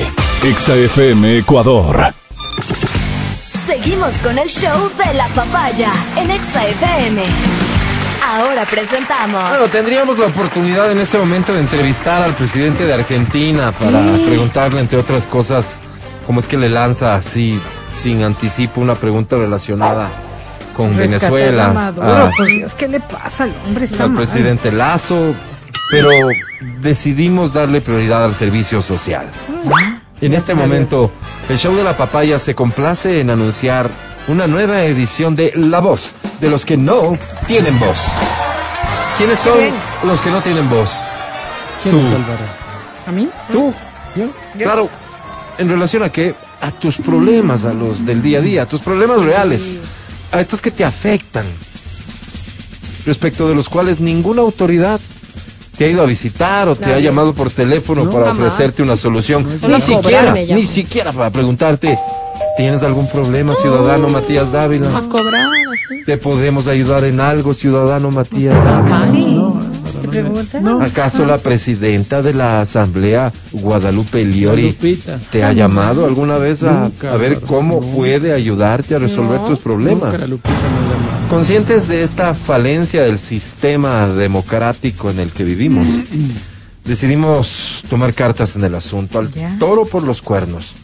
XFM 0.55 1.37
Ecuador. 1.39 2.13
Seguimos 3.73 4.13
con 4.17 4.37
el 4.37 4.47
show 4.49 4.87
de 5.03 5.13
la 5.15 5.27
papaya 5.29 5.91
en 6.15 6.29
Exa 6.29 6.63
FM. 6.67 7.23
Ahora 8.23 8.65
presentamos. 8.65 9.49
Bueno, 9.49 9.65
tendríamos 9.65 10.19
la 10.19 10.27
oportunidad 10.27 10.91
en 10.91 10.99
este 10.99 11.17
momento 11.17 11.53
de 11.55 11.59
entrevistar 11.61 12.21
al 12.21 12.35
presidente 12.35 12.85
de 12.85 12.93
Argentina 12.93 13.71
para 13.71 13.99
preguntarle, 14.27 14.79
entre 14.79 14.99
otras 14.99 15.25
cosas, 15.25 15.81
cómo 16.27 16.39
es 16.39 16.45
que 16.45 16.55
le 16.55 16.69
lanza 16.69 17.15
así, 17.15 17.59
sin 17.99 18.21
anticipo, 18.23 18.79
una 18.79 18.93
pregunta 18.93 19.37
relacionada 19.37 20.07
con 20.77 20.95
Rescatar 20.95 21.29
a 21.29 21.31
Venezuela 21.33 21.73
Maduro, 21.73 22.13
a- 22.27 22.31
por 22.37 22.45
Dios, 22.45 22.75
¿qué 22.75 22.87
le 22.87 22.99
pasa 22.99 23.45
al 23.45 23.55
hombre? 23.65 23.85
Está 23.85 24.03
al 24.03 24.11
mal. 24.11 24.17
presidente 24.23 24.71
Lazo, 24.71 25.33
pero 25.89 26.09
decidimos 26.79 27.53
darle 27.53 27.81
prioridad 27.81 28.23
al 28.23 28.35
servicio 28.35 28.83
social. 28.83 29.31
En 30.21 30.33
este 30.33 30.53
momento, 30.53 31.11
el 31.49 31.57
show 31.57 31.75
de 31.75 31.83
la 31.83 31.97
papaya 31.97 32.39
se 32.39 32.55
complace 32.55 33.19
en 33.19 33.29
anunciar 33.29 33.89
una 34.27 34.47
nueva 34.47 34.83
edición 34.83 35.35
de 35.35 35.51
La 35.55 35.79
Voz, 35.79 36.13
de 36.39 36.49
los 36.49 36.65
que 36.65 36.77
no 36.77 37.17
tienen 37.47 37.79
voz. 37.79 37.99
¿Quiénes 39.17 39.39
son 39.39 39.59
los 40.03 40.21
que 40.21 40.29
no 40.29 40.41
tienen 40.41 40.69
voz? 40.69 40.99
¿Quién 41.83 41.99
Tú. 41.99 42.01
¿A 43.07 43.11
mí? 43.11 43.29
Tú. 43.51 43.73
Claro, 44.57 44.89
en 45.57 45.69
relación 45.69 46.03
a 46.03 46.09
qué? 46.09 46.35
A 46.61 46.71
tus 46.71 46.97
problemas, 46.97 47.65
a 47.65 47.73
los 47.73 48.05
del 48.05 48.21
día 48.21 48.39
a 48.39 48.41
día, 48.41 48.61
a 48.63 48.65
tus 48.65 48.79
problemas 48.79 49.21
reales, 49.21 49.75
a 50.31 50.39
estos 50.39 50.61
que 50.61 50.71
te 50.71 50.85
afectan, 50.85 51.45
respecto 53.05 53.49
de 53.49 53.55
los 53.55 53.67
cuales 53.67 53.99
ninguna 53.99 54.41
autoridad 54.41 55.01
te 55.77 55.85
ha 55.85 55.89
ido 55.89 56.01
a 56.01 56.05
visitar 56.05 56.67
o 56.69 56.75
te 56.75 56.93
ha 56.93 56.99
llamado 56.99 57.33
por 57.33 57.49
teléfono 57.49 58.09
para 58.09 58.27
jamás. 58.27 58.39
ofrecerte 58.39 58.83
una 58.83 58.95
solución, 58.97 59.45
ni 59.67 59.81
siquiera, 59.81 60.33
ni 60.33 60.65
siquiera 60.65 61.11
para 61.11 61.29
preguntarte, 61.31 61.97
¿tienes 62.57 62.83
algún 62.83 63.07
problema, 63.07 63.55
ciudadano 63.55 64.09
Matías 64.09 64.51
Dávila? 64.51 64.95
A 64.97 65.01
cobrar, 65.01 65.47
así. 65.73 66.03
¿Te 66.05 66.17
podemos 66.17 66.67
ayudar 66.67 67.03
en 67.05 67.19
algo, 67.19 67.53
ciudadano 67.53 68.11
Matías 68.11 68.63
Dávila? 68.63 69.07
Sí. 69.11 69.37
¿Te 70.01 70.07
preguntan? 70.09 70.81
¿Acaso 70.81 71.25
la 71.25 71.37
presidenta 71.37 72.21
de 72.21 72.33
la 72.33 72.61
Asamblea, 72.61 73.31
Guadalupe 73.53 74.23
Liori, 74.25 74.67
Lupita. 74.67 75.17
te 75.31 75.43
ha 75.43 75.53
llamado 75.53 76.05
alguna 76.05 76.37
vez 76.37 76.61
a, 76.63 76.81
Nunca, 76.81 77.13
a 77.13 77.17
ver 77.17 77.39
cómo 77.39 77.75
no. 77.81 77.87
puede 77.87 78.33
ayudarte 78.33 78.95
a 78.95 78.99
resolver 78.99 79.39
No. 79.41 79.47
tus 79.47 79.59
problemas? 79.59 80.11
Nunca 80.11 80.27
Conscientes 81.33 81.87
de 81.87 82.03
esta 82.03 82.35
falencia 82.35 83.01
del 83.01 83.17
sistema 83.17 84.07
democrático 84.07 85.09
en 85.09 85.19
el 85.19 85.31
que 85.31 85.43
vivimos, 85.43 85.87
decidimos 86.85 87.83
tomar 87.89 88.13
cartas 88.13 88.55
en 88.55 88.63
el 88.63 88.75
asunto, 88.75 89.17
al 89.17 89.31
toro 89.57 89.83
por 89.85 90.03
los 90.03 90.21
cuernos. 90.21 90.75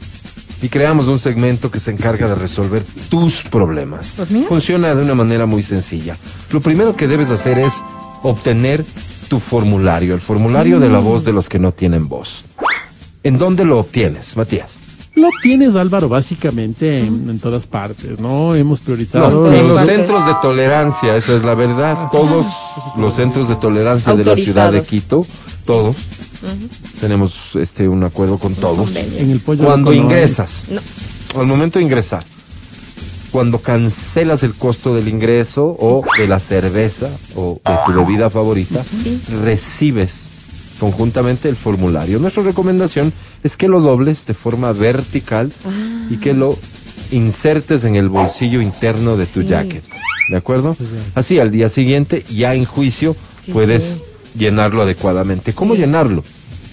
Y 0.64 0.70
creamos 0.70 1.08
un 1.08 1.20
segmento 1.20 1.70
que 1.70 1.80
se 1.80 1.92
encarga 1.92 2.28
de 2.28 2.34
resolver 2.34 2.84
tus 3.10 3.44
problemas. 3.44 4.18
¿Los 4.18 4.32
míos? 4.32 4.48
Funciona 4.50 4.96
de 4.96 5.04
una 5.04 5.14
manera 5.14 5.46
muy 5.46 5.62
sencilla. 5.62 6.18
Lo 6.50 6.62
primero 6.62 6.96
que 6.96 7.08
debes 7.08 7.30
hacer 7.30 7.60
es 7.60 7.76
obtener 8.24 8.84
tu 9.28 9.40
formulario, 9.40 10.16
el 10.16 10.22
formulario 10.22 10.80
de 10.80 10.90
la 10.90 10.98
voz 10.98 11.24
de 11.26 11.32
los 11.32 11.48
que 11.48 11.60
no 11.60 11.74
tienen 11.74 12.10
voz. 12.10 12.44
¿En 13.22 13.38
dónde 13.38 13.66
lo 13.66 13.78
obtienes, 13.78 14.36
Matías? 14.36 14.80
Lo 15.20 15.30
tienes, 15.42 15.76
Álvaro, 15.76 16.08
básicamente 16.10 17.00
en, 17.00 17.30
en 17.30 17.40
todas 17.40 17.68
partes, 17.68 18.20
¿no? 18.20 18.56
Hemos 18.56 18.80
priorizado. 18.80 19.30
No, 19.30 19.52
en 19.54 19.68
los 19.68 19.78
partes. 19.78 19.96
centros 19.98 20.26
de 20.26 20.34
tolerancia, 20.42 21.16
esa 21.18 21.36
es 21.36 21.44
la 21.44 21.56
verdad. 21.56 22.10
Todos 22.12 22.46
los 22.98 23.14
centros 23.16 23.50
de 23.50 23.56
tolerancia 23.56 24.16
de 24.16 24.24
la 24.26 24.36
ciudad 24.36 24.72
de. 24.72 24.82
Quito, 24.84 25.26
todos, 25.66 25.96
tenemos 27.02 27.56
este 27.56 27.88
un 27.88 28.04
acuerdo 28.04 28.38
con 28.38 28.56
todos. 28.56 28.96
En 28.96 29.30
el 29.32 29.40
pollo 29.40 29.66
Cuando 29.66 29.94
ingresas, 29.94 30.66
No. 30.70 30.82
al 31.40 31.48
momento 31.48 31.80
de 31.80 31.86
ingresar, 31.86 32.24
cuando 33.32 33.60
cancelas 33.60 34.44
el 34.44 34.54
costo 34.56 34.96
del 34.96 35.08
ingreso 35.08 35.76
o 35.80 36.04
de 36.18 36.28
la 36.28 36.40
cerveza 36.40 37.10
o 37.36 37.60
de 37.64 37.76
tu 37.86 38.00
bebida 38.00 38.30
favorita, 38.30 38.84
recibes 39.44 40.30
conjuntamente 40.80 41.50
el 41.50 41.56
formulario. 41.56 42.20
Nuestra 42.20 42.44
recomendación 42.44 43.14
es 43.44 43.58
que 43.58 43.68
lo 43.68 43.82
dobles 43.82 44.26
de 44.26 44.34
forma 44.34 44.72
vertical 44.72 45.52
y 46.10 46.18
que 46.18 46.34
lo 46.34 46.58
insertes 47.12 47.84
en 47.84 47.96
el 47.96 48.10
bolsillo 48.10 48.62
interno 48.62 49.18
de 49.18 49.26
tu 49.26 49.42
Sí. 49.42 49.48
jacket. 49.48 49.84
¿De 50.32 50.38
acuerdo? 50.38 50.78
Así 51.16 51.40
al 51.40 51.52
día 51.52 51.70
siguiente, 51.70 52.24
ya 52.30 52.54
en 52.56 52.66
juicio, 52.66 53.16
Sí, 53.44 53.52
puedes 53.52 54.04
llenarlo 54.38 54.82
adecuadamente. 54.84 55.54
¿Cómo 55.54 55.76
llenarlo? 55.76 56.24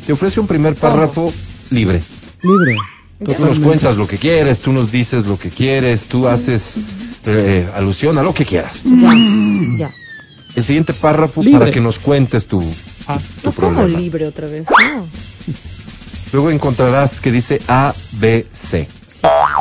Te 0.06 0.12
ofrece 0.12 0.40
un 0.40 0.46
primer 0.46 0.74
párrafo 0.74 1.32
libre. 1.70 2.02
Libre. 2.42 2.76
Tú 3.24 3.34
nos 3.44 3.58
cuentas 3.60 3.96
lo 3.96 4.06
que 4.06 4.18
quieres, 4.18 4.60
tú 4.60 4.72
nos 4.72 4.92
dices 4.92 5.24
lo 5.24 5.38
que 5.38 5.48
quieres, 5.48 6.02
tú 6.02 6.28
haces 6.28 6.78
eh, 7.24 7.66
alusión 7.74 8.18
a 8.18 8.22
lo 8.22 8.34
que 8.34 8.44
quieras. 8.44 8.82
Ya, 8.84 9.14
ya. 9.78 9.90
El 10.54 10.62
siguiente 10.64 10.92
párrafo 10.92 11.42
Libre. 11.42 11.58
para 11.60 11.70
que 11.72 11.80
nos 11.80 11.98
cuentes 11.98 12.46
tu, 12.46 12.62
tu 13.06 13.46
No 13.48 13.52
como 13.52 13.72
problema. 13.74 13.98
libre 13.98 14.26
otra 14.26 14.46
vez. 14.48 14.66
No. 14.70 15.06
Luego 16.32 16.50
encontrarás 16.50 17.20
que 17.20 17.30
dice 17.30 17.62
A, 17.68 17.94
B, 18.12 18.46
C. 18.52 18.88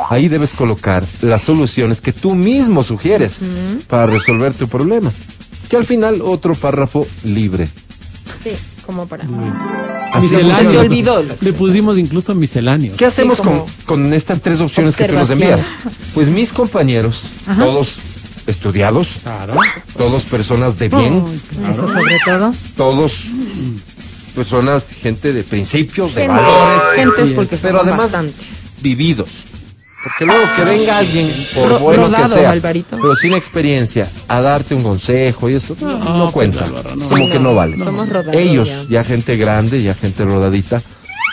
Ahí 0.10 0.28
debes 0.28 0.54
colocar 0.54 1.04
las 1.22 1.44
soluciones 1.44 2.02
que 2.02 2.12
tú 2.12 2.36
mismo 2.36 2.84
sugieres 2.84 3.42
para 3.88 4.06
resolver 4.06 4.54
tu 4.54 4.68
problema. 4.68 5.12
Que 5.70 5.78
al 5.78 5.86
final 5.86 6.22
otro 6.22 6.54
párrafo 6.56 7.08
libre. 7.24 7.70
Sí, 8.44 8.52
como 8.86 9.08
para. 9.08 9.26
Así 10.14 10.28
Se 10.28 10.38
te 10.38 10.78
olvidó. 10.78 11.24
Le 11.42 11.54
pusimos 11.54 11.98
incluso 11.98 12.36
misceláneo. 12.36 12.96
¿Qué 12.98 13.06
hacemos 13.06 13.42
con, 13.42 13.64
con 13.86 14.14
estas 14.14 14.42
tres 14.42 14.62
opciones 14.62 14.96
que 14.96 15.06
tú 15.06 15.14
nos 15.14 15.30
envías? 15.30 15.66
Pues 16.14 16.30
mis 16.30 16.54
compañeros, 16.54 17.24
todos 17.58 17.96
estudiados, 18.48 19.08
Claro. 19.24 19.56
todos 19.98 20.24
personas 20.26 20.78
de 20.78 20.90
bien, 20.90 21.24
Eso 21.70 21.88
sobre 21.88 22.18
todo. 22.26 22.54
todos 22.78 23.24
personas, 24.36 24.88
gente 24.90 25.34
de 25.34 25.44
principios, 25.44 26.14
de 26.16 26.22
Gentes, 26.24 26.38
valores, 26.44 26.84
gentes 26.96 27.34
porque 27.34 27.58
pero 27.58 27.80
son 27.80 27.88
además 27.88 28.12
bastantes. 28.12 28.46
vividos. 28.82 29.30
Porque 30.04 30.26
luego 30.26 30.54
que 30.56 30.64
venga 30.64 30.98
alguien, 31.00 31.48
por 31.56 31.70
Ro- 31.70 31.80
bueno 31.80 32.04
rodado, 32.04 32.26
que 32.36 32.42
sea, 32.42 32.52
Alvarito. 32.52 32.98
pero 33.02 33.16
sin 33.16 33.34
experiencia, 33.34 34.08
a 34.28 34.40
darte 34.40 34.76
un 34.76 34.84
consejo 34.84 35.50
y 35.50 35.56
esto, 35.56 35.76
no, 35.82 35.98
no 35.98 36.24
pues, 36.32 36.34
cuenta. 36.34 36.66
Álvaro, 36.66 36.96
no. 36.96 37.10
Como 37.10 37.28
que 37.32 37.40
no 37.40 37.56
vale. 37.56 37.78
Somos 37.80 38.08
rodados 38.10 38.36
Ellos, 38.36 38.68
ya. 38.68 38.84
ya 38.88 39.04
gente 39.04 39.36
grande, 39.38 39.82
ya 39.82 39.96
gente 39.96 40.24
rodadita, 40.24 40.84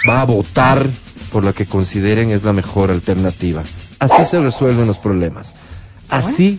va 0.08 0.22
a 0.22 0.24
votar 0.24 0.86
por 1.32 1.44
la 1.44 1.52
que 1.52 1.66
consideren 1.66 2.30
es 2.30 2.44
la 2.44 2.54
mejor 2.54 2.90
alternativa. 2.90 3.62
Así 3.98 4.24
se 4.24 4.38
resuelven 4.40 4.86
los 4.86 4.96
problemas. 4.96 5.54
Así 6.08 6.58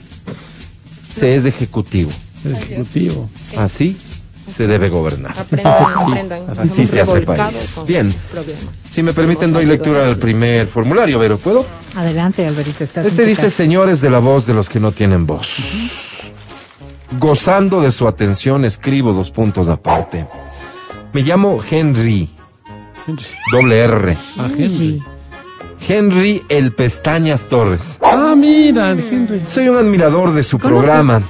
se 1.13 1.35
es 1.35 1.45
ejecutivo. 1.45 2.11
Ejecutivo. 2.43 3.29
Así 3.57 3.95
se 4.49 4.67
debe 4.67 4.89
gobernar. 4.89 5.37
Aprendan, 5.39 5.73
aprendan. 5.95 6.43
Así 6.57 6.85
se 6.85 6.99
hace 6.99 7.21
país. 7.21 7.81
Bien. 7.87 8.13
problemas. 8.31 8.63
Si 8.91 9.01
me 9.01 9.13
permiten, 9.13 9.53
doy 9.53 9.65
lectura 9.65 10.05
al 10.05 10.17
primer 10.17 10.67
formulario, 10.67 11.17
pero 11.19 11.37
¿puedo? 11.37 11.65
Adelante, 11.95 12.45
Alvarito. 12.45 12.83
Estás 12.83 13.05
Este 13.05 13.25
dice, 13.25 13.43
casa. 13.43 13.55
señores 13.55 14.01
de 14.01 14.09
la 14.09 14.19
voz 14.19 14.45
de 14.45 14.53
los 14.53 14.67
que 14.69 14.79
no 14.79 14.91
tienen 14.91 15.25
voz. 15.25 15.47
Gozando 17.19 17.81
de 17.81 17.91
su 17.91 18.07
atención, 18.07 18.65
escribo 18.65 19.13
dos 19.13 19.29
puntos 19.29 19.69
aparte. 19.69 20.27
Me 21.13 21.21
llamo 21.21 21.59
Henry, 21.69 22.29
Henry. 23.07 23.25
doble 23.51 23.79
R. 23.79 24.17
Ah, 24.37 24.49
Henry. 24.57 25.01
Henry 25.87 26.43
El 26.49 26.71
Pestañas 26.71 27.41
Torres. 27.43 27.99
Ah, 28.01 28.33
mira, 28.37 28.91
Henry. 28.91 29.43
Soy 29.47 29.69
un 29.69 29.77
admirador 29.77 30.33
de 30.33 30.43
su 30.43 30.59
programa. 30.59 31.21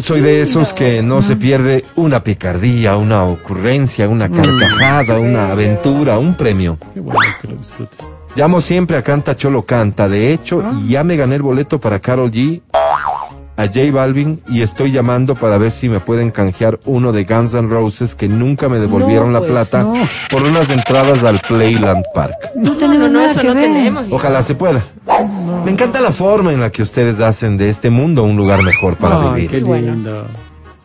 Soy 0.00 0.20
de 0.20 0.42
esos 0.42 0.74
que 0.74 1.02
no 1.02 1.22
se 1.22 1.36
pierde 1.36 1.84
una 1.96 2.22
picardía, 2.22 2.96
una 2.96 3.24
ocurrencia, 3.24 4.08
una 4.08 4.28
carcajada, 4.28 5.18
una 5.18 5.52
aventura, 5.52 6.18
un 6.18 6.34
premio. 6.34 6.76
Qué 6.92 7.00
bueno 7.00 7.20
que 7.40 7.48
lo 7.48 7.56
disfrutes. 7.56 8.10
Llamo 8.36 8.60
siempre 8.60 8.96
a 8.96 9.02
Canta 9.02 9.36
Cholo 9.36 9.62
Canta. 9.62 10.08
De 10.08 10.32
hecho, 10.32 10.62
ya 10.86 11.02
me 11.02 11.16
gané 11.16 11.36
el 11.36 11.42
boleto 11.42 11.80
para 11.80 11.98
Carol 11.98 12.30
G, 12.30 12.60
a 13.62 13.66
J 13.66 13.90
Balvin 13.92 14.40
y 14.48 14.62
estoy 14.62 14.92
llamando 14.92 15.34
para 15.34 15.58
ver 15.58 15.72
si 15.72 15.88
me 15.88 16.00
pueden 16.00 16.30
canjear 16.30 16.78
uno 16.84 17.12
de 17.12 17.24
Guns 17.24 17.54
N' 17.54 17.68
Roses 17.68 18.14
que 18.14 18.28
nunca 18.28 18.68
me 18.68 18.78
devolvieron 18.78 19.28
No, 19.32 19.32
la 19.34 19.38
pues, 19.40 19.50
plata 19.52 19.82
no. 19.82 19.94
por 20.30 20.42
unas 20.42 20.70
entradas 20.70 21.24
al 21.24 21.40
Playland 21.46 22.04
Park. 22.14 22.36
No 22.56 22.72
No, 22.72 22.76
tenemos 22.76 23.10
no, 23.10 23.18
nada 23.20 23.32
eso 23.32 23.40
que 23.40 23.48
no 23.48 23.54
ver. 23.54 23.64
tenemos. 23.64 24.04
Ojalá 24.10 24.42
se 24.42 24.54
pueda. 24.54 24.80
Me 25.64 25.70
encanta 25.72 26.00
la 26.00 26.12
forma 26.12 26.52
en 26.52 26.60
la 26.60 26.70
que 26.70 26.82
ustedes 26.82 27.20
hacen 27.20 27.56
de 27.56 27.68
este 27.68 27.90
mundo 27.90 28.22
un 28.22 28.36
lugar 28.36 28.62
mejor 28.62 28.96
para 28.96 29.34
qué 29.34 29.40
vivir. 29.42 29.64
bueno. 29.64 29.92
lindo. 29.94 30.26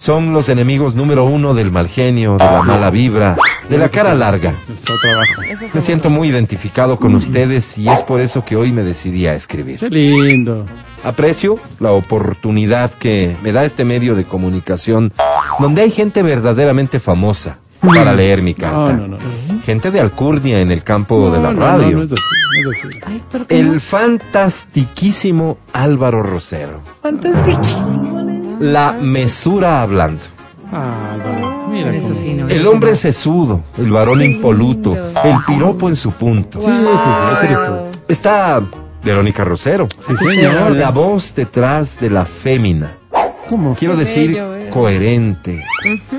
Son 0.06 0.34
los 0.34 0.50
enemigos 0.50 0.94
número 0.94 1.26
uno 1.26 1.56
del 1.56 1.72
mal 1.72 1.88
genio, 1.88 2.34
de 2.38 2.46
la 2.46 2.62
mala 2.62 2.92
vibra, 2.92 3.36
de 3.68 3.76
la 3.80 3.90
cara 3.90 4.14
larga. 4.14 4.54
Nuestro 4.68 4.94
trabajo. 5.02 5.42
Eso 5.50 5.66
Me 5.74 5.82
siento 5.82 6.12
muy 6.12 6.28
identificado 6.28 6.98
con 7.00 7.16
ustedes 7.16 7.76
y 7.80 7.90
es 7.90 8.04
por 8.04 8.22
eso 8.22 8.46
que 8.46 8.56
hoy 8.56 8.72
me 8.72 8.84
decidí 8.84 9.26
a 9.26 9.34
escribir. 9.34 9.80
Qué 9.80 9.90
lindo. 9.90 10.68
Aprecio 11.04 11.58
la 11.80 11.92
oportunidad 11.94 12.92
que 12.92 13.36
me 13.42 13.52
da 13.52 13.66
este 13.66 13.84
medio 13.84 14.14
de 14.14 14.26
comunicación 14.26 15.12
donde 15.58 15.82
hay 15.82 15.90
gente 15.90 16.22
verdaderamente 16.22 17.00
famosa 17.00 17.58
para 17.82 18.14
leer 18.14 18.44
mi 18.44 18.54
carta. 18.54 18.94
no, 18.94 19.08
no. 19.08 19.18
no. 19.18 19.62
Gente 19.64 19.90
de 19.90 20.02
alcurnia 20.02 20.62
en 20.62 20.72
el 20.72 20.84
campo 20.84 21.32
de 21.32 21.40
la 21.40 21.52
No, 21.52 21.54
no, 21.54 21.66
radio. 21.66 21.92
No, 21.92 21.98
no 21.98 22.04
es 22.04 22.12
así, 22.12 22.22
no 22.64 22.72
es 22.72 22.78
así. 22.78 23.00
Ay, 23.08 23.24
¿pero 23.32 23.48
qué 23.48 23.60
El 23.60 23.82
fantastiquísimo 23.82 25.58
Álvaro 25.74 26.22
Rosero. 26.22 26.82
Fantastiquísimo. 27.02 28.35
La 28.60 28.94
mesura 28.94 29.82
hablando. 29.82 30.22
Ah, 30.72 31.16
mira. 31.70 31.94
Eso 31.96 32.10
cómo- 32.10 32.20
sí, 32.20 32.34
no. 32.34 32.48
El 32.50 32.66
hombre 32.68 32.92
no. 32.92 32.96
sesudo, 32.96 33.62
el 33.78 33.92
varón 33.92 34.22
impoluto, 34.24 34.96
el 34.96 35.38
piropo 35.46 35.90
en 35.90 35.96
su 35.96 36.12
punto. 36.12 36.60
Sí, 36.60 36.68
sí, 36.68 36.72
sí, 36.72 37.10
ese 37.38 37.46
eres 37.46 37.64
tú. 37.64 37.72
Está 38.08 38.62
Verónica 39.04 39.44
Rosero. 39.44 39.88
Sí, 40.06 40.16
señor. 40.16 40.72
La 40.76 40.92
voz 40.92 41.36
detrás 41.36 42.00
de 42.00 42.10
la 42.10 42.26
fémina. 42.26 42.92
¿Cómo? 43.50 43.76
Quiero 43.76 43.96
decir 43.96 44.32
bello, 44.32 44.56
eh. 44.56 44.70
coherente, 44.70 45.64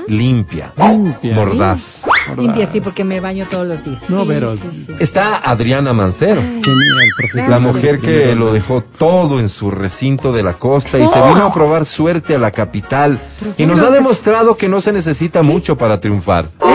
limpia, 0.06 0.72
Limpia. 0.76 1.34
mordaz. 1.34 2.02
Limpia, 2.36 2.66
sí, 2.66 2.80
porque 2.80 3.04
me 3.04 3.20
baño 3.20 3.46
todos 3.50 3.66
los 3.66 3.84
días. 3.84 4.02
No, 4.08 4.22
Sí, 4.22 4.28
pero 4.28 4.56
sí, 4.56 4.68
sí. 4.70 4.92
Está 4.98 5.36
Adriana 5.38 5.92
Mancero, 5.92 6.40
profesor. 7.16 7.50
la 7.50 7.58
mujer 7.58 8.00
que 8.00 8.34
lo 8.34 8.52
dejó 8.52 8.80
todo 8.82 9.40
en 9.40 9.48
su 9.48 9.70
recinto 9.70 10.32
de 10.32 10.42
la 10.42 10.54
costa 10.54 10.98
y 10.98 11.06
se 11.08 11.20
vino 11.22 11.44
a 11.46 11.52
probar 11.54 11.84
suerte 11.86 12.34
a 12.34 12.38
la 12.38 12.50
capital 12.50 13.18
y 13.56 13.66
nos 13.66 13.80
ha 13.82 13.90
demostrado 13.90 14.56
que 14.56 14.68
no 14.68 14.80
se 14.80 14.92
necesita 14.92 15.42
mucho 15.42 15.76
para 15.76 16.00
triunfar. 16.00 16.46
¿Cómo, 16.58 16.74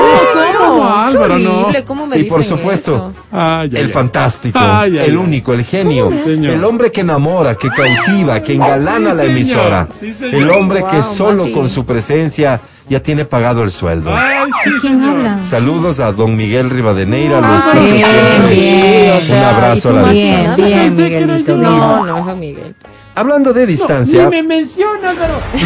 Álvaro? 0.83 1.39
No. 1.39 1.67
¿cómo 1.85 2.07
me 2.07 2.17
Y 2.19 2.23
por 2.23 2.43
supuesto, 2.43 2.95
eso? 2.95 3.13
Ay, 3.31 3.69
ay, 3.73 3.79
El 3.81 3.85
ay. 3.87 3.91
fantástico, 3.91 4.59
Ay, 4.61 4.97
ay, 4.97 5.05
el 5.05 5.11
ay. 5.11 5.15
único, 5.17 5.53
el 5.53 5.63
genio, 5.63 6.11
el 6.11 6.63
hombre 6.63 6.91
que 6.91 7.01
enamora, 7.01 7.55
que 7.55 7.69
cautiva, 7.69 8.41
que 8.41 8.55
engalana 8.55 9.11
Sí, 9.11 9.17
la 9.17 9.23
emisora, 9.25 9.87
Sí, 9.99 10.13
señor. 10.13 10.35
el 10.35 10.49
hombre 10.51 10.83
que 10.89 11.01
solo 11.03 11.43
Mati. 11.43 11.53
con 11.53 11.69
su 11.69 11.85
presencia 11.85 12.59
ya 12.89 13.01
tiene 13.01 13.23
pagado 13.25 13.63
el 13.63 13.71
sueldo. 13.71 14.11
Ay, 14.13 14.49
sí, 14.63 14.69
¿Quién 14.81 14.99
señor. 14.99 15.15
habla? 15.15 15.43
Saludos 15.43 15.99
a 15.99 16.11
don 16.11 16.35
Miguel 16.35 16.69
Rivadeneira, 16.69 17.39
lo 17.39 17.55
escucho 17.57 17.79
bien, 17.79 17.95
siempre. 18.05 18.55
bien, 18.55 19.13
o 19.17 19.21
sea, 19.21 19.37
Un 19.49 19.55
abrazo 19.55 19.87
¿y 19.87 19.91
a 19.91 19.95
la 19.95 20.01
más 20.01 20.11
Bien, 20.11 20.55
bien, 20.57 20.95
Miguelito, 20.97 21.57
bien. 21.57 21.63
No, 21.63 22.05
no, 22.05 22.29
es 22.31 22.37
Miguel. 22.37 22.75
Hablando 23.13 23.53
de 23.53 23.65
distancia, 23.65 24.29
Ni 24.29 24.41
me 24.41 24.65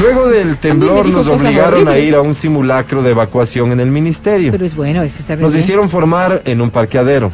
luego 0.01 0.27
del 0.29 0.57
temblor 0.57 1.05
nos 1.05 1.27
obligaron 1.27 1.87
a 1.87 1.97
ir 1.97 2.15
a 2.15 2.21
un 2.21 2.33
simulacro 2.33 3.03
de 3.03 3.11
evacuación 3.11 3.71
en 3.71 3.79
el 3.79 3.91
ministerio. 3.91 4.51
Pero 4.51 4.65
es 4.65 4.75
bueno, 4.75 5.03
eso 5.03 5.17
está 5.19 5.35
bien. 5.35 5.45
Nos 5.45 5.55
hicieron 5.55 5.87
formar 5.87 6.41
en 6.45 6.59
un 6.61 6.71
parqueadero. 6.71 7.31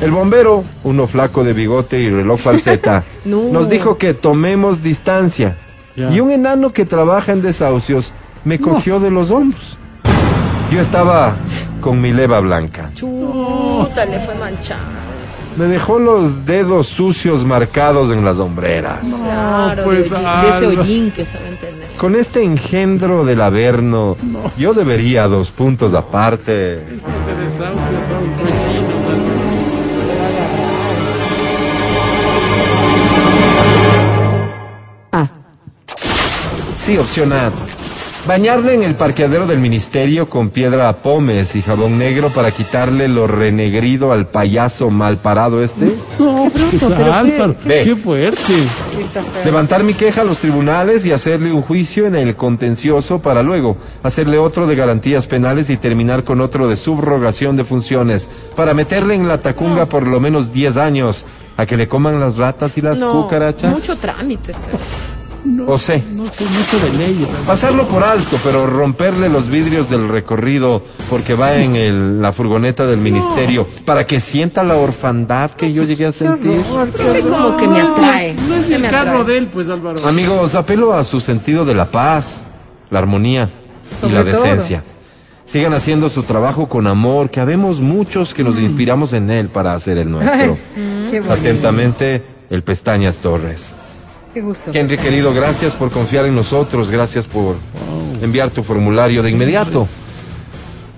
El 0.00 0.10
bombero, 0.10 0.64
uno 0.84 1.06
flaco 1.06 1.44
de 1.44 1.52
bigote 1.52 2.00
y 2.00 2.08
reloj 2.08 2.40
falseta, 2.40 3.04
No. 3.24 3.42
nos 3.52 3.68
dijo 3.68 3.98
que 3.98 4.14
tomemos 4.14 4.82
distancia. 4.82 5.56
Y 5.96 6.20
un 6.20 6.30
enano 6.30 6.72
que 6.72 6.86
trabaja 6.86 7.32
en 7.32 7.42
desahucios 7.42 8.14
me 8.44 8.58
cogió 8.58 9.00
de 9.00 9.10
los 9.10 9.30
hombros. 9.30 9.78
Yo 10.72 10.80
estaba 10.80 11.36
con 11.82 12.00
mi 12.00 12.12
leva 12.14 12.40
blanca. 12.40 12.90
Chuta, 12.94 14.06
le 14.06 14.18
fue 14.20 14.34
manchado. 14.36 15.01
Me 15.56 15.66
dejó 15.66 15.98
los 15.98 16.46
dedos 16.46 16.86
sucios 16.86 17.44
marcados 17.44 18.10
en 18.10 18.24
las 18.24 18.38
hombreras. 18.38 19.00
Claro, 19.02 19.84
pues, 19.84 20.10
de, 20.10 20.16
hollín- 20.16 20.40
de 20.42 20.48
ese 20.48 20.66
Alba. 20.66 20.82
hollín 20.82 21.10
que 21.10 21.24
sabe 21.26 21.48
entender. 21.48 21.88
Con 21.98 22.16
este 22.16 22.42
engendro 22.42 23.24
del 23.24 23.40
Averno, 23.42 24.16
yo 24.56 24.72
debería 24.72 25.28
dos 25.28 25.50
puntos 25.50 25.92
aparte. 25.94 26.82
Esos 26.94 27.12
de 27.26 27.34
desahucios 27.44 28.04
son 28.04 28.30
cochinos, 28.32 29.04
Álvaro. 29.04 30.06
Le 30.06 30.18
va 30.18 30.24
a 30.24 30.28
agarrar. 30.28 30.72
Sí, 36.76 36.98
opción 36.98 37.32
A. 37.32 37.52
Bañarle 38.26 38.74
en 38.74 38.84
el 38.84 38.94
parqueadero 38.94 39.48
del 39.48 39.58
ministerio 39.58 40.28
con 40.30 40.50
piedra 40.50 40.88
a 40.88 40.94
pomes 40.94 41.56
y 41.56 41.62
jabón 41.62 41.98
negro 41.98 42.30
para 42.32 42.52
quitarle 42.52 43.08
lo 43.08 43.26
renegrido 43.26 44.12
al 44.12 44.28
payaso 44.28 44.90
mal 44.90 45.16
parado 45.16 45.60
este. 45.60 45.86
No, 46.20 46.48
bruto, 46.48 46.94
pero 46.96 47.56
qué- 47.58 47.80
qué 47.82 47.96
fuerte. 47.96 48.40
Levantar 49.44 49.82
mi 49.82 49.94
queja 49.94 50.20
a 50.20 50.24
los 50.24 50.38
tribunales 50.38 51.04
y 51.04 51.10
hacerle 51.10 51.52
un 51.52 51.62
juicio 51.62 52.06
en 52.06 52.14
el 52.14 52.36
contencioso 52.36 53.18
para 53.18 53.42
luego 53.42 53.76
hacerle 54.04 54.38
otro 54.38 54.68
de 54.68 54.76
garantías 54.76 55.26
penales 55.26 55.68
y 55.68 55.76
terminar 55.76 56.22
con 56.22 56.40
otro 56.40 56.68
de 56.68 56.76
subrogación 56.76 57.56
de 57.56 57.64
funciones 57.64 58.30
para 58.54 58.72
meterle 58.72 59.16
en 59.16 59.26
la 59.26 59.42
tacunga 59.42 59.86
por 59.86 60.06
lo 60.06 60.20
menos 60.20 60.52
10 60.52 60.76
años 60.76 61.26
a 61.56 61.66
que 61.66 61.76
le 61.76 61.88
coman 61.88 62.20
las 62.20 62.36
ratas 62.36 62.78
y 62.78 62.82
las 62.82 63.00
No, 63.00 63.12
cucarachas. 63.22 63.72
mucho 63.72 63.96
trámite. 63.96 64.52
este. 64.52 65.11
O 65.66 65.76
sé. 65.76 66.02
No 66.12 66.24
sé, 66.26 66.44
no 66.44 66.64
sé 66.64 66.78
de 66.78 66.92
leyes. 66.96 67.28
Pasarlo 67.46 67.88
por 67.88 68.04
alto, 68.04 68.38
pero 68.44 68.66
romperle 68.66 69.28
los 69.28 69.48
vidrios 69.48 69.90
del 69.90 70.08
recorrido 70.08 70.82
porque 71.10 71.34
va 71.34 71.56
en 71.56 71.74
el- 71.74 72.22
la 72.22 72.32
furgoneta 72.32 72.86
del 72.86 72.98
ministerio 72.98 73.66
para 73.84 74.06
que 74.06 74.20
sienta 74.20 74.62
la 74.62 74.76
orfandad 74.76 75.50
que 75.50 75.72
yo 75.72 75.82
llegué 75.82 76.06
a 76.06 76.12
sentir. 76.12 76.62
Ese 76.98 77.20
como 77.22 77.56
que 77.56 77.66
me 77.66 77.80
atrae. 77.80 78.34
No 78.48 78.54
es 78.54 78.70
el 78.70 78.82
carro 78.88 79.10
atrae. 79.20 79.24
de 79.24 79.38
él, 79.38 79.46
pues 79.48 79.68
Álvaro. 79.68 80.06
Amigos, 80.06 80.54
apelo 80.54 80.92
a 80.94 81.02
su 81.02 81.20
sentido 81.20 81.64
de 81.64 81.74
la 81.74 81.90
paz, 81.90 82.40
la 82.90 83.00
armonía 83.00 83.50
y 84.02 84.10
la 84.10 84.22
todo. 84.22 84.32
decencia. 84.32 84.84
Sigan 85.44 85.74
haciendo 85.74 86.08
su 86.08 86.22
trabajo 86.22 86.68
con 86.68 86.86
amor, 86.86 87.28
que 87.30 87.40
habemos 87.40 87.80
muchos 87.80 88.32
que 88.32 88.44
nos 88.44 88.58
inspiramos 88.60 89.12
en 89.12 89.28
él 89.28 89.48
para 89.48 89.74
hacer 89.74 89.98
el 89.98 90.08
nuestro. 90.10 90.56
Bonito. 90.76 91.32
Atentamente, 91.32 92.22
el 92.48 92.62
Pestañas 92.62 93.18
Torres. 93.18 93.74
Qué 94.34 94.40
gusto. 94.40 94.70
Henry, 94.72 94.96
querido, 94.96 95.34
gracias 95.34 95.74
por 95.74 95.90
confiar 95.90 96.24
en 96.24 96.34
nosotros, 96.34 96.90
gracias 96.90 97.26
por 97.26 97.56
enviar 98.22 98.50
tu 98.50 98.62
formulario 98.62 99.22
de 99.22 99.30
inmediato. 99.30 99.86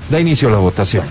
Da 0.08 0.20
inicio 0.20 0.48
a 0.48 0.52
la 0.52 0.58
votación. 0.58 1.04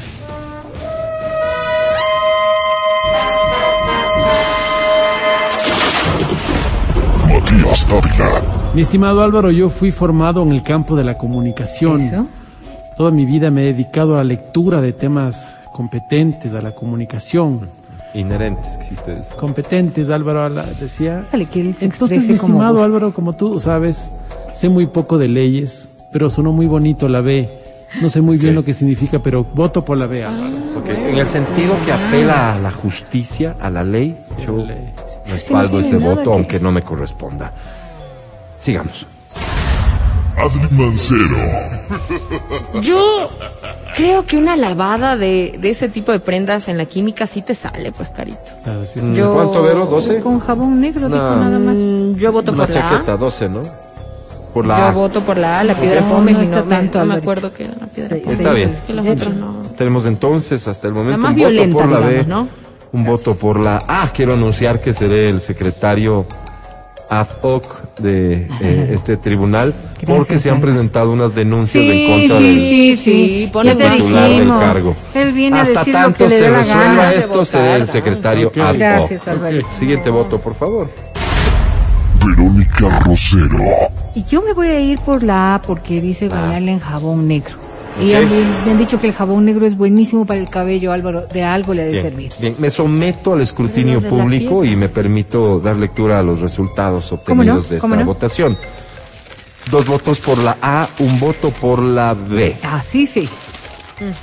Matías 7.27 7.87
Dávila. 7.89 8.71
Mi 8.73 8.81
estimado 8.81 9.21
Álvaro, 9.21 9.51
yo 9.51 9.69
fui 9.69 9.91
formado 9.91 10.43
en 10.43 10.51
el 10.53 10.63
campo 10.63 10.95
de 10.95 11.03
la 11.03 11.17
comunicación. 11.17 12.01
Eso. 12.01 12.27
Toda 12.97 13.11
mi 13.11 13.25
vida 13.25 13.51
me 13.51 13.63
he 13.63 13.73
dedicado 13.73 14.13
a 14.13 14.17
la 14.17 14.23
lectura 14.23 14.79
de 14.79 14.93
temas 14.93 15.57
competentes, 15.73 16.53
a 16.53 16.61
la 16.61 16.73
comunicación. 16.73 17.69
Inherentes, 18.13 18.75
existe 18.75 19.19
eso. 19.19 19.35
Competentes, 19.35 20.09
Álvaro 20.09 20.49
decía. 20.79 21.25
Dale, 21.31 21.45
que 21.47 21.61
Entonces, 21.81 22.27
mi 22.27 22.35
estimado. 22.35 22.83
Álvaro, 22.83 23.13
como 23.13 23.33
tú 23.33 23.59
sabes, 23.59 24.09
sé 24.53 24.69
muy 24.69 24.85
poco 24.87 25.17
de 25.17 25.27
leyes, 25.27 25.89
pero 26.11 26.29
sonó 26.29 26.51
muy 26.51 26.67
bonito 26.67 27.07
la 27.09 27.21
B. 27.21 27.49
No 28.01 28.09
sé 28.09 28.21
muy 28.21 28.37
bien 28.37 28.55
lo 28.55 28.63
que 28.63 28.73
significa, 28.73 29.19
pero 29.19 29.43
voto 29.43 29.83
por 29.85 29.97
la 29.97 30.07
B, 30.07 30.23
Álvaro. 30.25 30.55
Ok, 30.79 30.89
En 30.89 31.15
el 31.17 31.25
sentido 31.25 31.75
que 31.85 31.91
apela 31.91 32.55
a 32.55 32.59
la 32.59 32.71
justicia, 32.71 33.55
a 33.59 33.69
la 33.69 33.83
ley, 33.83 34.17
yo 34.45 34.63
respaldo 35.27 35.79
ese 35.79 35.97
voto 35.97 36.23
que- 36.23 36.29
aunque 36.29 36.59
no 36.59 36.71
me 36.71 36.81
corresponda. 36.81 37.51
Sigamos. 38.57 39.05
Adri 40.37 40.67
Mancero. 40.75 41.37
Yo 42.81 43.29
creo 43.95 44.25
que 44.25 44.37
una 44.37 44.55
lavada 44.55 45.15
de, 45.15 45.57
de 45.59 45.69
ese 45.69 45.89
tipo 45.89 46.11
de 46.11 46.19
prendas 46.19 46.67
en 46.67 46.77
la 46.77 46.85
química 46.85 47.27
sí 47.27 47.41
te 47.41 47.53
sale, 47.53 47.91
pues, 47.91 48.09
carito. 48.09 48.39
Claro, 48.63 48.85
sí, 48.85 48.99
sí. 49.03 49.13
Yo- 49.13 49.33
¿Cuánto, 49.33 49.61
Vero? 49.63 49.89
¿12? 49.89 50.21
Con 50.21 50.39
jabón 50.39 50.81
negro, 50.81 51.07
dijo 51.07 51.19
No. 51.19 51.35
nada 51.39 51.59
más. 51.59 51.75
Mm, 51.75 52.15
Yo 52.15 52.31
voto 52.31 52.51
Una 52.51 52.65
por 52.65 52.75
la 52.75 52.87
A. 52.87 52.91
chaqueta, 52.91 53.17
12, 53.17 53.49
¿no? 53.49 53.61
Por 54.53 54.65
la 54.65 54.77
Yo 54.77 54.83
A. 54.85 54.91
voto 54.91 55.21
por 55.21 55.37
la 55.37 55.59
A, 55.59 55.63
la 55.63 55.75
piedra 55.75 56.01
No, 56.01 56.09
Pómez 56.15 56.35
no 56.37 56.41
está 56.43 56.61
no, 56.61 56.67
tanto, 56.67 56.99
no 56.99 57.05
me 57.05 57.13
acuerdo 57.15 57.53
qué 57.53 57.65
era 57.65 57.73
la 57.79 57.87
piedra 57.87 58.17
Sí. 58.17 58.23
Está 58.27 58.53
bien. 58.53 58.75
Que. 58.87 59.73
Tenemos 59.77 60.05
entonces 60.05 60.67
hasta 60.67 60.87
el 60.87 60.93
momento 60.93 61.11
La 61.11 61.17
más 61.17 61.31
un 61.33 61.37
voto 61.39 61.49
violenta, 61.49 61.77
por 61.77 61.89
la 61.91 61.99
B, 61.99 62.09
digamos, 62.09 62.27
¿no? 62.27 62.47
un 62.91 63.03
voto 63.03 63.35
por 63.35 63.59
la 63.59 63.83
A. 63.87 64.07
Quiero 64.13 64.33
anunciar 64.33 64.79
que 64.79 64.93
seré 64.93 65.29
el 65.29 65.41
secretario 65.41 66.25
ad 67.21 67.27
hoc 67.41 67.97
de 67.99 68.47
eh, 68.61 68.89
este 68.93 69.17
tribunal 69.17 69.73
porque 70.05 70.37
se 70.39 70.49
han 70.49 70.59
presentado 70.61 71.11
unas 71.11 71.33
denuncias 71.35 71.83
Sí, 71.83 71.91
en 71.91 72.11
contra 72.11 72.37
sí, 72.37 72.43
del, 72.43 72.57
sí, 72.57 72.95
sí. 72.97 73.49
Titular 73.51 74.29
del 74.29 74.47
cargo. 74.49 74.95
Él 75.13 75.33
viene 75.33 75.59
a 75.59 75.61
Hasta 75.63 75.83
lo 75.85 75.91
tanto 75.91 76.23
que 76.25 76.29
se 76.29 76.41
dé 76.41 76.49
resuelva 76.49 76.85
gana. 76.85 77.13
esto, 77.13 77.45
seré 77.45 77.75
el 77.75 77.87
secretario 77.87 78.47
Ok. 78.49 78.57
ad 78.57 78.69
hoc. 78.71 78.75
Gracias, 78.77 79.27
Alvarito. 79.27 79.67
Siguiente 79.77 80.09
voto, 80.09 80.39
por 80.39 80.55
favor. 80.55 80.89
Verónica 82.25 82.99
Rosero. 82.99 83.63
Y 84.15 84.23
yo 84.25 84.41
me 84.41 84.53
voy 84.53 84.67
a 84.67 84.79
ir 84.79 84.99
por 84.99 85.23
la 85.23 85.55
A 85.55 85.61
porque 85.61 85.99
dice 86.01 86.27
bañarle 86.29 86.71
en 86.73 86.79
jabón 86.79 87.27
negro. 87.27 87.57
Y 88.01 88.13
a 88.13 88.21
mí 88.21 88.27
me 88.65 88.71
han 88.71 88.77
dicho 88.77 88.99
que 88.99 89.07
el 89.07 89.13
jabón 89.13 89.45
negro 89.45 89.65
es 89.65 89.77
buenísimo 89.77 90.25
para 90.25 90.39
el 90.39 90.49
cabello, 90.49 90.91
Álvaro. 90.91 91.27
De 91.31 91.43
algo 91.43 91.73
le 91.73 91.83
ha 91.83 91.85
de 91.85 91.91
Bien, 91.91 92.03
servir. 92.03 92.31
bien, 92.39 92.55
me 92.57 92.69
someto 92.71 93.33
al 93.33 93.41
escrutinio 93.41 94.01
público 94.01 94.65
y 94.65 94.75
me 94.75 94.89
permito 94.89 95.59
dar 95.59 95.77
lectura 95.77 96.19
a 96.19 96.23
los 96.23 96.39
resultados 96.41 97.11
obtenidos 97.11 97.69
de 97.69 97.77
esta 97.77 98.03
votación. 98.03 98.57
Dos 99.71 99.85
votos 99.85 100.19
por 100.19 100.37
la 100.39 100.57
A, 100.61 100.89
un 100.99 101.19
voto 101.19 101.51
por 101.51 101.81
la 101.81 102.13
B. 102.13 102.57
Ah, 102.63 102.81
sí, 102.85 103.05
sí. 103.05 103.29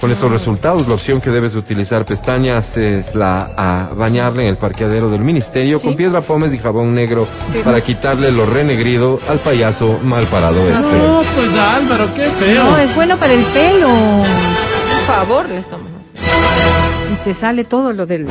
Con 0.00 0.10
estos 0.10 0.30
resultados, 0.30 0.86
la 0.88 0.94
opción 0.94 1.20
que 1.20 1.30
debes 1.30 1.54
utilizar 1.56 2.04
pestañas 2.04 2.76
es 2.76 3.14
la 3.14 3.52
A, 3.56 3.90
bañarle 3.94 4.42
en 4.42 4.48
el 4.48 4.56
parqueadero 4.56 5.10
del 5.10 5.22
ministerio 5.22 5.80
con 5.80 5.96
piedra 5.96 6.20
pómez 6.20 6.54
y 6.54 6.58
jabón 6.58 6.94
negro 6.94 7.26
para 7.64 7.80
quitarle 7.80 8.30
lo 8.32 8.46
renegrido 8.46 9.20
al 9.28 9.38
payaso 9.38 9.98
mal 10.02 10.24
parado 10.26 10.60
este. 10.68 10.98
No, 10.98 11.22
pues 11.34 11.58
Álvaro, 11.58 12.08
qué 12.14 12.24
feo. 12.24 12.64
No, 12.64 12.78
es 12.78 12.94
bueno 12.94 13.16
para 13.18 13.32
el 13.32 13.42
pelo. 13.44 13.88
Por 13.88 15.06
favor, 15.06 15.48
le 15.48 15.58
estamos 15.58 15.86
haciendo. 15.86 17.12
Y 17.12 17.24
te 17.24 17.34
sale 17.34 17.64
todo 17.64 17.92
lo 17.92 18.06
del... 18.06 18.26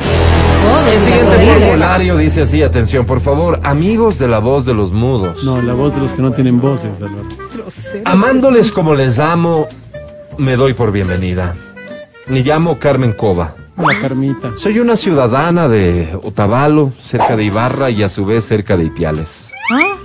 El 0.90 0.98
siguiente 0.98 1.38
formulario 1.38 2.16
dice 2.16 2.42
así, 2.42 2.62
atención, 2.62 3.06
por 3.06 3.20
favor, 3.20 3.60
amigos 3.62 4.18
de 4.18 4.28
la 4.28 4.38
voz 4.38 4.64
de 4.64 4.74
los 4.74 4.92
mudos. 4.92 5.42
No, 5.44 5.60
la 5.60 5.74
voz 5.74 5.94
de 5.94 6.00
los 6.00 6.12
que 6.12 6.22
no 6.22 6.32
tienen 6.32 6.60
voces, 6.60 6.90
Álvaro. 6.96 7.28
Amándoles 8.04 8.70
como 8.70 8.94
les 8.94 9.18
amo, 9.18 9.68
me 10.40 10.56
doy 10.56 10.72
por 10.72 10.90
bienvenida. 10.90 11.54
Me 12.26 12.40
llamo 12.42 12.78
Carmen 12.78 13.12
Cova. 13.12 13.54
La 13.76 13.98
Carmita. 13.98 14.52
Soy 14.56 14.78
una 14.78 14.96
ciudadana 14.96 15.68
de 15.68 16.18
Otavalo, 16.22 16.92
cerca 17.02 17.36
de 17.36 17.44
Ibarra 17.44 17.90
y 17.90 18.02
a 18.02 18.08
su 18.08 18.24
vez 18.24 18.46
cerca 18.46 18.76
de 18.76 18.84
Ipiales. 18.84 19.52
¿Ah? 19.70 19.96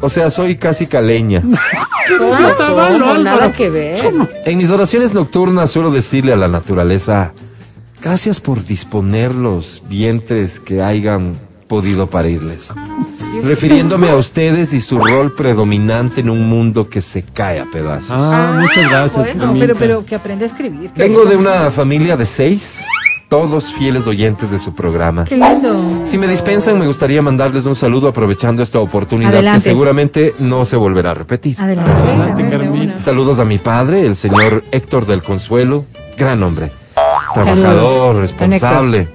O 0.00 0.08
sea, 0.08 0.30
soy 0.30 0.56
casi 0.56 0.86
caleña. 0.86 1.42
¿Cómo? 2.18 2.34
Álvaro? 2.34 3.18
Nada 3.18 3.52
que 3.52 3.68
ver. 3.68 3.98
En 4.44 4.58
mis 4.58 4.70
oraciones 4.70 5.12
nocturnas 5.12 5.70
suelo 5.70 5.90
decirle 5.90 6.32
a 6.32 6.36
la 6.36 6.48
naturaleza, 6.48 7.32
gracias 8.00 8.40
por 8.40 8.64
disponer 8.64 9.34
los 9.34 9.82
vientres 9.88 10.60
que 10.60 10.82
hayan 10.82 11.38
podido 11.68 12.08
parirles. 12.08 12.72
Refiriéndome 13.42 14.08
a 14.10 14.16
ustedes 14.16 14.72
y 14.72 14.80
su 14.80 14.98
rol 14.98 15.32
predominante 15.34 16.20
en 16.20 16.30
un 16.30 16.48
mundo 16.48 16.88
que 16.88 17.00
se 17.00 17.22
cae 17.22 17.60
a 17.60 17.64
pedazos. 17.66 18.10
Ah, 18.12 18.58
muchas 18.60 18.90
gracias, 18.90 19.36
bueno, 19.36 19.54
pero, 19.58 19.74
pero 19.76 20.04
que 20.04 20.14
aprende 20.14 20.44
a 20.44 20.48
escribir. 20.48 20.90
que- 20.90 21.02
Vengo 21.02 21.24
de 21.24 21.36
una 21.36 21.70
familia 21.70 22.16
de 22.16 22.26
seis, 22.26 22.82
todos 23.28 23.72
fieles 23.72 24.06
oyentes 24.06 24.50
de 24.50 24.58
su 24.58 24.74
programa. 24.74 25.24
Qué 25.24 25.36
lindo. 25.36 26.02
Si 26.04 26.18
me 26.18 26.26
dispensan, 26.26 26.78
me 26.78 26.86
gustaría 26.86 27.22
mandarles 27.22 27.64
un 27.66 27.76
saludo 27.76 28.08
aprovechando 28.08 28.62
esta 28.62 28.80
oportunidad 28.80 29.32
Adelante. 29.32 29.64
que 29.64 29.70
seguramente 29.70 30.34
no 30.40 30.64
se 30.64 30.76
volverá 30.76 31.12
a 31.12 31.14
repetir. 31.14 31.56
Adelante. 31.60 31.90
Adelante, 31.92 32.32
A 32.32 32.34
ver, 32.34 32.44
de 32.44 32.58
Carmita. 32.58 32.94
una. 32.94 33.04
Saludos 33.04 33.38
a 33.38 33.44
mi 33.44 33.58
padre, 33.58 34.04
el 34.04 34.16
señor 34.16 34.64
Héctor 34.72 35.06
del 35.06 35.22
Consuelo, 35.22 35.84
gran 36.18 36.42
hombre, 36.42 36.72
trabajador, 37.32 37.62
Saludos, 37.62 38.16
responsable, 38.16 39.08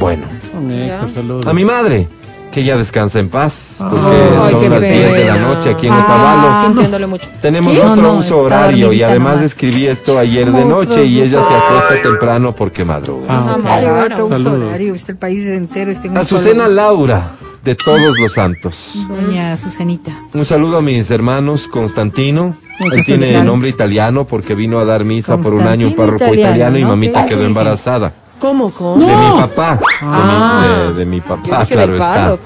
bueno. 0.00 0.24
Héctor, 0.70 1.10
saludos. 1.10 1.46
A 1.46 1.52
mi 1.52 1.64
madre, 1.64 2.08
que 2.52 2.62
ya 2.62 2.76
descansa 2.76 3.18
en 3.18 3.28
paz, 3.28 3.76
porque 3.78 3.96
Ay, 4.40 4.54
qué 4.54 4.60
son 4.60 4.70
las 4.70 4.80
10 4.82 5.12
de 5.12 5.24
la 5.24 5.36
noche 5.36 5.70
aquí 5.70 5.86
en 5.88 5.92
Ah, 5.92 6.00
Otavalo. 6.04 6.66
Sintiéndole 6.68 7.06
mucho. 7.08 7.28
Tenemos 7.40 7.72
¿Qué? 7.74 7.80
otro 7.80 7.96
No, 7.96 8.02
no, 8.02 8.18
uso 8.18 8.38
horario 8.42 8.92
y 8.92 9.02
además 9.02 9.32
nomás. 9.36 9.46
escribí 9.46 9.86
esto 9.86 10.18
ayer 10.18 10.52
de 10.52 10.64
noche 10.64 11.04
y 11.04 11.20
ella 11.20 11.42
se 11.42 11.54
acuesta 11.54 12.02
temprano 12.02 12.54
porque 12.54 12.84
madruga. 12.84 13.26
Ah, 13.28 13.56
ok. 13.58 13.66
Ay, 13.66 13.84
Claro. 13.84 14.04
otro 14.14 14.26
uso 14.26 14.34
Saludos. 14.42 14.68
horario, 14.68 14.94
el 15.08 15.16
país 15.16 15.46
entero. 15.46 15.90
Está 15.90 16.06
en 16.06 16.12
un 16.12 16.18
Azucena 16.18 16.68
Laura, 16.68 17.30
de 17.64 17.74
todos 17.74 18.18
los 18.20 18.32
santos. 18.32 18.94
Doña 19.08 19.52
Azucenita. 19.54 20.12
Un 20.34 20.44
saludo 20.44 20.78
a 20.78 20.82
mis 20.82 21.10
hermanos 21.10 21.66
Constantino. 21.68 22.54
Él 22.80 23.04
tiene 23.04 23.42
nombre 23.44 23.68
italiano 23.68 24.24
porque 24.24 24.54
vino 24.54 24.78
a 24.78 24.84
dar 24.84 25.04
misa 25.04 25.36
por 25.38 25.54
un 25.54 25.62
año 25.62 25.86
un 25.88 25.94
párroco 25.94 26.24
italiano, 26.24 26.46
italiano, 26.50 26.78
y 26.78 26.84
mamita 26.84 27.24
quedó 27.26 27.44
embarazada. 27.44 28.12
¿Cómo, 28.42 28.74
cómo? 28.74 29.06
De 29.06 29.16
mi 29.16 29.40
papá. 29.40 29.76
de 29.76 29.86
Ah. 30.02 30.64
mi- 30.64 30.88
de, 30.88 30.94
de 30.98 31.04
mi 31.06 31.18
Yo 31.20 31.24
papá, 31.26 31.60
dije 31.60 31.74
claro 31.74 31.92
del 31.92 32.00
está. 32.00 32.36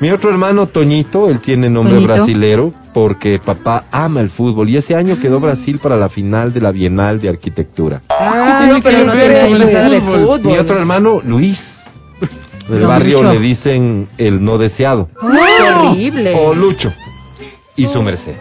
Mi 0.00 0.10
otro 0.12 0.30
hermano, 0.30 0.66
Toñito, 0.66 1.28
él 1.28 1.40
tiene 1.40 1.68
nombre 1.68 1.96
Toñito. 1.96 2.14
brasilero 2.14 2.72
porque 2.94 3.38
papá 3.38 3.84
ama 3.92 4.20
el 4.22 4.30
fútbol 4.30 4.70
y 4.70 4.78
ese 4.78 4.94
año 4.96 5.18
quedó 5.20 5.38
Brasil 5.38 5.78
para 5.78 5.96
la 5.98 6.08
final 6.08 6.54
de 6.54 6.62
la 6.62 6.70
Bienal 6.72 7.20
de 7.20 7.28
Arquitectura. 7.28 8.00
No, 8.08 8.80
pero 8.82 9.04
no 9.04 9.12
tiene 9.12 9.66
de 9.90 10.00
fútbol. 10.00 10.40
Mi 10.42 10.56
otro 10.56 10.78
hermano, 10.78 11.20
Luis. 11.22 11.82
Del 12.70 12.86
barrio 12.86 13.16
Lucho. 13.18 13.32
le 13.34 13.40
dicen 13.40 14.08
el 14.16 14.42
no 14.42 14.56
deseado. 14.56 15.08
Qué 15.20 15.70
horrible. 15.70 16.34
O 16.34 16.54
Lucho. 16.54 16.94
Y 17.76 17.86
su 17.86 18.00
merced. 18.02 18.36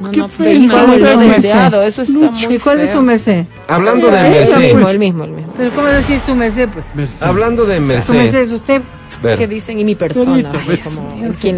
No, 0.00 0.10
qué 0.10 0.20
no, 0.20 0.28
pena. 0.28 0.44
feísimo 0.50 0.72
¿Cuál 0.72 0.94
es 0.94 1.02
merced? 1.02 1.36
deseado, 1.42 1.82
eso 1.82 2.02
está 2.02 2.14
Lucho, 2.14 2.46
muy 2.46 2.54
¿Y 2.56 2.58
cuál 2.58 2.80
es 2.80 2.90
su 2.90 3.02
merced? 3.02 3.44
Hablando 3.68 4.10
de 4.10 4.18
El 4.20 4.30
Merced. 4.30 4.58
mismo, 4.58 4.88
el 4.88 4.98
mismo, 4.98 5.24
el 5.24 5.30
mismo. 5.30 5.52
Pero 5.56 5.70
¿cómo 5.72 5.86
decir 5.88 6.20
su 6.20 6.34
merced, 6.34 6.68
pues? 6.70 6.86
Hablando 7.22 7.64
de 7.66 7.76
Su 7.76 7.82
merced 7.86 8.14
Merced. 8.14 8.38
es 8.40 8.50
usted. 8.52 8.82
Ver. 9.22 9.36
Que 9.38 9.46
dicen 9.48 9.78
y 9.78 9.84
mi 9.84 9.96
persona, 9.96 10.50
así 10.54 10.66
pues. 10.66 10.82
como 10.84 11.14
Dios, 11.16 11.34
es 11.34 11.40
que 11.40 11.52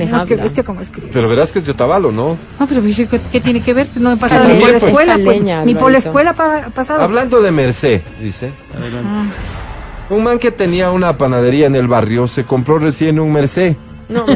escribe. 0.81 1.11
Pero 1.13 1.29
verás 1.29 1.53
que 1.53 1.59
es 1.59 1.67
de 1.67 1.73
Otavalo, 1.73 2.11
¿no? 2.11 2.37
No, 2.59 2.67
pero 2.67 2.81
¿qué, 3.07 3.21
qué 3.31 3.41
tiene 3.41 3.63
que 3.63 3.75
ver? 3.75 3.87
Pues 3.89 4.01
no 4.01 4.11
he 4.13 4.17
pasado 4.17 4.49
ni 4.49 4.55
por 4.55 4.71
la 4.71 4.79
pues. 4.79 4.85
escuela, 4.85 5.19
pues, 5.23 5.43
ni 5.67 5.75
por 5.75 5.93
la 5.93 5.99
escuela 5.99 6.33
pa- 6.33 6.71
pasado. 6.75 7.03
Hablando 7.03 7.43
de 7.43 7.51
Merced, 7.53 8.01
dice. 8.21 8.51
Ah. 8.75 9.25
Un 10.11 10.25
man 10.25 10.39
que 10.39 10.51
tenía 10.51 10.91
una 10.91 11.17
panadería 11.17 11.67
en 11.67 11.75
el 11.77 11.89
barrio 11.89 12.27
se 12.27 12.45
compró 12.45 12.79
recién 12.79 13.21
un 13.21 13.33
Merced. 13.33 13.77
No. 14.13 14.27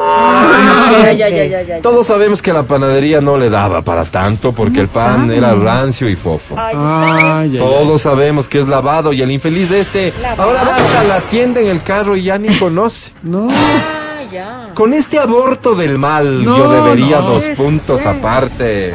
Ah, 0.00 1.12
ya, 1.16 1.28
ya. 1.28 1.80
Todos 1.80 2.06
sabemos 2.06 2.40
que 2.42 2.52
la 2.52 2.62
panadería 2.64 3.20
no 3.20 3.36
le 3.36 3.50
daba 3.50 3.82
para 3.82 4.04
tanto 4.04 4.52
porque 4.52 4.80
el 4.80 4.88
pan 4.88 5.22
sabe? 5.26 5.36
era 5.38 5.54
rancio 5.54 6.08
y 6.08 6.16
fofo. 6.16 6.54
Ay, 6.58 6.74
ay, 6.80 7.58
Todos 7.58 8.02
sabemos 8.02 8.48
que 8.48 8.60
es 8.60 8.68
lavado 8.68 9.12
y 9.12 9.22
el 9.22 9.30
infeliz 9.30 9.70
de 9.70 9.80
este 9.80 10.12
ahora 10.38 10.64
va 10.64 10.76
hasta 10.76 11.04
la 11.04 11.20
tienda 11.22 11.60
en 11.60 11.68
el 11.68 11.82
carro 11.82 12.16
y 12.16 12.24
ya 12.24 12.38
ni 12.38 12.54
conoce. 12.56 13.12
No. 13.22 13.48
Ah, 13.50 14.22
ya. 14.32 14.70
Con 14.74 14.94
este 14.94 15.18
aborto 15.18 15.74
del 15.74 15.98
mal 15.98 16.44
No, 16.44 16.56
yo 16.56 16.68
debería 16.72 17.18
no. 17.20 17.30
dos 17.30 17.44
Es- 17.44 17.56
puntos 17.58 18.00
es- 18.00 18.06
aparte. 18.06 18.92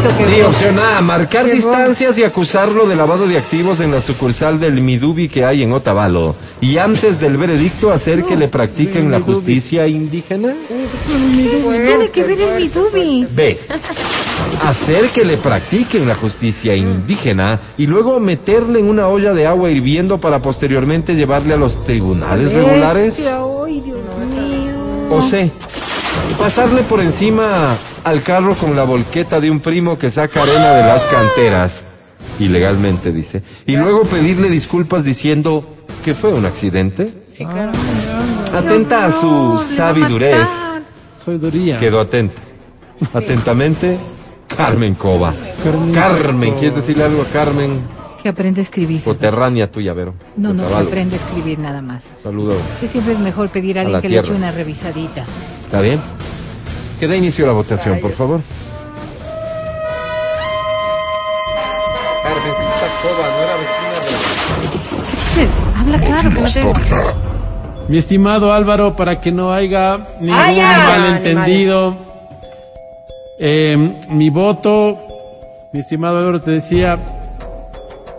Que 0.00 0.24
Sí, 0.24 0.40
opción 0.40 0.78
A, 0.78 1.02
marcar 1.02 1.44
distancias 1.44 2.16
y 2.16 2.24
acusarlo 2.24 2.86
de 2.86 2.96
lavado 2.96 3.26
de 3.26 3.36
activos 3.36 3.80
en 3.80 3.90
la 3.90 4.00
sucursal 4.00 4.58
del 4.58 4.80
Midubi 4.80 5.28
que 5.28 5.44
hay 5.44 5.62
en 5.62 5.72
Otavalo. 5.72 6.34
Y 6.62 6.78
antes 6.78 7.20
del 7.20 7.36
veredicto 7.36 7.92
hacer 7.92 8.24
que 8.24 8.34
le 8.34 8.48
practiquen 8.48 9.10
la 9.10 9.20
justicia 9.20 9.86
indígena. 9.86 10.54
¿Qué 10.68 11.80
tiene 11.82 12.08
que 12.08 12.22
ver 12.24 12.40
el 12.40 12.62
Midubi? 12.62 13.26
B. 13.30 13.58
Hacer 14.62 15.10
que 15.10 15.22
le 15.22 15.36
practiquen 15.36 16.08
la 16.08 16.14
justicia 16.14 16.74
indígena 16.74 17.60
y 17.76 17.86
luego 17.86 18.20
meterle 18.20 18.78
en 18.78 18.88
una 18.88 19.06
olla 19.06 19.34
de 19.34 19.46
agua 19.46 19.70
hirviendo 19.70 20.18
para 20.18 20.40
posteriormente 20.40 21.14
llevarle 21.14 21.52
a 21.52 21.58
los 21.58 21.84
tribunales 21.84 22.52
regulares. 22.52 23.16
Bestia, 23.16 23.38
Ay, 23.66 23.80
Dios 23.82 23.98
mío. 24.30 25.10
O 25.10 25.20
C. 25.20 25.50
Pasarle 26.38 26.82
por 26.82 27.00
encima 27.00 27.76
al 28.02 28.22
carro 28.22 28.54
con 28.54 28.74
la 28.74 28.84
volqueta 28.84 29.40
de 29.40 29.50
un 29.50 29.60
primo 29.60 29.98
que 29.98 30.10
saca 30.10 30.42
arena 30.42 30.70
de 30.72 30.82
las 30.82 31.04
canteras. 31.04 31.86
Ilegalmente, 32.38 33.12
dice. 33.12 33.42
Y 33.66 33.76
luego 33.76 34.02
pedirle 34.04 34.48
disculpas 34.48 35.04
diciendo 35.04 35.76
que 36.04 36.14
fue 36.14 36.32
un 36.32 36.46
accidente. 36.46 37.12
Sí, 37.30 37.44
claro. 37.44 37.72
Atenta 38.54 39.06
a 39.06 39.10
su 39.10 39.58
sabidurez. 39.58 40.48
Doría. 41.26 41.76
Quedó 41.76 42.00
atenta. 42.00 42.42
Atentamente, 43.14 43.98
Carmen 44.56 44.94
Cova. 44.94 45.32
Carmen, 45.94 46.54
¿quieres 46.54 46.74
decirle 46.74 47.04
algo 47.04 47.22
a 47.22 47.28
Carmen? 47.28 47.80
Que 48.22 48.28
aprende 48.28 48.60
a 48.60 48.62
escribir. 48.62 49.02
Coterránea 49.02 49.70
tuya, 49.70 49.94
Vero. 49.94 50.14
No, 50.36 50.52
no, 50.52 50.66
que 50.66 50.74
aprende 50.74 51.16
a 51.16 51.18
escribir 51.18 51.58
nada 51.58 51.80
más. 51.82 52.04
Saludo. 52.22 52.54
Que 52.80 52.88
siempre 52.88 53.12
es 53.12 53.18
mejor 53.18 53.50
pedir 53.50 53.78
a 53.78 53.82
alguien 53.82 54.00
que 54.00 54.08
le 54.08 54.18
eche 54.18 54.32
una 54.32 54.50
revisadita. 54.50 55.24
¿Está 55.70 55.80
bien? 55.82 56.00
Que 56.98 57.06
dé 57.06 57.16
inicio 57.16 57.44
a 57.44 57.48
la 57.48 57.52
votación, 57.54 58.00
por 58.00 58.10
favor. 58.10 58.40
Carmencita 62.24 62.86
Cova, 63.02 63.26
no 63.30 63.42
era 63.44 63.56
vecina 63.56 63.90
de... 64.00 64.10
¿Qué 65.34 65.40
dices? 65.46 65.54
Habla 65.78 65.98
claro, 66.00 66.30
que 66.30 66.40
no 66.40 66.72
te... 66.74 67.88
Mi 67.88 67.98
estimado 67.98 68.52
Álvaro, 68.52 68.96
para 68.96 69.20
que 69.20 69.30
no 69.32 69.52
haya 69.52 69.98
ningún 70.20 70.38
Ah, 70.38 70.52
ya. 70.52 70.96
malentendido, 70.98 71.96
eh, 73.38 74.00
mi 74.08 74.30
voto, 74.30 74.98
mi 75.72 75.80
estimado 75.80 76.18
Álvaro, 76.18 76.40
te 76.40 76.50
decía 76.52 76.98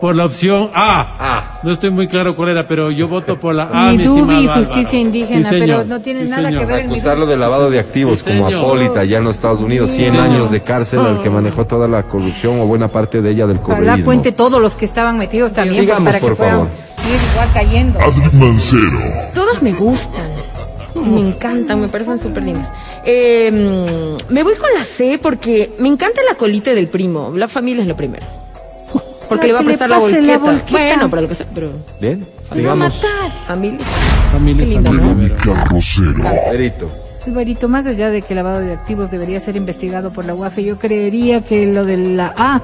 por 0.01 0.15
la 0.15 0.25
opción 0.25 0.69
A. 0.73 1.15
Ah. 1.19 1.59
No 1.63 1.71
estoy 1.71 1.91
muy 1.91 2.07
claro 2.07 2.35
cuál 2.35 2.49
era, 2.49 2.65
pero 2.65 2.89
yo 2.89 3.07
voto 3.07 3.39
por 3.39 3.53
la 3.53 3.69
A, 3.71 3.91
mi 3.91 3.99
Midubi, 3.99 4.19
estimado 4.21 4.55
justicia 4.55 4.79
Álvaro. 4.81 4.97
indígena, 4.97 5.49
Sí, 5.49 5.55
pero 5.59 5.83
no 5.85 6.01
tiene 6.01 6.23
Sí, 6.23 6.29
nada 6.31 6.43
señor. 6.47 6.59
que 6.61 6.73
ver. 6.73 6.85
Acusarlo 6.87 7.25
de 7.27 7.37
lavado 7.37 7.69
de 7.69 7.79
activos 7.79 8.19
Sí, 8.19 8.25
como. 8.25 8.47
Apólita 8.47 9.01
allá 9.01 9.19
en 9.19 9.23
los 9.25 9.35
Estados 9.35 9.59
Unidos, 9.61 9.91
100 9.91 10.11
señor. 10.13 10.25
años 10.25 10.51
de 10.51 10.61
cárcel 10.61 10.99
al 11.01 11.21
que 11.21 11.29
manejó 11.29 11.65
toda 11.67 11.87
la 11.87 12.03
corrupción 12.03 12.59
o 12.59 12.65
buena 12.65 12.87
parte 12.87 13.21
de 13.21 13.29
ella 13.29 13.45
del 13.45 13.57
Ojalá 13.57 13.77
correísmo. 13.77 14.05
cuente 14.05 14.31
todos 14.31 14.59
los 14.59 14.73
que 14.73 14.85
estaban 14.85 15.17
metidos 15.19 15.53
también 15.53 15.75
pues, 15.77 15.85
Sigamos, 15.87 16.07
para 16.07 16.19
que 16.19 16.25
por 16.27 16.35
puedan 16.35 16.53
favor. 16.55 16.67
ir 17.07 17.19
igual 17.31 17.49
cayendo. 17.53 17.99
Todas 19.33 19.61
me 19.61 19.73
gustan. 19.73 20.31
Me 20.95 21.19
encantan, 21.21 21.79
me 21.79 21.87
parecen 21.87 22.17
súper 22.17 22.43
lindas. 22.43 22.69
Eh, 23.05 23.49
mm, 23.51 24.33
me 24.33 24.43
voy 24.43 24.55
con 24.55 24.69
la 24.77 24.83
C 24.83 25.19
porque 25.21 25.71
me 25.79 25.87
encanta 25.87 26.21
la 26.27 26.35
colita 26.35 26.73
del 26.73 26.87
primo. 26.89 27.31
La 27.35 27.47
familia 27.47 27.81
es 27.83 27.87
lo 27.87 27.95
primero. 27.95 28.25
Porque 29.31 29.47
le 29.47 29.53
va 29.53 29.59
a 29.59 29.63
prestar 29.63 29.89
la 29.89 29.97
volqueta. 29.99 30.21
la 30.27 30.37
volqueta. 30.37 30.71
Bueno, 30.71 31.09
para 31.09 31.21
lo 31.23 31.27
que 31.27 31.35
sea, 31.35 31.47
pero 31.53 31.71
Bien, 31.99 32.19
Me 32.19 32.25
va 32.25 32.51
a 32.51 32.55
sigamos. 32.75 32.95
matar. 33.03 33.31
familia. 33.47 33.85
Familia, 34.31 34.65
Qué 34.65 34.69
lindo, 34.71 34.91
familia, 34.91 35.35
¿no? 35.45 36.51
Verito. 36.51 36.91
Alvarito, 37.25 37.69
más 37.69 37.85
allá 37.85 38.09
de 38.09 38.23
que 38.23 38.33
el 38.33 38.37
lavado 38.37 38.59
de 38.61 38.73
activos 38.73 39.11
debería 39.11 39.39
ser 39.39 39.55
investigado 39.55 40.11
por 40.11 40.25
la 40.25 40.33
UAFE, 40.33 40.63
yo 40.63 40.77
creería 40.79 41.41
que 41.41 41.67
lo 41.67 41.85
de 41.85 41.97
la 41.97 42.33
A 42.35 42.61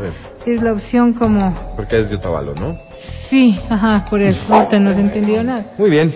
es 0.48 0.62
la 0.64 0.74
opción 0.74 1.14
como... 1.14 1.56
Porque 1.76 2.00
es 2.00 2.10
de 2.10 2.16
Otavalo, 2.16 2.56
¿no? 2.56 2.78
Sí, 3.30 3.60
ajá, 3.70 4.04
por 4.10 4.22
eso. 4.22 4.42
Ahorita 4.54 4.80
no 4.80 4.94
se 4.96 5.02
entendió 5.02 5.44
nada. 5.44 5.64
Muy 5.78 5.90
bien. 5.92 6.14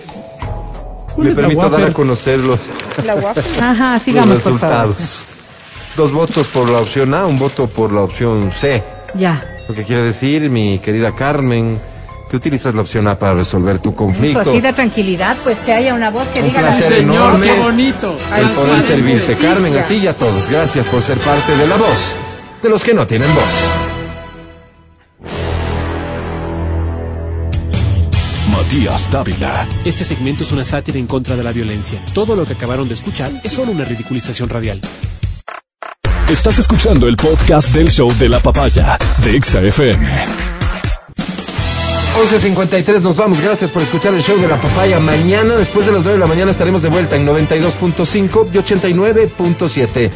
¿Cuál 1.14 1.28
Me 1.28 1.34
permito 1.34 1.70
dar 1.70 1.84
a 1.84 1.92
conocer 1.92 2.40
los, 2.40 2.58
La 3.06 3.14
guapa. 3.14 3.40
Ajá, 3.60 3.92
los 3.94 4.02
sigamos, 4.02 4.38
por 4.40 4.58
favor. 4.58 4.88
resultados. 4.88 5.26
Dos 5.96 6.10
votos 6.12 6.46
por 6.48 6.68
la 6.70 6.78
opción 6.78 7.14
A, 7.14 7.26
un 7.26 7.38
voto 7.38 7.66
por 7.68 7.92
la 7.92 8.00
opción 8.00 8.50
C. 8.56 8.82
Ya. 9.14 9.44
Lo 9.72 9.76
que 9.76 9.84
quiere 9.84 10.02
decir, 10.02 10.50
mi 10.50 10.78
querida 10.80 11.12
Carmen, 11.14 11.80
que 12.28 12.36
utilizas 12.36 12.74
la 12.74 12.82
opción 12.82 13.08
A 13.08 13.18
para 13.18 13.32
resolver 13.32 13.78
tu 13.78 13.88
Eso 13.88 13.96
conflicto. 13.96 14.40
así 14.40 14.60
da 14.60 14.74
tranquilidad, 14.74 15.34
pues 15.42 15.58
que 15.60 15.72
haya 15.72 15.94
una 15.94 16.10
voz 16.10 16.28
que 16.28 16.40
Un 16.40 16.48
diga 16.48 16.60
la 16.60 16.68
placer. 16.68 16.92
Señor, 16.98 17.14
enorme. 17.16 17.46
qué 17.46 17.58
bonito. 17.58 18.18
El 18.36 18.48
poder 18.50 18.82
servirte. 18.82 19.34
Carmen, 19.36 19.78
a 19.78 19.86
ti 19.86 19.94
y 19.94 20.06
a 20.08 20.14
todos. 20.14 20.50
Gracias 20.50 20.86
por 20.88 21.00
ser 21.00 21.16
parte 21.20 21.56
de 21.56 21.66
la 21.66 21.78
voz 21.78 22.14
de 22.60 22.68
los 22.68 22.84
que 22.84 22.92
no 22.92 23.06
tienen 23.06 23.34
voz. 23.34 23.56
Matías 28.50 29.10
Dávila. 29.10 29.66
Este 29.86 30.04
segmento 30.04 30.42
es 30.42 30.52
una 30.52 30.66
sátira 30.66 30.98
en 30.98 31.06
contra 31.06 31.34
de 31.34 31.44
la 31.44 31.52
violencia. 31.52 32.04
Todo 32.12 32.36
lo 32.36 32.44
que 32.44 32.52
acabaron 32.52 32.88
de 32.88 32.94
escuchar 32.94 33.32
es 33.42 33.52
solo 33.52 33.72
una 33.72 33.84
ridiculización 33.86 34.50
radial. 34.50 34.82
Estás 36.30 36.58
escuchando 36.58 37.08
el 37.08 37.16
podcast 37.16 37.68
del 37.74 37.90
show 37.90 38.12
de 38.18 38.28
la 38.28 38.40
papaya 38.40 38.96
de 39.22 39.36
Exa 39.36 39.60
FM. 39.60 40.24
11.53, 42.22 43.00
nos 43.00 43.16
vamos. 43.16 43.40
Gracias 43.40 43.70
por 43.70 43.82
escuchar 43.82 44.14
el 44.14 44.22
show 44.22 44.38
de 44.38 44.48
la 44.48 44.60
papaya. 44.60 44.98
Mañana, 45.00 45.56
después 45.56 45.84
de 45.86 45.92
las 45.92 46.02
9 46.02 46.18
de 46.18 46.20
la 46.20 46.26
mañana, 46.26 46.50
estaremos 46.50 46.82
de 46.82 46.88
vuelta 46.88 47.16
en 47.16 47.26
92.5 47.26 48.48
y 48.52 48.56
89.7. 48.58 50.10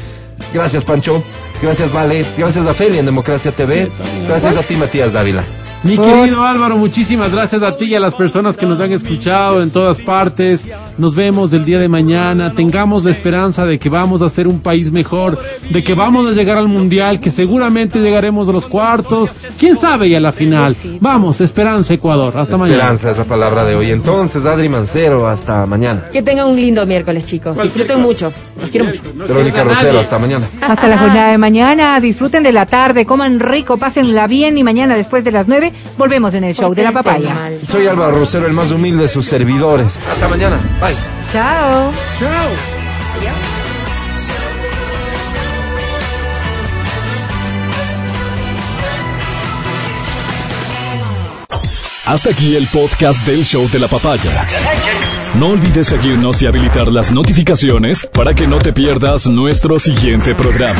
Gracias, 0.54 0.84
Pancho. 0.84 1.22
Gracias, 1.60 1.92
Vale. 1.92 2.24
Gracias 2.38 2.66
a 2.66 2.74
Feli 2.74 2.98
en 2.98 3.06
Democracia 3.06 3.52
TV. 3.52 3.90
Gracias 4.26 4.56
a 4.56 4.62
ti, 4.62 4.76
Matías 4.76 5.12
Dávila. 5.12 5.44
Mi 5.86 5.96
querido 5.96 6.44
Álvaro, 6.44 6.76
muchísimas 6.76 7.30
gracias 7.30 7.62
a 7.62 7.76
ti 7.76 7.84
y 7.84 7.94
a 7.94 8.00
las 8.00 8.16
personas 8.16 8.56
que 8.56 8.66
nos 8.66 8.80
han 8.80 8.92
escuchado 8.92 9.62
en 9.62 9.70
todas 9.70 10.00
partes. 10.00 10.66
Nos 10.98 11.14
vemos 11.14 11.52
el 11.52 11.64
día 11.64 11.78
de 11.78 11.88
mañana. 11.88 12.52
Tengamos 12.52 13.04
la 13.04 13.12
esperanza 13.12 13.64
de 13.64 13.78
que 13.78 13.88
vamos 13.88 14.20
a 14.20 14.28
ser 14.28 14.48
un 14.48 14.58
país 14.60 14.90
mejor, 14.90 15.38
de 15.70 15.84
que 15.84 15.94
vamos 15.94 16.26
a 16.26 16.32
llegar 16.32 16.58
al 16.58 16.66
mundial, 16.66 17.20
que 17.20 17.30
seguramente 17.30 18.00
llegaremos 18.00 18.48
a 18.48 18.52
los 18.52 18.66
cuartos. 18.66 19.30
Quién 19.58 19.76
sabe 19.76 20.08
y 20.08 20.16
a 20.16 20.20
la 20.20 20.32
final. 20.32 20.74
Vamos, 21.00 21.40
esperanza 21.40 21.94
Ecuador. 21.94 22.36
Hasta 22.36 22.56
mañana. 22.56 22.78
Esperanza 22.78 23.10
es 23.12 23.18
la 23.18 23.24
palabra 23.24 23.64
de 23.64 23.76
hoy. 23.76 23.92
Entonces, 23.92 24.44
Adri 24.44 24.68
Mancero, 24.68 25.28
hasta 25.28 25.66
mañana. 25.66 26.02
Que 26.12 26.22
tengan 26.22 26.48
un 26.48 26.56
lindo 26.56 26.84
miércoles, 26.84 27.24
chicos. 27.24 27.56
Disfruten 27.62 28.02
mucho. 28.02 28.32
Los 28.60 28.70
quiero 28.70 28.86
mucho. 28.86 29.02
Verónica 29.14 29.62
Rosero, 29.62 30.00
hasta 30.00 30.18
mañana. 30.18 30.48
Hasta 30.60 30.88
la 30.88 30.98
jornada 30.98 31.30
de 31.30 31.38
mañana. 31.38 32.00
Disfruten 32.00 32.42
de 32.42 32.50
la 32.50 32.66
tarde, 32.66 33.06
coman 33.06 33.38
rico, 33.38 33.76
pásenla 33.76 34.26
bien 34.26 34.58
y 34.58 34.64
mañana 34.64 34.96
después 34.96 35.22
de 35.22 35.30
las 35.30 35.46
9 35.46 35.72
volvemos 35.96 36.34
en 36.34 36.44
el 36.44 36.54
show 36.54 36.74
de 36.74 36.82
la 36.82 36.92
papaya. 36.92 37.34
mal. 37.34 37.58
Soy 37.58 37.86
Álvaro 37.86 38.18
Rosero, 38.18 38.46
el 38.46 38.52
más 38.52 38.70
humilde 38.70 39.02
de 39.02 39.08
sus 39.08 39.26
servidores. 39.26 39.98
Hasta 40.10 40.28
mañana. 40.28 40.58
Bye. 40.80 40.96
Chao. 41.32 41.92
Chao. 42.18 42.86
Hasta 52.06 52.30
aquí 52.30 52.54
el 52.54 52.68
podcast 52.68 53.26
del 53.26 53.44
show 53.44 53.68
de 53.68 53.80
la 53.80 53.88
papaya. 53.88 54.46
No 55.34 55.48
olvides 55.48 55.88
seguirnos 55.88 56.40
y 56.40 56.46
habilitar 56.46 56.86
las 56.86 57.10
notificaciones 57.10 58.06
para 58.12 58.32
que 58.32 58.46
no 58.46 58.58
te 58.58 58.72
pierdas 58.72 59.26
nuestro 59.26 59.80
siguiente 59.80 60.36
programa. 60.36 60.78